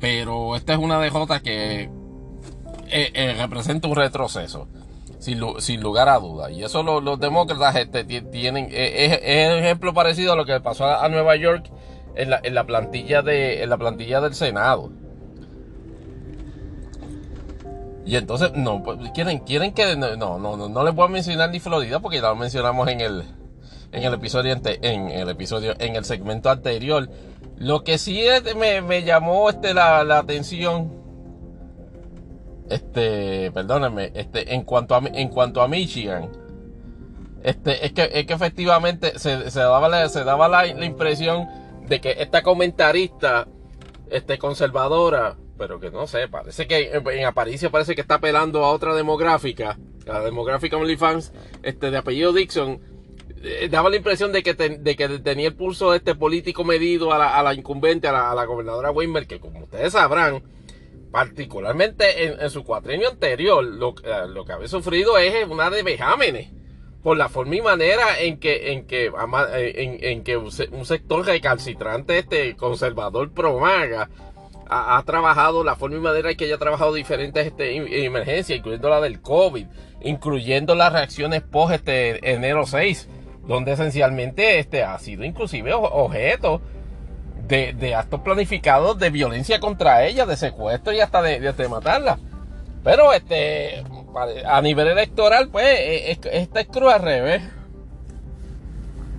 Pero 0.00 0.56
esta 0.56 0.74
es 0.74 0.78
una 0.78 1.00
DJ 1.00 1.40
que 1.42 1.82
eh, 1.82 3.10
eh, 3.14 3.34
representa 3.38 3.88
un 3.88 3.96
retroceso, 3.96 4.68
sin, 5.18 5.80
lugar 5.80 6.08
a 6.08 6.18
dudas. 6.18 6.50
Y 6.50 6.62
eso 6.62 6.82
los 6.82 7.18
demócratas 7.18 7.76
este, 7.76 8.04
tienen, 8.04 8.68
eh, 8.70 9.06
es, 9.06 9.12
es, 9.22 9.62
ejemplo 9.62 9.94
parecido 9.94 10.32
a 10.32 10.36
lo 10.36 10.44
que 10.44 10.60
pasó 10.60 10.86
a, 10.86 11.08
Nueva 11.08 11.36
York 11.36 11.70
en 12.16 12.30
la, 12.30 12.40
en 12.42 12.54
la, 12.54 12.64
plantilla 12.64 13.22
de, 13.22 13.62
en 13.62 13.70
la 13.70 13.78
plantilla 13.78 14.20
del 14.20 14.34
Senado. 14.34 14.90
Y 18.06 18.16
entonces, 18.16 18.52
no, 18.54 18.82
pues, 18.82 18.98
quieren, 19.12 19.38
quieren 19.40 19.72
que, 19.72 19.96
no, 19.96 20.16
no, 20.16 20.38
no, 20.38 20.68
no 20.68 20.84
les 20.84 20.94
voy 20.94 21.06
a 21.06 21.08
mencionar 21.08 21.50
ni 21.50 21.60
Florida 21.60 22.00
porque 22.00 22.20
ya 22.20 22.28
lo 22.28 22.36
mencionamos 22.36 22.88
en 22.88 23.00
el, 23.00 23.24
en 23.94 24.02
el 24.02 24.14
episodio 24.14 24.52
en 24.82 25.08
el 25.08 25.28
episodio 25.28 25.74
en 25.78 25.96
el 25.96 26.04
segmento 26.04 26.50
anterior. 26.50 27.08
Lo 27.56 27.84
que 27.84 27.98
sí 27.98 28.24
me, 28.56 28.82
me, 28.82 29.04
llamó 29.04 29.48
este 29.48 29.72
la, 29.72 30.02
la, 30.04 30.18
atención 30.18 30.92
este 32.68 33.52
perdónenme 33.52 34.10
este 34.14 34.54
en 34.54 34.62
cuanto 34.62 34.94
a 34.94 34.98
en 34.98 35.28
cuanto 35.28 35.60
a 35.62 35.68
Michigan 35.68 36.30
este 37.42 37.84
es 37.84 37.92
que 37.92 38.10
es 38.12 38.26
que 38.26 38.32
efectivamente 38.32 39.18
se, 39.18 39.50
se 39.50 39.60
daba 39.60 39.88
la, 39.88 40.08
se 40.08 40.24
daba 40.24 40.48
la, 40.48 40.64
la, 40.64 40.84
impresión 40.84 41.46
de 41.86 42.00
que 42.00 42.16
esta 42.18 42.42
comentarista 42.42 43.46
este 44.10 44.38
conservadora 44.38 45.36
pero 45.56 45.78
que 45.78 45.90
no 45.90 46.06
sé 46.06 46.28
parece 46.28 46.66
que 46.66 46.90
en, 46.92 47.08
en 47.08 47.26
Aparicio 47.26 47.70
parece 47.70 47.94
que 47.94 48.00
está 48.00 48.16
apelando 48.16 48.64
a 48.64 48.70
otra 48.70 48.94
demográfica 48.94 49.78
la 50.06 50.20
demográfica 50.20 50.76
OnlyFans 50.76 51.32
este 51.62 51.90
de 51.90 51.96
apellido 51.96 52.32
Dixon. 52.32 52.80
Eh, 53.42 53.68
daba 53.70 53.90
la 53.90 53.96
impresión 53.96 54.32
de 54.32 54.42
que, 54.42 54.54
de 54.54 54.96
que 54.96 55.08
tenía 55.18 55.48
el 55.48 55.54
pulso 55.54 55.90
de 55.90 55.98
este 55.98 56.14
político 56.14 56.64
medido 56.64 57.12
a 57.12 57.18
la, 57.18 57.38
a 57.38 57.42
la 57.42 57.54
incumbente, 57.54 58.08
a 58.08 58.34
la, 58.34 58.44
gobernadora 58.44 58.90
Weimer, 58.90 59.26
que 59.26 59.38
como 59.38 59.60
ustedes 59.60 59.92
sabrán, 59.92 60.42
particularmente 61.10 62.42
en, 62.42 62.50
su 62.50 62.64
cuatrienio 62.64 63.10
anterior, 63.10 63.62
lo, 63.62 63.94
eh, 64.02 64.28
lo, 64.28 64.44
que 64.44 64.52
había 64.52 64.68
sufrido 64.68 65.18
es 65.18 65.46
una 65.46 65.68
de 65.68 65.82
vejámenes 65.82 66.50
por 67.02 67.18
la 67.18 67.28
forma 67.28 67.56
y 67.56 67.60
manera 67.60 68.18
en 68.18 68.38
que, 68.38 68.72
en 68.72 68.86
que, 68.86 69.12
en, 69.12 69.98
en 70.02 70.24
que 70.24 70.38
un 70.38 70.86
sector 70.86 71.26
recalcitrante, 71.26 72.18
este 72.18 72.56
conservador 72.56 73.30
pro 73.30 73.60
ha, 74.68 75.02
trabajado, 75.04 75.64
la 75.64 75.76
forma 75.76 75.96
y 75.96 76.00
manera 76.00 76.34
que 76.34 76.46
ella 76.46 76.56
ha 76.56 76.58
trabajado 76.58 76.94
diferentes 76.94 77.46
este, 77.46 78.04
emergencias, 78.04 78.58
incluyendo 78.58 78.88
la 78.88 79.00
del 79.00 79.20
COVID, 79.20 79.66
incluyendo 80.02 80.74
las 80.74 80.92
reacciones 80.92 81.42
post 81.42 81.74
este, 81.74 82.32
enero 82.32 82.66
6, 82.66 83.08
donde 83.46 83.72
esencialmente 83.72 84.58
este, 84.58 84.82
ha 84.82 84.98
sido 84.98 85.24
inclusive 85.24 85.72
objeto 85.74 86.60
de, 87.46 87.94
actos 87.94 88.20
planificados 88.20 88.98
de 88.98 89.10
violencia 89.10 89.60
contra 89.60 90.04
ella, 90.04 90.26
de 90.26 90.36
secuestro 90.36 90.92
y 90.92 91.00
hasta 91.00 91.22
de, 91.22 91.40
de, 91.40 91.68
matarla. 91.68 92.18
Pero 92.82 93.12
este, 93.12 93.82
a 94.46 94.60
nivel 94.62 94.88
electoral, 94.88 95.48
pues, 95.48 95.66
e, 95.66 96.10
e, 96.10 96.18
esta 96.32 96.60
es 96.60 96.66
cruz 96.68 96.92
al 96.92 97.02
revés. 97.02 97.42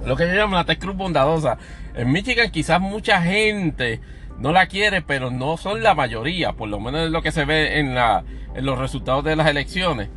Lo 0.05 0.15
que 0.15 0.27
yo 0.27 0.33
llamo 0.33 0.55
la 0.55 0.65
cruz 0.75 0.95
bondadosa. 0.95 1.57
En 1.95 2.11
Michigan 2.11 2.51
quizás 2.51 2.79
mucha 2.79 3.21
gente 3.21 4.01
no 4.39 4.51
la 4.51 4.67
quiere, 4.67 5.01
pero 5.01 5.31
no 5.31 5.57
son 5.57 5.81
la 5.83 5.95
mayoría, 5.95 6.53
por 6.53 6.69
lo 6.69 6.79
menos 6.79 7.01
es 7.01 7.11
lo 7.11 7.21
que 7.21 7.31
se 7.31 7.45
ve 7.45 7.79
en, 7.79 7.95
la, 7.95 8.23
en 8.53 8.65
los 8.65 8.77
resultados 8.77 9.23
de 9.23 9.35
las 9.35 9.47
elecciones. 9.47 10.09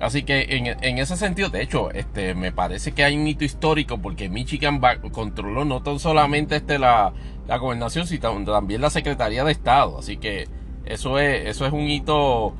Así 0.00 0.24
que 0.24 0.46
en, 0.82 0.98
ese 0.98 1.16
sentido, 1.16 1.48
de 1.48 1.62
hecho, 1.62 1.90
este, 1.90 2.34
me 2.34 2.52
parece 2.52 2.92
que 2.92 3.04
hay 3.04 3.16
un 3.16 3.26
hito 3.26 3.44
histórico 3.44 3.98
porque 3.98 4.28
Michigan 4.28 4.80
controló 5.12 5.64
no 5.64 5.82
tan 5.82 5.98
solamente 5.98 6.56
este, 6.56 6.78
la, 6.78 7.12
la 7.46 7.56
gobernación, 7.58 8.06
sino 8.06 8.44
también 8.44 8.80
la 8.80 8.90
Secretaría 8.90 9.44
de 9.44 9.52
Estado. 9.52 9.98
Así 9.98 10.16
que 10.16 10.48
eso 10.84 11.18
es, 11.18 11.46
eso 11.46 11.64
es 11.64 11.72
un 11.72 11.88
hito, 11.88 12.54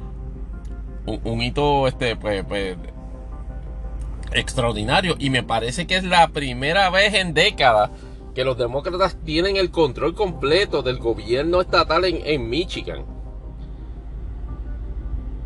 un, 1.07 1.43
hito 1.43 1.89
este, 1.89 2.17
pues, 2.17 2.45
pues, 2.45 2.77
extraordinario. 4.33 5.17
Y 5.19 5.31
me 5.31 5.43
parece 5.43 5.87
que 5.87 5.97
es 5.97 6.05
la 6.05 6.29
primera 6.29 6.89
vez 6.91 7.15
en 7.15 7.35
décadas 7.35 7.91
que 8.35 8.45
los 8.45 8.59
demócratas 8.59 9.17
tienen 9.25 9.57
el 9.57 9.71
control 9.71 10.15
completo 10.15 10.83
del 10.83 10.99
gobierno 10.99 11.61
estatal 11.61 12.05
en, 12.05 12.51
Michigan. 12.51 13.05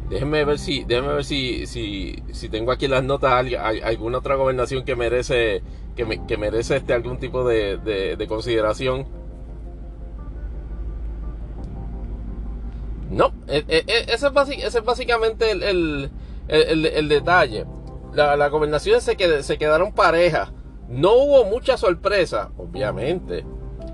Déjenme 0.08 0.44
ver 0.46 0.58
si, 0.58 0.84
déjenme 0.84 1.12
ver 1.12 1.24
si, 1.24 1.66
si, 1.66 2.22
si 2.32 2.48
tengo 2.48 2.72
aquí 2.72 2.88
las 2.88 3.04
notas 3.04 3.32
hay, 3.34 3.54
alguna 3.54 4.18
otra 4.18 4.36
gobernación 4.36 4.84
que 4.84 4.96
merece, 4.96 5.62
que, 5.94 6.36
merece 6.38 6.76
este 6.76 6.94
algún 6.94 7.18
tipo 7.18 7.46
de, 7.46 7.76
de, 7.76 8.26
consideración. 8.26 9.06
No, 13.10 13.32
e, 13.48 13.64
e, 13.68 13.84
e, 13.86 14.14
ese, 14.14 14.28
es, 14.78 14.84
básicamente 14.84 15.50
el, 15.50 16.10
el, 16.48 17.08
detalle. 17.08 17.66
La, 18.14 18.34
la 18.36 18.48
gobernación 18.48 19.02
se, 19.02 19.42
se 19.42 19.58
quedaron 19.58 19.92
parejas 19.92 20.52
no 20.88 21.14
hubo 21.14 21.44
mucha 21.44 21.76
sorpresa, 21.76 22.50
obviamente. 22.56 23.44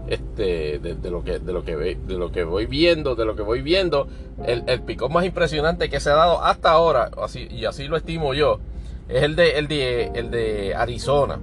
Este, 0.06 0.78
de, 0.80 1.10
lo 1.10 1.24
que 1.24 1.38
de 1.38 1.52
lo 1.54 1.64
que 1.64 1.76
de 1.76 2.18
lo 2.18 2.30
que 2.30 2.44
voy 2.44 2.66
viendo, 2.66 3.14
de 3.14 3.24
lo 3.24 3.34
que 3.34 3.42
voy 3.42 3.62
viendo, 3.62 4.06
el, 4.44 4.62
el 4.66 4.82
picón 4.82 5.10
más 5.10 5.24
impresionante 5.24 5.88
que 5.88 5.98
se 5.98 6.10
ha 6.10 6.14
dado 6.14 6.44
hasta 6.44 6.72
ahora, 6.72 7.10
así, 7.22 7.48
y 7.50 7.64
así 7.64 7.88
lo 7.88 7.96
estimo 7.96 8.34
yo, 8.34 8.60
es 9.08 9.22
el 9.22 9.34
de 9.34 9.58
el 9.58 9.66
de 9.66 10.10
el 10.14 10.30
de 10.30 10.74
Arizona. 10.74 11.40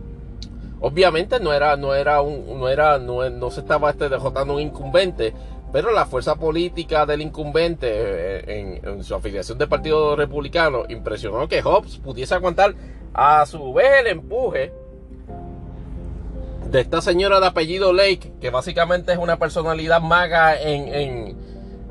Obviamente 0.80 1.40
no 1.40 1.53
era 1.53 1.76
no 1.76 1.95
era 1.95 2.22
un 2.22 2.60
no 2.60 2.69
era 2.69 2.99
no, 2.99 3.49
se 3.49 3.61
estaba 3.61 3.90
este 3.90 4.10
derrotando 4.10 4.53
un 4.53 4.61
incumbente, 4.61 5.34
pero 5.73 5.91
la 5.91 6.06
fuerza 6.06 6.36
política 6.36 7.07
del 7.07 7.22
incumbente 7.22 7.88
eh, 7.91 8.80
en, 8.84 8.88
en, 8.88 9.03
su 9.03 9.15
afiliación 9.15 9.57
del 9.57 9.69
Partido 9.69 10.15
Republicano 10.15 10.84
impresionó 10.88 11.48
que 11.48 11.64
Hobbs 11.64 11.98
pudiese 11.98 12.36
aguantar 12.36 12.76
a 13.11 13.44
su 13.48 13.73
vez 13.73 14.02
el 14.02 14.07
empuje 14.07 14.72
de 16.72 16.80
esta 16.80 17.02
señora 17.02 17.41
de 17.41 17.48
apellido 17.48 17.91
Lake, 17.91 18.31
que 18.39 18.49
básicamente 18.49 19.11
es 19.11 19.18
una 19.18 19.38
personalidad 19.38 20.02
maga 20.02 20.60
en, 20.60 21.38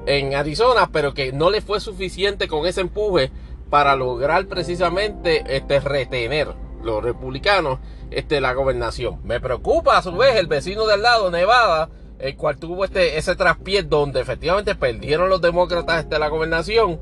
en, 0.07 0.35
Arizona, 0.35 0.89
pero 0.90 1.12
que 1.12 1.32
no 1.32 1.51
le 1.51 1.61
fue 1.61 1.81
suficiente 1.81 2.48
con 2.48 2.66
ese 2.66 2.81
empuje 2.81 3.31
para 3.69 3.94
lograr 3.94 4.47
precisamente 4.47 5.44
este, 5.55 5.81
retener 5.81 6.48
los 6.82 7.05
republicanos 7.05 7.78
este, 8.11 8.40
la 8.40 8.55
gobernación. 8.55 9.20
Me 9.23 9.39
preocupa 9.39 9.98
a 9.98 10.02
su 10.02 10.16
vez 10.16 10.36
el 10.36 10.47
vecino 10.47 10.86
del 10.86 11.02
lado, 11.02 11.31
Nevada, 11.31 11.90
el 12.19 12.35
cual 12.36 12.57
tuvo 12.57 12.85
este, 12.85 13.19
ese 13.19 13.36
traspié 13.36 13.82
donde 13.82 14.20
efectivamente 14.20 14.74
perdieron 14.74 15.28
los 15.28 15.43
demócratas 15.43 16.05
este, 16.05 16.19
la 16.19 16.28
gobernación 16.28 16.98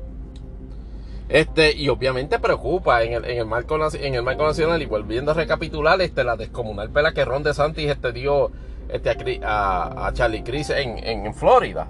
este, 1.29 1.73
y 1.75 1.89
obviamente 1.89 2.39
preocupa 2.39 3.03
en 3.03 3.13
el, 3.13 3.25
en 3.25 3.37
el, 3.37 3.45
marco, 3.45 3.75
en 3.93 4.15
el 4.15 4.25
nacional, 4.25 4.81
y 4.81 4.87
volviendo 4.87 5.31
a 5.31 5.35
recapitular, 5.35 6.01
este, 6.01 6.23
la 6.23 6.35
descomunal 6.35 6.89
pela 6.89 7.13
que 7.13 7.23
Ron 7.23 7.43
DeSantis 7.43 7.91
este, 7.91 8.11
dio 8.11 8.51
este, 8.89 9.39
a, 9.43 10.09
Charlie 10.13 10.43
Cris 10.43 10.71
en, 10.71 10.97
en, 10.97 11.33
Florida. 11.35 11.87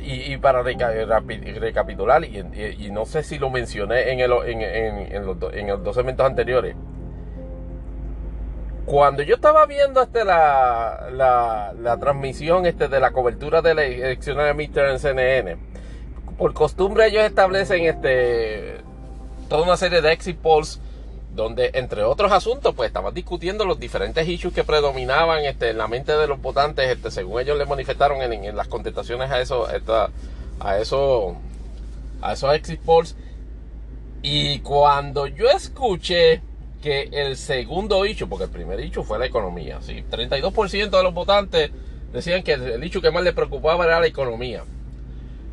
y, 0.00 0.36
para 0.38 0.62
recapitular, 0.62 2.24
y, 2.24 2.90
no 2.90 3.06
sé 3.06 3.22
si 3.22 3.38
lo 3.38 3.50
mencioné 3.50 4.10
en, 4.10 4.18
el, 4.18 4.32
en, 4.44 4.62
en 4.62 5.68
los 5.68 5.84
dos 5.84 5.96
eventos 5.96 6.26
anteriores. 6.26 6.74
Cuando 8.88 9.22
yo 9.22 9.34
estaba 9.34 9.66
viendo 9.66 10.00
este, 10.02 10.24
la, 10.24 11.10
la, 11.12 11.74
la 11.78 11.98
transmisión 11.98 12.64
este, 12.64 12.88
de 12.88 13.00
la 13.00 13.10
cobertura 13.10 13.60
de 13.60 13.74
la 13.74 13.84
elección 13.84 14.38
de 14.38 14.54
Mr. 14.54 14.92
en 14.92 14.98
CNN, 14.98 15.56
por 16.38 16.54
costumbre 16.54 17.08
ellos 17.08 17.24
establecen 17.24 17.84
este 17.84 18.76
toda 19.48 19.62
una 19.62 19.76
serie 19.76 20.00
de 20.00 20.12
exit 20.12 20.38
polls 20.38 20.80
donde 21.34 21.72
entre 21.74 22.04
otros 22.04 22.32
asuntos 22.32 22.74
pues 22.74 22.86
estaban 22.86 23.12
discutiendo 23.12 23.64
los 23.64 23.78
diferentes 23.78 24.26
issues 24.26 24.54
que 24.54 24.64
predominaban 24.64 25.44
este, 25.44 25.70
en 25.70 25.78
la 25.78 25.88
mente 25.88 26.16
de 26.16 26.26
los 26.26 26.40
votantes 26.40 26.88
este, 26.88 27.10
según 27.10 27.40
ellos 27.40 27.58
les 27.58 27.68
manifestaron 27.68 28.22
en, 28.22 28.56
las 28.56 28.68
contestaciones 28.68 29.30
a 29.30 29.40
eso 29.40 29.66
a 30.60 30.78
eso 30.78 31.36
a 32.22 32.32
esos 32.32 32.54
exit 32.54 32.80
polls 32.80 33.16
y 34.22 34.60
cuando 34.60 35.26
yo 35.26 35.48
escuché 35.50 36.40
que 36.82 37.08
el 37.12 37.36
segundo 37.36 38.06
issue 38.06 38.28
porque 38.28 38.44
el 38.44 38.50
primer 38.50 38.78
issue 38.80 39.02
fue 39.02 39.18
la 39.18 39.26
economía 39.26 39.80
¿sí? 39.82 40.04
32% 40.08 40.90
de 40.90 41.02
los 41.02 41.14
votantes 41.14 41.70
decían 42.12 42.44
que 42.44 42.52
el 42.52 42.82
issue 42.84 43.02
que 43.02 43.10
más 43.10 43.24
les 43.24 43.34
preocupaba 43.34 43.84
era 43.84 44.00
la 44.00 44.06
economía 44.06 44.62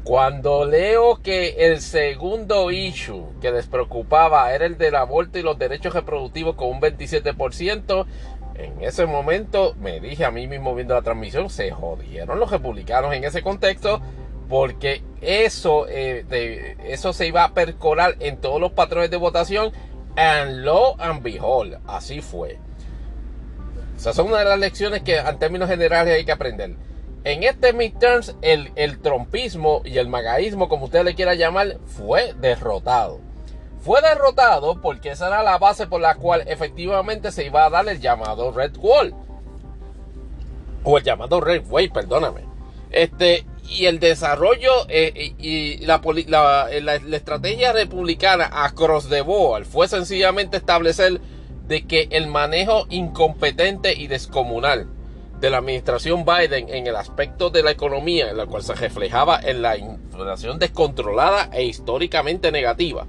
cuando 0.05 0.65
leo 0.65 1.19
que 1.23 1.65
el 1.65 1.81
segundo 1.81 2.69
issue 2.69 3.25
que 3.41 3.49
les 3.49 3.65
preocupaba 3.65 4.53
era 4.53 4.67
el 4.67 4.77
del 4.77 4.93
aborto 4.95 5.39
y 5.39 5.41
los 5.41 5.57
derechos 5.57 5.95
reproductivos 5.95 6.55
con 6.55 6.67
un 6.67 6.79
27%, 6.79 8.05
en 8.53 8.83
ese 8.83 9.07
momento 9.07 9.73
me 9.79 9.99
dije 9.99 10.23
a 10.23 10.29
mí 10.29 10.45
mismo 10.45 10.75
viendo 10.75 10.93
la 10.93 11.01
transmisión, 11.01 11.49
se 11.49 11.71
jodieron 11.71 12.39
los 12.39 12.51
republicanos 12.51 13.15
en 13.15 13.23
ese 13.23 13.41
contexto 13.41 13.99
porque 14.47 15.01
eso, 15.21 15.87
eh, 15.89 16.77
eso 16.85 17.11
se 17.11 17.25
iba 17.25 17.43
a 17.43 17.55
percolar 17.55 18.15
en 18.19 18.37
todos 18.37 18.61
los 18.61 18.73
patrones 18.73 19.09
de 19.09 19.17
votación 19.17 19.71
and 20.15 20.63
lo 20.63 21.01
and 21.01 21.23
behold, 21.23 21.79
así 21.87 22.21
fue. 22.21 22.59
Esas 23.97 24.15
son 24.15 24.27
una 24.27 24.37
de 24.37 24.45
las 24.45 24.59
lecciones 24.59 25.01
que 25.01 25.17
en 25.17 25.39
términos 25.39 25.67
generales 25.67 26.13
hay 26.13 26.25
que 26.25 26.31
aprender. 26.31 26.75
En 27.25 27.43
este 27.43 27.73
midterms, 27.73 28.35
el, 28.43 28.71
el 28.75 28.99
trompismo 28.99 29.81
y 29.83 29.97
el 29.97 30.07
magaísmo, 30.07 30.69
como 30.69 30.85
usted 30.85 31.03
le 31.03 31.15
quiera 31.15 31.33
llamar, 31.33 31.79
fue 31.87 32.35
derrotado. 32.39 33.19
Fue 33.81 33.99
derrotado 33.99 34.79
porque 34.79 35.09
esa 35.09 35.27
era 35.27 35.41
la 35.41 35.57
base 35.57 35.87
por 35.87 36.01
la 36.01 36.15
cual 36.15 36.43
efectivamente 36.45 37.31
se 37.31 37.43
iba 37.43 37.65
a 37.65 37.71
dar 37.71 37.89
el 37.89 37.99
llamado 37.99 38.51
Red 38.51 38.77
Wall. 38.77 39.15
O 40.83 40.99
el 40.99 41.03
llamado 41.03 41.41
Red 41.41 41.63
Way, 41.67 41.89
perdóname. 41.89 42.41
Este, 42.91 43.43
y 43.67 43.87
el 43.87 43.99
desarrollo 43.99 44.85
eh, 44.87 45.33
y 45.39 45.77
la, 45.79 45.99
la, 46.27 46.69
la, 46.79 47.17
estrategia 47.17 47.73
republicana 47.73 48.47
across 48.51 49.09
the 49.09 49.21
board 49.21 49.65
fue 49.65 49.87
sencillamente 49.87 50.57
establecer 50.57 51.19
de 51.67 51.87
que 51.87 52.07
el 52.11 52.27
manejo 52.27 52.85
incompetente 52.91 53.95
y 53.95 54.05
descomunal 54.05 54.87
de 55.45 55.51
la 55.51 55.57
administración 55.57 56.25
Biden 56.25 56.69
en 56.69 56.87
el 56.87 56.95
aspecto 56.95 57.51
de 57.51 57.61
la 57.61 57.69
economía, 57.69 58.31
en 58.31 58.37
la 58.37 58.47
cual 58.47 58.63
se 58.63 58.73
reflejaba 58.73 59.39
en 59.43 59.61
la 59.61 59.77
inflación 59.77 60.57
descontrolada 60.57 61.51
e 61.53 61.65
históricamente 61.65 62.51
negativa, 62.51 63.05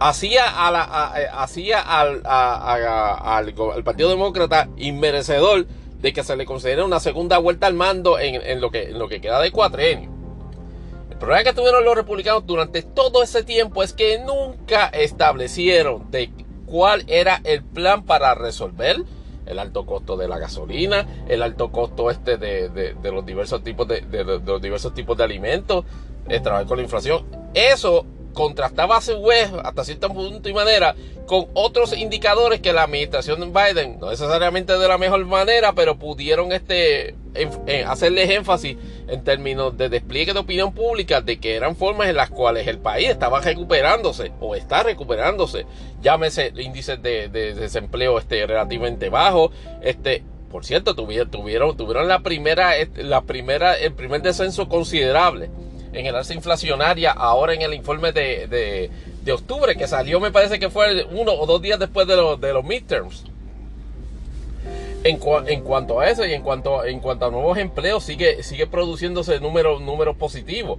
hacía, 0.00 0.66
a 0.66 0.70
la, 0.70 1.12
eh, 1.18 1.28
hacía 1.30 1.80
al, 1.82 2.22
al, 2.24 3.52
Partido 3.84 4.08
Demócrata 4.08 4.70
inmerecedor 4.78 5.66
de 6.00 6.12
que 6.14 6.24
se 6.24 6.36
le 6.36 6.46
concediera 6.46 6.82
una 6.82 6.98
segunda 6.98 7.36
vuelta 7.36 7.66
al 7.66 7.74
mando 7.74 8.18
en, 8.18 8.62
lo, 8.62 8.70
que, 8.70 8.84
en 8.84 8.98
lo 8.98 9.08
que 9.08 9.20
queda 9.20 9.42
de 9.42 9.52
cuatrenio. 9.52 10.10
El 11.10 11.18
problema 11.18 11.44
que 11.44 11.52
tuvieron 11.52 11.84
los 11.84 11.94
republicanos 11.94 12.46
durante 12.46 12.80
todo 12.80 13.22
ese 13.22 13.42
tiempo 13.42 13.82
es 13.82 13.92
que 13.92 14.20
nunca 14.20 14.86
establecieron 14.86 16.10
de 16.10 16.30
cuál 16.64 17.04
era 17.08 17.42
el 17.44 17.62
plan 17.62 18.06
para 18.06 18.34
resolver 18.34 19.04
el 19.46 19.58
alto 19.58 19.86
costo 19.86 20.16
de 20.16 20.28
la 20.28 20.38
gasolina, 20.38 21.24
el 21.28 21.42
alto 21.42 21.70
costo 21.70 22.10
este 22.10 22.36
de, 22.36 22.94
los 23.02 23.24
diversos 23.24 23.62
tipos 23.62 23.86
de, 23.88 24.02
los 24.44 24.60
diversos 24.60 24.94
tipos 24.94 25.16
de 25.16 25.24
alimentos, 25.24 25.84
el 26.28 26.42
trabajo 26.42 26.66
con 26.66 26.78
la 26.78 26.82
inflación. 26.82 27.24
Eso 27.54 28.04
contrastaba 28.36 29.00
su 29.00 29.22
vez, 29.22 29.50
hasta 29.64 29.82
cierto 29.82 30.12
punto 30.12 30.46
y 30.46 30.52
manera, 30.52 30.94
con 31.24 31.46
otros 31.54 31.96
indicadores 31.96 32.60
que 32.60 32.74
la 32.74 32.82
administración 32.82 33.40
de 33.40 33.46
Biden, 33.46 33.98
no 33.98 34.10
necesariamente 34.10 34.76
de 34.76 34.86
la 34.86 34.98
mejor 34.98 35.24
manera, 35.24 35.72
pero 35.72 35.96
pudieron 35.96 36.52
este, 36.52 37.14
hacerles 37.86 38.28
énfasis 38.28 38.76
en 39.08 39.24
términos 39.24 39.78
de 39.78 39.88
despliegue 39.88 40.34
de 40.34 40.40
opinión 40.40 40.74
pública 40.74 41.22
de 41.22 41.38
que 41.38 41.56
eran 41.56 41.76
formas 41.76 42.10
en 42.10 42.16
las 42.16 42.28
cuales 42.28 42.66
el 42.66 42.78
país 42.78 43.08
estaba 43.08 43.40
recuperándose 43.40 44.32
o 44.38 44.54
está 44.54 44.82
recuperándose. 44.82 45.64
Llámese 46.02 46.52
índices 46.58 47.02
de, 47.02 47.28
desempleo 47.28 48.18
este, 48.18 48.46
relativamente 48.46 49.08
bajo, 49.08 49.50
este, 49.80 50.22
por 50.50 50.66
cierto, 50.66 50.94
tuvieron, 50.94 51.30
tuvieron, 51.30 51.74
tuvieron 51.74 52.06
la 52.06 52.18
primera, 52.18 52.72
la 52.96 53.22
primera, 53.22 53.72
el 53.72 53.94
primer 53.94 54.20
descenso 54.20 54.68
considerable 54.68 55.48
en 55.96 56.06
el 56.06 56.14
alza 56.14 56.34
inflacionaria 56.34 57.10
ahora 57.10 57.54
en 57.54 57.62
el 57.62 57.74
informe 57.74 58.12
de, 58.12 58.90
de, 59.22 59.32
octubre, 59.32 59.74
que 59.74 59.88
salió 59.88 60.20
me 60.20 60.30
parece 60.30 60.60
que 60.60 60.70
fue 60.70 61.04
uno 61.04 61.32
o 61.32 61.46
dos 61.46 61.60
días 61.60 61.78
después 61.78 62.06
de, 62.06 62.16
los 62.16 62.40
de 62.40 62.52
los 62.52 62.64
midterms. 62.64 63.24
En, 65.02 65.18
en, 65.46 65.60
cuanto 65.62 66.00
a 66.00 66.08
eso 66.08 66.24
y 66.24 66.32
en 66.32 66.42
cuanto, 66.42 66.84
en 66.84 67.00
cuanto 67.00 67.26
a 67.26 67.30
nuevos 67.30 67.58
empleos, 67.58 68.04
sigue, 68.04 68.42
sigue 68.42 68.66
produciéndose 68.66 69.40
números, 69.40 69.80
números 69.80 70.16
positivos. 70.16 70.78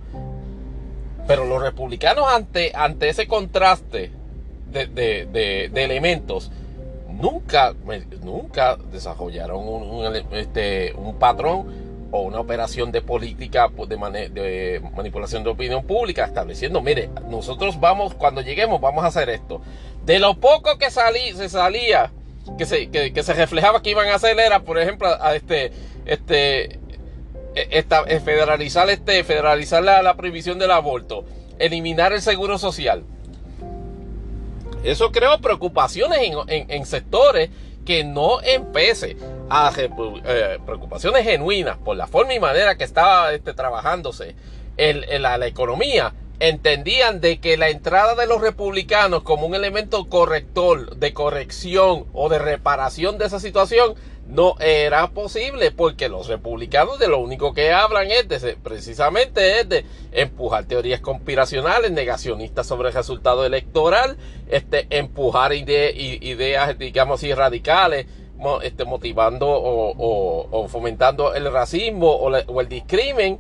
Pero 1.28 1.46
los 1.46 1.62
republicanos 1.62 2.26
ante, 2.30 2.72
ante 2.74 3.10
ese 3.10 3.28
contraste 3.28 4.12
de, 4.72 4.88
de, 4.88 5.70
de 5.72 5.84
elementos, 5.84 6.52
nunca, 7.10 7.74
nunca 8.24 8.78
desarrollaron 8.92 9.68
un, 9.68 10.16
este, 10.34 10.94
un 10.94 11.16
patrón 11.16 11.87
o 12.12 12.22
una 12.22 12.40
operación 12.40 12.92
de 12.92 13.02
política 13.02 13.70
pues, 13.70 13.90
de, 13.90 13.98
de, 14.30 14.82
manipulación 14.96 15.44
de 15.44 15.50
opinión 15.50 15.84
pública 15.84 16.26
estableciendo, 16.26 16.82
mire, 16.82 17.10
nosotros 17.30 17.80
vamos, 17.80 18.14
cuando 18.14 18.42
lleguemos 18.42 18.80
vamos 18.80 19.04
a 19.04 19.08
hacer 19.08 19.30
esto. 19.30 19.62
De 20.06 20.20
lo 20.20 20.36
poco 20.36 20.78
que 20.78 20.90
salí, 20.90 21.34
se 21.34 21.50
salía, 21.50 22.12
que 22.58 22.66
se, 22.66 22.90
que, 22.90 23.24
se 23.24 23.34
reflejaba 23.34 23.82
que 23.82 23.90
iban 23.90 24.08
a 24.10 24.16
hacer 24.16 24.40
era, 24.40 24.62
por 24.62 24.80
ejemplo, 24.80 25.08
a 25.22 25.36
este, 25.36 25.72
este, 26.06 26.80
e, 27.56 27.68
esta, 27.72 28.04
e, 28.08 28.20
federalizar, 28.20 28.90
este, 28.90 29.24
federalizar 29.24 29.84
la, 29.84 30.02
la 30.02 30.16
prohibición 30.16 30.60
del 30.60 30.72
aborto, 30.72 31.26
eliminar 31.60 32.14
el 32.14 32.22
seguro 32.22 32.58
social. 32.58 33.04
Eso 34.84 35.12
creó 35.12 35.40
preocupaciones 35.40 36.20
en, 36.48 36.86
sectores 36.86 37.50
que 37.88 38.04
no 38.04 38.42
empece 38.42 39.16
a 39.50 39.72
eh, 39.78 40.60
preocupaciones 40.66 41.24
genuinas 41.24 41.78
por 41.78 41.96
la 41.96 42.06
forma 42.06 42.34
y 42.34 42.40
manera 42.40 42.76
que 42.76 42.84
estaba 42.84 43.32
este, 43.32 43.54
trabajándose 43.54 44.36
en, 44.76 45.22
la, 45.22 45.48
economía 45.48 46.14
entendían 46.42 47.22
de 47.22 47.40
que 47.40 47.56
la 47.56 47.70
entrada 47.70 48.14
de 48.16 48.28
los 48.28 48.42
republicanos 48.42 49.24
como 49.24 49.48
un 49.48 49.56
elemento 49.56 50.10
corrector, 50.10 50.98
de 50.98 51.14
corrección 51.14 52.08
o 52.12 52.28
de 52.28 52.40
reparación 52.40 53.18
de 53.18 53.26
esa 53.28 53.40
situación 53.40 53.96
no 54.28 54.56
era 54.60 55.08
posible 55.12 55.72
porque 55.72 56.10
los 56.10 56.28
republicanos 56.28 57.00
de 57.00 57.08
lo 57.08 57.20
único 57.20 57.54
que 57.54 57.72
hablan 57.72 58.12
es 58.12 58.28
de, 58.28 58.58
precisamente 58.58 59.62
es 59.62 59.70
de 59.70 59.86
empujar 60.12 60.66
teorías 60.66 61.00
conspiracionales, 61.00 61.92
negacionistas 61.92 62.68
sobre 62.68 62.90
el 62.90 62.94
resultado 62.94 63.46
electoral, 63.46 64.18
este, 64.50 64.88
empujar 64.90 65.54
ideas, 65.54 66.78
digamos 66.78 67.20
así, 67.20 67.34
radicales, 67.34 68.08
este, 68.64 68.86
motivando 68.86 69.48
o, 69.50 70.68
fomentando 70.68 71.34
el 71.34 71.52
racismo 71.52 72.08
o, 72.10 72.30
o 72.30 72.62
el 72.62 72.68
discrimen. 72.68 73.40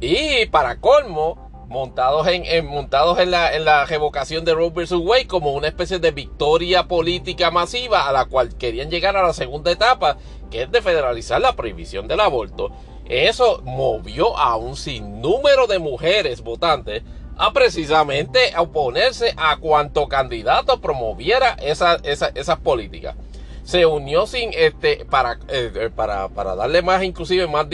Y 0.00 0.46
para 0.46 0.80
colmo, 0.80 1.51
montados 1.72 2.26
en, 2.28 2.66
montados 2.66 3.18
en 3.18 3.30
la, 3.30 3.56
en 3.56 3.64
la 3.64 3.86
revocación 3.86 4.44
de 4.44 4.54
Roe 4.54 4.70
vs. 4.70 4.92
Wade 4.92 5.26
como 5.26 5.52
una 5.54 5.68
especie 5.68 5.98
de 5.98 6.10
victoria 6.10 6.86
política 6.86 7.50
masiva 7.50 8.06
a 8.06 8.12
la 8.12 8.26
cual 8.26 8.54
querían 8.56 8.90
llegar 8.90 9.16
a 9.16 9.26
la 9.26 9.32
segunda 9.32 9.72
etapa, 9.72 10.18
que 10.50 10.62
es 10.62 10.70
de 10.70 10.82
federalizar 10.82 11.40
la 11.40 11.56
prohibición 11.56 12.06
del 12.06 12.20
aborto. 12.20 12.70
Eso 13.06 13.62
movió 13.64 14.36
a 14.36 14.56
un 14.56 14.76
sinnúmero 14.76 15.66
de 15.66 15.78
mujeres 15.78 16.42
votantes 16.42 17.02
a 17.38 17.52
precisamente 17.54 18.52
oponerse 18.58 19.34
a 19.38 19.56
cuanto 19.56 20.06
candidato 20.06 20.80
promoviera 20.80 21.54
esas 21.54 22.02
esa, 22.04 22.56
políticas. 22.58 23.16
Se 23.64 23.86
unió 23.86 24.26
sin 24.26 24.50
este 24.52 25.06
para, 25.06 25.38
eh, 25.48 25.90
para, 25.96 26.28
para 26.28 26.54
darle 26.54 26.82
más, 26.82 27.02
inclusive 27.02 27.46
más, 27.46 27.66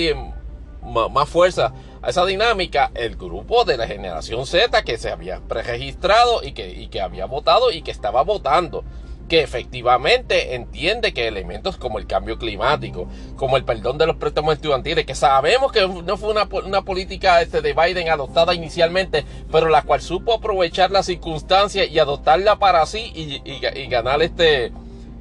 más, 0.82 1.10
más 1.10 1.28
fuerza 1.28 1.72
esa 2.10 2.24
dinámica 2.24 2.90
el 2.94 3.16
grupo 3.16 3.64
de 3.64 3.76
la 3.76 3.86
generación 3.86 4.46
Z 4.46 4.82
que 4.82 4.98
se 4.98 5.10
había 5.10 5.40
preregistrado 5.40 6.42
y 6.42 6.52
que, 6.52 6.68
y 6.68 6.88
que 6.88 7.00
había 7.00 7.26
votado 7.26 7.70
y 7.70 7.82
que 7.82 7.90
estaba 7.90 8.22
votando 8.22 8.84
que 9.28 9.42
efectivamente 9.42 10.54
entiende 10.54 11.12
que 11.12 11.28
elementos 11.28 11.76
como 11.76 11.98
el 11.98 12.06
cambio 12.06 12.38
climático, 12.38 13.08
como 13.36 13.56
el 13.56 13.64
perdón 13.64 13.98
de 13.98 14.06
los 14.06 14.16
préstamos 14.16 14.54
estudiantiles, 14.54 15.04
que 15.04 15.14
sabemos 15.14 15.70
que 15.70 15.86
no 15.86 16.16
fue 16.16 16.30
una, 16.30 16.48
una 16.64 16.82
política 16.82 17.42
este, 17.42 17.60
de 17.60 17.74
Biden 17.74 18.08
adoptada 18.08 18.54
inicialmente, 18.54 19.24
pero 19.52 19.68
la 19.68 19.82
cual 19.82 20.00
supo 20.00 20.34
aprovechar 20.34 20.90
la 20.90 21.02
circunstancia 21.02 21.84
y 21.84 21.98
adoptarla 21.98 22.58
para 22.58 22.84
sí 22.86 23.12
y, 23.14 23.42
y, 23.44 23.86
ganar 23.88 24.22
este 24.22 24.72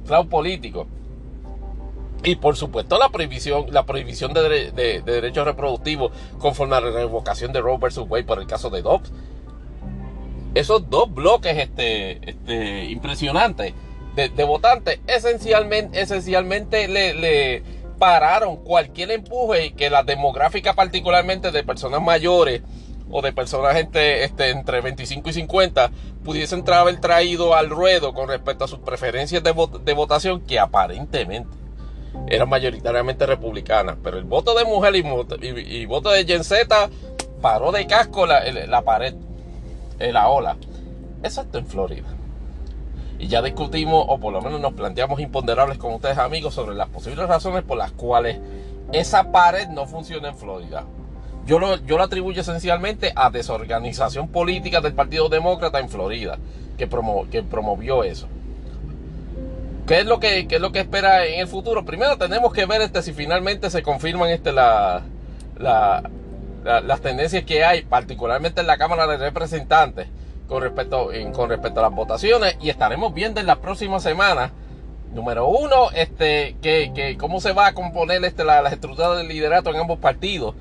cloud 0.06 0.28
político. 0.28 0.86
Y 2.24 2.36
por 2.36 2.56
supuesto 2.56 2.98
la 2.98 3.10
prohibición, 3.10 3.66
la 3.70 3.84
prohibición 3.86 4.32
de, 4.32 4.72
derechos 5.04 5.44
reproductivos 5.44 6.12
conforme 6.38 6.76
a 6.76 6.80
la 6.80 6.90
revocación 6.90 7.52
de 7.52 7.60
Roe 7.60 7.78
vs. 7.78 7.98
Wade 8.08 8.24
por 8.24 8.40
el 8.40 8.46
caso 8.46 8.70
de 8.70 8.82
Dobbs. 8.82 9.12
Esos 10.54 10.88
dos 10.90 11.12
bloques 11.12 11.56
este, 11.56 12.30
este, 12.30 12.84
impresionantes 12.86 13.74
de, 14.16 14.44
votantes 14.44 14.98
esencialmente, 15.06 16.00
esencialmente 16.00 16.88
le, 16.88 17.62
pararon 17.98 18.56
cualquier 18.56 19.10
empuje 19.12 19.72
que 19.72 19.90
la 19.90 20.02
demográfica 20.02 20.74
particularmente 20.74 21.50
de 21.50 21.62
personas 21.62 22.00
mayores 22.00 22.62
o 23.10 23.22
de 23.22 23.32
personas 23.32 23.76
este, 23.76 24.24
este, 24.24 24.50
entre 24.50 24.80
25 24.80 25.30
y 25.30 25.32
50 25.32 25.90
pudiesen 26.24 26.64
haber 26.72 27.00
traído 27.00 27.54
al 27.54 27.70
ruedo 27.70 28.12
con 28.12 28.28
respecto 28.28 28.64
a 28.64 28.68
sus 28.68 28.80
preferencias 28.80 29.42
de, 29.42 29.52
de 29.84 29.92
votación 29.94 30.40
que 30.40 30.58
aparentemente 30.58 31.67
eran 32.26 32.48
mayoritariamente 32.48 33.26
republicanas, 33.26 33.96
pero 34.02 34.18
el 34.18 34.24
voto 34.24 34.54
de 34.54 34.64
mujer 34.64 34.94
y, 34.96 35.86
voto 35.86 36.10
de 36.10 36.24
Gen 36.24 36.44
Z 36.44 36.90
paró 37.40 37.72
de 37.72 37.86
casco 37.86 38.26
la, 38.26 38.42
la 38.66 38.82
pared, 38.82 39.14
la 39.98 40.28
ola. 40.28 40.56
Exacto 41.22 41.58
en 41.58 41.66
Florida. 41.66 42.06
Y 43.18 43.26
ya 43.26 43.42
discutimos, 43.42 44.04
o 44.08 44.18
por 44.18 44.32
lo 44.32 44.40
menos 44.40 44.60
nos 44.60 44.74
planteamos 44.74 45.20
imponderables 45.20 45.78
con 45.78 45.92
ustedes 45.92 46.18
amigos 46.18 46.54
sobre 46.54 46.76
las 46.76 46.88
posibles 46.88 47.26
razones 47.26 47.64
por 47.64 47.76
las 47.76 47.90
cuales 47.92 48.38
esa 48.92 49.32
pared 49.32 49.68
no 49.68 49.86
funciona 49.86 50.28
en 50.28 50.36
Florida. 50.36 50.84
Yo 51.44 51.58
lo, 51.58 51.76
yo 51.76 51.96
lo 51.96 52.04
atribuyo 52.04 52.42
esencialmente 52.42 53.12
a 53.16 53.30
desorganización 53.30 54.28
política 54.28 54.80
del 54.80 54.92
Partido 54.92 55.28
Demócrata 55.28 55.80
en 55.80 55.88
Florida, 55.88 56.38
que, 56.76 56.88
que 57.30 57.42
promovió 57.42 58.04
eso. 58.04 58.28
¿Qué 59.88 60.00
es 60.00 60.04
lo 60.06 60.20
que, 60.20 60.46
es 60.50 60.60
lo 60.60 60.70
que 60.70 60.80
espera 60.80 61.24
en 61.24 61.40
el 61.40 61.48
futuro? 61.48 61.82
Primero 61.86 62.18
tenemos 62.18 62.52
que 62.52 62.66
ver 62.66 62.82
este, 62.82 63.02
si 63.02 63.14
finalmente 63.14 63.70
se 63.70 63.82
confirman 63.82 64.28
este, 64.28 64.52
la, 64.52 65.02
las 65.56 67.00
tendencias 67.00 67.44
que 67.44 67.64
hay, 67.64 67.82
particularmente 67.82 68.60
en 68.60 68.66
la 68.66 68.76
Cámara 68.76 69.06
de 69.06 69.16
Representantes, 69.16 70.06
con 70.46 70.62
respecto, 70.62 71.08
con 71.32 71.48
respecto 71.48 71.80
a 71.80 71.84
las 71.84 71.92
votaciones. 71.92 72.58
Y 72.60 72.68
estaremos 72.68 73.14
viendo 73.14 73.40
en 73.40 73.46
las 73.46 73.56
próximas 73.56 74.02
semanas, 74.02 74.50
número 75.14 75.48
uno, 75.48 75.90
este, 75.94 76.56
que, 76.60 77.16
cómo 77.18 77.40
se 77.40 77.54
va 77.54 77.68
a 77.68 77.72
componer 77.72 78.22
este, 78.26 78.44
la, 78.44 78.60
la 78.60 78.68
estructura 78.68 79.14
del 79.14 79.26
liderato 79.26 79.70
en 79.70 79.76
ambos 79.76 79.98
partidos, 79.98 80.54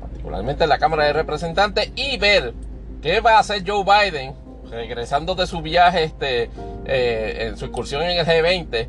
particularmente 0.00 0.64
en 0.64 0.70
la 0.70 0.78
Cámara 0.78 1.04
de 1.04 1.12
Representantes, 1.12 1.92
y 1.96 2.16
ver 2.16 2.54
qué 3.02 3.20
va 3.20 3.32
a 3.32 3.40
hacer 3.40 3.62
Joe 3.66 3.84
Biden 3.84 4.47
regresando 4.70 5.34
de 5.34 5.46
su 5.46 5.62
viaje, 5.62 6.04
este, 6.04 6.50
eh, 6.86 7.48
en 7.48 7.56
su 7.56 7.66
incursión 7.66 8.02
en 8.02 8.18
el 8.18 8.26
G20, 8.26 8.88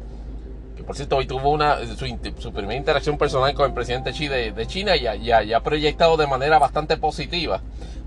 que 0.78 0.84
por 0.84 0.96
cierto 0.96 1.18
hoy 1.18 1.26
tuvo 1.26 1.52
una, 1.52 1.78
su, 1.96 2.54
primera 2.54 2.76
interacción 2.76 3.18
personal 3.18 3.54
con 3.54 3.68
el 3.68 3.74
presidente 3.74 4.12
Xi 4.12 4.28
de, 4.28 4.68
China 4.68 4.96
y 4.96 5.04
ya, 5.26 5.42
ha 5.56 5.64
proyectado 5.64 6.18
de 6.18 6.28
manera 6.28 6.60
bastante 6.60 6.98
positiva. 6.98 7.62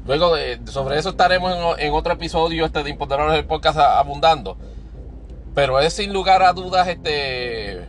Luego 0.06 0.34
sobre 0.64 0.98
eso 0.98 1.10
estaremos 1.10 1.78
en, 1.78 1.92
otro 1.92 2.14
episodio 2.14 2.64
este 2.66 2.82
de 2.82 2.90
Imponderables 2.90 3.36
del 3.36 3.44
podcast 3.44 3.78
abundando. 3.78 4.56
Pero 5.54 5.78
es 5.78 5.92
sin 5.92 6.12
lugar 6.12 6.42
a 6.42 6.52
dudas 6.52 6.88
este 6.88 7.86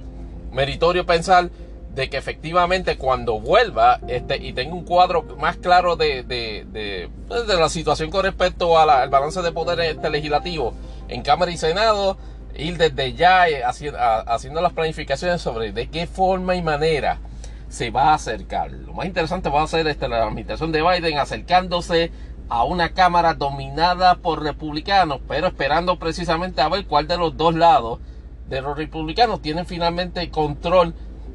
meritorio 0.51 1.05
pensar 1.05 1.49
de 1.95 2.09
que 2.09 2.17
efectivamente 2.17 2.97
cuando 2.97 3.39
vuelva 3.39 3.99
este, 4.07 4.37
y 4.37 4.53
tenga 4.53 4.73
un 4.73 4.83
cuadro 4.83 5.23
más 5.37 5.57
claro 5.57 5.95
de, 5.95 6.23
de, 6.23 6.65
de, 6.71 7.09
pues, 7.27 7.47
la 7.47 7.69
situación 7.69 8.09
con 8.09 8.23
respecto 8.23 8.79
al 8.79 9.09
balance 9.09 9.41
de 9.41 9.51
poder 9.51 9.79
este 9.81 10.09
legislativo 10.09 10.73
en 11.07 11.21
Cámara 11.21 11.51
y 11.51 11.57
Senado, 11.57 12.17
ir 12.55 12.77
desde 12.77 13.13
ya 13.13 13.47
eh, 13.47 13.63
haciendo 13.63 14.61
las 14.61 14.73
planificaciones 14.73 15.41
sobre 15.41 15.71
de 15.71 15.87
qué 15.89 16.07
forma 16.07 16.55
y 16.55 16.61
manera 16.61 17.19
se 17.69 17.91
va 17.91 18.11
a 18.11 18.13
acercar. 18.15 18.71
Lo 18.71 18.93
más 18.93 19.05
interesante 19.05 19.49
va 19.49 19.63
a 19.63 19.67
ser 19.67 19.87
este, 19.87 20.07
la 20.07 20.23
administración 20.23 20.71
de 20.71 20.81
Biden 20.81 21.19
acercándose 21.19 22.11
a 22.49 22.63
una 22.63 22.93
Cámara 22.93 23.35
dominada 23.35 24.15
por 24.15 24.43
republicanos, 24.43 25.21
pero 25.27 25.47
esperando 25.47 25.97
precisamente 25.97 26.61
a 26.61 26.69
ver 26.69 26.85
cuál 26.85 27.07
de 27.07 27.17
los 27.17 27.37
dos 27.37 27.55
lados 27.55 27.99
de 28.49 28.61
los 28.61 28.77
republicanos 28.77 29.41
tienen 29.41 29.65
finalmente 29.65 30.29
control 30.29 30.93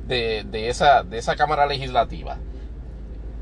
de, 0.09 0.68
esa, 0.68 1.02
de 1.02 1.18
esa 1.18 1.36
Cámara 1.36 1.66
Legislativa. 1.66 2.39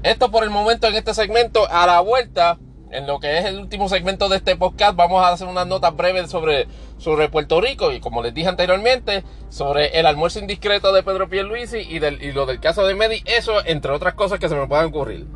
Esto 0.02 0.30
por 0.30 0.44
el 0.44 0.50
momento 0.50 0.86
en 0.86 0.94
este 0.94 1.14
segmento, 1.14 1.66
a 1.70 1.86
la 1.86 2.00
vuelta, 2.00 2.58
en 2.90 3.06
lo 3.06 3.18
que 3.18 3.38
es 3.38 3.44
el 3.44 3.58
último 3.58 3.88
segmento 3.88 4.28
de 4.28 4.36
este 4.36 4.56
podcast, 4.56 4.96
vamos 4.96 5.24
a 5.24 5.30
hacer 5.30 5.48
unas 5.48 5.66
notas 5.66 5.96
breves 5.96 6.30
sobre, 6.30 6.68
sobre 6.98 7.28
Puerto 7.28 7.60
Rico 7.60 7.92
y 7.92 8.00
como 8.00 8.22
les 8.22 8.34
dije 8.34 8.48
anteriormente, 8.48 9.24
sobre 9.48 9.98
el 9.98 10.06
almuerzo 10.06 10.38
indiscreto 10.38 10.92
de 10.92 11.02
Pedro 11.02 11.28
Pierluisi 11.28 11.78
y, 11.78 11.98
del, 11.98 12.22
y 12.22 12.32
lo 12.32 12.46
del 12.46 12.60
caso 12.60 12.86
de 12.86 12.94
Medi, 12.94 13.22
eso 13.26 13.64
entre 13.64 13.92
otras 13.92 14.14
cosas 14.14 14.38
que 14.38 14.48
se 14.48 14.54
me 14.54 14.66
puedan 14.66 14.86
ocurrir. 14.86 15.26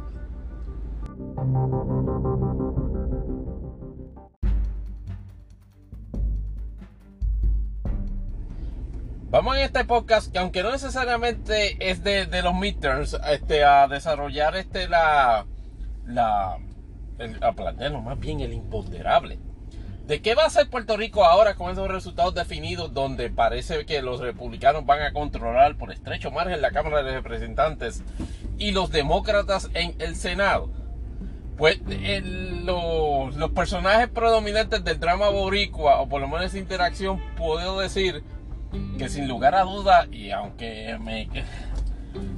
Vamos 9.31 9.57
en 9.57 9.63
este 9.63 9.85
podcast 9.85 10.33
que 10.33 10.41
aunque 10.41 10.65
no 10.65 10.73
necesariamente 10.73 11.77
es 11.79 12.03
de, 12.03 12.27
los 12.43 12.53
midterms, 12.53 13.17
este, 13.31 13.63
a 13.63 13.87
desarrollar 13.87 14.57
este 14.57 14.89
la, 14.89 15.47
la 16.05 16.59
a 17.41 17.53
plantearnos 17.53 18.03
más 18.03 18.19
bien 18.19 18.41
el 18.41 18.53
imponderable. 18.53 19.39
¿De 20.09 20.21
qué 20.21 20.35
va 20.35 20.47
a 20.47 20.51
ser 20.51 20.69
Puerto 20.69 20.97
Rico 20.97 21.25
ahora 21.25 21.55
con 21.55 21.71
esos 21.71 21.87
resultados 21.87 22.35
definidos 22.35 22.93
donde 22.93 23.31
parece 23.31 23.87
que 23.87 24.03
los 24.03 24.19
republicanos 24.19 24.85
van 24.85 25.03
a 25.03 25.13
controlar 25.13 25.77
por 25.77 25.93
estrecho 25.93 26.33
margen 26.33 26.61
la 26.61 26.73
Cámara 26.73 27.05
de 27.05 27.13
Representantes 27.13 28.03
y 28.59 28.73
los 28.73 28.91
demócratas 28.91 29.71
en 29.75 29.95
el 30.01 30.17
Senado? 30.17 30.73
Pues 31.57 31.79
los, 32.65 33.37
los 33.37 33.51
personajes 33.53 34.09
predominantes 34.09 34.83
del 34.83 34.99
drama 34.99 35.29
boricua, 35.29 36.01
o 36.01 36.09
por 36.09 36.21
lo 36.21 36.27
menos 36.27 36.47
esa 36.47 36.59
interacción, 36.59 37.23
puedo 37.37 37.79
decir 37.79 38.25
que 38.99 39.09
sin 39.09 39.29
lugar 39.29 39.55
a 39.55 39.63
duda, 39.63 40.07
y 40.13 40.31
aunque 40.31 40.97
me, 41.01 41.29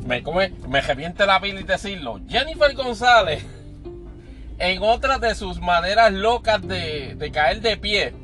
me, 0.07 0.23
come, 0.23 0.51
me 0.69 0.81
reviente 0.81 1.27
la 1.27 1.41
piel 1.41 1.61
y 1.61 1.63
decirlo, 1.65 2.21
Jennifer 2.29 2.75
González, 2.75 3.45
en 4.59 4.83
otra 4.83 5.19
de 5.19 5.35
sus 5.35 5.61
maneras 5.61 6.13
locas 6.13 6.67
de, 6.67 7.31
caer 7.33 7.61
de 7.61 7.77
pie, 7.77 8.15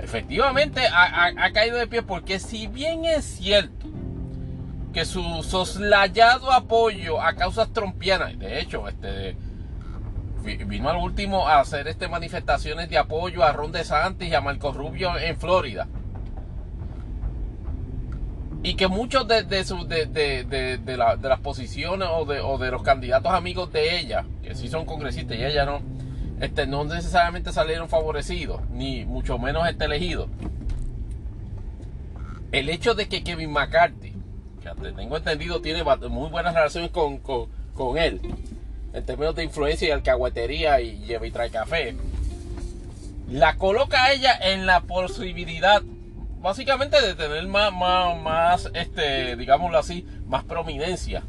efectivamente 0.00 0.82
ha, 0.92 1.50
caído 1.52 1.78
de 1.78 1.86
pie 1.86 2.02
porque 2.02 2.38
si 2.38 2.66
bien 2.66 3.04
es 3.04 3.24
cierto 3.24 3.86
que 4.92 5.04
su 5.04 5.22
soslayado 5.42 6.52
apoyo 6.52 7.20
a 7.20 7.34
causas 7.34 7.72
trompianas, 7.72 8.38
de 8.38 8.60
hecho, 8.60 8.88
este 8.88 9.36
vino 10.66 10.88
al 10.88 10.96
último 10.96 11.46
a 11.46 11.60
hacer 11.60 11.88
este 11.88 12.08
manifestaciones 12.08 12.88
de 12.88 12.96
apoyo 12.96 13.44
a 13.44 13.52
Ron 13.52 13.72
DeSantis 13.72 14.28
y 14.28 14.34
a 14.34 14.40
Marco 14.40 14.72
Rubio 14.72 15.18
en 15.18 15.38
Florida 15.38 15.88
y 18.62 18.74
que 18.74 18.88
muchos 18.88 19.28
de, 19.28 19.44
de, 19.44 20.96
las 20.96 21.40
posiciones 21.40 22.08
o, 22.10 22.24
de, 22.24 22.70
los 22.70 22.82
candidatos 22.82 23.32
amigos 23.32 23.72
de 23.72 24.00
ella, 24.00 24.24
que 24.42 24.54
sí 24.54 24.68
son 24.68 24.84
congresistas 24.84 25.38
y 25.38 25.44
ella 25.44 25.64
no, 25.64 25.80
este, 26.40 26.66
no 26.66 26.84
necesariamente 26.84 27.52
salieron 27.52 27.88
favorecidos, 27.88 28.60
ni 28.70 29.04
mucho 29.04 29.38
menos 29.38 29.68
este 29.68 29.84
elegido. 29.84 30.28
El 32.50 32.68
hecho 32.68 32.94
de 32.94 33.08
que 33.08 33.22
Kevin 33.22 33.52
McCarthy, 33.52 34.14
que 34.62 34.92
tengo 34.92 35.16
entendido 35.16 35.60
tiene 35.60 35.84
muy 35.84 36.30
buenas 36.30 36.54
relaciones 36.54 36.90
con, 36.90 37.98
él, 37.98 38.20
en 38.92 39.04
términos 39.04 39.36
de 39.36 39.44
influencia 39.44 39.88
y 39.88 39.90
alcahuetería 39.92 40.80
y 40.80 40.98
lleva 41.00 41.26
y 41.26 41.30
trae 41.30 41.50
café, 41.50 41.94
la 43.28 43.56
coloca 43.56 44.02
a 44.02 44.12
ella 44.12 44.36
en 44.40 44.66
la 44.66 44.80
posibilidad 44.80 45.82
básicamente 46.40 47.00
de 47.00 47.14
tener 47.14 47.46
más, 47.46 47.72
más, 47.72 48.70
este, 48.74 49.36
digámoslo 49.36 49.78
así, 49.78 50.06
más 50.26 50.44
prominencia 50.44 51.22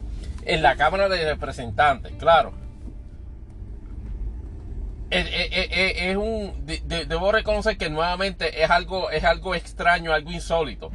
en 0.43 0.61
la 0.61 0.75
Cámara 0.75 1.09
de 1.09 1.25
Representantes, 1.25 2.13
claro. 2.17 2.53
Es, 5.09 6.15
un, 6.17 6.53
debo 6.85 7.31
reconocer 7.31 7.77
que 7.77 7.89
nuevamente 7.89 8.63
es 8.63 8.69
algo, 8.69 9.09
es 9.09 9.23
algo 9.23 9.55
extraño, 9.55 10.13
algo 10.13 10.31
insólito. 10.31 10.91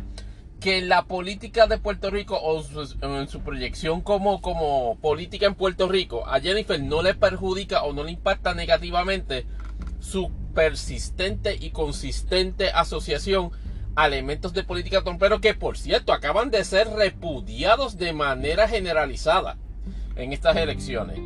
Que 0.60 0.80
la 0.82 1.04
política 1.04 1.66
de 1.66 1.78
Puerto 1.78 2.10
Rico 2.10 2.38
o 2.38 2.62
en 3.02 3.28
su 3.28 3.40
proyección 3.40 4.02
como, 4.02 4.40
como 4.40 4.96
política 5.00 5.46
en 5.46 5.56
Puerto 5.56 5.88
Rico 5.88 6.26
a 6.28 6.40
Jennifer 6.40 6.80
no 6.80 7.02
le 7.02 7.14
perjudica 7.14 7.82
o 7.82 7.92
no 7.92 8.04
le 8.04 8.12
impacta 8.12 8.54
negativamente 8.54 9.46
su 9.98 10.30
persistente 10.54 11.56
y 11.60 11.70
consistente 11.70 12.70
asociación 12.70 13.50
elementos 13.96 14.52
de 14.52 14.64
política 14.64 15.02
trompero 15.02 15.40
que, 15.40 15.54
por 15.54 15.78
cierto, 15.78 16.12
acaban 16.12 16.50
de 16.50 16.64
ser 16.64 16.88
repudiados 16.88 17.96
de 17.96 18.12
manera 18.12 18.68
generalizada 18.68 19.56
en 20.16 20.32
estas 20.32 20.56
elecciones. 20.56 21.18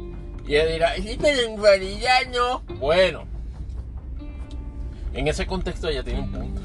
Y 0.46 0.54
él 0.54 0.72
dirá, 0.72 0.96
pero 0.96 1.56
en. 1.56 2.62
Bueno, 2.78 3.26
en 5.12 5.28
ese 5.28 5.46
contexto 5.46 5.88
ella 5.88 6.02
tiene 6.02 6.20
un 6.20 6.32
punto. 6.32 6.62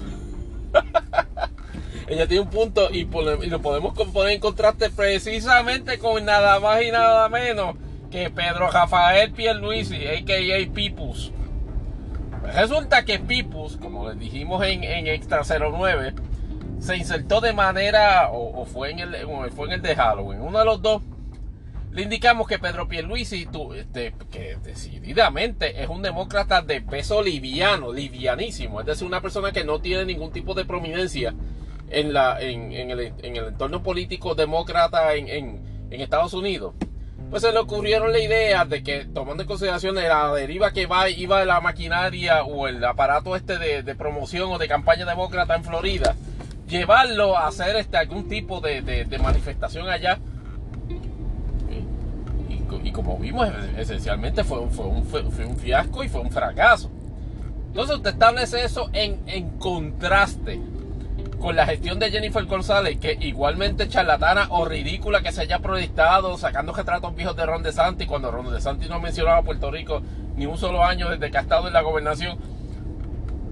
ella 2.07 2.27
tiene 2.27 2.41
un 2.41 2.49
punto 2.49 2.89
y, 2.91 3.05
lo 3.05 3.61
podemos 3.61 3.93
poner 3.93 4.33
en 4.33 4.39
contraste 4.39 4.89
precisamente 4.89 5.99
con 5.99 6.23
nada 6.25 6.59
más 6.59 6.81
y 6.81 6.91
nada 6.91 7.29
menos 7.29 7.75
que 8.11 8.29
Pedro 8.29 8.69
Rafael 8.69 9.31
Pierluisi, 9.31 10.05
a.k.a. 10.07 10.73
Pipus 10.73 11.31
Resulta 12.43 13.05
que 13.05 13.19
Pipus, 13.19 13.77
como 13.77 14.09
les 14.09 14.19
dijimos 14.19 14.63
en, 14.65 15.07
Extra 15.07 15.41
09, 15.43 16.13
se 16.79 16.97
insertó 16.97 17.39
de 17.39 17.53
manera, 17.53 18.29
o, 18.31 18.65
fue, 18.65 18.91
en 18.91 18.99
el, 18.99 19.15
fue 19.51 19.67
en 19.67 19.73
el 19.73 19.81
de 19.81 19.95
Halloween, 19.95 20.41
uno 20.41 20.59
de 20.59 20.65
los 20.65 20.81
dos, 20.81 21.01
le 21.91 22.01
indicamos 22.01 22.47
que 22.47 22.59
Pedro 22.59 22.87
Pierluisi, 22.87 23.47
este, 23.75 24.13
que 24.31 24.57
decididamente 24.63 25.81
es 25.81 25.89
un 25.89 26.01
demócrata 26.01 26.61
de 26.61 26.81
peso 26.81 27.21
liviano, 27.21 27.93
livianísimo, 27.93 28.81
es 28.81 28.87
decir, 28.87 29.07
una 29.07 29.21
persona 29.21 29.51
que 29.51 29.63
no 29.63 29.79
tiene 29.79 30.05
ningún 30.05 30.31
tipo 30.31 30.53
de 30.53 30.65
prominencia 30.65 31.33
en, 31.89 32.13
la, 32.13 32.41
en, 32.41 32.71
el, 32.73 32.99
en 32.99 33.37
el, 33.37 33.47
entorno 33.47 33.83
político 33.83 34.35
demócrata 34.35 35.13
en 35.15 35.61
Estados 35.91 36.33
Unidos 36.33 36.73
pues 37.33 37.41
se 37.41 37.51
le 37.51 37.57
ocurrieron 37.57 38.11
la 38.11 38.19
idea 38.19 38.63
de 38.63 38.83
que, 38.83 39.05
tomando 39.05 39.41
en 39.41 39.47
consideración 39.47 39.95
la 39.95 40.31
deriva 40.35 40.71
que 40.71 40.85
va, 40.85 41.09
iba 41.09 41.43
la 41.45 41.61
maquinaria 41.61 42.43
o 42.43 42.67
el 42.67 42.85
aparato 42.85 43.35
este 43.35 43.57
de, 43.57 43.95
promoción 43.95 44.51
o 44.51 44.59
de 44.59 44.67
campaña 44.67 45.03
demócrata 45.03 45.55
en 45.55 45.63
Florida, 45.63 46.15
llevarlo 46.67 47.35
a 47.35 47.47
hacer 47.47 47.75
este, 47.75 47.97
algún 47.97 48.29
tipo 48.29 48.61
de, 48.61 49.07
manifestación 49.19 49.89
allá. 49.89 50.19
Y, 52.83 52.91
como 52.91 53.17
vimos, 53.17 53.49
esencialmente 53.79 54.43
fue, 54.43 54.59
un, 54.59 55.57
fiasco 55.57 56.03
y 56.03 56.09
fue 56.09 56.21
un 56.21 56.29
fracaso. 56.29 56.91
Entonces 57.69 57.95
usted 57.95 58.11
establece 58.11 58.63
eso 58.63 58.91
en 58.93 59.57
contraste 59.57 60.61
con 61.43 61.57
la 61.57 61.65
gestión 61.65 61.99
de 61.99 62.09
Jennifer 62.09 62.45
González, 62.45 62.97
que 62.99 63.17
igualmente 63.19 63.89
charlatana 63.89 64.47
o 64.51 64.63
ridícula 64.63 65.21
que 65.21 65.33
se 65.33 65.41
haya 65.41 65.59
proyectado, 65.59 66.37
sacando 66.37 66.71
retratos 66.71 67.13
viejos 67.13 67.35
de 67.35 67.45
Ron 67.45 67.61
DeSantis, 67.61 68.07
cuando 68.07 68.31
Ron 68.31 68.53
DeSantis 68.53 68.87
no 68.87 69.01
mencionaba 69.01 69.39
a 69.39 69.43
Puerto 69.43 69.69
Rico 69.69 70.01
ni 70.37 70.45
un 70.45 70.57
solo 70.57 70.85
año 70.85 71.09
desde 71.09 71.29
que 71.29 71.37
ha 71.37 71.41
estado 71.41 71.67
en 71.67 71.73
la 71.73 71.81
gobernación. 71.81 72.37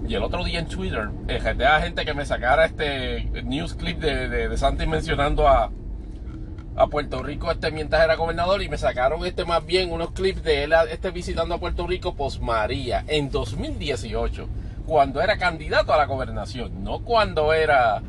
Y 0.08 0.14
el 0.14 0.22
otro 0.22 0.42
día 0.42 0.60
en 0.60 0.68
Twitter, 0.68 1.10
eh, 1.28 1.64
a 1.66 1.80
gente 1.82 2.06
que 2.06 2.14
me 2.14 2.24
sacara 2.24 2.64
este 2.64 3.24
news 3.44 3.74
clip 3.74 3.98
de, 3.98 4.30
de 4.30 4.48
DeSantis 4.48 4.88
mencionando 4.88 5.46
a, 5.46 5.70
a 6.74 6.86
Puerto 6.86 7.22
Rico 7.22 7.50
este 7.52 7.70
mientras 7.72 8.02
era 8.02 8.16
gobernador 8.16 8.62
y 8.62 8.70
me 8.70 8.78
sacaron 8.78 9.26
este 9.26 9.44
más 9.44 9.66
bien 9.66 9.92
unos 9.92 10.12
clips 10.12 10.42
de 10.42 10.64
él 10.64 10.72
este 10.90 11.10
visitando 11.10 11.54
a 11.54 11.58
Puerto 11.58 11.86
Rico 11.86 12.14
post 12.14 12.40
María 12.40 13.04
en 13.06 13.30
2018 13.30 14.48
cuando 14.86 15.20
era 15.20 15.36
candidato 15.38 15.92
a 15.92 15.96
la 15.96 16.06
gobernación, 16.06 16.82
no 16.82 17.00
cuando 17.00 17.52
era 17.52 18.02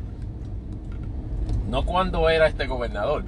no 1.68 1.84
cuando 1.84 2.28
era 2.28 2.46
este 2.46 2.66
gobernador. 2.66 3.24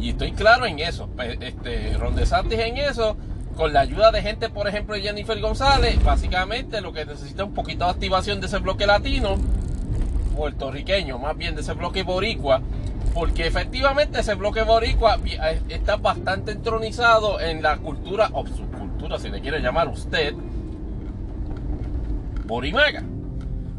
Y 0.00 0.10
estoy 0.10 0.32
claro 0.32 0.66
en 0.66 0.80
eso, 0.80 1.08
este 1.40 1.96
Ron 1.96 2.16
DeSantis 2.16 2.58
en 2.58 2.76
eso, 2.76 3.16
con 3.56 3.72
la 3.72 3.80
ayuda 3.80 4.10
de 4.10 4.20
gente, 4.20 4.48
por 4.48 4.66
ejemplo, 4.66 4.96
Jennifer 4.96 5.40
González, 5.40 6.02
básicamente 6.02 6.80
lo 6.80 6.92
que 6.92 7.04
necesita 7.04 7.44
un 7.44 7.54
poquito 7.54 7.84
de 7.84 7.92
activación 7.92 8.40
de 8.40 8.46
ese 8.46 8.58
bloque 8.58 8.86
latino, 8.86 9.36
puertorriqueño, 10.36 11.18
más 11.18 11.36
bien 11.36 11.54
de 11.54 11.60
ese 11.60 11.74
bloque 11.74 12.02
boricua, 12.02 12.62
porque 13.14 13.46
efectivamente 13.46 14.20
ese 14.20 14.34
bloque 14.34 14.62
boricua 14.62 15.18
eh, 15.24 15.60
está 15.68 15.96
bastante 15.96 16.52
entronizado 16.52 17.40
en 17.40 17.62
la 17.62 17.76
cultura, 17.76 18.30
o 18.32 18.44
subcultura, 18.46 19.18
si 19.18 19.28
le 19.28 19.40
quiere 19.40 19.60
llamar 19.60 19.88
usted, 19.88 20.34
Borimaga. 22.52 23.02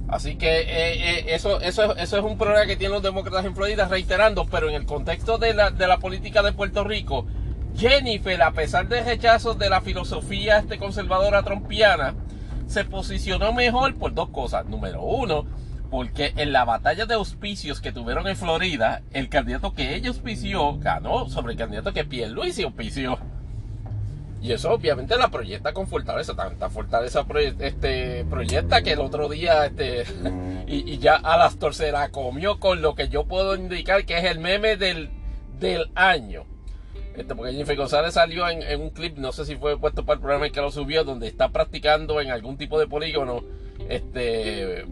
Así 0.08 0.36
que 0.36 0.62
eh, 0.62 0.66
eh, 0.68 1.26
eso, 1.30 1.62
eso, 1.62 1.96
eso 1.96 2.18
es 2.18 2.24
un 2.24 2.38
problema 2.38 2.66
que 2.66 2.76
tienen 2.76 2.94
los 2.94 3.04
demócratas 3.04 3.46
en 3.46 3.56
Florida 3.56 3.88
reiterando, 3.88 4.46
pero 4.46 4.68
en 4.68 4.76
el 4.76 4.86
contexto 4.86 5.38
de 5.38 5.54
la, 5.54 5.72
de 5.72 5.88
la 5.88 5.98
política 5.98 6.42
de 6.42 6.54
Puerto 6.54 6.84
Rico, 6.84 7.26
Jennifer, 7.76 8.42
a 8.42 8.52
pesar 8.52 8.88
del 8.88 9.06
rechazo 9.06 9.54
de 9.54 9.70
la 9.70 9.82
filosofía 9.82 10.58
este 10.58 10.78
conservadora 10.78 11.44
trompiana, 11.44 12.16
se 12.68 12.84
posicionó 12.84 13.54
mejor 13.54 13.96
por 13.96 14.14
dos 14.14 14.30
cosas. 14.30 14.66
Número 14.66 15.02
uno, 15.04 15.46
porque 15.92 16.34
en 16.36 16.52
la 16.52 16.66
batalla 16.66 17.06
de 17.06 17.14
auspicios 17.14 17.80
que 17.80 17.92
tuvieron 17.92 18.28
en 18.28 18.36
Florida, 18.36 19.04
el 19.14 19.30
candidato 19.30 19.74
que 19.74 19.96
ella 19.96 20.10
auspició 20.10 20.80
ganó 20.80 21.30
sobre 21.30 21.54
el 21.54 21.60
candidato 21.60 21.94
que 21.94 22.06
Pierluisi 22.06 22.64
auspició. 22.64 23.20
Y 24.44 24.52
eso 24.52 24.74
obviamente 24.74 25.18
la 25.18 25.30
proyecta 25.30 25.72
con 25.72 25.88
fortaleza, 25.88 26.36
tanta 26.36 26.70
fortaleza 26.70 27.26
este, 27.60 28.26
proyecta 28.26 28.82
que 28.82 28.92
el 28.92 29.00
otro 29.00 29.30
día 29.30 29.66
este, 29.66 30.04
y, 30.68 30.98
ya 30.98 31.16
Alastor 31.16 31.74
se 31.74 31.94
la 31.94 32.10
comió 32.10 32.60
con 32.60 32.82
lo 32.82 32.94
que 32.94 33.08
yo 33.08 33.24
puedo 33.24 33.56
indicar 33.56 34.06
que 34.06 34.18
es 34.18 34.26
el 34.26 34.40
meme 34.40 34.76
del, 34.76 35.12
del 35.62 35.90
año. 35.96 36.44
Este, 37.16 37.36
porque 37.36 37.54
Jennifer 37.54 37.78
González 37.78 38.16
salió 38.16 38.50
en, 38.50 38.82
un 38.82 38.90
clip, 38.90 39.18
no 39.18 39.32
sé 39.32 39.46
si 39.46 39.56
fue 39.56 39.80
puesto 39.80 40.04
para 40.04 40.16
el 40.16 40.20
programa 40.20 40.48
en 40.48 40.52
que 40.52 40.60
lo 40.60 40.72
subió, 40.72 41.06
donde 41.06 41.28
está 41.28 41.48
practicando 41.48 42.20
en 42.20 42.30
algún 42.30 42.58
tipo 42.58 42.78
de 42.78 42.88
polígono 42.88 43.46
este, 43.88 44.84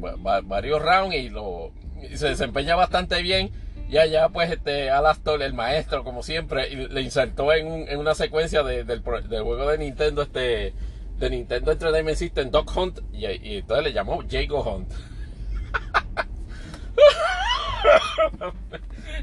varios 0.46 0.82
rounds 0.82 1.14
y, 1.14 1.28
lo, 1.28 1.74
se 2.16 2.30
desempeña 2.30 2.78
bastante 2.78 3.22
bien. 3.22 3.52
Y 3.92 3.98
allá, 3.98 4.30
pues, 4.30 4.50
este, 4.50 4.90
Alastor, 4.90 5.44
el 5.44 5.54
maestro, 5.54 6.06
como 6.06 6.24
siempre, 6.24 6.74
le 6.74 7.02
insertó 7.02 7.52
en, 7.52 7.90
en 7.90 8.00
una 8.00 8.16
secuencia 8.16 8.64
de, 8.64 8.86
del, 8.86 9.04
del, 9.04 9.44
juego 9.44 9.70
de 9.70 9.78
Nintendo, 9.80 10.22
este, 10.22 10.74
de 11.18 11.30
Nintendo 11.30 11.74
Entertainment 11.74 12.18
System, 12.18 12.52
Dog 12.52 12.72
Hunt, 12.74 13.00
y, 13.12 13.26
entonces 13.26 13.84
le 13.84 13.92
llamó 13.92 14.24
Jago 14.30 14.64
Hunt. 14.64 14.94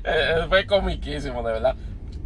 Eh, 0.05 0.47
fue 0.49 0.67
comiquísimo, 0.67 1.43
de 1.43 1.53
verdad. 1.53 1.77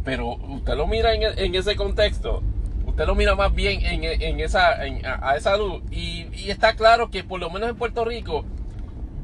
Pero 0.03 0.29
usted 0.29 0.75
lo 0.75 0.85
mira 0.85 1.13
en, 1.13 1.23
en 1.23 1.55
ese 1.55 1.75
contexto, 1.75 2.43
usted 2.85 3.05
lo 3.05 3.15
mira 3.15 3.35
más 3.35 3.53
bien 3.53 3.85
en, 3.85 4.03
en 4.03 4.39
esa, 4.39 4.71
a, 4.71 5.37
esa 5.37 5.57
luz, 5.57 5.81
y 5.91 6.49
está 6.49 6.75
claro 6.75 7.09
que 7.09 7.23
por 7.23 7.39
lo 7.39 7.49
menos 7.49 7.69
en 7.69 7.75
Puerto 7.77 8.03
Rico, 8.03 8.45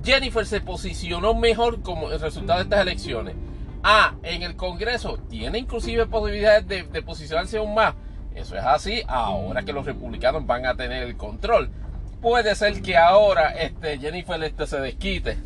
Jennifer 0.03 0.45
se 0.45 0.61
posicionó 0.61 1.34
mejor 1.34 1.81
como 1.81 2.11
el 2.11 2.19
resultado 2.19 2.59
de 2.59 2.63
estas 2.63 2.81
elecciones. 2.81 3.35
Ah, 3.84 4.15
en 4.23 4.43
el 4.43 4.55
Congreso 4.55 5.17
tiene 5.30 5.59
inclusive 5.59 6.05
posibilidades 6.05 6.67
de, 6.67 7.01
posicionarse 7.01 7.57
aún 7.57 7.73
más. 7.73 7.95
Eso 8.35 8.57
es 8.57 8.63
así 8.63 9.01
ahora 9.07 9.63
que 9.63 9.73
los 9.73 9.85
republicanos 9.85 10.45
van 10.45 10.65
a 10.65 10.76
tener 10.76 11.03
el 11.03 11.17
control. 11.17 11.69
Puede 12.21 12.55
ser 12.55 12.81
que 12.81 12.97
ahora 12.97 13.51
este, 13.51 13.97
Jennifer 13.97 14.41
este, 14.43 14.67
se 14.67 14.80
desquite 14.80 15.38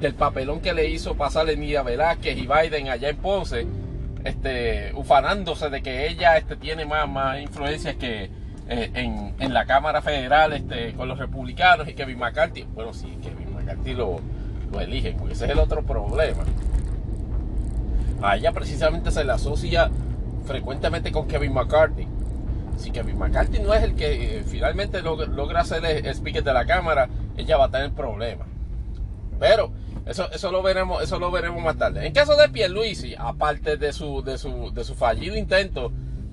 del 0.00 0.14
papelón 0.14 0.60
que 0.60 0.72
le 0.72 0.88
hizo 0.88 1.14
pasar 1.16 1.48
Emilia 1.48 1.82
Velázquez 1.82 2.36
y 2.36 2.46
Biden 2.46 2.88
allá 2.88 3.08
en 3.08 3.16
Ponce, 3.16 3.66
este, 4.24 4.92
ufanándose 4.94 5.70
de 5.70 5.82
que 5.82 6.08
ella 6.08 6.36
este, 6.36 6.56
tiene 6.56 6.84
más, 6.84 7.08
más 7.08 7.40
influencias 7.40 7.94
que 7.96 8.24
eh, 8.68 8.90
en, 8.94 9.34
en, 9.38 9.54
la 9.54 9.64
Cámara 9.64 10.02
Federal 10.02 10.52
este, 10.52 10.92
con 10.94 11.06
los 11.06 11.18
republicanos 11.18 11.88
y 11.88 11.94
Kevin 11.94 12.18
McCarthy. 12.18 12.64
Bueno, 12.64 12.92
sí, 12.92 13.16
Kevin 13.22 13.45
McCarthy 13.66 13.94
lo, 13.94 14.20
eligen, 14.80 15.16
porque 15.16 15.34
ese 15.34 15.46
es 15.46 15.50
el 15.50 15.58
otro 15.58 15.82
problema. 15.82 16.44
A 18.22 18.36
ella 18.36 18.52
precisamente 18.52 19.10
se 19.10 19.24
le 19.24 19.32
asocia 19.32 19.90
frecuentemente 20.44 21.12
con 21.12 21.26
Kevin 21.26 21.52
McCarthy. 21.52 22.06
Si 22.78 22.90
Kevin 22.90 23.18
McCarthy 23.18 23.58
no 23.58 23.74
es 23.74 23.82
el 23.82 23.94
que 23.94 24.38
eh, 24.38 24.44
finalmente 24.44 25.02
logra, 25.02 25.64
ser 25.64 25.84
el 25.84 26.06
speaker 26.06 26.44
de 26.44 26.52
la 26.52 26.66
Cámara, 26.66 27.08
ella 27.36 27.56
va 27.56 27.66
a 27.66 27.70
tener 27.70 27.90
problemas. 27.92 28.46
Pero 29.38 29.70
eso, 30.06 30.30
eso, 30.32 30.52
lo 30.52 30.62
veremos, 30.62 31.02
eso 31.02 31.18
lo 31.18 31.30
veremos 31.30 31.62
más 31.62 31.76
tarde. 31.76 32.06
En 32.06 32.12
caso 32.12 32.36
de 32.36 32.48
Pierluisi, 32.48 33.14
aparte 33.18 33.76
de 33.76 33.92
su, 33.92 34.22
de 34.22 34.38
su, 34.38 34.72
de 34.72 34.84
su 34.84 34.94
fallido 34.94 35.36
intento 35.36 35.90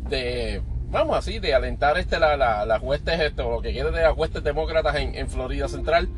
de, 0.10 0.62
vamos 0.92 1.18
así, 1.18 1.40
de 1.40 1.54
alentar 1.54 1.98
este, 1.98 2.20
la, 2.20 2.38
la, 2.38 2.66
las 2.66 2.82
huestes, 2.82 3.20
esto, 3.20 3.50
lo 3.50 3.62
que 3.62 3.72
quiere 3.72 3.92
de 3.92 4.04
las 4.04 4.16
huestes 4.16 4.44
demócratas 4.44 4.96
en 4.98 5.30
Florida 5.30 5.68
Central, 5.68 6.10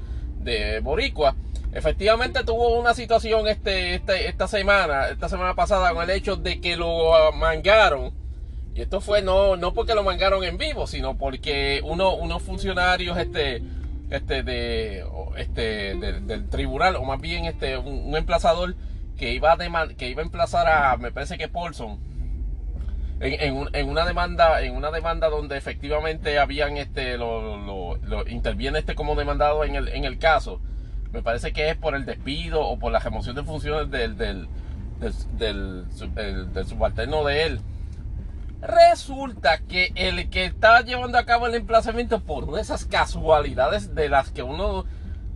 de 0.46 0.80
Boricua. 0.80 1.36
Efectivamente 1.74 2.46
tuvo 2.46 2.80
una 2.80 2.94
situación 2.94 3.50
este, 3.50 3.96
este, 3.96 4.30
esta 4.30 4.48
semana, 4.48 5.10
esta 5.10 5.28
semana 5.28 5.56
pasada 5.56 5.92
con 5.94 6.04
el 6.04 6.16
hecho 6.16 6.38
de 6.38 6.62
que 6.62 6.78
lo 6.78 7.34
mangaron. 7.34 8.14
Y 8.74 8.82
esto 8.82 9.02
fue 9.02 9.22
no, 9.22 9.58
no 9.58 9.74
porque 9.74 9.94
lo 9.94 10.04
mangaron 10.04 10.44
en 10.46 10.58
vivo, 10.58 10.88
sino 10.88 11.18
porque 11.18 11.82
uno, 11.84 12.16
unos 12.16 12.42
funcionarios 12.44 13.18
este, 13.18 13.62
este, 14.10 14.44
de, 14.44 15.06
este, 15.38 15.96
del 15.96 16.48
tribunal, 16.50 16.96
o 16.96 17.04
más 17.04 17.20
bien 17.20 17.46
este, 17.46 17.78
un, 17.78 18.16
emplazador 18.16 18.76
que 19.18 19.34
iba, 19.34 19.54
a 19.54 19.88
que 19.98 20.10
iba 20.10 20.22
a 20.22 20.26
emplazar 20.26 20.68
a, 20.68 20.98
me 20.98 21.12
parece 21.12 21.38
que 21.38 21.48
Paulson, 21.48 22.00
en, 23.26 23.90
una 23.90 24.06
demanda 24.06 24.62
en 24.62 24.76
una 24.76 24.92
demanda 24.92 25.30
donde 25.30 25.58
efectivamente 25.58 26.38
habían 26.40 26.78
este 26.78 27.18
lo, 27.18 27.58
lo, 27.58 28.28
interviene 28.28 28.80
este 28.80 28.96
como 28.96 29.16
demandado 29.16 29.64
en 29.64 29.76
el, 29.76 29.88
en 29.90 30.06
el 30.06 30.18
caso 30.18 30.62
me 31.12 31.22
parece 31.22 31.54
que 31.54 31.70
es 31.70 31.78
por 31.78 31.96
el 31.96 32.06
despido 32.06 32.62
o 32.62 32.78
por 32.78 32.92
la 32.92 33.00
remoción 33.00 33.36
de 33.36 33.44
funciones 33.44 33.90
del 33.90 34.18
del, 34.18 34.48
del, 35.38 35.86
subalterno 36.68 37.24
de 37.26 37.44
él 37.44 37.62
resulta 38.62 39.60
que 39.60 39.92
el 39.96 40.30
que 40.30 40.46
está 40.46 40.82
llevando 40.82 41.18
a 41.18 41.26
cabo 41.26 41.48
el 41.48 41.56
emplazamiento 41.56 42.22
por 42.22 42.58
esas 42.60 42.86
casualidades 42.86 43.94
de 43.96 44.10
las 44.10 44.32
que 44.32 44.44
uno 44.44 44.86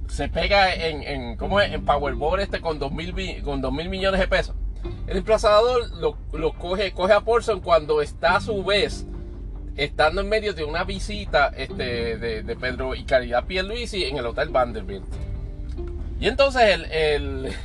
se 0.08 0.28
pega 0.28 0.74
en, 0.74 1.04
en, 1.04 1.38
¿cómo 1.38 1.62
es? 1.62 1.72
en 1.72 1.86
Powerball 1.86 2.40
este 2.40 2.62
con 2.62 2.80
dos 2.80 2.92
mil, 2.92 3.14
con 3.44 3.62
dos 3.62 3.72
mil 3.72 3.90
millones 3.90 4.20
de 4.20 4.28
pesos 4.28 4.56
el 5.10 5.18
emplazador 5.18 5.90
lo, 5.98 6.54
coge, 6.54 6.94
a 7.12 7.22
Paulson 7.22 7.62
cuando 7.62 8.00
está 8.00 8.36
a 8.36 8.42
su 8.42 8.64
vez 8.64 9.08
estando 9.76 10.22
en 10.22 10.30
medio 10.30 10.54
de 10.54 10.64
una 10.64 10.84
visita 10.84 11.52
este, 11.58 12.18
de, 12.18 12.56
Pedro 12.56 12.94
y 12.94 13.06
Caridad 13.06 13.46
Pierluisi 13.46 14.04
en 14.04 14.18
el 14.18 14.28
Hotel 14.28 14.50
Vanderbilt. 14.50 15.06
Y 16.20 16.28
entonces 16.28 16.80
el, 16.92 17.56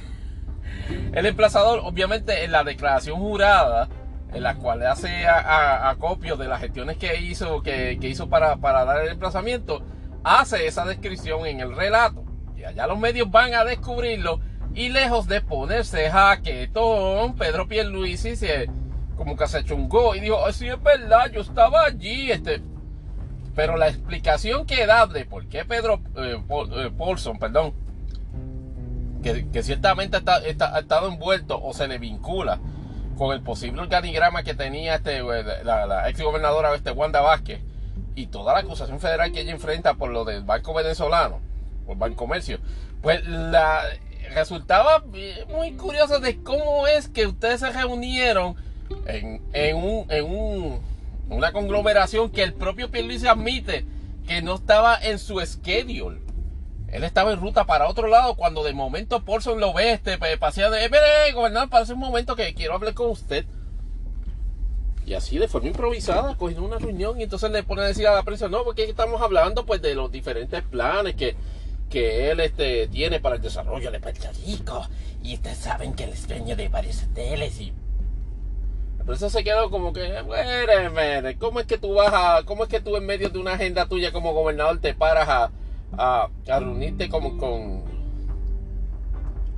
emplazador, 1.12 1.80
obviamente 1.82 2.44
en 2.44 2.52
la 2.52 2.64
declaración 2.64 3.18
jurada, 3.18 3.90
en 4.32 4.42
la 4.42 4.54
cual 4.54 4.86
hace 4.86 5.26
acopio 5.26 6.36
de 6.36 6.48
las 6.48 6.62
gestiones 6.62 6.96
que 6.96 7.20
hizo, 7.20 7.62
que, 7.62 7.98
hizo 8.00 8.30
para, 8.30 8.56
dar 8.56 9.04
el 9.04 9.10
emplazamiento, 9.10 9.82
hace 10.22 10.66
esa 10.66 10.86
descripción 10.86 11.44
en 11.46 11.60
el 11.60 11.76
relato. 11.76 12.24
Y 12.56 12.64
allá 12.64 12.86
los 12.86 12.98
medios 12.98 13.30
van 13.30 13.52
a 13.52 13.64
descubrirlo 13.64 14.40
y 14.74 14.88
lejos 14.88 15.28
de 15.28 15.40
ponerse 15.40 16.10
jaquetón, 16.10 17.36
Pedro 17.36 17.68
Pierluisi 17.68 18.36
se 18.36 18.68
como 19.16 19.36
que 19.36 19.46
se 19.46 19.64
chungó 19.64 20.14
y 20.14 20.20
dijo, 20.20 20.36
sí 20.52 20.68
es 20.68 20.82
verdad, 20.82 21.30
yo 21.30 21.40
estaba 21.40 21.84
allí. 21.84 22.30
Este. 22.30 22.60
Pero 23.54 23.76
la 23.76 23.88
explicación 23.88 24.66
que 24.66 24.84
da 24.86 25.06
de 25.06 25.24
por 25.24 25.46
qué 25.46 25.64
Pedro 25.64 26.00
eh, 26.16 26.42
eh, 26.76 26.90
Paulson, 26.98 27.38
perdón, 27.38 27.72
que, 29.22 29.62
ciertamente 29.62 30.16
está, 30.16 30.36
ha 30.36 30.78
estado 30.80 31.08
envuelto 31.08 31.62
o 31.62 31.72
se 31.72 31.86
le 31.86 31.98
vincula 31.98 32.58
con 33.16 33.32
el 33.32 33.42
posible 33.42 33.80
organigrama 33.80 34.42
que 34.42 34.54
tenía 34.54 34.96
este, 34.96 35.18
eh, 35.18 35.64
la, 35.64 35.86
la 35.86 36.08
ex 36.08 36.20
gobernadora 36.20 36.74
este, 36.74 36.90
Wanda 36.90 37.20
Vázquez 37.20 37.60
y 38.16 38.26
toda 38.26 38.52
la 38.52 38.58
acusación 38.60 38.98
federal 38.98 39.30
que 39.30 39.40
ella 39.40 39.52
enfrenta 39.52 39.94
por 39.94 40.10
lo 40.10 40.24
del 40.24 40.42
Banco 40.42 40.74
Venezolano, 40.74 41.40
por 41.86 41.96
Banco 41.96 42.16
Comercio, 42.16 42.58
pues 43.02 43.24
la, 43.26 43.82
resultaba 44.32 45.04
muy 45.48 45.72
curioso 45.72 46.20
de 46.20 46.42
cómo 46.42 46.86
es 46.86 47.08
que 47.08 47.26
ustedes 47.26 47.60
se 47.60 47.70
reunieron 47.70 48.56
en, 49.06 49.42
en, 49.52 49.76
un, 49.76 50.06
en 50.10 50.24
un, 50.24 50.80
una 51.28 51.52
conglomeración 51.52 52.30
que 52.30 52.42
el 52.42 52.54
propio 52.54 52.90
Pierluisi 52.90 53.26
admite 53.26 53.84
que 54.26 54.42
no 54.42 54.54
estaba 54.54 54.96
en 54.96 55.18
su 55.18 55.40
schedule. 55.40 56.20
Él 56.88 57.02
estaba 57.02 57.32
en 57.32 57.40
ruta 57.40 57.64
para 57.64 57.88
otro 57.88 58.06
lado 58.06 58.36
cuando 58.36 58.62
de 58.62 58.72
momento 58.72 59.24
Paulson 59.24 59.58
lo 59.58 59.72
ve 59.72 59.92
este 59.92 60.16
pasea 60.38 60.70
de, 60.70 60.84
espere, 60.84 61.32
gobernador, 61.32 61.68
para 61.68 61.92
un 61.92 61.98
momento 61.98 62.36
que 62.36 62.54
quiero 62.54 62.74
hablar 62.74 62.94
con 62.94 63.10
usted. 63.10 63.44
Y 65.04 65.14
así 65.14 65.36
de 65.38 65.48
forma 65.48 65.68
improvisada, 65.68 66.36
cogiendo 66.36 66.64
una 66.64 66.78
reunión 66.78 67.20
y 67.20 67.24
entonces 67.24 67.50
le 67.50 67.62
pone 67.62 67.82
a 67.82 67.86
decir 67.86 68.06
a 68.06 68.14
la 68.14 68.22
prensa, 68.22 68.48
no, 68.48 68.64
porque 68.64 68.84
estamos 68.84 69.20
hablando 69.20 69.66
pues 69.66 69.82
de 69.82 69.94
los 69.94 70.10
diferentes 70.10 70.62
planes 70.62 71.16
que 71.16 71.34
que 71.94 72.28
él 72.28 72.40
este, 72.40 72.88
tiene 72.88 73.20
para 73.20 73.36
el 73.36 73.42
desarrollo 73.42 73.92
de 73.92 74.00
Puerto 74.00 74.26
Rico. 74.44 74.84
Y 75.22 75.34
ustedes 75.34 75.58
saben 75.58 75.94
que 75.94 76.02
él 76.02 76.10
es 76.10 76.26
de 76.26 76.68
varios 76.68 77.04
hoteles 77.04 77.60
y... 77.60 77.72
Pero 78.98 79.12
eso 79.12 79.30
se 79.30 79.44
quedó 79.44 79.70
como 79.70 79.92
que, 79.92 80.22
bueno, 80.22 81.28
¿cómo 81.38 81.60
es 81.60 81.66
que 81.66 81.78
tú 81.78 81.94
vas 81.94 82.12
a, 82.12 82.42
cómo 82.44 82.64
es 82.64 82.70
que 82.70 82.80
tú 82.80 82.96
en 82.96 83.06
medio 83.06 83.28
de 83.28 83.38
una 83.38 83.52
agenda 83.52 83.86
tuya 83.86 84.10
como 84.12 84.32
gobernador 84.32 84.80
te 84.80 84.94
paras 84.94 85.28
a, 85.28 85.50
a, 85.96 86.28
reunirte 86.58 87.08
como 87.08 87.36
con, 87.36 87.82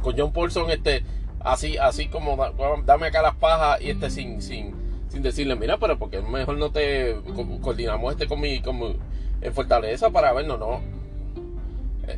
con 0.03 0.15
John 0.19 0.33
Paulson, 0.33 0.71
este, 0.71 1.05
así, 1.41 1.79
así 1.79 2.09
como 2.09 2.37
dame 2.85 3.07
acá 3.07 3.23
las 3.23 3.37
pajas 3.37 3.81
y 3.81 3.91
este 3.91 4.11
sin, 4.11 4.43
sin, 4.43 4.75
sin 5.09 5.23
decirle, 5.23 5.55
mira, 5.55 5.79
pero 5.79 5.97
porque 5.97 6.21
mejor 6.21 6.59
no 6.59 6.71
te 6.71 7.17
coordinamos 7.63 8.13
este 8.13 8.27
con 8.27 8.41
mi, 8.41 8.61
con 8.61 8.99
en 9.41 9.55
Fortaleza 9.55 10.11
para 10.11 10.33
vernos, 10.33 10.59
no 10.59 11.06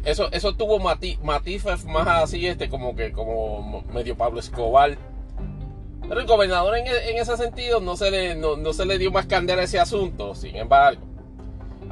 eso, 0.04 0.30
eso 0.32 0.54
tuvo 0.54 0.78
matices 0.78 1.84
más 1.84 2.06
así, 2.06 2.46
este, 2.46 2.68
como 2.68 2.94
que, 2.94 3.12
como 3.12 3.84
medio 3.92 4.16
Pablo 4.16 4.40
Escobar. 4.40 4.96
Pero 6.08 6.20
el 6.20 6.26
gobernador 6.26 6.76
en, 6.78 6.86
ese 6.86 7.36
sentido 7.36 7.80
no 7.80 7.96
se, 7.96 8.10
le, 8.10 8.34
no, 8.34 8.72
se 8.72 8.86
le 8.86 8.98
dio 8.98 9.10
más 9.10 9.26
candela 9.26 9.62
a 9.62 9.64
ese 9.64 9.78
asunto, 9.78 10.34
sin 10.34 10.56
embargo. 10.56 11.02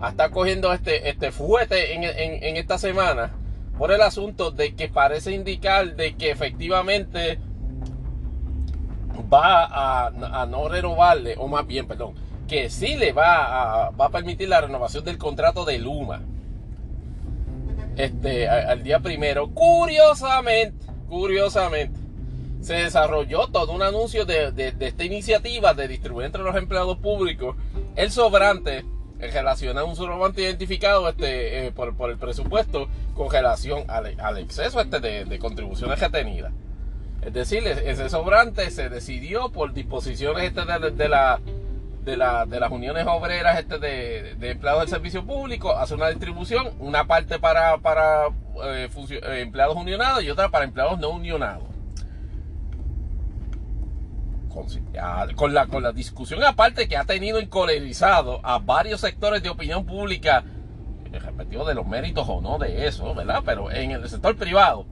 Está 0.06 0.30
cogiendo 0.30 0.72
este, 0.72 1.08
este 1.08 1.32
fuete 1.32 1.94
en, 1.94 2.04
en 2.04 2.56
esta 2.56 2.78
semana 2.78 3.32
por 3.78 3.92
el 3.92 4.00
asunto 4.00 4.50
de 4.50 4.74
que 4.74 4.88
parece 4.88 5.32
indicar 5.32 5.96
de 5.96 6.14
que 6.16 6.30
efectivamente 6.30 7.38
va 9.32 10.06
a, 10.06 10.46
no 10.46 10.68
renovarle, 10.68 11.34
o 11.38 11.48
más 11.48 11.66
bien, 11.66 11.86
perdón, 11.86 12.14
que 12.48 12.70
sí 12.70 12.96
le 12.96 13.12
va 13.12 13.86
a, 13.86 13.90
va 13.90 14.06
a 14.06 14.10
permitir 14.10 14.48
la 14.48 14.60
renovación 14.60 15.04
del 15.04 15.18
contrato 15.18 15.64
de 15.64 15.78
Luma. 15.78 16.22
Este, 17.96 18.48
al 18.48 18.82
día 18.82 19.00
primero, 19.00 19.48
curiosamente, 19.48 20.86
curiosamente, 21.08 21.98
se 22.60 22.74
desarrolló 22.74 23.46
todo 23.48 23.72
un 23.72 23.82
anuncio 23.82 24.24
de, 24.24 24.74
esta 24.80 25.04
iniciativa 25.04 25.72
de 25.72 25.88
distribuir 25.88 26.26
entre 26.26 26.42
los 26.42 26.56
empleados 26.56 26.98
públicos 26.98 27.56
el 27.94 28.10
sobrante 28.10 28.84
en 29.18 29.32
relación 29.32 29.78
a 29.78 29.84
un 29.84 29.96
sobrante 29.96 30.42
identificado 30.42 31.08
este, 31.08 31.68
eh, 31.68 31.72
por, 31.72 32.10
el 32.10 32.18
presupuesto 32.18 32.88
con 33.14 33.30
relación 33.30 33.84
al, 33.88 34.38
exceso 34.38 34.80
este 34.80 35.00
de, 35.00 35.38
contribuciones 35.38 35.98
retenidas. 35.98 36.52
Es 37.22 37.32
decir, 37.32 37.66
ese 37.66 38.10
sobrante 38.10 38.70
se 38.70 38.90
decidió 38.90 39.50
por 39.50 39.72
disposiciones 39.72 40.44
este 40.44 40.60
de, 40.90 41.08
la, 41.08 41.40
de, 42.06 42.16
las 42.60 42.70
uniones 42.70 43.04
obreras 43.06 43.58
este 43.58 43.78
de, 43.78 44.50
empleados 44.50 44.82
del 44.82 44.88
servicio 44.88 45.26
público, 45.26 45.76
hace 45.76 45.94
una 45.94 46.08
distribución, 46.08 46.74
una 46.78 47.06
parte 47.06 47.38
para, 47.38 47.78
para 47.78 48.26
eh, 48.64 48.88
eh, 49.10 49.40
empleados 49.40 49.76
unionados 49.76 50.22
y 50.22 50.30
otra 50.30 50.48
para 50.48 50.64
empleados 50.64 50.98
no 50.98 51.10
unionados. 51.10 51.64
Con, 55.34 55.52
la, 55.52 55.66
con 55.66 55.82
la 55.82 55.92
discusión 55.92 56.42
aparte 56.42 56.88
que 56.88 56.96
ha 56.96 57.04
tenido 57.04 57.38
encolerizado 57.38 58.40
a 58.42 58.58
varios 58.58 59.02
sectores 59.02 59.42
de 59.42 59.50
opinión 59.50 59.84
pública, 59.84 60.44
respectivo 61.12 61.66
de 61.66 61.74
los 61.74 61.86
méritos 61.86 62.26
o 62.26 62.40
no 62.40 62.56
de 62.56 62.86
eso, 62.86 63.14
¿verdad? 63.14 63.42
Pero 63.44 63.70
en 63.70 63.90
el 63.90 64.08
sector 64.08 64.34
privado 64.34 64.86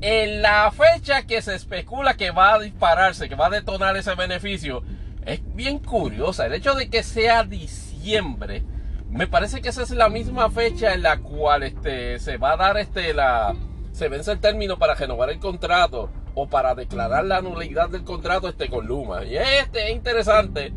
en 0.00 0.40
la 0.42 0.72
fecha 0.72 1.22
que 1.22 1.42
se 1.42 1.54
especula 1.54 2.14
que 2.14 2.30
va 2.30 2.54
a 2.54 2.58
dispararse, 2.58 3.28
que 3.28 3.34
va 3.34 3.46
a 3.46 3.50
detonar 3.50 3.96
ese 3.96 4.14
beneficio, 4.14 4.82
es 5.26 5.40
bien 5.54 5.78
curiosa. 5.78 6.46
El 6.46 6.54
hecho 6.54 6.74
de 6.74 6.88
que 6.88 7.02
sea 7.02 7.44
diciembre, 7.44 8.62
me 9.10 9.26
parece 9.26 9.60
que 9.60 9.68
esa 9.68 9.82
es 9.82 9.90
la 9.90 10.08
misma 10.08 10.50
fecha 10.50 10.94
en 10.94 11.02
la 11.02 11.18
cual 11.18 11.62
este, 11.62 12.18
se 12.18 12.36
va 12.36 12.52
a 12.52 12.56
dar 12.56 12.76
este, 12.78 13.12
la, 13.12 13.54
se 13.92 14.08
vence 14.08 14.32
el 14.32 14.40
término 14.40 14.78
para 14.78 14.94
renovar 14.94 15.30
el 15.30 15.38
contrato 15.38 16.10
o 16.34 16.48
para 16.48 16.74
declarar 16.74 17.24
la 17.24 17.42
nulidad 17.42 17.88
del 17.88 18.04
contrato 18.04 18.48
este, 18.48 18.68
con 18.68 18.86
Luma. 18.86 19.24
Y 19.24 19.36
este 19.36 19.88
es 19.88 19.96
interesante. 19.96 20.72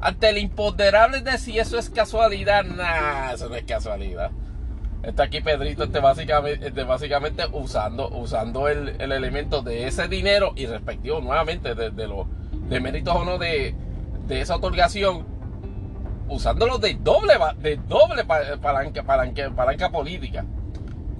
Ante 0.00 0.28
el 0.28 0.38
imponderable 0.38 1.20
de 1.22 1.38
si 1.38 1.58
eso 1.58 1.78
es 1.78 1.90
casualidad, 1.90 2.64
nada, 2.64 3.32
eso 3.32 3.48
no 3.48 3.56
es 3.56 3.64
casualidad. 3.64 4.30
Está 5.02 5.24
aquí 5.24 5.40
Pedrito 5.40 5.84
este 5.84 6.00
básicamente, 6.00 6.66
este 6.66 6.82
básicamente 6.84 7.44
usando, 7.52 8.08
usando 8.08 8.68
el, 8.68 9.00
elemento 9.00 9.62
de 9.62 9.86
ese 9.86 10.08
dinero 10.08 10.52
y 10.56 10.66
respectivo 10.66 11.20
nuevamente 11.20 11.74
de, 11.74 12.08
los 12.08 12.26
de 12.68 12.80
méritos 12.80 13.14
o 13.14 13.24
no 13.24 13.38
de, 13.38 13.74
esa 14.28 14.56
otorgación, 14.56 15.26
usándolo 16.28 16.78
de 16.78 16.94
doble, 16.94 17.34
de 17.60 17.76
doble 17.76 18.24
palanca, 18.24 19.02
palanca, 19.02 19.50
palanca 19.50 19.90
política 19.90 20.44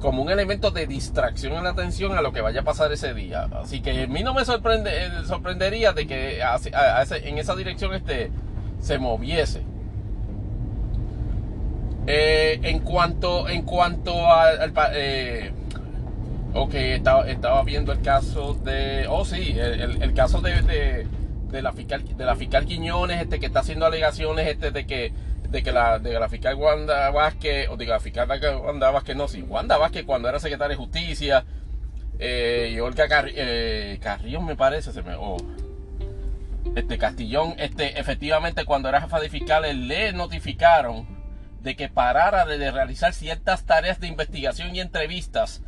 como 0.01 0.23
un 0.23 0.31
elemento 0.31 0.71
de 0.71 0.87
distracción 0.87 1.55
en 1.55 1.65
la 1.65 1.71
atención 1.71 2.17
a 2.17 2.23
lo 2.23 2.33
que 2.33 2.41
vaya 2.41 2.61
a 2.61 2.65
pasar 2.65 2.93
ese 2.93 3.15
día. 3.15 3.49
Así 3.61 3.81
que 3.81 4.03
a 4.03 4.07
mí 4.07 4.23
no 4.23 4.33
me 4.33 4.45
sorprende, 4.45 4.91
eh, 4.91 5.11
sorprendería 5.27 5.93
de 5.93 6.07
que 6.07 6.41
en 6.41 7.39
esa 7.39 7.57
dirección 7.57 7.95
este, 7.95 8.31
se 8.81 8.99
moviese. 8.99 9.63
Eh, 12.07 12.61
en 12.63 12.79
cuanto, 12.79 13.49
en 13.49 13.63
cuanto 13.63 14.33
al, 14.33 14.73
eh, 14.95 15.53
ok, 16.55 16.75
estaba, 16.75 17.29
estaba, 17.29 17.63
viendo 17.65 17.93
el 17.93 18.01
caso 18.01 18.55
de, 18.55 19.07
oh 19.11 19.25
sí, 19.25 19.57
el, 19.59 20.15
caso 20.15 20.41
de, 20.41 20.63
de, 20.63 21.07
la 21.63 21.73
fiscal, 21.73 22.17
de 22.17 22.25
la 22.25 22.37
fiscal 22.37 22.67
Quiñones, 22.67 23.23
este 23.23 23.41
que 23.41 23.47
está 23.47 23.61
haciendo 23.61 23.87
alegaciones, 23.87 24.47
este 24.47 24.71
de 24.71 24.87
que, 24.87 25.13
de 25.49 25.63
que 25.63 25.73
la, 25.73 25.99
de 25.99 26.19
la 26.19 26.29
fiscal 26.29 26.55
Wanda 26.55 27.11
Vázquez, 27.11 27.69
o 27.69 27.77
de 27.77 27.87
la 27.87 28.01
fiscal 28.01 28.29
Wanda 28.63 28.91
Vázquez, 28.91 29.17
no, 29.17 29.29
sí, 29.29 29.43
Wanda 29.43 29.77
Vázquez 29.77 30.05
cuando 30.05 30.29
era 30.29 30.39
secretaria 30.39 30.77
de 30.77 30.83
Justicia, 30.83 31.45
eh, 32.19 32.73
y 32.75 32.81
Olga 32.81 33.07
eh, 33.29 33.99
Carrillo 34.03 34.41
me 34.41 34.57
parece, 34.57 34.93
se 34.93 35.03
me, 35.03 35.15
oh, 35.15 35.37
este 36.75 36.99
Castillón, 36.99 37.55
este, 37.59 37.99
efectivamente 37.99 38.65
cuando 38.65 38.89
era 38.89 39.01
jefa 39.01 39.21
de 39.21 39.31
fiscales 39.31 39.77
le 39.77 40.13
notificaron 40.13 41.07
de 41.63 41.77
que 41.77 41.89
parara 41.89 42.45
de 42.45 42.71
realizar 42.71 43.13
ciertas 43.15 43.65
tareas 43.65 44.01
de 44.01 44.07
investigación 44.07 44.75
y 44.75 44.81
entrevistas 44.81 45.63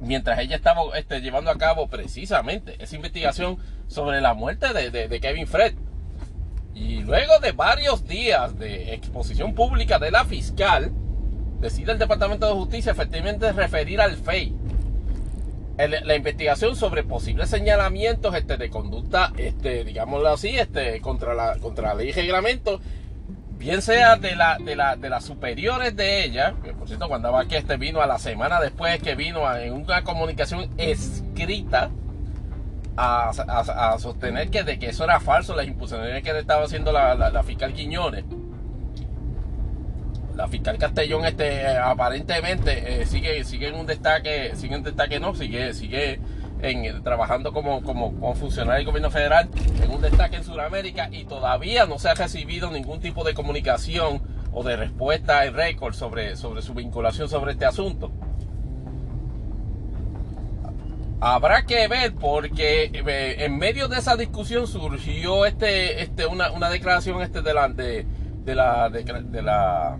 mientras 0.00 0.38
ella 0.38 0.56
estaba 0.56 0.82
este, 0.96 1.20
llevando 1.20 1.50
a 1.50 1.58
cabo 1.58 1.88
precisamente 1.88 2.76
esa 2.82 2.96
investigación 2.96 3.58
sobre 3.86 4.20
la 4.20 4.34
muerte 4.34 4.72
de, 4.72 5.20
Kevin 5.20 5.46
Fred. 5.46 5.74
Y 6.74 7.00
luego 7.00 7.38
de 7.40 7.52
varios 7.52 8.06
días 8.06 8.58
de 8.58 8.94
exposición 8.94 9.54
pública 9.54 9.98
de 9.98 10.10
la 10.10 10.24
fiscal, 10.24 10.92
decide 11.60 11.92
el 11.92 11.98
Departamento 11.98 12.46
de 12.46 12.52
Justicia 12.52 12.92
efectivamente 12.92 13.52
referir 13.52 14.00
al 14.00 14.16
FEI 14.16 14.54
la 15.86 16.16
investigación 16.16 16.74
sobre 16.74 17.04
posibles 17.04 17.48
señalamientos 17.50 18.34
este, 18.34 18.56
de 18.56 18.68
conducta, 18.68 19.32
este, 19.36 19.84
digámoslo 19.84 20.28
así, 20.28 20.58
este, 20.58 21.00
contra, 21.00 21.34
la, 21.34 21.56
contra 21.58 21.88
la 21.88 21.94
ley 21.94 22.08
y 22.08 22.12
reglamento 22.12 22.80
bien 23.58 23.82
sea 23.82 24.16
de, 24.16 24.36
la, 24.36 24.56
de, 24.58 24.76
la, 24.76 24.96
de 24.96 25.10
las 25.10 25.24
superiores 25.24 25.94
de 25.96 26.24
ella, 26.24 26.54
que 26.62 26.72
por 26.72 26.86
cierto, 26.86 27.08
cuando 27.08 27.36
que 27.48 27.58
este 27.58 27.76
vino 27.76 28.00
a 28.00 28.06
la 28.06 28.18
semana 28.18 28.60
después 28.60 29.02
que 29.02 29.14
vino 29.14 29.52
en 29.56 29.72
una 29.72 30.02
comunicación 30.04 30.70
escrita 30.78 31.90
a, 32.96 33.96
sostener 33.98 34.50
que 34.50 34.62
de 34.62 34.78
que 34.78 34.88
eso 34.88 35.04
era 35.04 35.20
falso, 35.20 35.54
las 35.54 35.66
imposiciones 35.66 36.22
que 36.22 36.32
le 36.32 36.40
estaba 36.40 36.64
haciendo 36.64 36.92
la, 36.92 37.42
fiscal 37.42 37.72
Quiñones. 37.72 38.24
La 40.34 40.46
fiscal 40.46 40.78
Castellón 40.78 41.24
este, 41.24 41.66
aparentemente 41.66 43.02
eh, 43.02 43.06
sigue, 43.06 43.42
sigue 43.42 43.68
en 43.68 43.74
un 43.74 43.86
destaque, 43.86 44.52
sigue 44.54 44.76
en 44.76 44.84
destaque 44.84 45.18
no, 45.18 45.34
sigue, 45.34 45.74
sigue 45.74 46.20
en, 46.60 47.02
trabajando 47.02 47.52
como, 47.52 47.82
como, 47.82 48.34
funcionario 48.34 48.78
del 48.78 48.86
gobierno 48.86 49.10
federal 49.10 49.48
en 49.82 49.90
un 49.90 50.00
destaque 50.00 50.36
en 50.36 50.44
Sudamérica 50.44 51.08
y 51.10 51.24
todavía 51.24 51.86
no 51.86 51.98
se 51.98 52.08
ha 52.08 52.14
recibido 52.14 52.70
ningún 52.70 53.00
tipo 53.00 53.24
de 53.24 53.34
comunicación 53.34 54.20
o 54.52 54.62
de 54.62 54.76
respuesta 54.76 55.44
en 55.44 55.54
récord 55.54 55.94
sobre, 55.94 56.36
sobre 56.36 56.62
su 56.62 56.74
vinculación 56.74 57.28
sobre 57.28 57.52
este 57.52 57.64
asunto. 57.64 58.10
Habrá 61.20 61.66
que 61.66 61.88
ver 61.88 62.14
porque 62.14 62.92
eh, 62.94 63.44
en 63.44 63.58
medio 63.58 63.88
de 63.88 63.98
esa 63.98 64.16
discusión 64.16 64.68
surgió 64.68 65.46
este, 65.46 66.02
este, 66.02 66.26
una, 66.26 66.70
declaración 66.70 67.20
este 67.22 67.42
de 67.42 67.54
la, 67.54 67.68
de, 67.68 68.06
la, 68.46 68.88
de, 68.88 69.42
la 69.42 69.98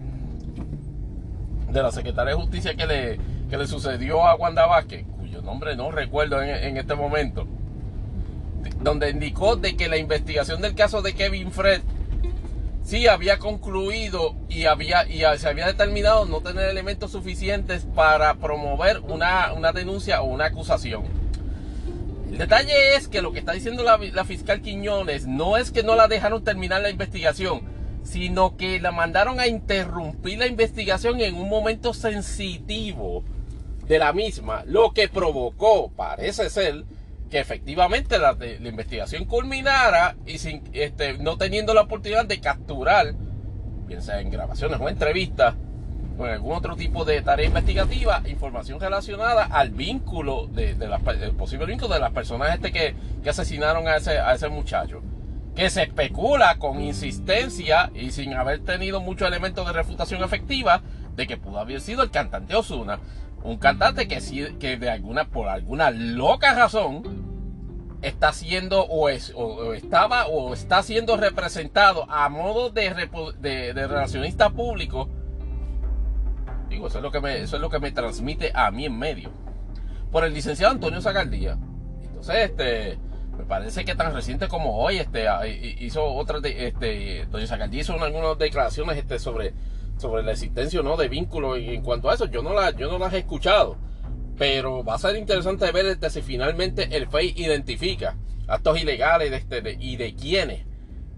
de 1.70 1.82
la 1.82 1.90
secretaria 1.90 2.34
de 2.34 2.40
justicia 2.40 2.74
que 2.76 2.86
le, 2.86 3.18
que 3.50 3.56
le 3.56 3.66
sucedió 3.66 4.24
a 4.24 4.36
Wanda 4.36 4.66
Vázquez 4.66 5.04
nombre 5.48 5.76
no 5.76 5.90
recuerdo 5.90 6.42
en, 6.42 6.76
este 6.76 6.94
momento, 6.94 7.46
donde 8.82 9.08
indicó 9.08 9.56
de 9.56 9.76
que 9.76 9.88
la 9.88 9.96
investigación 9.96 10.60
del 10.60 10.74
caso 10.74 11.00
de 11.00 11.14
Kevin 11.14 11.50
Fred 11.50 11.80
sí 12.84 13.06
había 13.06 13.38
concluido 13.38 14.36
y, 14.50 14.66
había, 14.66 15.08
y 15.08 15.22
se 15.38 15.48
había 15.48 15.66
determinado 15.66 16.26
no 16.26 16.42
tener 16.42 16.68
elementos 16.68 17.12
suficientes 17.12 17.86
para 17.94 18.34
promover 18.34 19.00
una, 19.00 19.72
denuncia 19.72 20.20
o 20.20 20.26
una 20.26 20.46
acusación. 20.46 21.04
El 22.30 22.36
detalle 22.36 22.96
es 22.96 23.08
que 23.08 23.22
lo 23.22 23.32
que 23.32 23.38
está 23.38 23.52
diciendo 23.52 23.82
la, 23.82 23.96
la, 23.96 24.24
fiscal 24.26 24.60
Quiñones 24.60 25.26
no 25.26 25.56
es 25.56 25.70
que 25.70 25.82
no 25.82 25.96
la 25.96 26.08
dejaron 26.08 26.44
terminar 26.44 26.82
la 26.82 26.90
investigación, 26.90 27.62
sino 28.02 28.58
que 28.58 28.80
la 28.80 28.92
mandaron 28.92 29.40
a 29.40 29.46
interrumpir 29.46 30.38
la 30.38 30.46
investigación 30.46 31.22
en 31.22 31.36
un 31.36 31.48
momento 31.48 31.94
sensitivo 31.94 33.24
de 33.88 33.98
la 33.98 34.12
misma, 34.12 34.62
lo 34.66 34.92
que 34.92 35.08
provocó, 35.08 35.90
parece 35.90 36.50
ser, 36.50 36.84
que 37.30 37.38
efectivamente 37.38 38.18
la, 38.18 38.36
investigación 38.60 39.24
culminara 39.24 40.16
y 40.26 40.38
sin, 40.38 40.62
este, 40.74 41.18
no 41.18 41.36
teniendo 41.38 41.72
la 41.74 41.82
oportunidad 41.82 42.26
de 42.26 42.40
capturar, 42.40 43.14
bien 43.86 44.02
sea 44.02 44.20
en 44.20 44.30
grabaciones 44.30 44.78
o 44.80 44.88
entrevistas, 44.88 45.54
o 46.18 46.26
en 46.26 46.32
algún 46.32 46.54
otro 46.54 46.76
tipo 46.76 47.04
de 47.04 47.22
tarea 47.22 47.46
investigativa, 47.46 48.22
información 48.26 48.78
relacionada 48.78 49.44
al 49.44 49.70
vínculo, 49.70 50.48
de, 50.48 50.72
el 50.72 51.32
posible 51.32 51.66
vínculo 51.66 51.94
de 51.94 52.00
las 52.00 52.12
personas 52.12 52.54
este 52.54 52.72
que, 52.72 52.94
que 53.22 53.30
asesinaron 53.30 53.88
a 53.88 53.96
ese, 53.96 54.18
a 54.18 54.34
ese 54.34 54.48
muchacho. 54.48 55.02
Que 55.54 55.70
se 55.70 55.84
especula 55.84 56.58
con 56.58 56.80
insistencia 56.80 57.90
y 57.94 58.10
sin 58.10 58.34
haber 58.34 58.60
tenido 58.60 59.00
muchos 59.00 59.26
elementos 59.26 59.66
de 59.66 59.72
refutación 59.72 60.22
efectiva 60.22 60.82
de 61.16 61.26
que 61.26 61.36
pudo 61.36 61.58
haber 61.58 61.80
sido 61.80 62.02
el 62.02 62.10
cantante 62.10 62.54
Osuna 62.54 63.00
un 63.42 63.56
cantante 63.58 64.08
que, 64.08 64.18
que 64.58 64.76
de 64.76 64.90
alguna, 64.90 65.28
por 65.28 65.48
alguna 65.48 65.90
loca 65.90 66.54
razón 66.54 67.28
está 68.02 68.32
siendo 68.32 68.82
o, 68.84 69.08
es, 69.08 69.32
o, 69.34 69.74
estaba 69.74 70.26
o 70.26 70.54
está 70.54 70.82
siendo 70.82 71.16
representado 71.16 72.06
a 72.10 72.28
modo 72.28 72.70
de, 72.70 72.90
de, 73.40 73.86
relacionista 73.86 74.50
público. 74.50 75.08
Digo, 76.68 76.88
eso 76.88 76.98
es, 76.98 77.02
lo 77.02 77.10
que 77.10 77.20
me, 77.20 77.40
eso 77.40 77.56
es 77.56 77.62
lo 77.62 77.70
que 77.70 77.78
me 77.78 77.92
transmite 77.92 78.52
a 78.54 78.70
mí 78.70 78.84
en 78.84 78.98
medio. 78.98 79.30
Por 80.12 80.24
el 80.24 80.34
licenciado 80.34 80.72
Antonio 80.72 81.00
Zagaldía. 81.00 81.58
Entonces, 82.02 82.50
este, 82.50 82.98
me 83.36 83.44
parece 83.44 83.84
que 83.84 83.94
tan 83.94 84.12
reciente 84.12 84.48
como 84.48 84.78
hoy, 84.78 84.98
este, 84.98 85.26
hizo 85.80 86.04
otras, 86.04 86.42
este, 86.44 87.22
Antonio 87.22 87.46
Zagaldía 87.46 87.80
hizo 87.80 88.02
algunas 88.02 88.38
declaraciones, 88.38 88.98
este, 88.98 89.18
sobre, 89.18 89.54
sobre 89.98 90.22
la 90.22 90.32
existencia 90.32 90.80
o 90.80 90.82
no 90.82 90.96
de 90.96 91.08
vínculos 91.08 91.58
en, 91.58 91.82
cuanto 91.82 92.10
a 92.10 92.14
eso. 92.14 92.26
Yo 92.26 92.42
no, 92.42 92.52
la, 92.54 92.70
yo 92.70 92.90
no 92.90 92.98
las 92.98 93.12
he 93.12 93.18
escuchado. 93.18 93.76
Pero 94.36 94.84
va 94.84 94.94
a 94.94 94.98
ser 94.98 95.16
interesante 95.16 95.70
ver 95.72 95.98
si 96.10 96.22
finalmente 96.22 96.96
el 96.96 97.08
FEI 97.08 97.34
identifica 97.36 98.16
actos 98.46 98.80
ilegales 98.80 99.30
de 99.30 99.36
este, 99.36 99.76
y 99.80 99.96
de 99.96 100.14
quiénes 100.14 100.64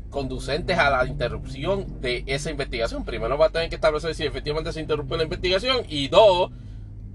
conducentes 0.09 0.77
a 0.77 0.91
la 0.91 1.07
interrupción 1.07 2.01
de 2.01 2.25
esa 2.27 2.51
investigación. 2.51 3.05
Primero 3.05 3.39
va 3.39 3.47
a 3.47 3.51
tener 3.51 3.69
que 3.69 3.77
establecer 3.77 4.15
si 4.15 4.25
efectivamente 4.25 4.73
se 4.73 4.81
interrumpió 4.81 5.17
la 5.17 5.25
investigación 5.25 5.85
y 5.89 6.09
dos, 6.09 6.51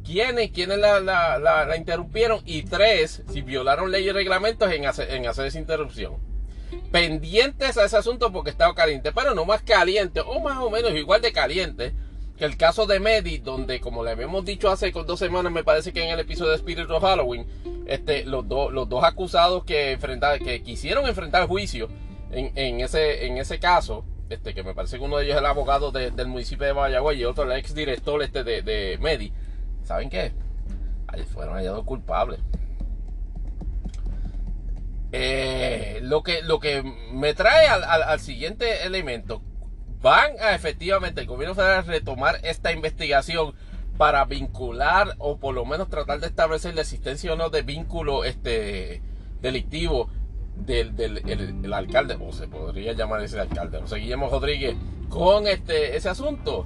quiénes, 0.03 0.51
quiénes 0.51 0.77
la, 0.77 0.99
la, 0.99 1.37
la, 1.39 1.77
interrumpieron 1.77 2.41
y 2.45 2.63
tres, 2.63 3.23
si 3.31 3.41
violaron 3.41 3.91
leyes 3.91 4.11
y 4.11 4.13
reglamentos 4.13 4.71
en 4.71 4.83
en 4.83 5.27
hacer 5.27 5.45
esa 5.45 5.59
interrupción. 5.59 6.34
Pendientes 6.91 7.77
a 7.77 7.85
ese 7.85 7.97
asunto 7.97 8.31
porque 8.31 8.49
estaba 8.49 8.73
caliente, 8.73 9.11
pero 9.11 9.33
no 9.33 9.45
más 9.45 9.61
caliente 9.61 10.21
o 10.21 10.39
más 10.39 10.57
o 10.57 10.69
menos 10.69 10.93
igual 10.93 11.21
de 11.21 11.33
caliente 11.33 11.93
que 12.37 12.45
el 12.45 12.57
caso 12.57 12.85
de 12.85 12.99
Medi, 12.99 13.37
donde 13.37 13.79
como 13.79 14.03
le 14.03 14.11
habíamos 14.11 14.43
dicho 14.43 14.69
hace 14.69 14.91
dos 14.91 15.19
semanas, 15.19 15.51
me 15.51 15.63
parece 15.63 15.93
que 15.93 16.03
en 16.03 16.09
el 16.09 16.19
episodio 16.19 16.51
de 16.51 16.57
Spirit 16.57 16.89
of 16.89 17.01
Halloween, 17.01 17.47
este, 17.87 18.25
los, 18.25 18.45
los 18.45 18.89
dos 18.89 19.03
acusados 19.03 19.63
que, 19.63 19.97
que 20.43 20.61
quisieron 20.61 21.07
enfrentar 21.07 21.47
juicio 21.47 21.87
en, 22.31 22.51
en, 22.55 22.81
ese, 22.81 23.25
en 23.25 23.37
ese 23.37 23.59
caso, 23.59 24.03
este, 24.29 24.53
que 24.53 24.63
me 24.63 24.73
parece 24.73 24.97
que 24.97 25.03
uno 25.05 25.17
de 25.17 25.25
ellos 25.25 25.35
es 25.35 25.39
el 25.39 25.45
abogado 25.45 25.91
del 25.91 26.27
municipio 26.27 26.65
de 26.65 26.73
Mayagüez 26.73 27.19
y 27.19 27.25
otro 27.25 27.45
el 27.45 27.57
ex 27.57 27.73
director 27.73 28.21
este 28.21 28.43
de, 28.43 28.61
de 28.61 28.97
Medi, 28.99 29.31
¿saben 29.83 30.09
qué? 30.09 30.33
Ahí 31.07 31.23
fueron 31.23 31.55
hallados 31.55 31.85
culpables. 31.85 32.39
Eh, 35.17 35.99
lo, 36.01 36.23
que, 36.23 36.41
lo 36.41 36.59
que 36.59 36.83
me 37.13 37.33
trae 37.33 37.67
al, 37.67 37.83
al 37.85 38.19
siguiente 38.19 38.85
elemento, 38.85 39.41
van 40.01 40.33
a 40.41 40.53
efectivamente 40.53 41.21
el 41.21 41.27
gobierno 41.27 41.55
federal 41.55 41.85
retomar 41.85 42.39
esta 42.43 42.73
investigación 42.73 43.53
para 43.97 44.25
vincular 44.25 45.15
o 45.19 45.37
por 45.37 45.55
lo 45.55 45.63
menos 45.63 45.89
tratar 45.89 46.19
de 46.19 46.27
establecer 46.27 46.75
la 46.75 46.81
existencia 46.81 47.31
o 47.31 47.37
no 47.37 47.49
de 47.49 47.61
vínculo 47.61 48.25
este 48.25 49.01
delictivo 49.41 50.09
del, 50.57 50.97
del 50.97 51.73
alcalde, 51.73 52.17
o 52.19 52.33
se 52.33 52.49
podría 52.49 52.91
llamar 52.91 53.23
ese 53.23 53.39
alcalde, 53.39 53.79
José 53.79 53.95
Guillermo 53.95 54.29
Rodríguez, 54.29 54.75
con 55.07 55.47
este 55.47 55.95
ese 55.95 56.09
asunto. 56.09 56.65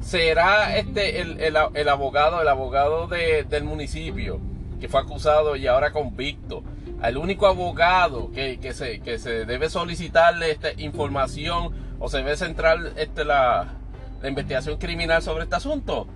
Será 0.00 0.76
este 0.76 1.20
el, 1.20 1.40
el, 1.40 1.88
abogado, 1.88 2.42
el 2.42 2.48
abogado 2.48 3.06
del 3.06 3.62
municipio 3.62 4.40
que 4.80 4.88
fue 4.88 5.00
acusado 5.00 5.56
y 5.56 5.66
ahora 5.66 5.92
convicto. 5.92 6.64
El 7.02 7.16
único 7.16 7.46
abogado 7.46 8.30
que, 8.32 8.58
que, 8.58 8.74
se, 8.74 9.00
que 9.00 9.18
se 9.18 9.44
debe 9.44 9.70
solicitarle 9.70 10.50
esta 10.50 10.72
información 10.72 11.72
o 11.98 12.08
se 12.08 12.18
debe 12.18 12.36
centrar 12.36 12.78
este, 12.96 13.24
la, 13.24 13.68
la 14.22 14.28
investigación 14.28 14.78
criminal 14.78 15.22
sobre 15.22 15.44
este 15.44 15.56
asunto. 15.56 16.08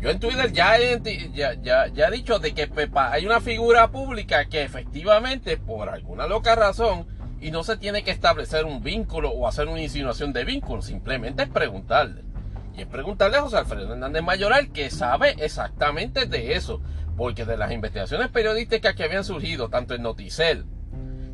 Yo 0.00 0.10
en 0.10 0.20
Twitter 0.20 0.52
ya 0.52 0.78
he, 0.78 1.00
ya, 1.32 1.54
ya, 1.54 1.86
he 1.86 2.10
dicho 2.10 2.38
de 2.38 2.52
que 2.54 2.68
hay 2.94 3.26
una 3.26 3.40
figura 3.40 3.90
pública 3.90 4.44
que 4.44 4.62
efectivamente, 4.62 5.56
por 5.56 5.88
alguna 5.88 6.26
loca 6.26 6.54
razón, 6.54 7.06
y 7.40 7.50
no 7.50 7.64
se 7.64 7.76
tiene 7.76 8.02
que 8.02 8.10
establecer 8.10 8.64
un 8.64 8.82
vínculo 8.82 9.30
o 9.30 9.48
hacer 9.48 9.68
una 9.68 9.80
insinuación 9.80 10.32
de 10.32 10.44
vínculo, 10.44 10.82
simplemente 10.82 11.44
es 11.44 11.48
preguntarle. 11.48 12.22
Y 12.76 12.82
es 12.82 12.86
preguntarle 12.86 13.38
a 13.38 13.42
José 13.42 13.56
Alfredo 13.56 13.92
Hernández 13.92 14.22
Mayoral 14.22 14.70
que 14.70 14.90
sabe 14.90 15.34
exactamente 15.38 16.26
de 16.26 16.54
eso. 16.54 16.82
Porque 17.16 17.44
de 17.44 17.56
las 17.56 17.72
investigaciones 17.72 18.28
periodísticas 18.28 18.94
que 18.94 19.04
habían 19.04 19.24
surgido, 19.24 19.68
tanto 19.68 19.94
en 19.94 20.02
Noticel 20.02 20.66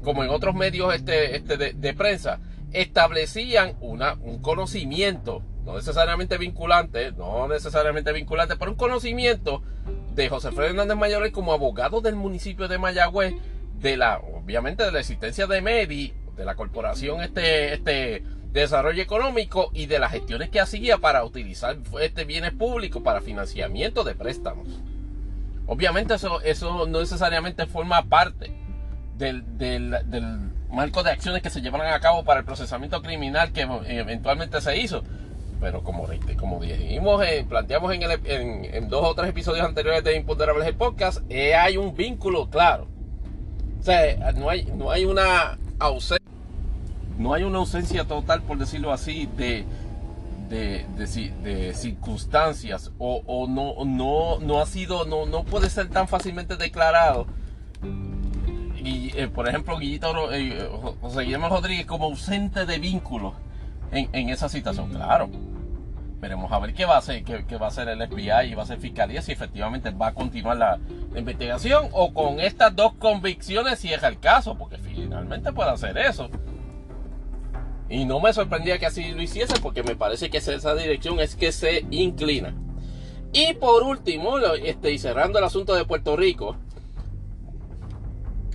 como 0.03 0.25
en 0.25 0.31
otros 0.31 0.55
medios 0.55 0.95
este, 0.95 1.37
este 1.37 1.57
de 1.57 1.95
prensa, 1.95 2.41
establecían 2.73 3.77
un 3.81 4.39
conocimiento, 4.41 5.43
no 5.65 5.77
necesariamente 5.77 6.39
vinculante, 6.39 7.13
no 7.13 7.47
necesariamente 7.49 8.13
vinculante, 8.13 8.57
pero 8.57 8.71
un 8.71 8.77
conocimiento 8.77 9.63
de 10.15 10.29
José 10.29 10.53
Fred 10.53 10.71
Hernández 10.71 10.97
Mayores 10.97 11.33
como 11.33 11.53
abogado 11.53 12.01
del 12.01 12.17
municipio 12.17 12.69
de 12.69 12.79
Mayagüez, 12.79 13.35
de 13.79 13.97
la, 13.97 14.19
obviamente 14.19 14.85
de 14.85 14.93
la 14.93 15.01
existencia 15.01 15.47
de 15.47 15.61
MEDI, 15.61 16.15
de 16.37 16.45
la 16.45 16.55
corporación 16.55 17.21
este, 17.21 17.75
este 17.75 18.23
desarrollo 18.53 19.03
económico 19.03 19.71
y 19.75 19.87
de 19.87 19.99
las 19.99 20.13
gestiones 20.13 20.51
que 20.51 20.61
hacía 20.61 20.99
para 20.99 21.25
utilizar 21.25 21.79
este 22.01 22.25
bienes 22.25 22.53
públicos 22.53 23.03
para 23.03 23.21
financiamiento 23.21 24.05
de 24.05 24.15
préstamos. 24.15 24.69
Obviamente 25.66 26.14
eso, 26.14 26.40
eso 26.43 26.86
no 26.86 27.01
necesariamente 27.01 27.66
forma 27.66 28.02
parte 28.02 28.52
del, 29.16 29.44
del 29.56 30.51
marco 30.72 31.02
de 31.02 31.10
acciones 31.10 31.43
que 31.43 31.51
se 31.51 31.60
llevaron 31.60 31.86
a 31.86 32.01
cabo 32.01 32.24
para 32.24 32.40
el 32.40 32.47
procesamiento 32.47 33.02
criminal 33.02 33.52
que 33.52 33.62
eventualmente 33.86 34.60
se 34.60 34.76
hizo. 34.78 35.02
Pero 35.60 35.84
como, 35.84 36.09
dijimos, 36.09 37.24
eh, 37.24 37.47
planteamos 37.48 37.94
en, 37.94 38.02
en, 38.64 38.89
dos 38.89 39.05
o 39.05 39.14
tres 39.14 39.30
episodios 39.30 39.64
anteriores 39.64 40.02
de 40.02 40.16
Imponderables 40.16 40.66
el 40.66 40.74
podcast, 40.74 41.20
eh, 41.28 41.55
hay 41.55 41.76
un 41.76 41.94
vínculo 41.94 42.51
claro. 42.51 42.89
O 43.78 43.82
sea, 43.84 44.32
no 44.32 44.51
hay, 44.51 44.64
no 44.64 44.90
hay 44.90 45.05
una 45.05 45.59
ausencia, 45.78 46.26
no 47.16 47.32
hay 47.32 47.44
una 47.44 47.59
ausencia 47.59 48.05
total, 48.05 48.43
por 48.43 48.59
decirlo 48.59 48.93
así, 48.93 49.28
de, 49.36 49.64
de, 50.53 50.87
de, 50.97 51.74
circunstancias 51.74 52.93
o, 52.99 53.23
o, 53.27 53.49
no, 53.49 53.85
no, 53.85 54.39
no 54.41 54.61
ha 54.61 54.66
sido, 54.66 55.05
no, 55.05 55.27
no 55.27 55.45
puede 55.45 55.70
ser 55.70 55.89
tan 55.89 56.09
fácilmente 56.09 56.57
declarado 56.57 57.27
eh, 58.85 59.29
por 59.29 59.49
ejemplo, 59.49 59.79
Guillito, 59.79 60.33
eh, 60.33 60.69
José 61.01 61.23
Guillermo 61.23 61.49
Rodríguez 61.49 61.87
como 61.87 62.07
ausente 62.07 62.66
de 62.66 62.79
vínculos 62.79 63.35
en, 63.93 64.31
esa 64.31 64.49
situación. 64.49 64.91
Claro, 64.91 65.29
veremos 66.19 66.51
a 66.51 66.59
ver 66.59 66.73
qué 66.73 66.85
va 66.85 66.97
a 66.97 66.99
hacer, 66.99 67.23
qué, 67.24 67.57
va 67.57 67.66
a 67.66 67.69
hacer 67.69 67.89
el 67.89 68.09
FBI 68.09 68.51
y 68.51 68.55
va 68.55 68.62
a 68.62 68.65
hacer 68.65 68.79
Fiscalía, 68.79 69.23
si 69.23 69.33
efectivamente 69.33 69.91
va 69.91 70.09
a 70.09 70.15
continuar 70.15 70.57
la, 70.57 70.79
investigación 71.15 71.89
o 71.93 72.15
con 72.15 72.41
estas 72.41 72.74
dos 72.74 72.95
convicciones 72.95 73.79
si 73.79 73.93
es 73.93 74.03
el 74.03 74.19
caso, 74.19 74.57
porque 74.57 74.79
finalmente 74.79 75.53
puede 75.53 75.70
hacer 75.70 75.99
eso. 75.99 76.31
Y 77.93 78.06
no 78.06 78.20
me 78.20 78.32
sorprendía 78.32 78.78
que 78.78 78.86
así 78.86 79.12
lo 79.12 79.20
hiciese, 79.20 79.60
porque 79.60 79.82
me 79.82 79.94
parece 79.94 80.31
que 80.31 80.39
esa 80.39 80.74
dirección 80.74 81.20
es 81.20 81.36
que 81.36 81.52
se 81.52 81.85
inclina. 81.90 82.55
Y 83.35 83.52
por 83.52 83.82
último, 83.82 84.39
este, 84.39 84.93
y 84.93 84.98
cerrando 84.98 85.39
el 85.39 85.44
asunto 85.44 85.74
de 85.74 85.85
Puerto 85.85 86.16
Rico, 86.16 86.56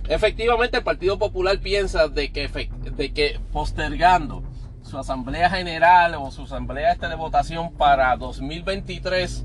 Efectivamente, 0.08 0.78
el 0.78 0.84
Partido 0.84 1.18
Popular 1.18 1.58
piensa 1.60 2.08
de 2.08 2.32
que, 2.32 2.48
de 2.96 3.12
que 3.12 3.38
postergando 3.52 4.42
su 4.82 4.96
asamblea 4.96 5.50
general 5.50 6.14
o 6.14 6.30
su 6.30 6.44
asamblea 6.44 6.92
este 6.92 7.08
de 7.08 7.14
votación 7.14 7.74
para 7.74 8.16
2023, 8.16 9.44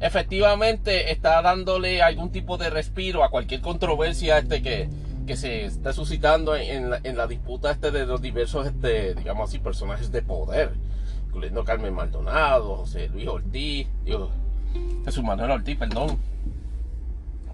efectivamente 0.00 1.10
está 1.10 1.40
dándole 1.40 2.02
algún 2.02 2.30
tipo 2.30 2.58
de 2.58 2.68
respiro 2.68 3.24
a 3.24 3.30
cualquier 3.30 3.62
controversia 3.62 4.36
este 4.36 4.62
que, 4.62 4.90
que 5.26 5.36
se 5.36 5.64
está 5.64 5.92
suscitando 5.92 6.56
en 6.56 6.90
la, 6.90 7.26
disputa 7.26 7.70
este 7.70 7.90
de 7.90 8.06
los 8.06 8.20
diversos, 8.20 8.66
este, 8.66 9.14
digamos 9.14 9.48
así, 9.48 9.58
personajes 9.58 10.12
de 10.12 10.22
poder, 10.22 10.72
incluyendo 11.26 11.64
Carmen 11.64 11.94
Maldonado, 11.94 12.76
José 12.76 13.08
Luis 13.08 13.28
Ortiz, 13.28 13.86
Jesús 15.04 15.24
Manuel 15.24 15.50
Ortiz, 15.50 15.78
perdón, 15.78 16.18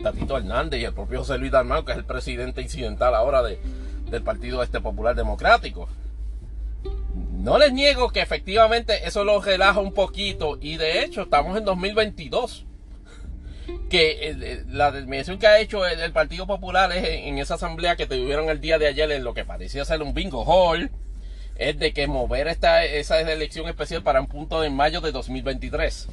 Tatito 0.02 0.36
Hernández 0.36 0.80
y 0.80 0.84
el 0.84 0.94
propio 0.94 1.20
José 1.20 1.38
Luis 1.38 1.52
Dalmau, 1.52 1.84
que 1.84 1.92
es 1.92 1.98
el 1.98 2.04
presidente 2.04 2.62
incidental 2.62 3.14
ahora 3.14 3.42
de, 3.42 3.58
del 4.10 4.22
Partido 4.22 4.62
este 4.62 4.80
Popular 4.80 5.14
Democrático. 5.14 5.88
No 7.14 7.58
les 7.58 7.72
niego 7.72 8.10
que 8.10 8.20
efectivamente 8.20 9.06
eso 9.06 9.24
lo 9.24 9.40
relaja 9.40 9.80
un 9.80 9.92
poquito 9.92 10.58
y 10.60 10.76
de 10.76 11.04
hecho 11.04 11.22
estamos 11.22 11.56
en 11.56 11.64
2022. 11.64 12.66
Que 13.88 14.64
la 14.68 14.92
determinación 14.92 15.38
que 15.38 15.46
ha 15.46 15.58
hecho 15.58 15.86
el, 15.86 16.12
Partido 16.12 16.46
Popular 16.46 16.92
en, 16.92 17.38
esa 17.38 17.54
asamblea 17.54 17.96
que 17.96 18.06
tuvieron 18.06 18.48
el 18.48 18.60
día 18.60 18.78
de 18.78 18.86
ayer 18.86 19.10
en 19.10 19.24
lo 19.24 19.34
que 19.34 19.44
parecía 19.44 19.84
ser 19.84 20.02
un 20.02 20.14
bingo 20.14 20.44
hall, 20.44 20.90
es 21.56 21.78
de 21.78 21.92
que 21.92 22.06
mover 22.06 22.46
esta, 22.48 22.84
esa 22.84 23.20
elección 23.20 23.68
especial 23.68 24.02
para 24.02 24.20
un 24.20 24.28
punto 24.28 24.60
de 24.60 24.70
mayo 24.70 25.00
de 25.00 25.12
2023. 25.12 26.08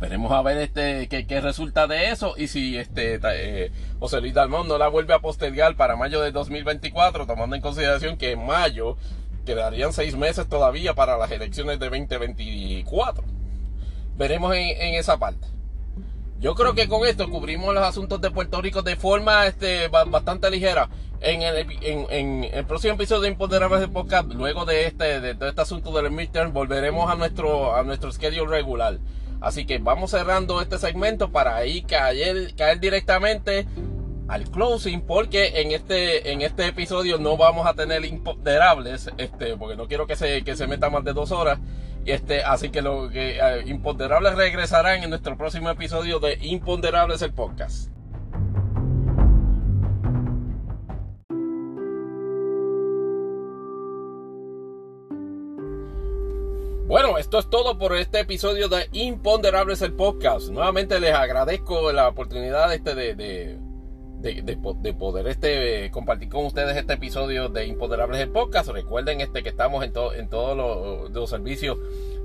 Veremos 0.00 0.32
a 0.32 0.40
ver 0.40 0.56
este 0.56 1.08
qué, 1.08 1.40
resulta 1.42 1.86
de 1.86 2.10
eso 2.10 2.34
y 2.38 2.48
si 2.48 2.78
este 2.78 3.20
eh, 3.22 3.70
José 3.98 4.22
Luis 4.22 4.32
Dalmón 4.32 4.66
no 4.66 4.78
la 4.78 4.88
vuelve 4.88 5.12
a 5.12 5.18
postergar 5.18 5.76
para 5.76 5.94
mayo 5.94 6.22
de 6.22 6.32
2024, 6.32 7.26
tomando 7.26 7.54
en 7.54 7.60
consideración 7.60 8.16
que 8.16 8.30
en 8.30 8.46
mayo 8.46 8.96
quedarían 9.44 9.92
seis 9.92 10.16
meses 10.16 10.48
todavía 10.48 10.94
para 10.94 11.18
las 11.18 11.30
elecciones 11.30 11.78
de 11.78 11.90
2024. 11.90 13.24
Veremos 14.16 14.54
en, 14.54 14.94
esa 14.94 15.18
parte. 15.18 15.46
Yo 16.40 16.54
creo 16.54 16.74
que 16.74 16.88
con 16.88 17.06
esto 17.06 17.28
cubrimos 17.28 17.74
los 17.74 17.84
asuntos 17.84 18.18
de 18.22 18.30
Puerto 18.30 18.62
Rico 18.62 18.80
de 18.80 18.96
forma 18.96 19.46
este, 19.46 19.88
bastante 19.88 20.50
ligera. 20.50 20.88
En 21.20 21.42
el, 21.42 21.66
en, 21.82 22.44
el 22.44 22.64
próximo 22.64 22.94
episodio 22.94 23.20
de 23.20 23.28
Imponderables 23.28 23.80
de 23.80 23.88
Podcast, 23.88 24.32
luego 24.32 24.64
de 24.64 24.86
este, 24.86 25.20
de, 25.20 25.32
este 25.32 25.60
asunto 25.60 25.92
del 25.92 26.10
midterm, 26.10 26.54
volveremos 26.54 27.10
a 27.10 27.14
nuestro, 27.14 27.76
a 27.76 27.82
nuestro 27.82 28.10
schedule 28.10 28.50
regular. 28.50 28.98
Así 29.42 29.66
que 29.66 29.76
vamos 29.76 30.12
cerrando 30.12 30.62
este 30.62 30.78
segmento 30.78 31.30
para 31.30 31.56
ahí 31.56 31.82
caer, 31.82 32.54
caer 32.56 32.80
directamente 32.80 33.66
al 34.28 34.50
closing 34.50 35.02
porque 35.02 35.60
en 35.60 35.72
este 35.72 36.32
en 36.32 36.40
este 36.40 36.66
episodio 36.68 37.18
no 37.18 37.36
vamos 37.36 37.66
a 37.66 37.74
tener 37.74 38.04
imponderables 38.04 39.10
este 39.18 39.56
porque 39.56 39.74
no 39.74 39.88
quiero 39.88 40.06
que 40.06 40.14
se 40.14 40.44
que 40.44 40.54
se 40.54 40.68
meta 40.68 40.88
más 40.88 41.02
de 41.02 41.12
dos 41.12 41.32
horas 41.32 41.58
este 42.06 42.42
así 42.42 42.70
que 42.70 42.82
lo 42.82 43.10
que 43.10 43.38
eh, 43.38 43.62
imponderables 43.66 44.34
regresarán 44.34 45.02
en 45.02 45.10
nuestro 45.10 45.36
próximo 45.36 45.70
episodio 45.70 46.18
de 46.18 46.38
imponderables 46.40 47.22
el 47.22 47.32
podcast 47.32 47.90
Bueno, 56.90 57.18
esto 57.18 57.38
es 57.38 57.48
todo 57.48 57.78
por 57.78 57.94
este 57.94 58.18
episodio 58.18 58.68
de 58.68 58.88
Imponderables 58.90 59.80
el 59.80 59.92
podcast. 59.92 60.48
Nuevamente 60.48 60.98
les 60.98 61.14
agradezco 61.14 61.92
la 61.92 62.08
oportunidad 62.08 62.74
este 62.74 62.96
de 62.96 63.60
de, 64.20 64.94
poder 64.98 65.26
este 65.28 65.90
compartir 65.90 66.28
con 66.28 66.44
ustedes 66.44 66.76
este 66.76 66.94
episodio 66.94 67.48
de 67.48 67.66
Imponderables 67.66 68.20
el 68.20 68.28
podcast. 68.28 68.68
Recuerden 68.68 69.20
este 69.20 69.42
que 69.42 69.48
estamos 69.48 69.82
en, 69.84 69.92
en 70.16 70.28
todos 70.28 71.10
los, 71.12 71.30
servicios 71.30 71.78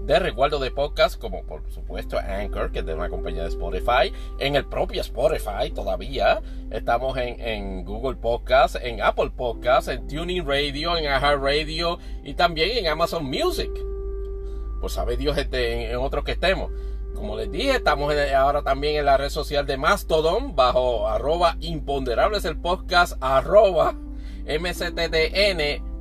de 0.06 0.20
resguardo 0.20 0.60
de 0.60 0.72
podcast, 0.72 1.20
como 1.20 1.44
por 1.44 1.64
supuesto 1.72 2.18
Anchor, 2.20 2.72
que 2.72 2.80
es 2.80 2.86
de 2.86 2.94
una 2.94 3.10
compañía 3.10 3.44
de 3.44 3.50
Spotify, 3.50 4.12
en 4.40 4.56
el 4.56 4.66
propio 4.66 5.02
Spotify 5.02 5.72
todavía. 5.74 6.42
Estamos 6.70 7.18
en, 7.18 7.86
Google 7.86 8.18
Podcast, 8.18 8.76
en 8.82 9.02
Apple 9.02 9.32
Podcast, 9.36 9.88
en 9.88 10.08
Tuning 10.08 10.46
Radio, 10.46 10.98
en 10.98 11.06
Radio 11.06 12.00
y 12.24 12.34
también 12.34 12.78
en 12.78 12.88
Amazon 12.88 13.26
Music. 13.26 13.72
Pues 14.82 14.94
sabe 14.94 15.16
Dios 15.18 15.38
este, 15.38 15.92
en 15.92 15.98
otros 15.98 16.26
que 16.26 16.34
estemos. 16.34 16.72
Como 17.16 17.36
les 17.38 17.52
dije, 17.52 17.72
estamos 17.72 18.14
ahora 18.36 18.62
también 18.62 18.98
en 18.98 19.06
la 19.06 19.18
red 19.18 19.30
social 19.30 19.66
de 19.66 19.78
Mastodon 19.78 20.56
bajo 20.56 21.08
arroba 21.08 21.56
imponderables 21.62 22.46
el 22.46 22.58
podcast 22.58 23.18
arroba 23.22 23.96
mctdn.social. 24.46 25.96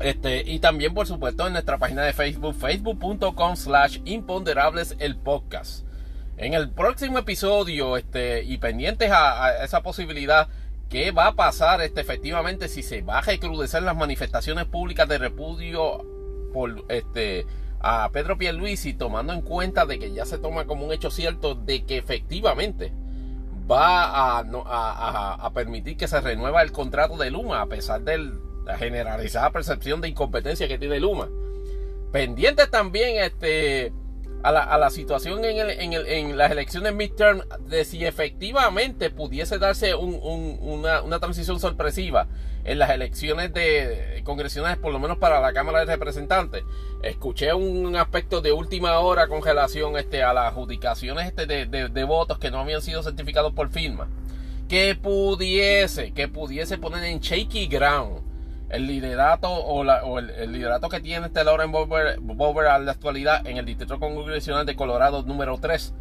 Este, 0.00 0.42
y 0.50 0.58
también 0.60 0.94
por 0.94 1.06
supuesto 1.06 1.46
en 1.46 1.52
nuestra 1.52 1.78
página 1.78 2.02
de 2.02 2.12
Facebook, 2.12 2.54
facebook.com 2.54 3.56
slash 3.56 3.98
imponderables 4.04 4.96
el 4.98 5.16
podcast. 5.16 5.84
En 6.36 6.54
el 6.54 6.70
próximo 6.70 7.18
episodio, 7.18 7.96
este, 7.96 8.44
y 8.44 8.58
pendientes 8.58 9.10
a, 9.12 9.64
esa 9.64 9.82
posibilidad, 9.82 10.48
¿qué 10.88 11.10
va 11.10 11.26
a 11.26 11.34
pasar 11.34 11.80
este, 11.82 12.00
efectivamente 12.00 12.68
si 12.68 12.82
se 12.82 13.02
va 13.02 13.18
a 13.18 13.22
recrudecer 13.22 13.82
las 13.82 13.96
manifestaciones 13.96 14.64
públicas 14.66 15.08
de 15.08 15.18
repudio 15.18 16.06
por 16.54 16.84
este 16.88 17.44
a 17.80 18.10
Pedro 18.12 18.36
Pierluisi 18.36 18.94
tomando 18.94 19.32
en 19.32 19.40
cuenta 19.40 19.86
de 19.86 19.98
que 19.98 20.12
ya 20.12 20.24
se 20.24 20.38
toma 20.38 20.66
como 20.66 20.84
un 20.84 20.92
hecho 20.92 21.10
cierto 21.10 21.54
de 21.54 21.84
que 21.84 21.98
efectivamente 21.98 22.92
va 23.70 24.38
a, 24.38 25.50
permitir 25.52 25.96
que 25.96 26.08
se 26.08 26.20
renueva 26.20 26.62
el 26.62 26.72
contrato 26.72 27.16
de 27.16 27.30
Luma 27.30 27.60
a 27.60 27.66
pesar 27.66 28.02
de 28.02 28.32
la 28.64 28.76
generalizada 28.78 29.50
percepción 29.50 30.00
de 30.00 30.08
incompetencia 30.08 30.68
que 30.68 30.78
tiene 30.78 31.00
Luma. 31.00 31.28
Pendiente 32.12 32.66
también 32.66 33.22
este 33.22 33.92
a 34.42 34.52
la, 34.52 34.62
a 34.62 34.78
la 34.78 34.90
situación 34.90 35.44
en, 35.44 35.58
el, 35.58 35.70
en, 35.70 35.92
el, 35.92 36.06
en, 36.06 36.38
las 36.38 36.50
elecciones 36.50 36.94
midterm 36.94 37.42
de 37.68 37.84
si 37.84 38.04
efectivamente 38.04 39.10
pudiese 39.10 39.58
darse 39.58 39.94
una, 39.94 41.02
una, 41.02 41.18
transición 41.18 41.58
sorpresiva 41.58 42.28
en 42.64 42.78
las 42.78 42.90
elecciones 42.90 43.52
de 43.52 44.22
congresionales, 44.24 44.78
por 44.78 44.92
lo 44.92 44.98
menos 44.98 45.16
para 45.18 45.40
la 45.40 45.52
Cámara 45.52 45.80
de 45.80 45.86
Representantes. 45.86 46.64
Escuché 47.02 47.54
un 47.54 47.96
aspecto 47.96 48.40
de 48.40 48.52
última 48.52 48.98
hora 48.98 49.26
con 49.26 49.42
relación 49.42 49.96
este, 49.96 50.22
a 50.22 50.32
las 50.34 50.52
adjudicaciones 50.52 51.26
este, 51.26 51.46
de, 51.46 52.04
votos 52.04 52.38
que 52.38 52.50
no 52.50 52.60
habían 52.60 52.82
sido 52.82 53.02
certificados 53.02 53.54
por 53.54 53.70
firma. 53.70 54.08
Que 54.68 54.94
pudiese, 54.94 56.12
que 56.12 56.28
pudiese 56.28 56.76
poner 56.76 57.04
en 57.04 57.20
shaky 57.20 57.68
ground 57.68 58.20
el 58.68 58.86
liderato 58.86 59.48
o, 59.50 60.18
el, 60.18 60.52
liderato 60.52 60.90
que 60.90 61.00
tiene 61.00 61.28
este 61.28 61.42
Lauren 61.42 61.72
Bober, 61.72 62.66
a 62.66 62.78
la 62.78 62.92
actualidad 62.92 63.46
en 63.46 63.56
el 63.56 63.64
Distrito 63.64 63.98
Congresional 63.98 64.66
de 64.66 64.76
Colorado 64.76 65.22
número 65.22 65.56
3. 65.58 65.94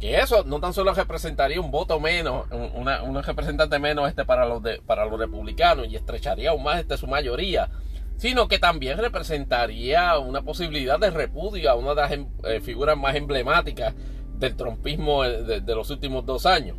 Que 0.00 0.18
eso 0.18 0.44
no 0.44 0.60
tan 0.60 0.72
solo 0.72 0.94
representaría 0.94 1.60
un 1.60 1.70
voto 1.70 2.00
menos, 2.00 2.46
una, 2.74 3.02
un 3.02 3.22
representante 3.22 3.78
menos 3.78 4.08
este 4.08 4.24
para 4.24 4.46
los, 4.46 4.62
para 4.86 5.04
los 5.04 5.20
republicanos 5.20 5.88
y 5.88 5.96
estrecharía 5.96 6.50
aún 6.50 6.62
más 6.62 6.80
este 6.80 6.96
su 6.96 7.06
mayoría, 7.06 7.68
sino 8.16 8.48
que 8.48 8.58
también 8.58 8.98
representaría 8.98 10.18
una 10.18 10.42
posibilidad 10.42 10.98
de 10.98 11.10
repudio 11.10 11.70
a 11.70 11.74
una 11.74 11.90
de 11.90 11.96
las 11.96 12.12
em, 12.12 12.28
eh, 12.44 12.60
figuras 12.60 12.96
más 12.96 13.14
emblemáticas 13.14 13.94
del 14.38 14.56
trompismo 14.56 15.22
de 15.22 15.74
los 15.74 15.90
últimos 15.90 16.24
dos 16.24 16.46
años. 16.46 16.78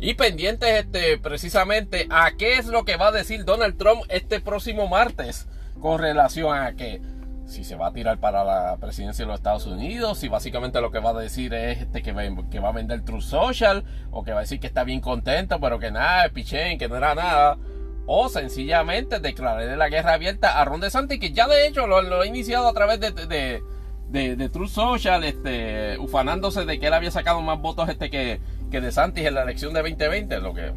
Y 0.00 0.14
pendientes 0.14 0.86
este, 0.86 1.18
precisamente 1.18 2.06
a 2.08 2.32
qué 2.32 2.56
es 2.56 2.66
lo 2.66 2.86
que 2.86 2.96
va 2.96 3.08
a 3.08 3.12
decir 3.12 3.44
Donald 3.44 3.76
Trump 3.76 4.02
este 4.08 4.40
próximo 4.40 4.88
martes 4.88 5.46
con 5.78 5.98
relación 5.98 6.56
a 6.56 6.74
que 6.74 7.02
si 7.50 7.64
se 7.64 7.74
va 7.74 7.88
a 7.88 7.92
tirar 7.92 8.18
para 8.18 8.44
la 8.44 8.76
presidencia 8.76 9.24
de 9.24 9.28
los 9.28 9.40
Estados 9.40 9.66
Unidos, 9.66 10.18
si 10.18 10.28
básicamente 10.28 10.80
lo 10.80 10.90
que 10.92 11.00
va 11.00 11.10
a 11.10 11.14
decir 11.14 11.52
es 11.52 11.82
este, 11.82 12.00
que, 12.02 12.12
va, 12.12 12.68
a 12.68 12.72
vender 12.72 13.04
True 13.04 13.20
Social, 13.20 13.84
o 14.10 14.22
que 14.22 14.32
va 14.32 14.38
a 14.38 14.42
decir 14.42 14.60
que 14.60 14.68
está 14.68 14.84
bien 14.84 15.00
contento, 15.00 15.60
pero 15.60 15.78
que 15.78 15.90
nada, 15.90 16.28
pichén, 16.28 16.78
que 16.78 16.88
no 16.88 16.96
era 16.96 17.14
nada, 17.14 17.58
o 18.06 18.28
sencillamente 18.28 19.18
declararle 19.18 19.76
la 19.76 19.88
guerra 19.88 20.14
abierta 20.14 20.60
a 20.60 20.64
Ron 20.64 20.80
DeSantis, 20.80 21.18
que 21.18 21.32
ya 21.32 21.48
de 21.48 21.66
hecho 21.66 21.86
lo, 21.86 22.20
ha 22.20 22.26
iniciado 22.26 22.68
a 22.68 22.72
través 22.72 23.00
de, 23.00 23.62
de, 24.08 24.48
True 24.48 24.68
Social, 24.68 25.24
este, 25.24 25.98
ufanándose 25.98 26.64
de 26.64 26.78
que 26.78 26.86
él 26.86 26.94
había 26.94 27.10
sacado 27.10 27.42
más 27.42 27.60
votos 27.60 27.88
este 27.88 28.10
que, 28.10 28.40
que 28.70 28.80
de 28.80 28.92
Santis 28.92 29.26
en 29.26 29.34
la 29.34 29.42
elección 29.42 29.74
de 29.74 29.80
2020, 29.80 30.38
lo 30.38 30.54
que. 30.54 30.72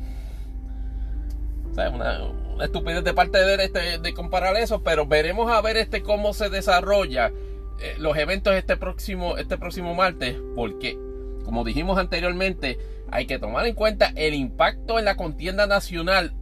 O 1.72 1.76
sea, 1.76 1.90
una 1.90 2.20
estupidez 2.62 3.04
de 3.04 3.14
parte 3.14 3.38
de 3.38 3.54
él 3.54 3.60
este, 3.60 3.98
de 4.00 4.14
comparar 4.14 4.56
eso, 4.58 4.84
pero 4.84 5.06
veremos 5.06 5.52
a 5.52 5.62
ver 5.62 5.78
este 5.78 6.04
cómo 6.04 6.34
se 6.34 6.50
desarrolla 6.50 7.32
eh, 7.80 7.96
los 7.98 8.18
eventos 8.18 8.54
este 8.54 8.78
próximo, 8.78 9.38
este 9.38 9.58
próximo 9.58 9.96
martes, 9.96 10.38
porque, 10.56 10.98
como 11.46 11.64
dijimos 11.64 11.98
anteriormente, 11.98 12.78
hay 13.12 13.26
que 13.26 13.40
tomar 13.40 13.66
en 13.66 13.76
cuenta 13.76 14.12
el 14.16 14.34
impacto 14.34 15.00
en 15.00 15.06
la 15.06 15.16
contienda 15.16 15.68
nacional 15.68 16.34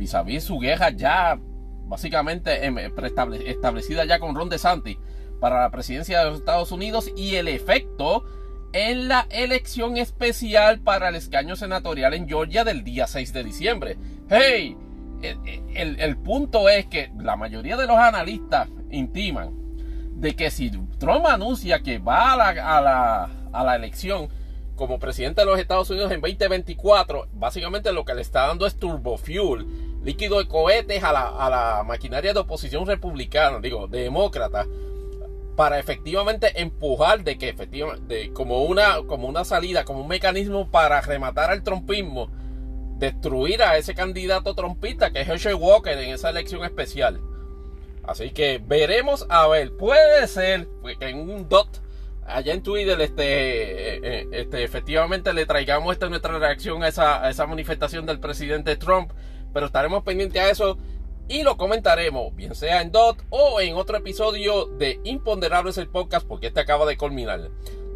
vis 0.00 0.14
a 0.14 0.22
vis 0.22 0.44
su 0.44 0.58
guerra 0.58 0.90
ya 0.90 1.38
básicamente 1.86 2.64
em, 2.64 2.78
establecida 2.78 4.04
ya 4.06 4.18
con 4.18 4.34
Ron 4.34 4.48
DeSantis 4.48 4.96
para 5.40 5.60
la 5.60 5.70
presidencia 5.70 6.20
de 6.20 6.24
los 6.26 6.38
Estados 6.38 6.72
Unidos 6.72 7.10
y 7.16 7.36
el 7.36 7.48
efecto 7.48 8.24
en 8.72 9.08
la 9.08 9.26
elección 9.30 9.96
especial 9.96 10.80
para 10.80 11.08
el 11.08 11.16
escaño 11.16 11.56
senatorial 11.56 12.14
en 12.14 12.28
Georgia 12.28 12.64
del 12.64 12.84
día 12.84 13.06
6 13.06 13.32
de 13.32 13.44
diciembre. 13.44 13.96
¡Hey! 14.30 14.76
El, 15.74 16.16
punto 16.18 16.68
es 16.68 16.86
que 16.86 17.10
la 17.18 17.34
mayoría 17.34 17.76
de 17.76 17.86
los 17.86 17.96
analistas 17.96 18.68
intiman 18.90 19.50
de 20.14 20.36
que 20.36 20.52
si 20.52 20.70
Trump 20.98 21.26
anuncia 21.26 21.80
que 21.80 21.98
va 21.98 22.32
a 22.32 22.36
la, 22.36 23.28
a 23.52 23.64
la, 23.64 23.74
elección 23.74 24.28
como 24.76 25.00
presidente 25.00 25.40
de 25.40 25.46
los 25.46 25.58
Estados 25.58 25.90
Unidos 25.90 26.12
en 26.12 26.20
2024, 26.20 27.26
básicamente 27.32 27.92
lo 27.92 28.04
que 28.04 28.14
le 28.14 28.22
está 28.22 28.46
dando 28.46 28.66
es 28.66 28.76
turbo 28.76 29.18
fuel, 29.18 29.66
líquido 30.04 30.38
de 30.38 30.46
cohetes 30.46 31.02
a 31.02 31.12
la, 31.12 31.26
a 31.26 31.50
la 31.50 31.82
maquinaria 31.82 32.32
de 32.32 32.38
oposición 32.38 32.86
republicana, 32.86 33.58
digo, 33.58 33.88
demócrata, 33.88 34.64
para 35.56 35.80
efectivamente 35.80 36.62
empujar 36.62 37.24
de 37.24 37.36
que 37.36 37.48
efectivamente 37.48 38.32
como 38.32 38.62
una 38.62 39.02
como 39.08 39.26
una 39.26 39.44
salida, 39.44 39.84
como 39.84 40.02
un 40.02 40.08
mecanismo 40.08 40.70
para 40.70 41.00
rematar 41.00 41.50
al 41.50 41.64
trompismo, 41.64 42.30
destruir 43.00 43.62
a 43.62 43.76
ese 43.78 43.94
candidato 43.94 44.54
trompista 44.54 45.10
que 45.10 45.22
es 45.22 45.28
Herschel 45.28 45.54
Walker 45.54 45.98
en 45.98 46.10
esa 46.10 46.30
elección 46.30 46.64
especial. 46.64 47.20
Así 48.04 48.30
que 48.30 48.60
veremos 48.64 49.26
a 49.28 49.48
ver, 49.48 49.76
puede 49.76 50.28
ser 50.28 50.68
que 50.98 51.08
en 51.08 51.18
un 51.30 51.48
dot 51.48 51.82
allá 52.26 52.52
en 52.52 52.62
Twitter 52.62 53.00
este, 53.00 53.24
eh, 53.24 54.00
eh, 54.02 54.28
este 54.32 54.62
efectivamente 54.62 55.32
le 55.32 55.46
traigamos 55.46 55.92
esta 55.92 56.08
nuestra 56.08 56.38
reacción 56.38 56.84
a 56.84 56.88
esa, 56.88 57.24
a 57.24 57.30
esa 57.30 57.46
manifestación 57.46 58.06
del 58.06 58.20
presidente 58.20 58.76
Trump, 58.76 59.12
pero 59.52 59.66
estaremos 59.66 60.04
pendientes 60.04 60.40
a 60.40 60.50
eso 60.50 60.78
y 61.26 61.42
lo 61.42 61.56
comentaremos, 61.56 62.34
bien 62.34 62.54
sea 62.54 62.82
en 62.82 62.90
DOT 62.90 63.22
o 63.30 63.60
en 63.60 63.76
otro 63.76 63.96
episodio 63.96 64.66
de 64.66 65.00
Imponderables 65.04 65.78
el 65.78 65.88
podcast, 65.88 66.26
porque 66.26 66.48
este 66.48 66.60
acaba 66.60 66.86
de 66.86 66.96
culminar. 66.96 67.50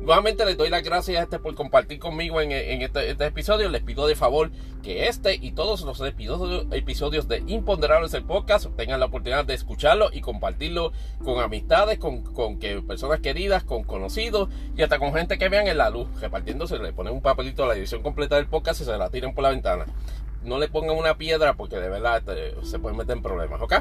Nuevamente 0.05 0.44
les 0.44 0.59
doy 0.59 0.68
las 0.68 0.82
gracias 0.82 1.18
a 1.18 1.22
este 1.22 1.39
por 1.39 1.55
compartir 1.55 1.98
conmigo 1.98 2.39
en, 2.43 2.52
este, 2.52 3.10
este, 3.10 3.24
episodio. 3.24 3.70
Les 3.70 3.82
pido 3.82 4.06
de 4.06 4.14
favor 4.14 4.51
que 4.82 5.09
este 5.09 5.35
y 5.35 5.52
todos 5.52 5.81
los 5.81 5.98
episodios, 6.02 7.26
de 7.26 7.43
Imponderables 7.47 8.12
el 8.12 8.22
podcast 8.22 8.66
tengan 8.76 9.01
la 9.01 9.06
oportunidad 9.06 9.47
de 9.47 9.55
escucharlo 9.55 10.10
y 10.12 10.20
compartirlo 10.20 10.93
con 11.24 11.40
amistades, 11.40 11.98
con, 11.98 12.22
con 12.22 12.59
que 12.59 12.82
personas 12.82 13.20
queridas, 13.20 13.64
con 13.64 13.82
conocidos 13.82 14.51
y 14.76 14.82
hasta 14.82 14.98
con 14.98 15.14
gente 15.14 15.39
que 15.39 15.48
vean 15.48 15.68
en 15.68 15.78
la 15.78 15.89
luz. 15.89 16.06
Repartiéndose, 16.20 16.78
le 16.78 16.93
ponen 16.93 17.14
un 17.14 17.22
papelito 17.22 17.64
a 17.64 17.68
la 17.68 17.74
edición 17.74 18.02
completa 18.02 18.36
del 18.36 18.47
podcast 18.47 18.82
y 18.82 18.85
se 18.85 18.98
la 18.98 19.09
tiran 19.09 19.32
por 19.32 19.44
la 19.44 19.51
ventana. 19.51 19.86
No 20.43 20.59
le 20.59 20.68
pongan 20.68 20.98
una 20.98 21.16
piedra 21.16 21.55
porque 21.55 21.76
de 21.76 21.89
verdad 21.89 22.18
este, 22.18 22.66
se 22.66 22.78
pueden 22.78 22.98
meter 22.98 23.16
en 23.16 23.22
problemas, 23.22 23.62
¿ok? 23.62 23.76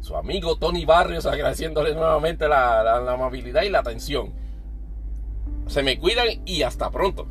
Su 0.00 0.16
amigo 0.16 0.54
Tony 0.54 0.84
Barrios 0.84 1.26
agradeciéndole 1.26 1.92
nuevamente 1.92 2.46
la 2.46 2.98
amabilidad 3.12 3.64
y 3.64 3.68
la 3.68 3.80
atención. 3.80 4.32
Se 5.70 5.84
me 5.84 6.00
cuidan 6.00 6.26
y 6.46 6.62
hasta 6.62 6.90
pronto. 6.90 7.28